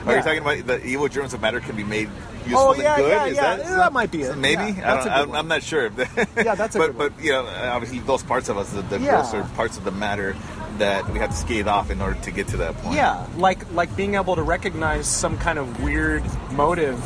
Are 0.07 0.17
you 0.17 0.23
talking 0.23 0.41
about 0.43 0.67
the 0.67 0.85
evil 0.85 1.09
germs 1.09 1.33
of 1.33 1.41
matter 1.41 1.61
can 1.61 1.77
be 1.77 1.85
made 1.85 2.11
useful 2.47 2.59
Oh, 2.69 2.73
and 2.73 2.83
yeah, 2.83 2.97
good? 2.97 3.09
yeah, 3.09 3.27
Is 3.27 3.37
yeah. 3.37 3.57
that, 3.57 3.67
That 3.69 3.93
might 3.93 4.11
be 4.11 4.23
it. 4.23 4.37
Maybe 4.37 4.79
Yeah, 4.79 4.93
I 4.93 4.97
don't, 4.97 5.07
a 5.23 5.27
good 5.27 5.35
I'm, 5.37 5.49
not 5.49 5.63
sure. 5.63 5.91
Yeah, 6.37 6.55
that's 6.55 6.75
a 6.77 6.79
but 6.79 6.87
good 6.89 6.97
one. 6.99 7.09
but 7.17 7.25
you 7.25 7.33
know, 7.33 7.47
uh, 7.47 7.71
obviously 7.73 8.01
those 8.01 8.23
parts 8.23 8.49
of 8.49 8.57
us, 8.59 8.71
the, 8.73 8.83
the 8.83 8.99
Yeah. 9.01 9.11
grosser 9.11 9.43
parts 9.55 9.77
of 9.79 9.85
the 9.85 9.91
matter 9.93 10.37
that 10.79 11.09
we 11.13 11.19
have 11.19 11.31
to 11.31 11.37
skate 11.37 11.67
off 11.69 11.91
in 11.91 12.01
order 12.01 12.19
to 12.23 12.31
get 12.31 12.49
to 12.49 12.57
that 12.59 12.77
point. 12.79 12.97
Yeah, 12.97 13.27
like 13.37 13.71
like 13.73 13.95
being 13.97 14.15
able 14.15 14.35
to 14.37 14.43
recognize 14.43 15.07
some 15.07 15.37
kind 15.39 15.59
of 15.59 15.83
weird 15.83 16.23
motive 16.53 17.01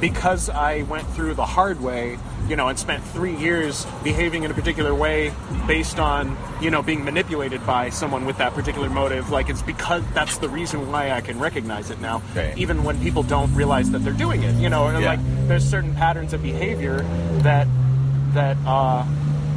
because 0.00 0.48
I 0.48 0.82
went 0.82 1.06
through 1.08 1.34
the 1.34 1.44
hard 1.46 1.80
way. 1.80 2.18
You 2.48 2.56
know, 2.56 2.68
and 2.68 2.78
spent 2.78 3.02
three 3.04 3.36
years 3.36 3.86
behaving 4.02 4.42
in 4.44 4.50
a 4.50 4.54
particular 4.54 4.94
way 4.94 5.32
based 5.66 5.98
on, 5.98 6.36
you 6.60 6.70
know, 6.70 6.82
being 6.82 7.04
manipulated 7.04 7.64
by 7.66 7.88
someone 7.90 8.24
with 8.24 8.38
that 8.38 8.52
particular 8.54 8.90
motive. 8.90 9.30
Like 9.30 9.48
it's 9.48 9.62
because 9.62 10.02
that's 10.14 10.38
the 10.38 10.48
reason 10.48 10.90
why 10.90 11.12
I 11.12 11.20
can 11.20 11.38
recognize 11.38 11.90
it 11.90 12.00
now, 12.00 12.22
Right. 12.34 12.56
even 12.58 12.84
when 12.84 13.00
people 13.00 13.22
don't 13.22 13.54
realize 13.54 13.90
that 13.92 14.00
they're 14.00 14.12
doing 14.12 14.42
it. 14.42 14.54
You 14.56 14.68
know, 14.68 14.90
Yeah. 14.98 15.10
like 15.10 15.20
there's 15.48 15.64
certain 15.68 15.94
patterns 15.94 16.32
of 16.32 16.42
behavior 16.42 16.98
that 17.42 17.66
that 18.34 18.56
uh, 18.66 19.04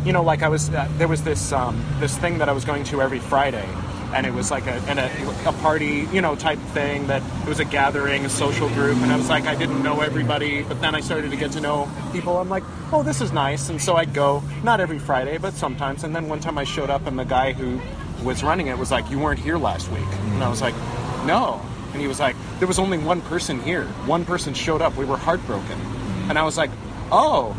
you 0.06 0.14
know, 0.14 0.22
like 0.22 0.44
I 0.44 0.50
was 0.50 0.70
uh, 0.70 0.88
there 0.98 1.08
was 1.08 1.24
this 1.24 1.52
um, 1.52 1.84
this 2.00 2.16
thing 2.18 2.38
that 2.40 2.50
I 2.50 2.52
was 2.52 2.66
going 2.66 2.84
to 2.86 3.02
every 3.02 3.20
Friday. 3.20 3.68
And 4.14 4.26
it 4.26 4.34
was 4.34 4.52
like 4.52 4.68
a, 4.68 4.78
a, 4.88 5.50
a 5.50 5.54
party, 5.54 6.08
you 6.12 6.22
know, 6.22 6.36
type 6.36 6.60
thing 6.74 7.08
that 7.08 7.22
it 7.44 7.50
was 7.50 7.60
a 7.60 7.66
gathering, 7.66 8.26
a 8.26 8.30
social 8.30 8.70
group. 8.70 8.98
And 8.98 9.12
I 9.12 9.18
was 9.18 9.30
like, 9.30 9.46
I 9.46 9.56
didn't 9.56 9.84
know 9.84 10.02
everybody, 10.02 10.64
but 10.64 10.80
then 10.82 10.96
I 10.96 11.02
started 11.02 11.32
to 11.32 11.38
get 11.38 11.52
to 11.54 11.62
know 11.62 11.90
people. 12.12 12.38
I'm 12.38 12.50
like, 12.50 12.64
oh, 12.92 13.04
this 13.04 13.22
is 13.22 13.32
nice. 13.32 13.70
And 13.70 13.82
so 13.82 13.96
I'd 13.96 14.14
go, 14.14 14.44
not 14.64 14.80
every 14.80 15.00
Friday, 15.00 15.38
but 15.38 15.54
sometimes. 15.54 16.04
And 16.04 16.16
then 16.16 16.30
one 16.30 16.40
time 16.40 16.58
I 16.58 16.64
showed 16.64 16.90
up 16.90 17.08
and 17.08 17.18
the 17.18 17.26
guy 17.26 17.54
who 17.54 17.82
was 18.24 18.44
running 18.44 18.68
it 18.68 18.78
was 18.78 18.92
like, 18.92 19.10
you 19.10 19.20
weren't 19.20 19.40
here 19.40 19.58
last 19.58 19.92
week. 19.92 20.08
And 20.34 20.44
I 20.44 20.50
was 20.50 20.62
like, 20.62 20.76
no. 21.26 21.62
And 21.92 22.02
he 22.02 22.08
was 22.08 22.20
like, 22.20 22.36
there 22.60 22.68
was 22.68 22.80
only 22.80 22.98
one 22.98 23.22
person 23.22 23.62
here. 23.62 23.86
One 24.06 24.26
person 24.26 24.54
showed 24.54 24.82
up. 24.82 24.96
We 24.98 25.06
were 25.06 25.18
heartbroken. 25.18 25.80
And 26.30 26.38
I 26.38 26.44
was 26.44 26.58
like, 26.58 26.72
oh. 27.12 27.56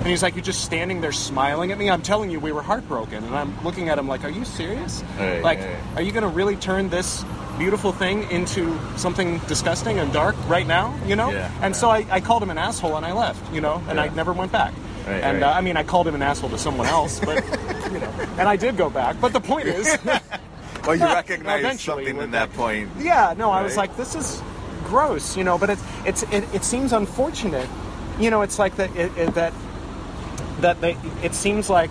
And 0.00 0.08
he's 0.08 0.22
like, 0.22 0.34
you're 0.34 0.42
just 0.42 0.64
standing 0.64 1.02
there 1.02 1.12
smiling 1.12 1.72
at 1.72 1.78
me. 1.78 1.90
I'm 1.90 2.00
telling 2.00 2.30
you, 2.30 2.40
we 2.40 2.52
were 2.52 2.62
heartbroken. 2.62 3.22
And 3.22 3.36
I'm 3.36 3.62
looking 3.62 3.90
at 3.90 3.98
him 3.98 4.08
like, 4.08 4.24
are 4.24 4.30
you 4.30 4.46
serious? 4.46 5.04
Right, 5.18 5.42
like, 5.42 5.58
right. 5.58 5.76
are 5.96 6.02
you 6.02 6.10
going 6.10 6.22
to 6.22 6.28
really 6.28 6.56
turn 6.56 6.88
this 6.88 7.22
beautiful 7.58 7.92
thing 7.92 8.22
into 8.30 8.78
something 8.96 9.38
disgusting 9.40 9.98
and 9.98 10.10
dark 10.10 10.36
right 10.48 10.66
now? 10.66 10.98
You 11.06 11.16
know? 11.16 11.30
Yeah, 11.30 11.52
and 11.60 11.76
so 11.76 11.90
I, 11.90 12.06
I 12.10 12.20
called 12.22 12.42
him 12.42 12.48
an 12.48 12.56
asshole 12.56 12.96
and 12.96 13.04
I 13.04 13.12
left, 13.12 13.52
you 13.52 13.60
know? 13.60 13.82
And 13.88 14.00
I 14.00 14.08
never 14.08 14.32
went 14.32 14.52
back. 14.52 14.72
Right, 15.06 15.22
and 15.22 15.42
right. 15.42 15.50
Uh, 15.50 15.58
I 15.58 15.60
mean, 15.60 15.76
I 15.76 15.82
called 15.82 16.08
him 16.08 16.14
an 16.14 16.22
asshole 16.22 16.48
to 16.48 16.58
someone 16.58 16.86
else, 16.86 17.20
but, 17.20 17.44
you 17.92 18.00
know. 18.00 18.10
And 18.38 18.48
I 18.48 18.56
did 18.56 18.78
go 18.78 18.88
back. 18.88 19.20
But 19.20 19.34
the 19.34 19.40
point 19.40 19.68
is. 19.68 19.98
Well, 20.86 20.96
you 20.96 21.04
recognize 21.04 21.80
something 21.80 22.16
in 22.16 22.30
that 22.30 22.52
point. 22.54 22.90
Yeah, 22.98 23.34
no, 23.36 23.50
I 23.50 23.62
was 23.62 23.76
like, 23.76 23.96
this 23.96 24.14
is 24.14 24.42
gross, 24.84 25.36
you 25.36 25.44
know. 25.44 25.58
But 25.58 25.70
it's 25.70 25.82
it's 26.06 26.22
it, 26.24 26.54
it 26.54 26.64
seems 26.64 26.92
unfortunate, 26.92 27.68
you 28.18 28.30
know. 28.30 28.42
It's 28.42 28.58
like 28.58 28.76
that 28.76 28.94
it, 28.96 29.16
it, 29.16 29.34
that 29.34 29.52
that 30.60 30.80
they, 30.80 30.96
it 31.22 31.34
seems 31.34 31.70
like 31.70 31.90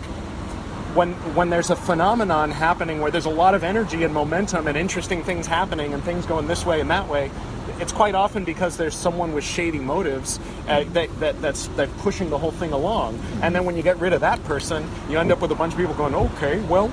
when 0.96 1.14
when 1.36 1.50
there's 1.50 1.70
a 1.70 1.76
phenomenon 1.76 2.52
happening 2.52 3.00
where 3.00 3.12
there's 3.12 3.26
a 3.26 3.30
lot 3.30 3.54
of 3.54 3.64
energy 3.64 4.04
and 4.04 4.14
momentum 4.14 4.68
and 4.68 4.76
interesting 4.78 5.24
things 5.24 5.46
happening 5.46 5.94
and 5.94 6.04
things 6.04 6.26
going 6.26 6.48
this 6.48 6.66
way 6.66 6.82
and 6.82 6.90
that 6.90 7.08
way. 7.08 7.30
It's 7.80 7.94
quite 7.94 8.16
often 8.16 8.44
because 8.44 8.76
there's 8.76 8.96
someone 8.96 9.34
with 9.34 9.44
shady 9.44 9.80
motives 9.80 10.40
uh, 10.68 10.84
that, 10.94 11.20
that 11.20 11.42
that's 11.42 11.68
that 11.78 11.96
pushing 12.00 12.30
the 12.30 12.38
whole 12.38 12.52
thing 12.52 12.74
along, 12.74 13.20
and 13.42 13.56
then 13.56 13.64
when 13.64 13.78
you 13.78 13.84
get 13.84 13.98
rid 14.00 14.12
of 14.12 14.22
that 14.22 14.44
person, 14.44 14.86
you 15.10 15.18
end 15.18 15.32
up 15.32 15.40
with 15.40 15.52
a 15.52 15.56
bunch 15.56 15.74
of 15.74 15.80
people 15.80 15.94
going, 15.94 16.14
"Okay, 16.14 16.60
well, 16.62 16.92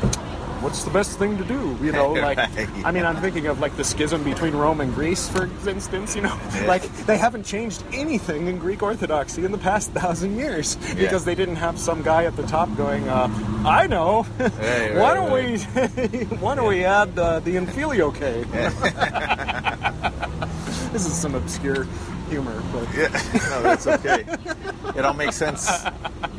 what's 0.66 0.82
the 0.82 0.90
best 0.90 1.16
thing 1.18 1.38
to 1.38 1.44
do?" 1.44 1.78
You 1.80 1.92
know, 1.92 2.12
like 2.28 2.38
Right. 2.38 2.68
I 2.84 2.90
mean, 2.90 3.04
I'm 3.06 3.16
thinking 3.16 3.46
of 3.46 3.60
like 3.60 3.76
the 3.76 3.84
schism 3.84 4.24
between 4.24 4.54
Rome 4.54 4.80
and 4.80 4.92
Greece, 4.92 5.28
for 5.28 5.44
instance. 5.68 6.16
You 6.16 6.22
know, 6.22 6.36
Yeah. 6.54 6.66
like 6.66 6.82
they 7.06 7.16
haven't 7.16 7.44
changed 7.46 7.84
anything 7.92 8.48
in 8.48 8.58
Greek 8.58 8.82
Orthodoxy 8.82 9.44
in 9.44 9.52
the 9.52 9.58
past 9.58 9.92
thousand 9.92 10.36
years 10.36 10.74
because 10.96 11.24
they 11.24 11.34
didn't 11.36 11.56
have 11.56 11.78
some 11.78 12.02
guy 12.02 12.24
at 12.24 12.34
the 12.36 12.42
top 12.46 12.68
going, 12.76 13.08
uh, 13.08 13.28
"I 13.64 13.86
know, 13.86 14.26
Right, 14.38 14.94
why 14.96 15.14
don't 15.14 15.30
we, 15.32 15.58
why 16.44 16.54
don't 16.56 16.66
we 16.68 16.84
add 16.84 17.16
uh, 17.18 17.38
the 17.40 17.52
filioque?" 17.66 18.18
this 20.92 21.06
is 21.06 21.12
some 21.14 21.34
obscure 21.34 21.86
humor, 22.28 22.62
but 22.72 22.88
Yeah, 22.94 23.08
no, 23.50 23.62
that's 23.62 23.86
okay. 23.86 24.24
It 24.96 25.04
all 25.04 25.14
makes 25.14 25.36
sense. 25.36 25.70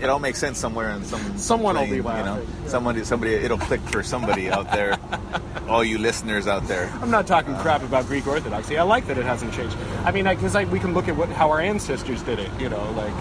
It 0.01 0.09
all 0.09 0.19
makes 0.19 0.39
sense 0.39 0.57
somewhere 0.57 0.89
in 0.91 1.03
some. 1.03 1.37
Someone 1.37 1.75
will 1.75 1.81
plane, 1.81 1.89
be 1.91 1.95
You 1.97 2.03
know, 2.03 2.41
yeah. 2.63 2.67
somebody, 2.69 3.03
somebody. 3.03 3.33
It'll 3.33 3.57
click 3.57 3.81
for 3.81 4.03
somebody 4.03 4.49
out 4.49 4.71
there. 4.71 4.97
All 5.67 5.83
you 5.83 5.97
listeners 5.97 6.47
out 6.47 6.65
there. 6.69 6.89
I'm 7.01 7.11
not 7.11 7.27
talking 7.27 7.53
uh, 7.53 7.61
crap 7.61 7.83
about 7.83 8.07
Greek 8.07 8.25
Orthodoxy. 8.25 8.77
I 8.77 8.83
like 8.83 9.05
that 9.07 9.17
it 9.17 9.25
hasn't 9.25 9.53
changed. 9.53 9.75
I 10.05 10.11
mean, 10.11 10.23
because 10.23 10.55
I, 10.55 10.63
we 10.63 10.79
can 10.79 10.93
look 10.93 11.09
at 11.09 11.17
what 11.17 11.27
how 11.27 11.51
our 11.51 11.59
ancestors 11.59 12.23
did 12.23 12.39
it. 12.39 12.49
You 12.57 12.69
know, 12.69 12.89
like 12.91 13.13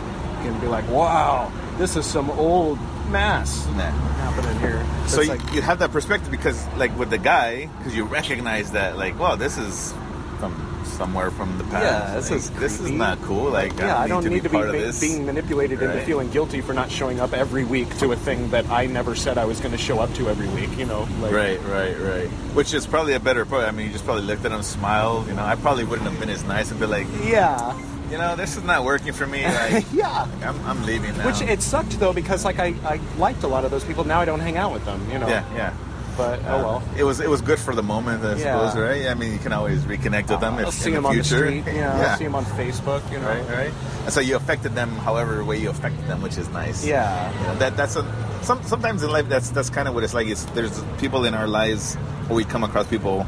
and 0.47 0.61
be 0.61 0.69
like, 0.69 0.89
"Wow, 0.89 1.51
this 1.77 1.97
is 1.97 2.07
some 2.07 2.31
old 2.31 2.79
mass 3.11 3.67
Nah. 3.69 3.91
happening 3.91 4.59
here." 4.61 4.87
So 5.09 5.21
you, 5.23 5.29
like, 5.31 5.53
you 5.53 5.63
have 5.63 5.81
that 5.81 5.91
perspective 5.93 6.31
because, 6.31 6.65
like, 6.77 6.97
with 6.97 7.11
the 7.11 7.19
guy, 7.19 7.67
because 7.79 7.97
you 7.97 8.05
recognize 8.05 8.73
that, 8.73 8.97
like, 8.97 9.19
wow, 9.19 9.37
this 9.37 9.59
is 9.59 9.93
from 10.39 10.53
somewhere 10.87 11.31
from 11.31 11.57
the 11.59 11.65
past. 11.65 11.85
Yeah, 11.85 12.15
this 12.17 12.31
Like, 12.31 12.39
is 12.39 12.51
this 12.51 12.73
is 12.75 12.81
creepy. 12.81 12.97
not 12.97 13.21
cool. 13.23 13.51
Like, 13.51 13.77
yeah, 13.79 13.99
I 13.99 14.09
don't 14.09 14.25
need 14.25 14.43
to 14.43 14.49
be, 14.49 14.57
part 14.57 14.69
of 14.69 14.75
ma- 14.75 14.81
this. 14.81 15.01
being 15.01 15.27
manipulated 15.27 15.83
into 15.83 16.01
feeling 16.03 16.31
guilty 16.31 16.61
for 16.61 16.73
not 16.73 16.91
showing 16.91 17.21
up 17.21 17.33
every 17.33 17.65
week 17.65 17.97
to 17.99 18.13
a 18.13 18.17
thing 18.17 18.51
that 18.51 18.69
I 18.71 18.87
never 18.87 19.15
said 19.15 19.39
I 19.39 19.45
was 19.45 19.61
going 19.61 19.73
to 19.73 19.79
show 19.79 19.99
up 20.01 20.13
to 20.15 20.29
every 20.29 20.49
week. 20.49 20.77
You 20.79 20.87
know, 20.87 21.09
like, 21.21 21.33
Right, 21.33 21.63
right, 21.65 21.99
right. 22.01 22.29
Which 22.55 22.73
is 22.75 22.87
probably 22.87 23.15
a 23.15 23.21
better 23.21 23.45
part. 23.45 23.65
I 23.67 23.71
mean, 23.71 23.87
you 23.87 23.93
just 23.93 24.05
probably 24.05 24.25
looked 24.25 24.45
at 24.45 24.53
him, 24.53 24.63
smiled. 24.63 25.27
You 25.29 25.35
know, 25.35 25.45
I 25.45 25.57
probably 25.57 25.85
wouldn't 25.85 26.09
have 26.09 26.19
been 26.21 26.31
as 26.31 26.45
nice 26.45 26.71
and 26.71 26.81
be 26.81 26.87
like, 26.87 27.07
Yeah, 27.25 27.79
you 28.11 28.19
know, 28.19 28.37
this 28.37 28.57
is 28.57 28.63
not 28.63 28.85
working 28.85 29.13
for 29.13 29.27
me. 29.27 29.43
Like, 29.45 29.85
yeah. 29.93 30.29
I'm, 30.45 30.65
I'm 30.67 30.85
leaving 30.87 31.17
now. 31.17 31.27
Which 31.27 31.41
it 31.43 31.61
sucked 31.63 31.99
though 31.99 32.13
because 32.13 32.45
like 32.45 32.59
I, 32.59 32.75
I 32.85 33.01
liked 33.19 33.43
a 33.43 33.49
lot 33.49 33.65
of 33.65 33.71
those 33.71 33.85
people. 33.85 34.05
Now 34.05 34.21
I 34.21 34.25
don't 34.25 34.41
hang 34.41 34.57
out 34.57 34.73
with 34.73 34.85
them. 34.85 35.01
You 35.11 35.19
know. 35.19 35.29
yeah, 35.29 35.45
yeah. 35.55 35.75
But 36.17 36.41
oh 36.47 36.49
uh, 36.49 36.63
well. 36.63 36.83
It 36.97 37.05
was 37.05 37.21
it 37.21 37.29
was 37.29 37.41
good 37.43 37.59
for 37.59 37.75
the 37.75 37.83
moment, 37.83 38.25
I 38.25 38.37
Yeah. 38.37 38.69
suppose, 38.69 38.83
right? 38.83 39.07
I 39.09 39.15
mean, 39.15 39.33
you 39.33 39.39
can 39.39 39.53
always 39.53 39.83
reconnect 39.85 40.31
with 40.31 40.41
them 40.41 40.59
if 40.59 40.67
I'll 40.67 40.73
see 40.73 40.89
in 40.89 40.95
them 40.95 41.03
the 41.03 41.09
on 41.11 41.17
the 41.17 41.23
future. 41.25 41.45
street. 41.61 41.65
Yeah, 41.75 41.93
I'll 42.11 42.17
see 42.19 42.25
them 42.25 42.35
on 42.35 42.45
Facebook. 42.57 43.03
You 43.13 43.19
know. 43.19 43.29
right, 43.29 43.49
right. 43.49 43.73
And 44.05 44.13
so 44.13 44.21
you 44.21 44.37
affected 44.37 44.75
them, 44.75 44.91
however 44.97 45.45
way 45.45 45.59
you 45.59 45.69
affected 45.71 46.07
them, 46.07 46.23
which 46.23 46.39
is 46.39 46.49
nice. 46.49 46.87
Yeah. 46.87 47.33
You 47.41 47.47
know, 47.49 47.55
that 47.57 47.77
that's 47.77 47.97
a 47.97 48.05
some, 48.43 48.63
sometimes 48.63 49.03
in 49.03 49.11
life 49.11 49.29
that's 49.29 49.51
that's 49.51 49.69
kind 49.71 49.89
of 49.89 49.95
what 49.95 50.05
it's 50.05 50.15
like. 50.15 50.27
It's 50.29 50.45
there's 50.57 50.83
people 50.99 51.25
in 51.27 51.35
our 51.35 51.47
lives, 51.47 51.97
or 52.31 52.37
we 52.37 52.45
come 52.45 52.65
across 52.65 52.87
people 52.87 53.27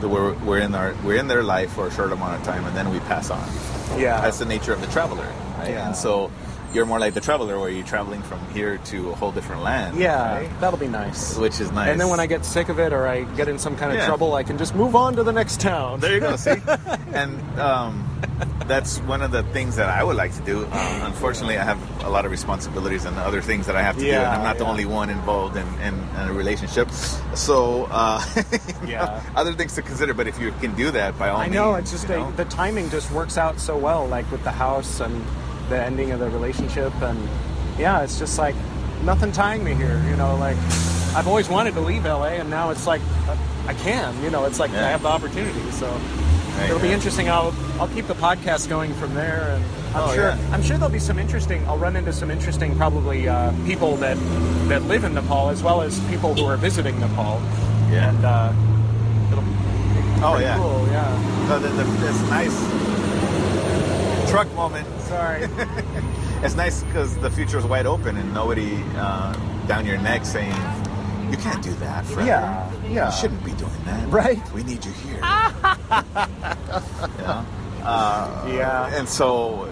that 0.00 0.08
we're 0.08 0.34
we're 0.44 0.58
in 0.60 0.74
our 0.76 0.94
we're 1.04 1.16
in 1.18 1.26
their 1.26 1.42
life 1.42 1.72
for 1.72 1.88
a 1.88 1.90
short 1.90 2.12
amount 2.12 2.38
of 2.40 2.46
time, 2.46 2.64
and 2.64 2.76
then 2.76 2.90
we 2.90 3.00
pass 3.00 3.30
on. 3.30 3.42
Yeah. 3.98 4.20
That's 4.20 4.38
the 4.38 4.44
nature 4.44 4.72
of 4.72 4.80
the 4.80 4.86
traveler, 4.88 5.26
right? 5.58 5.70
Yeah. 5.70 5.86
And 5.88 5.96
so 5.96 6.30
you're 6.74 6.86
more 6.86 6.98
like 6.98 7.14
the 7.14 7.20
traveler, 7.20 7.58
where 7.58 7.70
you're 7.70 7.86
traveling 7.86 8.22
from 8.22 8.38
here 8.50 8.78
to 8.86 9.10
a 9.10 9.14
whole 9.14 9.32
different 9.32 9.62
land. 9.62 9.98
Yeah, 9.98 10.36
right? 10.38 10.60
that'll 10.60 10.78
be 10.78 10.88
nice. 10.88 11.36
which 11.36 11.60
is 11.60 11.72
nice. 11.72 11.88
And 11.90 12.00
then 12.00 12.08
when 12.08 12.20
I 12.20 12.26
get 12.26 12.44
sick 12.44 12.68
of 12.68 12.78
it 12.78 12.92
or 12.92 13.06
I 13.06 13.22
get 13.36 13.48
in 13.48 13.58
some 13.58 13.76
kind 13.76 13.90
of 13.92 13.98
Yeah. 13.98 14.06
trouble, 14.06 14.34
I 14.34 14.42
can 14.42 14.58
just 14.58 14.74
move 14.74 14.94
on 14.94 15.16
to 15.16 15.22
the 15.22 15.32
next 15.32 15.60
town. 15.60 16.00
There 16.00 16.12
you 16.14 16.20
go. 16.20 16.36
See, 16.36 16.56
and 17.14 17.40
um, 17.58 18.04
that's 18.66 18.98
one 19.00 19.22
of 19.22 19.30
the 19.30 19.42
things 19.44 19.76
that 19.76 19.88
I 19.88 20.04
would 20.04 20.16
like 20.16 20.34
to 20.36 20.42
do. 20.42 20.64
Um, 20.66 21.02
unfortunately, 21.02 21.56
I 21.56 21.64
have 21.64 22.04
a 22.04 22.10
lot 22.10 22.24
of 22.26 22.30
responsibilities 22.30 23.06
and 23.06 23.16
other 23.18 23.40
things 23.40 23.66
that 23.66 23.76
I 23.76 23.82
have 23.82 23.96
to 23.96 24.02
do, 24.04 24.10
and 24.10 24.26
I'm 24.26 24.42
not 24.42 24.58
the 24.58 24.66
only 24.66 24.84
one 24.84 25.08
involved 25.10 25.56
in, 25.56 25.66
in, 25.80 25.94
in 25.94 26.28
a 26.28 26.32
relationship. 26.34 26.90
So, 27.34 27.88
uh, 27.90 28.22
you 28.82 28.88
know, 28.88 28.88
Yeah. 28.88 29.22
other 29.36 29.54
things 29.54 29.74
to 29.76 29.82
consider. 29.82 30.12
But 30.12 30.26
if 30.26 30.38
you 30.38 30.52
can 30.60 30.74
do 30.74 30.90
that, 30.90 31.18
by 31.18 31.30
all 31.30 31.38
I 31.40 31.44
means, 31.44 31.54
know 31.54 31.74
it's 31.76 31.90
just 31.90 32.04
a, 32.10 32.18
know. 32.18 32.30
the 32.32 32.44
timing 32.46 32.90
just 32.90 33.10
works 33.10 33.38
out 33.38 33.58
so 33.58 33.76
well, 33.78 34.06
like 34.06 34.30
with 34.30 34.44
the 34.44 34.50
house 34.52 35.00
and 35.00 35.24
the 35.68 35.82
ending 35.82 36.10
of 36.12 36.20
the 36.20 36.28
relationship, 36.30 36.92
and 37.02 37.18
yeah, 37.78 38.02
it's 38.02 38.18
just 38.18 38.38
like 38.38 38.54
nothing 39.04 39.32
tying 39.32 39.62
me 39.64 39.74
here. 39.74 40.02
You 40.10 40.16
know, 40.16 40.36
like 40.36 40.56
I've 41.14 41.26
always 41.28 41.48
wanted 41.48 41.74
to 41.74 41.80
leave 41.80 42.04
LA, 42.04 42.38
and 42.40 42.50
now 42.50 42.70
it's 42.70 42.86
like 42.86 43.00
uh, 43.28 43.36
I 43.66 43.74
can. 43.74 44.20
You 44.22 44.30
know, 44.30 44.44
it's 44.44 44.58
like 44.60 44.70
Yeah. 44.72 44.86
I 44.86 44.90
have 44.90 45.02
the 45.02 45.08
opportunity. 45.08 45.70
So 45.72 45.86
it'll 46.64 46.80
be 46.80 46.92
interesting. 46.92 47.28
I'll 47.28 47.54
I'll 47.80 47.88
keep 47.88 48.06
the 48.06 48.14
podcast 48.14 48.68
going 48.68 48.94
from 48.94 49.14
there, 49.14 49.50
and 49.54 49.64
I'm 49.96 50.08
Oh, 50.10 50.14
sure 50.14 50.24
yeah. 50.30 50.50
I'm 50.52 50.62
sure 50.62 50.76
there'll 50.78 50.92
be 50.92 50.98
some 50.98 51.18
interesting. 51.18 51.66
I'll 51.66 51.78
run 51.78 51.96
into 51.96 52.12
some 52.12 52.30
interesting 52.30 52.76
probably 52.76 53.28
uh, 53.28 53.52
people 53.66 53.96
that 53.96 54.16
that 54.68 54.82
live 54.82 55.04
in 55.04 55.14
Nepal 55.14 55.48
as 55.50 55.62
well 55.62 55.80
as 55.82 55.98
people 56.08 56.34
who 56.34 56.44
are 56.46 56.56
visiting 56.56 56.98
Nepal. 57.00 57.40
Yeah. 57.90 58.10
And 58.10 58.24
uh, 58.24 58.52
it'll 59.32 59.42
be 59.44 59.50
Oh 60.20 60.38
yeah. 60.38 60.56
cool. 60.56 60.86
Yeah. 60.88 61.48
So 61.48 61.58
the, 61.58 61.68
the, 61.68 61.84
this 61.84 62.20
nice 62.28 62.87
truck 64.30 64.52
moment. 64.54 64.86
Sorry. 65.02 65.48
It's 66.40 66.54
nice 66.54 66.84
because 66.84 67.18
the 67.18 67.30
future 67.32 67.58
is 67.58 67.64
wide 67.64 67.84
open 67.84 68.16
and 68.16 68.32
nobody 68.32 68.80
uh, 68.94 69.32
down 69.66 69.84
your 69.84 69.98
neck 69.98 70.24
saying 70.24 70.54
you 71.32 71.36
can't 71.36 71.60
do 71.64 71.72
that. 71.74 72.06
Forever. 72.06 72.24
Yeah, 72.24 72.72
yeah. 72.88 73.06
You 73.06 73.12
shouldn't 73.16 73.44
be 73.44 73.50
doing 73.54 73.72
that. 73.86 74.08
Right. 74.08 74.40
We 74.52 74.62
need 74.62 74.84
you 74.84 74.92
here. 74.92 75.18
yeah. 75.20 76.14
Uh, 77.82 78.46
Yeah. 78.48 78.96
And 78.96 79.08
so. 79.08 79.68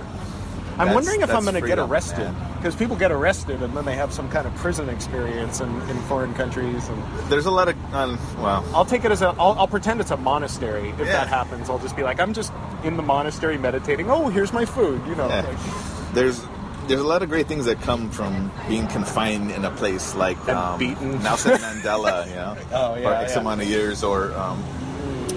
I'm 0.77 0.93
wondering 0.93 1.21
if 1.21 1.31
I'm 1.31 1.45
going 1.45 1.55
to 1.55 1.61
get 1.67 1.79
arrested 1.79 2.33
man. 2.33 2.56
Because 2.67 2.77
people 2.77 2.97
get 2.97 3.13
arrested 3.13 3.63
and 3.63 3.77
then 3.77 3.85
they 3.85 3.95
have 3.95 4.13
some 4.13 4.29
kind 4.29 4.45
of 4.45 4.53
prison 4.57 4.89
experience 4.89 5.61
in, 5.61 5.69
in 5.89 5.97
foreign 6.09 6.35
countries. 6.35 6.89
And 6.89 7.01
There's 7.31 7.47
a 7.47 7.51
lot 7.53 7.69
of 7.69 7.77
um, 7.95 8.19
well, 8.39 8.65
I'll 8.75 8.85
take 8.85 9.05
it 9.05 9.13
as 9.13 9.23
a. 9.23 9.29
I'll, 9.39 9.53
I'll 9.53 9.69
pretend 9.69 10.01
it's 10.01 10.11
a 10.11 10.17
monastery. 10.17 10.89
If 10.91 10.99
Yeah. 10.99 11.05
that 11.13 11.29
happens, 11.29 11.71
I'll 11.71 11.79
just 11.79 11.95
be 11.95 12.03
like, 12.03 12.19
I'm 12.19 12.33
just 12.35 12.53
in 12.83 12.97
the 12.97 13.05
monastery 13.05 13.57
meditating. 13.57 14.11
Oh, 14.11 14.31
here's 14.31 14.53
my 14.53 14.65
food. 14.65 15.01
You 15.07 15.15
know. 15.15 15.29
Yeah. 15.29 15.43
like- 15.43 16.13
there's 16.13 16.43
there's 16.89 17.01
a 17.01 17.07
lot 17.07 17.23
of 17.23 17.29
great 17.29 17.47
things 17.47 17.67
that 17.67 17.81
come 17.83 18.11
from 18.11 18.51
being 18.69 18.89
confined 18.89 19.53
in 19.53 19.65
a 19.65 19.71
place 19.71 20.17
like 20.17 20.37
And 20.49 20.51
um, 20.51 20.79
beaten. 20.81 21.23
Nelson 21.23 21.53
Mandela, 21.59 22.27
you 22.29 22.35
know, 22.35 22.57
Oh, 22.73 22.95
yeah, 22.97 23.03
for 23.03 23.15
X 23.15 23.33
yeah. 23.35 23.41
amount 23.43 23.61
of 23.63 23.69
years, 23.69 24.03
or 24.03 24.33
um, 24.35 24.61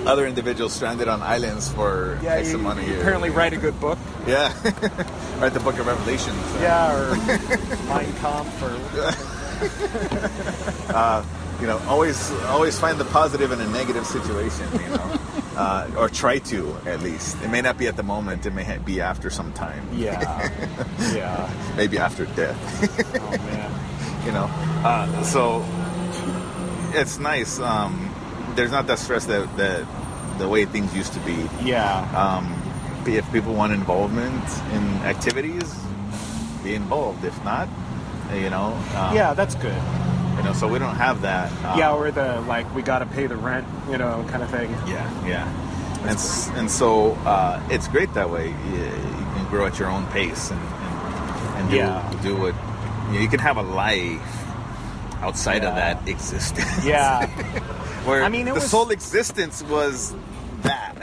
other 0.05 0.25
individuals 0.27 0.73
stranded 0.73 1.07
on 1.07 1.21
islands 1.21 1.69
for 1.71 2.17
Yeah, 2.21 2.35
X 2.35 2.49
you 2.51 2.59
amount 2.59 2.79
of 2.79 2.87
years. 2.87 2.99
apparently 3.01 3.29
write 3.29 3.53
a 3.53 3.57
good 3.57 3.79
book. 3.79 3.97
Yeah. 4.27 4.53
Write 5.39 5.53
the 5.53 5.59
Book 5.61 5.79
of 5.79 5.87
Revelations. 5.87 6.37
Yeah, 6.61 6.93
or 6.95 7.15
Mein 7.89 8.11
Kampf, 8.19 8.61
or 8.61 8.75
You 11.59 11.67
know, 11.67 11.77
always 11.89 12.31
always 12.47 12.79
find 12.79 12.97
the 12.97 13.03
positive 13.05 13.51
in 13.51 13.59
a 13.59 13.67
negative 13.67 14.05
situation. 14.05 14.65
You 14.71 14.95
know, 14.95 15.19
uh, 15.57 15.89
or 15.97 16.07
try 16.07 16.39
to 16.39 16.73
at 16.85 17.01
least. 17.01 17.35
It 17.43 17.49
may 17.49 17.59
not 17.61 17.77
be 17.77 17.87
at 17.87 17.97
the 17.97 18.03
moment. 18.03 18.45
It 18.45 18.53
may 18.53 18.63
ha- 18.63 18.77
be 18.79 19.01
after 19.01 19.29
some 19.29 19.51
time. 19.51 19.85
yeah, 19.93 20.47
yeah. 21.13 21.49
Maybe 21.75 21.97
after 21.97 22.25
death. 22.27 22.55
Oh 23.19 23.31
man. 23.31 24.25
you 24.25 24.31
know. 24.31 24.47
Uh, 24.87 25.21
so 25.23 25.65
it's 26.97 27.19
nice. 27.19 27.59
Um, 27.59 28.08
there's 28.59 28.71
not 28.71 28.87
that 28.87 28.99
stress 28.99 29.25
that, 29.25 29.47
that 29.55 29.87
the 30.37 30.47
way 30.49 30.65
things 30.65 30.93
used 30.93 31.13
to 31.13 31.19
be. 31.21 31.47
Yeah. 31.63 32.03
Um, 32.13 32.51
if 33.07 33.23
people 33.31 33.53
want 33.53 33.71
involvement 33.71 34.43
in 34.73 34.83
activities, 35.07 35.73
be 36.61 36.75
involved. 36.75 37.23
If 37.23 37.41
not, 37.45 37.69
you 38.33 38.49
know. 38.49 38.73
Um, 38.97 39.15
yeah, 39.15 39.33
that's 39.33 39.55
good. 39.55 39.81
You 40.37 40.43
know, 40.43 40.51
so 40.53 40.67
we 40.67 40.77
don't 40.77 40.95
have 40.97 41.21
that. 41.21 41.49
Um, 41.63 41.79
Yeah, 41.79 41.93
or 41.93 42.11
the 42.11 42.41
like 42.41 42.67
we 42.75 42.81
got 42.81 42.99
to 42.99 43.05
pay 43.05 43.27
the 43.27 43.37
rent, 43.37 43.65
you 43.89 43.97
know, 43.97 44.25
kind 44.29 44.43
of 44.43 44.49
thing. 44.49 44.69
Yeah, 44.87 45.07
yeah. 45.25 45.47
And, 46.01 46.11
s- 46.11 46.49
and 46.55 46.69
so 46.69 47.13
uh, 47.25 47.61
it's 47.71 47.87
great 47.87 48.13
that 48.13 48.29
way. 48.29 48.47
You, 48.49 48.75
you 48.75 49.25
can 49.35 49.45
grow 49.49 49.65
at 49.67 49.79
your 49.79 49.89
own 49.89 50.05
pace 50.07 50.51
and, 50.51 50.59
and, 50.61 51.57
and 51.61 51.69
do, 51.69 51.75
Yeah. 51.77 52.19
do 52.21 52.35
what 52.35 52.55
you, 53.07 53.13
know, 53.15 53.19
you 53.21 53.27
can 53.29 53.39
have 53.39 53.55
a 53.57 53.63
life 53.63 54.21
outside 55.21 55.63
of 55.65 55.75
that 55.75 56.07
existence. 56.07 56.85
Yeah. 56.85 57.25
Where 58.09 58.23
I 58.23 58.29
mean, 58.29 58.47
it 58.47 58.53
the 58.55 58.59
was- 58.59 58.69
sole 58.71 58.89
existence 58.89 59.61
was. 59.63 60.13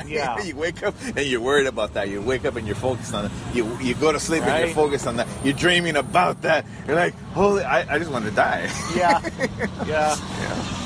Yeah. 0.07 0.43
you 0.43 0.55
wake 0.57 0.83
up 0.83 0.95
and 1.17 1.27
you're 1.27 1.41
worried 1.41 1.67
about 1.67 1.95
that. 1.95 2.09
You 2.09 2.21
wake 2.23 2.45
up 2.45 2.57
and 2.57 2.67
you're 2.67 2.77
focused 2.77 3.13
on 3.15 3.27
it. 3.27 3.33
You 3.55 3.67
you 3.81 3.95
go 3.95 4.13
to 4.13 4.21
sleep 4.21 4.43
and 4.45 4.65
you're 4.67 4.75
focused 4.75 5.07
on 5.07 5.17
that. 5.17 5.27
You're 5.45 5.55
dreaming 5.55 5.97
about 5.97 6.43
that. 6.43 6.65
You're 6.87 6.97
like, 6.97 7.15
holy, 7.35 7.65
I, 7.65 7.95
I 7.95 7.99
just 7.99 8.11
want 8.11 8.25
to 8.27 8.31
die. 8.31 8.69
Yeah. 8.97 9.21
Yeah. 9.87 10.17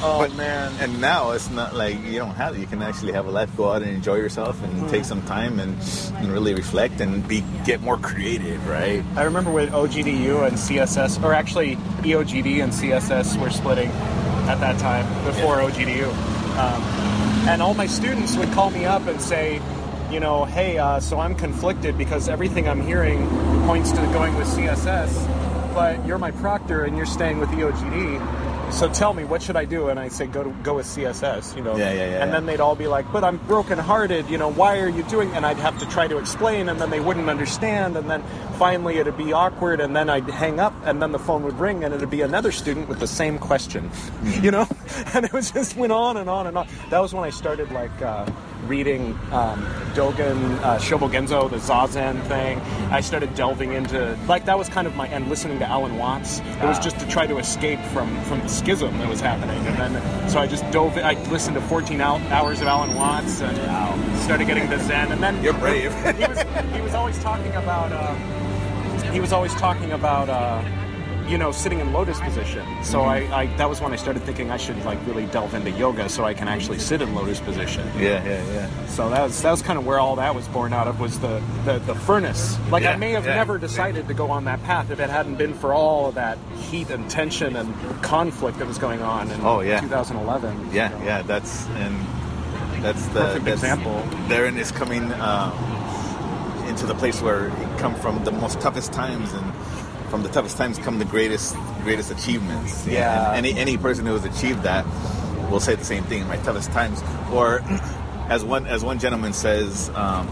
Oh 0.03 0.19
But- 0.27 0.35
man. 0.35 0.73
And 0.81 1.01
now 1.01 1.31
it's 1.33 1.51
not 1.51 1.75
like 1.75 2.01
you 2.05 2.19
don't 2.19 2.35
have 2.35 2.55
it. 2.57 2.61
You 2.61 2.67
can 2.67 2.83
actually 2.83 3.13
have 3.13 3.27
a 3.27 3.31
life, 3.31 3.55
go 3.57 3.71
out 3.71 3.83
and 3.83 3.91
enjoy 3.91 4.17
yourself, 4.17 4.63
and 4.63 4.71
Mm. 4.81 4.91
take 4.91 5.05
some 5.05 5.23
time 5.23 5.61
and, 5.61 5.77
and 6.17 6.33
really 6.33 6.55
reflect 6.55 7.01
and 7.01 7.27
be 7.29 7.45
get 7.65 7.81
more 7.83 7.99
creative, 7.99 8.67
right? 8.69 9.05
I 9.17 9.25
remember 9.25 9.51
when 9.51 9.69
OGDU 9.69 10.47
and 10.47 10.57
CSS, 10.57 11.23
or 11.23 11.35
actually 11.35 11.77
EOGD 12.03 12.63
and 12.63 12.73
CSS 12.73 13.37
were 13.41 13.51
splitting 13.51 13.91
at 14.49 14.59
that 14.61 14.79
time 14.81 15.05
before 15.25 15.59
OGDU. 15.59 16.09
Um, 16.59 16.83
and 17.49 17.63
all 17.63 17.75
my 17.75 17.87
students 17.87 18.37
would 18.37 18.51
call 18.53 18.71
me 18.71 18.85
up 18.85 19.07
and 19.07 19.21
say, 19.21 19.61
you 20.11 20.21
know, 20.21 20.45
hey, 20.45 20.79
uh, 20.79 21.01
so 21.01 21.19
I'm 21.19 21.35
conflicted 21.35 21.97
because 21.97 22.29
everything 22.29 22.69
I'm 22.69 22.81
hearing 22.81 23.27
points 23.67 23.93
to 23.93 24.01
going 24.13 24.35
with 24.37 24.47
CSS, 24.47 25.75
but 25.75 26.05
you're 26.07 26.19
my 26.19 26.33
proctor 26.33 26.85
and 26.85 26.97
you're 26.97 27.07
staying 27.07 27.39
with 27.39 27.49
EOGD. 27.51 28.50
So 28.71 28.89
tell 28.89 29.13
me, 29.13 29.25
what 29.25 29.43
should 29.43 29.57
I 29.57 29.65
do? 29.65 29.89
And 29.89 29.99
I 29.99 30.09
say, 30.09 30.27
go 30.27 30.43
to 30.45 30.51
go 30.63 30.77
with 30.77 30.87
CSS, 30.87 31.57
you 31.57 31.63
know. 31.63 31.77
Yeah, 31.77 31.93
yeah, 31.93 32.11
yeah, 32.11 32.25
And 32.25 32.33
then 32.33 32.47
they'd 32.47 32.61
all 32.61 32.77
be 32.77 32.87
like, 32.87 33.11
but 33.13 33.25
I'm 33.25 33.37
brokenhearted, 33.37 34.31
you 34.31 34.39
know, 34.39 34.51
why 34.51 34.79
are 34.79 34.89
you 34.89 35.03
doing? 35.03 35.31
And 35.33 35.45
I'd 35.45 35.59
have 35.59 35.79
to 35.81 35.87
try 35.87 36.09
to 36.09 36.19
explain, 36.19 36.69
and 36.69 36.81
then 36.81 36.89
they 36.89 37.01
wouldn't 37.01 37.29
understand, 37.29 37.97
and 37.97 38.09
then 38.09 38.23
finally 38.59 38.99
it'd 38.99 39.19
be 39.19 39.33
awkward, 39.33 39.81
and 39.81 39.95
then 39.95 40.09
I'd 40.09 40.29
hang 40.31 40.61
up, 40.61 40.73
and 40.85 41.03
then 41.03 41.13
the 41.13 41.19
phone 41.19 41.43
would 41.43 41.59
ring, 41.59 41.85
and 41.85 41.93
it'd 41.93 42.11
be 42.11 42.23
another 42.23 42.53
student 42.53 42.89
with 42.89 43.01
the 43.01 43.07
same 43.07 43.39
question, 43.39 43.91
you 44.23 44.51
know? 44.51 44.67
And 45.13 45.25
it 45.25 45.33
was 45.33 45.51
just 45.51 45.77
went 45.77 45.93
on 45.93 46.17
and 46.17 46.29
on 46.31 46.47
and 46.47 46.57
on. 46.57 46.69
That 46.91 47.01
was 47.01 47.13
when 47.13 47.25
I 47.25 47.31
started, 47.31 47.73
like, 47.73 47.91
uh, 48.03 48.27
reading 48.67 49.13
um, 49.33 49.65
Dogen, 49.95 50.59
uh, 50.63 50.79
Shobogenzo, 50.79 51.51
the 51.51 51.57
Zazen 51.57 52.23
thing. 52.29 52.61
I 52.91 53.01
started 53.01 53.35
delving 53.35 53.73
into, 53.73 54.17
like, 54.29 54.45
that 54.45 54.57
was 54.59 54.69
kind 54.69 54.87
of 54.87 54.95
my, 54.97 55.07
and 55.09 55.29
listening 55.29 55.59
to 55.61 55.67
Alan 55.67 55.97
Watts. 55.99 56.39
It 56.41 56.65
was 56.65 56.79
Ah. 56.79 56.83
just 56.83 56.99
to 57.01 57.09
try 57.09 57.27
to 57.27 57.39
escape 57.39 57.81
from, 57.93 58.09
from 58.25 58.41
the 58.41 58.49
schism 58.49 58.97
that 58.99 59.09
was 59.09 59.21
happening. 59.21 59.59
And 59.67 59.77
then, 59.95 60.29
so 60.31 60.39
I 60.39 60.47
just 60.47 60.69
dove, 60.71 60.97
I 60.99 61.15
listened 61.31 61.55
to 61.57 61.61
14 61.63 62.01
hours 62.01 62.61
of 62.61 62.69
Alan 62.69 62.95
Watts 62.95 63.41
and 63.41 63.57
started 64.21 64.47
getting 64.47 64.69
to 64.71 64.79
Zen. 64.85 65.11
And 65.13 65.23
then 65.23 65.43
You're 65.43 65.55
brave. 65.55 65.93
he 66.17 66.27
was, 66.27 66.43
he 66.75 66.81
was 66.81 66.95
always 66.95 67.19
talking 67.23 67.53
about, 67.55 67.93
uh, 67.93 68.15
he 69.11 69.21
was 69.21 69.33
always 69.33 69.55
talking 69.55 69.93
about, 69.93 70.29
uh, 70.29 70.63
you 71.31 71.39
know, 71.39 71.53
sitting 71.53 71.79
in 71.79 71.93
lotus 71.93 72.19
position. 72.21 72.67
So 72.83 73.01
Mm-hmm. 73.01 73.33
I, 73.33 73.37
I, 73.43 73.47
that 73.57 73.69
was 73.69 73.81
when 73.81 73.93
I 73.93 73.97
started 73.97 74.23
thinking 74.25 74.51
I 74.51 74.57
should 74.57 74.77
like 74.85 74.99
really 75.07 75.27
delve 75.27 75.55
into 75.55 75.71
yoga 75.71 76.09
so 76.09 76.25
I 76.25 76.35
can 76.35 76.49
actually 76.49 76.79
sit 76.81 77.01
in 77.01 77.15
lotus 77.15 77.41
position. 77.41 77.87
Yeah, 77.97 78.23
yeah, 78.25 78.53
yeah. 78.53 78.87
So 78.87 79.09
that 79.11 79.23
was 79.23 79.41
that 79.43 79.51
was 79.53 79.63
kind 79.63 79.79
of 79.79 79.87
where 79.87 79.99
all 79.99 80.17
that 80.17 80.35
was 80.35 80.49
born 80.49 80.73
out 80.73 80.89
of 80.89 80.99
was 81.01 81.19
the 81.21 81.41
the, 81.65 81.79
the 81.79 81.95
furnace. 81.95 82.59
Like 82.71 82.85
I 82.85 82.97
may 82.97 83.13
have 83.13 83.25
yeah. 83.25 83.37
never 83.37 83.59
decided 83.59 84.09
to 84.09 84.15
go 84.15 84.31
on 84.31 84.45
that 84.45 84.63
path 84.65 84.91
if 84.91 84.99
it 85.01 85.09
hadn't 85.09 85.37
been 85.37 85.55
for 85.55 85.73
all 85.73 86.09
of 86.09 86.17
that 86.17 86.37
heat 86.71 86.91
and 86.91 87.09
tension 87.09 87.57
and 87.57 87.73
conflict 88.03 88.59
that 88.59 88.67
was 88.67 88.79
going 88.79 89.01
on 89.01 89.31
in 89.31 89.41
Oh, 89.43 89.61
yeah. 89.61 89.81
2011. 89.81 90.73
Yeah, 90.73 90.89
know. 90.89 91.05
yeah. 91.05 91.23
That's 91.23 91.67
and 91.69 91.95
that's 92.83 93.07
the 93.09 93.21
Perfect 93.21 93.45
that's, 93.45 93.63
example. 93.63 94.03
Therein 94.29 94.59
is 94.59 94.73
coming 94.73 95.05
uh, 95.13 96.67
into 96.69 96.87
the 96.87 96.95
place 96.95 97.23
where 97.23 97.49
it 97.49 97.79
come 97.79 97.95
from 97.95 98.25
the 98.25 98.33
most 98.33 98.61
toughest 98.61 98.93
times 98.93 99.33
and. 99.33 99.53
From 100.11 100.23
the 100.25 100.29
toughest 100.29 100.57
times 100.57 100.77
come 100.79 100.99
the 100.99 101.05
greatest, 101.05 101.55
greatest 101.85 102.11
achievements. 102.11 102.87
Yeah. 102.87 103.33
And 103.33 103.47
any 103.47 103.59
any 103.59 103.77
person 103.79 104.05
who 104.07 104.13
has 104.15 104.25
achieved 104.25 104.65
that 104.65 104.85
will 105.51 105.61
say 105.61 105.75
the 105.77 105.85
same 105.85 106.03
thing. 106.05 106.27
My 106.27 106.37
toughest 106.39 106.71
times, 106.73 107.01
or 107.33 107.61
as 108.29 108.45
one 108.45 108.67
as 108.67 108.83
one 108.85 108.99
gentleman 108.99 109.33
says, 109.33 109.89
um, 109.95 110.29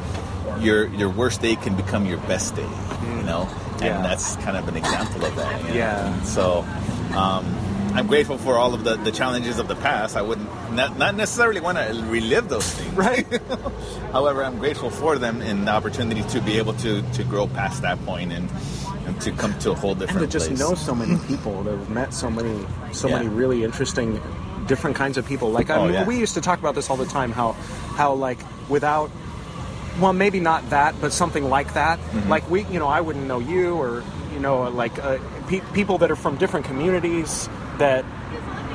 your 0.61 0.87
your 0.89 1.11
worst 1.11 1.41
day 1.43 1.55
can 1.57 1.77
become 1.77 2.07
your 2.07 2.19
best 2.19 2.57
day. 2.57 2.63
You 3.17 3.23
know, 3.23 3.49
and 3.75 3.83
Yeah. 3.83 4.03
that's 4.03 4.35
kind 4.37 4.57
of 4.57 4.67
an 4.69 4.77
example 4.77 5.25
of 5.25 5.37
that. 5.37 5.63
you 5.63 5.69
know? 5.69 5.75
Yeah. 5.75 6.23
So 6.23 6.67
um, 7.17 7.45
I'm 7.95 8.07
grateful 8.09 8.37
for 8.37 8.57
all 8.57 8.75
of 8.75 8.83
the, 8.85 8.97
the 8.97 9.13
challenges 9.13 9.59
of 9.61 9.69
the 9.69 9.77
past. 9.77 10.17
I 10.17 10.23
wouldn't 10.23 10.49
not, 10.73 10.99
not 10.99 11.15
necessarily 11.15 11.61
want 11.61 11.79
to 11.79 12.05
relive 12.09 12.49
those 12.49 12.69
things. 12.69 12.93
Right. 12.95 13.27
However, 14.13 14.43
I'm 14.45 14.59
grateful 14.59 14.91
for 14.91 15.19
them 15.19 15.41
and 15.41 15.67
the 15.67 15.71
opportunity 15.73 16.23
to 16.31 16.41
be 16.41 16.59
able 16.59 16.75
to, 16.75 17.03
to 17.13 17.25
grow 17.25 17.47
past 17.47 17.83
that 17.83 18.05
point 18.05 18.33
and, 18.33 18.49
and 19.09 19.21
to 19.27 19.31
come 19.33 19.59
to 19.61 19.71
a 19.73 19.75
whole 19.75 19.93
and 19.93 20.01
different 20.01 20.21
to 20.21 20.27
just 20.39 20.47
place. 20.49 20.59
know 20.61 20.75
so 20.75 20.95
many 20.95 21.17
people 21.27 21.63
that 21.65 21.73
have 21.77 21.91
met 21.91 22.15
so 22.15 22.31
many 22.31 22.65
so 22.93 23.09
Yeah. 23.09 23.17
many 23.19 23.29
really 23.29 23.65
interesting 23.65 24.21
different 24.67 24.97
kinds 24.97 25.17
of 25.19 25.27
people 25.27 25.51
like 25.51 25.71
I 25.71 25.77
Oh, 25.77 25.85
mean, 25.85 25.95
yeah. 25.95 26.05
we 26.07 26.19
used 26.19 26.35
to 26.35 26.41
talk 26.41 26.59
about 26.59 26.75
this 26.75 26.91
all 26.91 26.97
the 26.97 27.07
time 27.07 27.33
how 27.33 27.53
how 27.97 28.13
like 28.15 28.39
without 28.69 29.11
well 30.01 30.13
maybe 30.13 30.41
not 30.41 30.69
that 30.71 30.95
but 31.01 31.13
something 31.13 31.49
like 31.49 31.75
that 31.75 31.99
Mm-hmm. 31.99 32.29
like 32.29 32.49
we 32.51 32.65
you 32.67 32.79
know 32.79 32.87
I 32.89 33.01
wouldn't 33.01 33.27
know 33.27 33.39
you 33.41 33.75
or 33.75 34.03
you 34.33 34.41
know 34.41 34.63
like 34.71 34.99
uh, 35.03 35.19
pe- 35.49 35.65
people 35.73 35.99
that 35.99 36.11
are 36.11 36.17
from 36.17 36.37
different 36.37 36.67
communities 36.67 37.49
that 37.79 38.05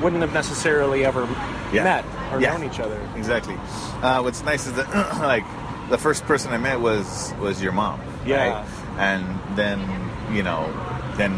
wouldn't 0.02 0.22
have 0.22 0.34
necessarily 0.34 1.06
ever 1.06 1.28
Yeah. 1.72 1.84
met 1.84 2.06
or 2.32 2.42
Yeah. 2.42 2.58
known 2.58 2.64
each 2.70 2.80
other 2.80 3.00
Exactly. 3.16 3.56
Uh, 4.02 4.22
what's 4.24 4.44
nice 4.44 4.66
is 4.68 4.74
that 4.74 4.90
like 5.22 5.46
the 5.90 5.98
first 5.98 6.26
person 6.26 6.52
I 6.54 6.58
met 6.58 6.80
was 6.82 7.34
was 7.40 7.62
your 7.62 7.72
mom. 7.74 8.00
Yeah. 8.26 8.38
right? 8.62 8.66
And 8.98 9.24
then 9.58 9.80
you 10.32 10.44
know, 10.44 10.72
then 11.18 11.34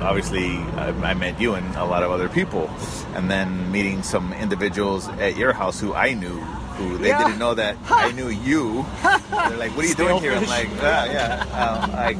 obviously 0.00 0.56
I, 0.76 0.88
I 1.02 1.14
met 1.14 1.40
you 1.40 1.54
and 1.54 1.74
a 1.76 1.84
lot 1.84 2.02
of 2.02 2.10
other 2.10 2.28
people, 2.28 2.68
and 3.14 3.30
then 3.30 3.70
meeting 3.72 4.02
some 4.02 4.32
individuals 4.34 5.08
at 5.08 5.36
your 5.36 5.52
house 5.52 5.80
who 5.80 5.94
I 5.94 6.14
knew. 6.14 6.40
Who 6.74 6.98
they 6.98 7.08
Yeah. 7.08 7.22
didn't 7.22 7.38
know 7.38 7.54
that 7.54 7.76
I 7.88 8.10
knew 8.12 8.28
you. 8.28 8.84
They're 9.02 9.56
like, 9.56 9.76
"What 9.76 9.84
are 9.84 9.88
you 9.88 9.94
doing 9.94 10.18
here?" 10.20 10.32
I'm 10.34 10.46
like, 10.46 10.68
"Ah, 10.82 11.04
"Yeah, 11.06 11.46
um, 11.54 11.92
like, 11.92 12.16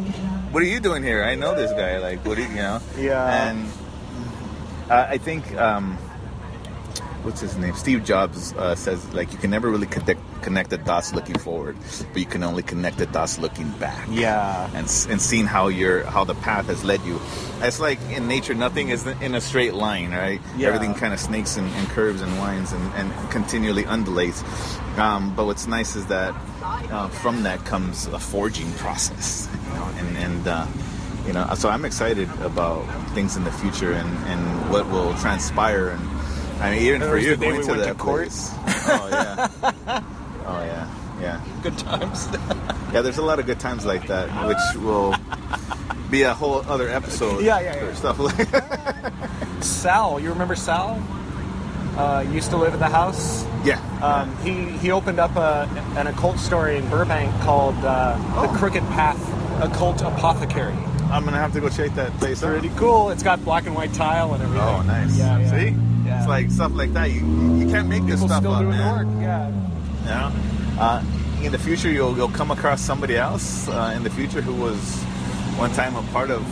what 0.54 0.62
are 0.62 0.66
you 0.66 0.78
doing 0.78 1.02
here? 1.02 1.24
I 1.24 1.34
know 1.34 1.56
this 1.56 1.72
guy. 1.72 1.98
Like, 1.98 2.24
what 2.24 2.36
do 2.36 2.42
you, 2.42 2.48
you 2.50 2.54
know?" 2.62 2.80
Yeah. 2.96 3.50
And 3.50 3.66
uh, 4.88 5.06
I 5.10 5.18
think 5.18 5.42
um, 5.58 5.96
what's 7.24 7.40
his 7.40 7.56
name? 7.56 7.74
Steve 7.74 8.04
Jobs 8.04 8.52
uh, 8.54 8.76
says 8.76 9.02
like 9.12 9.32
you 9.32 9.38
can 9.38 9.50
never 9.50 9.68
really 9.68 9.88
connect 9.88 10.20
connect 10.44 10.68
the 10.70 10.78
dots 10.78 11.14
looking 11.14 11.38
forward, 11.38 11.76
but 12.12 12.20
you 12.20 12.26
can 12.26 12.42
only 12.44 12.62
connect 12.62 12.98
the 12.98 13.06
dots 13.06 13.38
looking 13.38 13.70
back. 13.80 14.06
yeah 14.10 14.66
And, 14.78 14.86
and 15.10 15.18
seeing 15.20 15.46
how 15.46 15.68
your 15.68 16.04
how 16.04 16.24
the 16.24 16.34
path 16.46 16.66
has 16.66 16.84
led 16.84 17.00
you, 17.08 17.18
it's 17.64 17.80
like 17.80 17.98
in 18.12 18.28
nature, 18.28 18.54
nothing 18.54 18.90
is 18.90 19.06
in 19.24 19.34
a 19.34 19.40
straight 19.40 19.72
line, 19.74 20.12
right? 20.12 20.40
Yeah. 20.56 20.68
Everything 20.68 20.92
kind 20.94 21.12
of 21.14 21.20
snakes 21.20 21.56
and, 21.56 21.68
and 21.78 21.88
curves 21.88 22.20
and 22.20 22.30
winds 22.38 22.72
and, 22.72 22.84
and 22.94 23.08
continually 23.30 23.86
undulates. 23.86 24.44
Um, 24.98 25.34
but 25.34 25.46
what's 25.46 25.66
nice 25.66 25.96
is 25.96 26.06
that 26.06 26.34
uh, 26.62 27.08
from 27.08 27.42
that 27.44 27.64
comes 27.64 28.06
a 28.06 28.18
forging 28.18 28.70
process, 28.84 29.48
you 29.66 29.74
know, 29.74 29.86
and 29.98 30.10
and 30.18 30.42
uh, 30.46 30.66
you 31.26 31.32
know, 31.32 31.48
so 31.56 31.70
I'm 31.70 31.84
excited 31.84 32.28
about 32.42 32.84
things 33.16 33.36
in 33.36 33.44
the 33.44 33.52
future 33.52 33.92
and, 33.92 34.12
and 34.28 34.70
what 34.70 34.84
will 34.92 35.14
transpire 35.24 35.88
and. 35.88 36.02
I 36.60 36.70
mean, 36.70 36.82
even 36.86 37.00
for 37.02 37.18
you 37.18 37.34
going 37.36 37.58
we 37.58 37.66
to 37.66 37.74
that 37.74 37.86
to 37.88 37.94
court. 37.94 38.30
place. 38.30 38.52
Oh 38.86 39.08
yeah. 39.10 40.00
yeah. 41.24 41.40
Yeah. 41.44 41.62
good 41.62 41.78
times 41.78 42.28
Yeah, 42.92 43.00
there's 43.02 43.18
a 43.18 43.22
lot 43.22 43.38
of 43.40 43.46
good 43.46 43.58
times 43.58 43.84
like 43.84 44.06
that, 44.06 44.28
which 44.46 44.82
will 44.84 45.14
be 46.10 46.22
a 46.22 46.32
whole 46.34 46.60
other 46.70 46.88
episode. 46.88 47.42
Yeah, 47.42 47.58
yeah, 47.60 47.84
yeah. 47.84 47.94
Stuff 47.94 48.18
like 48.20 48.48
Sal 49.64 50.20
you 50.20 50.28
remember 50.30 50.54
Sal 50.54 51.02
uh, 51.96 52.24
used 52.30 52.50
to 52.50 52.56
live 52.56 52.72
at 52.74 52.78
the 52.80 52.88
house 52.88 53.44
Yeah. 53.64 53.78
Um, 54.02 54.36
he 54.44 54.76
he 54.78 54.90
opened 54.90 55.18
up 55.18 55.34
a, 55.36 55.68
an 55.96 56.06
occult 56.06 56.38
story 56.38 56.76
in 56.76 56.88
Burbank 56.88 57.30
called 57.42 57.76
uh, 57.84 58.16
Oh. 58.36 58.42
the 58.52 58.58
Crooked 58.58 58.82
Path 58.94 59.18
Occult 59.62 60.02
Apothecary. 60.02 60.74
I'm 61.10 61.24
gonna 61.24 61.36
have 61.38 61.52
to 61.54 61.60
go 61.60 61.68
check 61.68 61.94
that 61.94 62.12
place 62.18 62.42
out. 62.42 62.50
Pretty 62.58 62.74
cool. 62.76 63.10
It's 63.10 63.22
got 63.22 63.44
black 63.44 63.66
and 63.66 63.74
white 63.74 63.92
tile 63.94 64.34
and 64.34 64.42
everything. 64.42 64.66
Oh, 64.68 64.82
nice. 64.82 65.16
Yeah, 65.16 65.38
yeah. 65.38 65.50
See, 65.50 65.76
Yeah. 66.04 66.18
it's 66.20 66.28
like 66.28 66.50
stuff 66.50 66.72
like 66.74 66.92
that. 66.94 67.10
You 67.12 67.20
you 67.58 67.66
can't 67.70 67.88
make 67.88 68.04
this 68.06 68.20
stuff 68.20 68.38
still 68.40 68.52
up, 68.52 68.62
doing 68.62 68.76
man. 68.76 68.92
work. 68.94 69.22
Yeah. 69.22 69.50
Know, 70.04 70.32
uh, 70.78 71.02
in 71.42 71.52
the 71.52 71.58
future, 71.58 71.90
you'll 71.90 72.16
you'll 72.16 72.28
come 72.30 72.50
across 72.50 72.80
somebody 72.80 73.16
else 73.16 73.68
uh, 73.68 73.92
in 73.96 74.02
the 74.02 74.10
future 74.10 74.40
who 74.40 74.54
was 74.54 74.78
one 75.58 75.72
time 75.72 75.94
a 75.96 76.02
part 76.12 76.30
of 76.30 76.42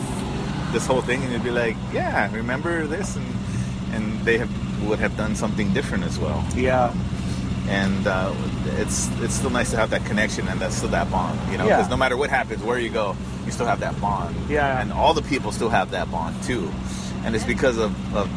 this 0.71 0.85
whole 0.85 1.01
thing, 1.01 1.21
and 1.23 1.31
you'll 1.31 1.43
be 1.43 1.51
like, 1.51 1.75
yeah, 1.93 2.31
remember 2.33 2.85
this, 2.87 3.15
and 3.15 3.25
and 3.93 4.19
they 4.25 4.37
have 4.37 4.49
would 4.87 4.99
have 4.99 5.15
done 5.15 5.35
something 5.35 5.71
different 5.73 6.03
as 6.03 6.19
well. 6.19 6.43
Yeah. 6.55 6.93
And 7.69 8.05
uh, 8.05 8.33
it's 8.77 9.07
it's 9.21 9.33
still 9.35 9.49
nice 9.49 9.71
to 9.71 9.77
have 9.77 9.89
that 9.91 10.03
connection 10.05 10.47
and 10.49 10.59
that's 10.59 10.75
still 10.75 10.89
that 10.89 11.09
bond, 11.09 11.39
you 11.49 11.57
know, 11.57 11.65
Yeah. 11.65 11.77
because 11.77 11.89
no 11.89 11.95
matter 11.95 12.17
what 12.17 12.29
happens, 12.29 12.61
where 12.61 12.77
you 12.77 12.89
go, 12.89 13.15
you 13.45 13.51
still 13.51 13.65
have 13.65 13.79
that 13.79 13.99
bond. 14.01 14.35
Yeah. 14.49 14.81
And 14.81 14.91
all 14.91 15.13
the 15.13 15.21
people 15.21 15.51
still 15.53 15.69
have 15.69 15.89
that 15.91 16.11
bond 16.11 16.35
too, 16.43 16.69
and 17.23 17.33
it's 17.35 17.45
because 17.45 17.77
of, 17.77 17.91
of 18.15 18.29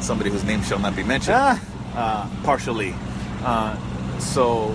somebody 0.00 0.30
whose 0.30 0.44
name 0.44 0.62
shall 0.62 0.78
not 0.78 0.94
be 0.94 1.02
mentioned, 1.02 1.34
Ah. 1.36 1.58
uh, 1.96 2.28
partially. 2.44 2.94
Uh, 3.44 3.74
so 4.20 4.68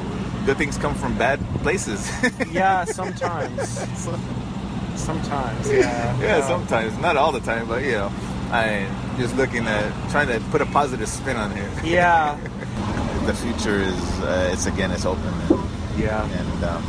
good 0.45 0.57
things 0.57 0.78
come 0.78 0.95
from 0.95 1.18
bad 1.18 1.40
places. 1.61 2.10
Yeah. 2.52 2.86
Sometimes. 2.86 3.68
So- 3.99 4.20
sometimes. 4.95 5.72
Yeah. 5.72 6.20
yeah, 6.20 6.48
sometimes, 6.48 6.95
not 6.99 7.18
all 7.18 7.32
the 7.32 7.40
time, 7.40 7.68
but 7.68 7.84
you 7.84 7.94
know, 7.94 8.11
I 8.52 8.88
just 9.18 9.36
looking 9.36 9.65
at 9.68 9.91
trying 10.11 10.28
to 10.28 10.40
put 10.52 10.61
a 10.61 10.65
positive 10.68 11.07
spin 11.10 11.36
on 11.38 11.56
here. 11.56 11.70
Yeah. 11.84 12.38
The 13.26 13.34
future 13.34 13.80
is 13.82 14.20
uh, 14.20 14.49
it's 14.53 14.65
again 14.68 14.91
it's 14.91 15.06
open. 15.06 15.24
And, 15.49 15.60
Yeah. 15.98 16.24
and 16.26 16.64
um, 16.64 16.84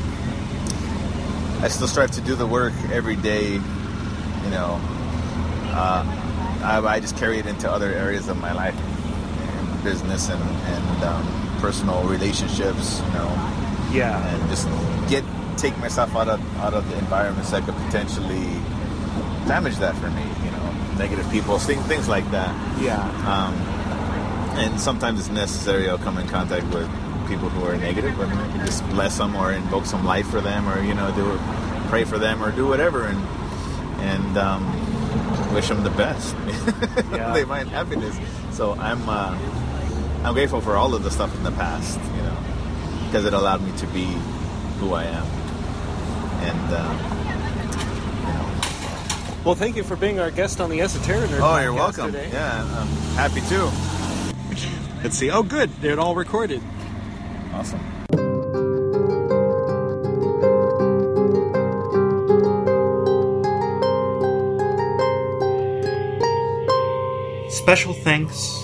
I 1.63 1.69
still 1.69 1.89
strive 1.89 2.11
to 2.13 2.21
do 2.21 2.35
the 2.35 2.47
work 2.47 2.73
every 2.93 3.17
day. 3.17 3.53
You 3.53 4.51
know, 4.51 4.79
uh, 5.73 6.05
I, 6.63 6.79
I 6.85 7.01
just 7.01 7.17
carry 7.17 7.39
it 7.39 7.47
into 7.47 7.71
other 7.71 7.91
areas 7.93 8.29
of 8.29 8.37
my 8.37 8.53
life, 8.53 8.75
in 8.77 9.83
business 9.85 10.29
and 10.29 10.43
and 10.43 11.05
um, 11.05 11.44
personal 11.65 12.03
relationships. 12.17 13.01
You 13.01 13.13
know, 13.17 13.31
Yeah. 13.93 14.21
and 14.35 14.41
just 14.51 14.67
get 15.09 15.25
take 15.57 15.77
myself 15.79 16.11
out 16.21 16.29
of 16.29 16.41
out 16.65 16.75
of 16.75 16.83
the 16.91 16.97
environments 16.99 17.51
that 17.53 17.63
could 17.65 17.77
potentially 17.87 18.45
damage 19.49 19.77
that 19.85 19.95
for 20.03 20.11
me. 20.19 20.25
You 20.45 20.51
know, 20.57 20.67
negative 20.99 21.27
people, 21.31 21.59
things 21.59 21.85
things 21.93 22.07
like 22.09 22.27
that. 22.37 22.53
Yeah. 22.89 23.01
Um, 23.33 23.55
and 24.63 24.81
sometimes 24.81 25.17
it's 25.21 25.31
necessary. 25.45 25.89
I'll 25.89 25.99
come 26.09 26.19
in 26.19 26.29
contact 26.29 26.67
with 26.75 26.89
people 27.31 27.49
who 27.49 27.65
are 27.65 27.77
negative, 27.77 28.15
but 28.19 28.29
I 28.29 28.47
can 28.53 28.61
just 28.67 28.83
bless 28.91 29.17
them 29.19 29.35
or 29.37 29.53
invoke 29.53 29.87
some 29.87 30.05
life 30.05 30.27
for 30.29 30.41
them, 30.43 30.69
or 30.69 30.77
you 30.89 30.95
know, 30.95 31.09
do 31.17 31.25
pray 31.89 32.05
for 32.05 32.19
them 32.19 32.43
or 32.45 32.51
do 32.53 32.67
whatever, 32.69 33.07
and 33.07 33.21
and 34.13 34.37
um, 34.49 34.63
wish 35.55 35.69
them 35.69 35.83
the 35.83 35.95
best. 36.05 36.37
Yeah. 37.15 37.33
they 37.33 37.45
find 37.45 37.69
happiness. 37.71 38.15
So 38.51 38.73
I'm 38.89 39.03
uh, 39.09 39.39
I'm 40.25 40.33
grateful 40.35 40.61
for 40.61 40.77
all 40.77 40.95
of 40.95 41.03
the 41.03 41.11
stuff 41.11 41.35
in 41.37 41.43
the 41.43 41.53
past, 41.53 41.99
you 42.17 42.23
know, 42.23 42.37
because 43.07 43.25
it 43.27 43.35
allowed 43.35 43.61
me 43.63 43.77
to 43.79 43.87
be 43.89 44.05
who 44.81 44.95
I 44.95 45.05
am. 45.05 45.27
And 46.41 46.73
uh, 46.73 46.95
Well, 49.45 49.55
thank 49.55 49.77
you 49.77 49.85
for 49.85 49.97
being 49.97 50.19
our 50.21 50.31
guest 50.31 50.61
on 50.61 50.71
the 50.71 50.81
Esoteric 50.81 51.29
Nerd. 51.31 51.41
oh, 51.43 51.59
you're 51.63 51.73
podcast 51.73 51.77
welcome. 51.99 52.07
Today. 52.13 52.31
Yeah, 52.33 52.63
I'm 52.81 52.89
happy 53.17 53.43
too. 53.43 53.71
Let's 55.03 55.17
see. 55.19 55.31
Oh, 55.31 55.43
good. 55.43 55.71
It 55.85 55.99
all 55.99 56.15
recorded. 56.15 56.63
Awesome. 57.53 57.81
Special 67.49 67.93
thanks 67.95 68.64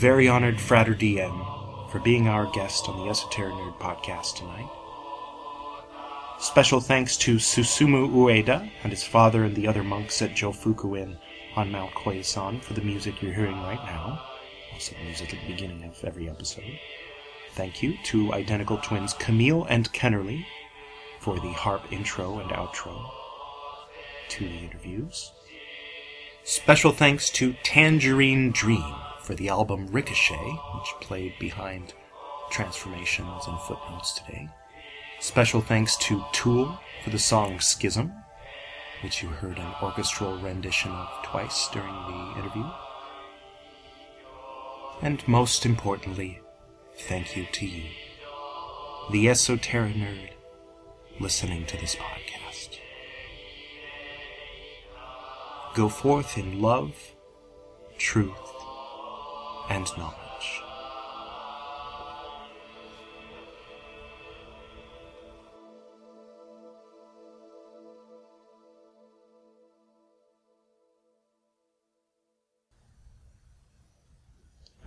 very 0.00 0.26
honored 0.26 0.58
Frater 0.58 0.94
DM 0.94 1.90
for 1.90 1.98
being 1.98 2.26
our 2.26 2.50
guest 2.52 2.88
on 2.88 2.96
the 2.96 3.10
Esoteric 3.10 3.52
Nerd 3.52 3.78
podcast 3.78 4.36
tonight. 4.36 4.66
Special 6.38 6.80
thanks 6.80 7.18
to 7.18 7.36
Susumu 7.36 8.08
Ueda 8.08 8.70
and 8.82 8.92
his 8.92 9.04
father 9.04 9.44
and 9.44 9.54
the 9.54 9.66
other 9.66 9.84
monks 9.84 10.22
at 10.22 10.30
Jofukuin 10.30 11.18
on 11.54 11.70
Mount 11.70 11.90
Koyasan 11.90 12.62
for 12.62 12.72
the 12.72 12.80
music 12.80 13.20
you're 13.20 13.34
hearing 13.34 13.60
right 13.60 13.84
now. 13.84 14.24
Also, 14.72 14.96
music 15.04 15.34
at 15.34 15.40
the 15.42 15.52
beginning 15.52 15.84
of 15.84 16.02
every 16.02 16.30
episode. 16.30 16.78
Thank 17.52 17.82
you 17.82 17.98
to 18.04 18.32
identical 18.32 18.78
twins 18.78 19.12
Camille 19.12 19.66
and 19.68 19.92
Kennerly 19.92 20.46
for 21.18 21.38
the 21.38 21.52
harp 21.52 21.92
intro 21.92 22.38
and 22.38 22.50
outro 22.52 23.10
to 24.30 24.44
the 24.44 24.60
interviews. 24.60 25.30
Special 26.42 26.90
thanks 26.90 27.28
to 27.28 27.54
Tangerine 27.62 28.50
Dream 28.50 28.94
for 29.30 29.36
the 29.36 29.48
album 29.48 29.86
Ricochet, 29.92 30.34
which 30.74 31.00
played 31.00 31.38
behind 31.38 31.94
transformations 32.50 33.46
and 33.46 33.60
footnotes 33.60 34.10
today. 34.14 34.48
Special 35.20 35.60
thanks 35.60 35.96
to 35.98 36.24
Tool 36.32 36.80
for 37.04 37.10
the 37.10 37.18
song 37.20 37.60
Schism, 37.60 38.12
which 39.04 39.22
you 39.22 39.28
heard 39.28 39.56
an 39.58 39.72
orchestral 39.80 40.36
rendition 40.40 40.90
of 40.90 41.08
twice 41.22 41.68
during 41.68 41.92
the 41.92 42.40
interview. 42.40 42.68
And 45.00 45.22
most 45.28 45.64
importantly, 45.64 46.40
thank 46.98 47.36
you 47.36 47.46
to 47.52 47.66
you, 47.66 47.84
the 49.12 49.28
esoteric 49.28 49.94
nerd, 49.94 50.30
listening 51.20 51.66
to 51.66 51.76
this 51.76 51.94
podcast. 51.94 52.78
Go 55.76 55.88
forth 55.88 56.36
in 56.36 56.60
love, 56.60 57.14
truth, 57.96 58.49
and 59.70 59.86
knowledge. 59.96 60.62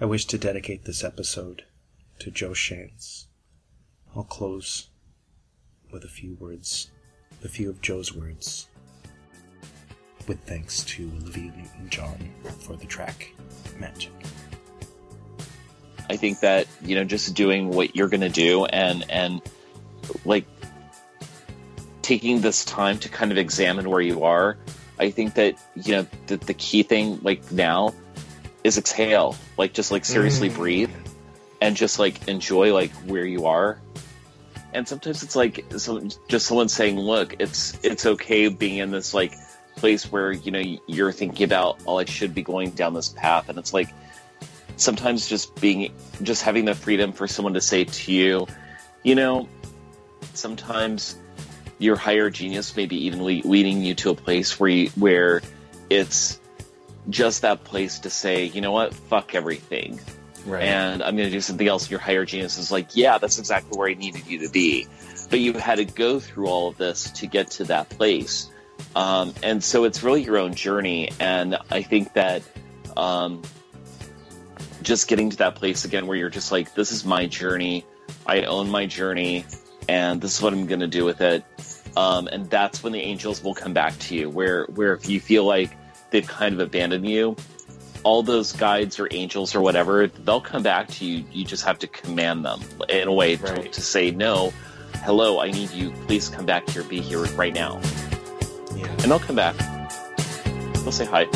I 0.01 0.05
wish 0.05 0.25
to 0.25 0.37
dedicate 0.37 0.83
this 0.83 1.01
episode 1.01 1.63
to 2.19 2.29
Joe 2.29 2.49
Shantz. 2.49 3.27
I'll 4.13 4.25
close 4.25 4.89
with 5.91 6.03
a 6.03 6.09
few 6.09 6.35
words, 6.35 6.91
a 7.41 7.47
few 7.47 7.69
of 7.69 7.81
Joe's 7.81 8.13
words, 8.13 8.67
with 10.27 10.41
thanks 10.41 10.83
to 10.83 11.09
Olivia 11.21 11.53
Newton 11.55 11.89
John 11.89 12.17
for 12.59 12.75
the 12.75 12.85
track 12.85 13.33
Magic. 13.79 14.11
I 16.13 16.17
think 16.17 16.41
that 16.41 16.67
you 16.83 16.93
know 16.93 17.03
just 17.03 17.33
doing 17.33 17.69
what 17.69 17.95
you're 17.95 18.07
going 18.07 18.21
to 18.21 18.29
do 18.29 18.65
and 18.65 19.03
and 19.09 19.41
like 20.25 20.45
taking 22.03 22.41
this 22.41 22.63
time 22.65 22.99
to 22.99 23.09
kind 23.09 23.31
of 23.31 23.39
examine 23.39 23.89
where 23.89 23.99
you 23.99 24.23
are. 24.23 24.55
I 24.99 25.09
think 25.09 25.33
that 25.33 25.57
you 25.75 25.95
know 25.95 26.07
the, 26.27 26.37
the 26.37 26.53
key 26.53 26.83
thing 26.83 27.19
like 27.23 27.51
now 27.51 27.95
is 28.63 28.77
exhale, 28.77 29.35
like 29.57 29.73
just 29.73 29.89
like 29.89 30.05
seriously 30.05 30.51
mm. 30.51 30.55
breathe 30.55 30.91
and 31.61 31.75
just 31.75 31.97
like 31.97 32.27
enjoy 32.27 32.75
like 32.75 32.91
where 33.07 33.25
you 33.25 33.47
are. 33.47 33.79
And 34.71 34.87
sometimes 34.87 35.23
it's 35.23 35.35
like 35.35 35.65
so 35.77 35.99
just 36.27 36.45
someone 36.45 36.69
saying, 36.69 36.99
"Look, 36.99 37.37
it's 37.39 37.79
it's 37.81 38.05
okay 38.05 38.49
being 38.49 38.77
in 38.77 38.91
this 38.91 39.15
like 39.15 39.33
place 39.77 40.11
where 40.11 40.31
you 40.31 40.51
know 40.51 40.61
you're 40.85 41.11
thinking 41.11 41.45
about, 41.45 41.79
oh, 41.87 41.97
I 41.97 42.05
should 42.05 42.35
be 42.35 42.43
going 42.43 42.69
down 42.69 42.93
this 42.93 43.09
path," 43.09 43.49
and 43.49 43.57
it's 43.57 43.73
like 43.73 43.89
sometimes 44.77 45.27
just 45.27 45.59
being 45.59 45.93
just 46.21 46.41
having 46.43 46.65
the 46.65 46.75
freedom 46.75 47.13
for 47.13 47.27
someone 47.27 47.53
to 47.53 47.61
say 47.61 47.83
to 47.83 48.11
you. 48.11 48.47
You 49.03 49.15
know 49.15 49.47
sometimes 50.33 51.17
your 51.79 51.95
higher 51.95 52.29
genius 52.29 52.75
may 52.75 52.85
be 52.85 53.05
even 53.05 53.23
le- 53.23 53.47
leading 53.47 53.83
you 53.83 53.93
to 53.95 54.09
a 54.11 54.15
place 54.15 54.59
where 54.59 54.69
you, 54.69 54.89
where 54.95 55.41
it's 55.89 56.39
just 57.09 57.41
that 57.41 57.63
place 57.63 57.99
to 57.99 58.09
say 58.09 58.45
you 58.45 58.61
know 58.61 58.71
what? 58.71 58.93
Fuck 58.93 59.35
everything. 59.35 59.99
Right. 60.45 60.63
and 60.63 61.01
i'm 61.01 61.15
going 61.15 61.29
to 61.29 61.31
do 61.31 61.39
something 61.39 61.65
else. 61.65 61.89
Your 61.89 62.01
higher 62.01 62.25
genius 62.25 62.57
is 62.57 62.69
like 62.69 62.97
yeah 62.97 63.17
that's 63.17 63.39
exactly 63.39 63.77
where 63.77 63.87
i 63.87 63.93
needed 63.93 64.27
you 64.27 64.39
to 64.39 64.49
be. 64.49 64.87
But 65.29 65.39
you 65.39 65.53
had 65.53 65.75
to 65.75 65.85
go 65.85 66.19
through 66.19 66.47
all 66.47 66.67
of 66.67 66.77
this 66.77 67.11
to 67.11 67.27
get 67.27 67.51
to 67.51 67.63
that 67.65 67.89
place. 67.89 68.49
Um, 68.95 69.33
and 69.41 69.63
so 69.63 69.85
it's 69.85 70.03
really 70.03 70.23
your 70.23 70.37
own 70.37 70.53
journey. 70.53 71.09
And 71.19 71.57
i 71.71 71.81
think 71.81 72.13
that 72.13 72.43
um, 72.97 73.41
just 74.83 75.07
getting 75.07 75.29
to 75.31 75.37
that 75.37 75.55
place 75.55 75.85
again 75.85 76.07
where 76.07 76.17
you're 76.17 76.29
just 76.29 76.51
like, 76.51 76.73
this 76.75 76.91
is 76.91 77.05
my 77.05 77.25
journey. 77.25 77.85
I 78.25 78.43
own 78.43 78.69
my 78.69 78.85
journey, 78.85 79.45
and 79.87 80.21
this 80.21 80.35
is 80.35 80.41
what 80.41 80.53
I'm 80.53 80.67
going 80.67 80.81
to 80.81 80.87
do 80.87 81.05
with 81.05 81.21
it. 81.21 81.43
Um, 81.95 82.27
and 82.27 82.49
that's 82.49 82.83
when 82.83 82.93
the 82.93 82.99
angels 82.99 83.43
will 83.43 83.53
come 83.53 83.73
back 83.73 83.97
to 83.99 84.15
you, 84.15 84.29
where 84.29 84.65
where 84.65 84.93
if 84.93 85.09
you 85.09 85.19
feel 85.19 85.45
like 85.45 85.71
they've 86.09 86.27
kind 86.27 86.53
of 86.53 86.59
abandoned 86.59 87.07
you, 87.07 87.35
all 88.03 88.23
those 88.23 88.51
guides 88.51 88.99
or 88.99 89.07
angels 89.11 89.55
or 89.55 89.61
whatever, 89.61 90.07
they'll 90.07 90.41
come 90.41 90.63
back 90.63 90.87
to 90.89 91.05
you. 91.05 91.25
You 91.31 91.45
just 91.45 91.63
have 91.65 91.79
to 91.79 91.87
command 91.87 92.45
them 92.45 92.61
in 92.89 93.07
a 93.07 93.13
way 93.13 93.35
right. 93.35 93.63
to, 93.63 93.69
to 93.69 93.81
say 93.81 94.11
no. 94.11 94.53
Hello, 95.05 95.39
I 95.39 95.51
need 95.51 95.71
you. 95.71 95.91
Please 96.07 96.29
come 96.29 96.45
back 96.45 96.69
here. 96.69 96.83
Be 96.83 96.99
here 96.99 97.23
right 97.35 97.53
now. 97.53 97.79
Yeah. 98.75 98.87
And 98.87 99.03
they'll 99.03 99.19
come 99.19 99.35
back. 99.35 99.55
They'll 100.75 100.91
say 100.91 101.05
hi. 101.05 101.27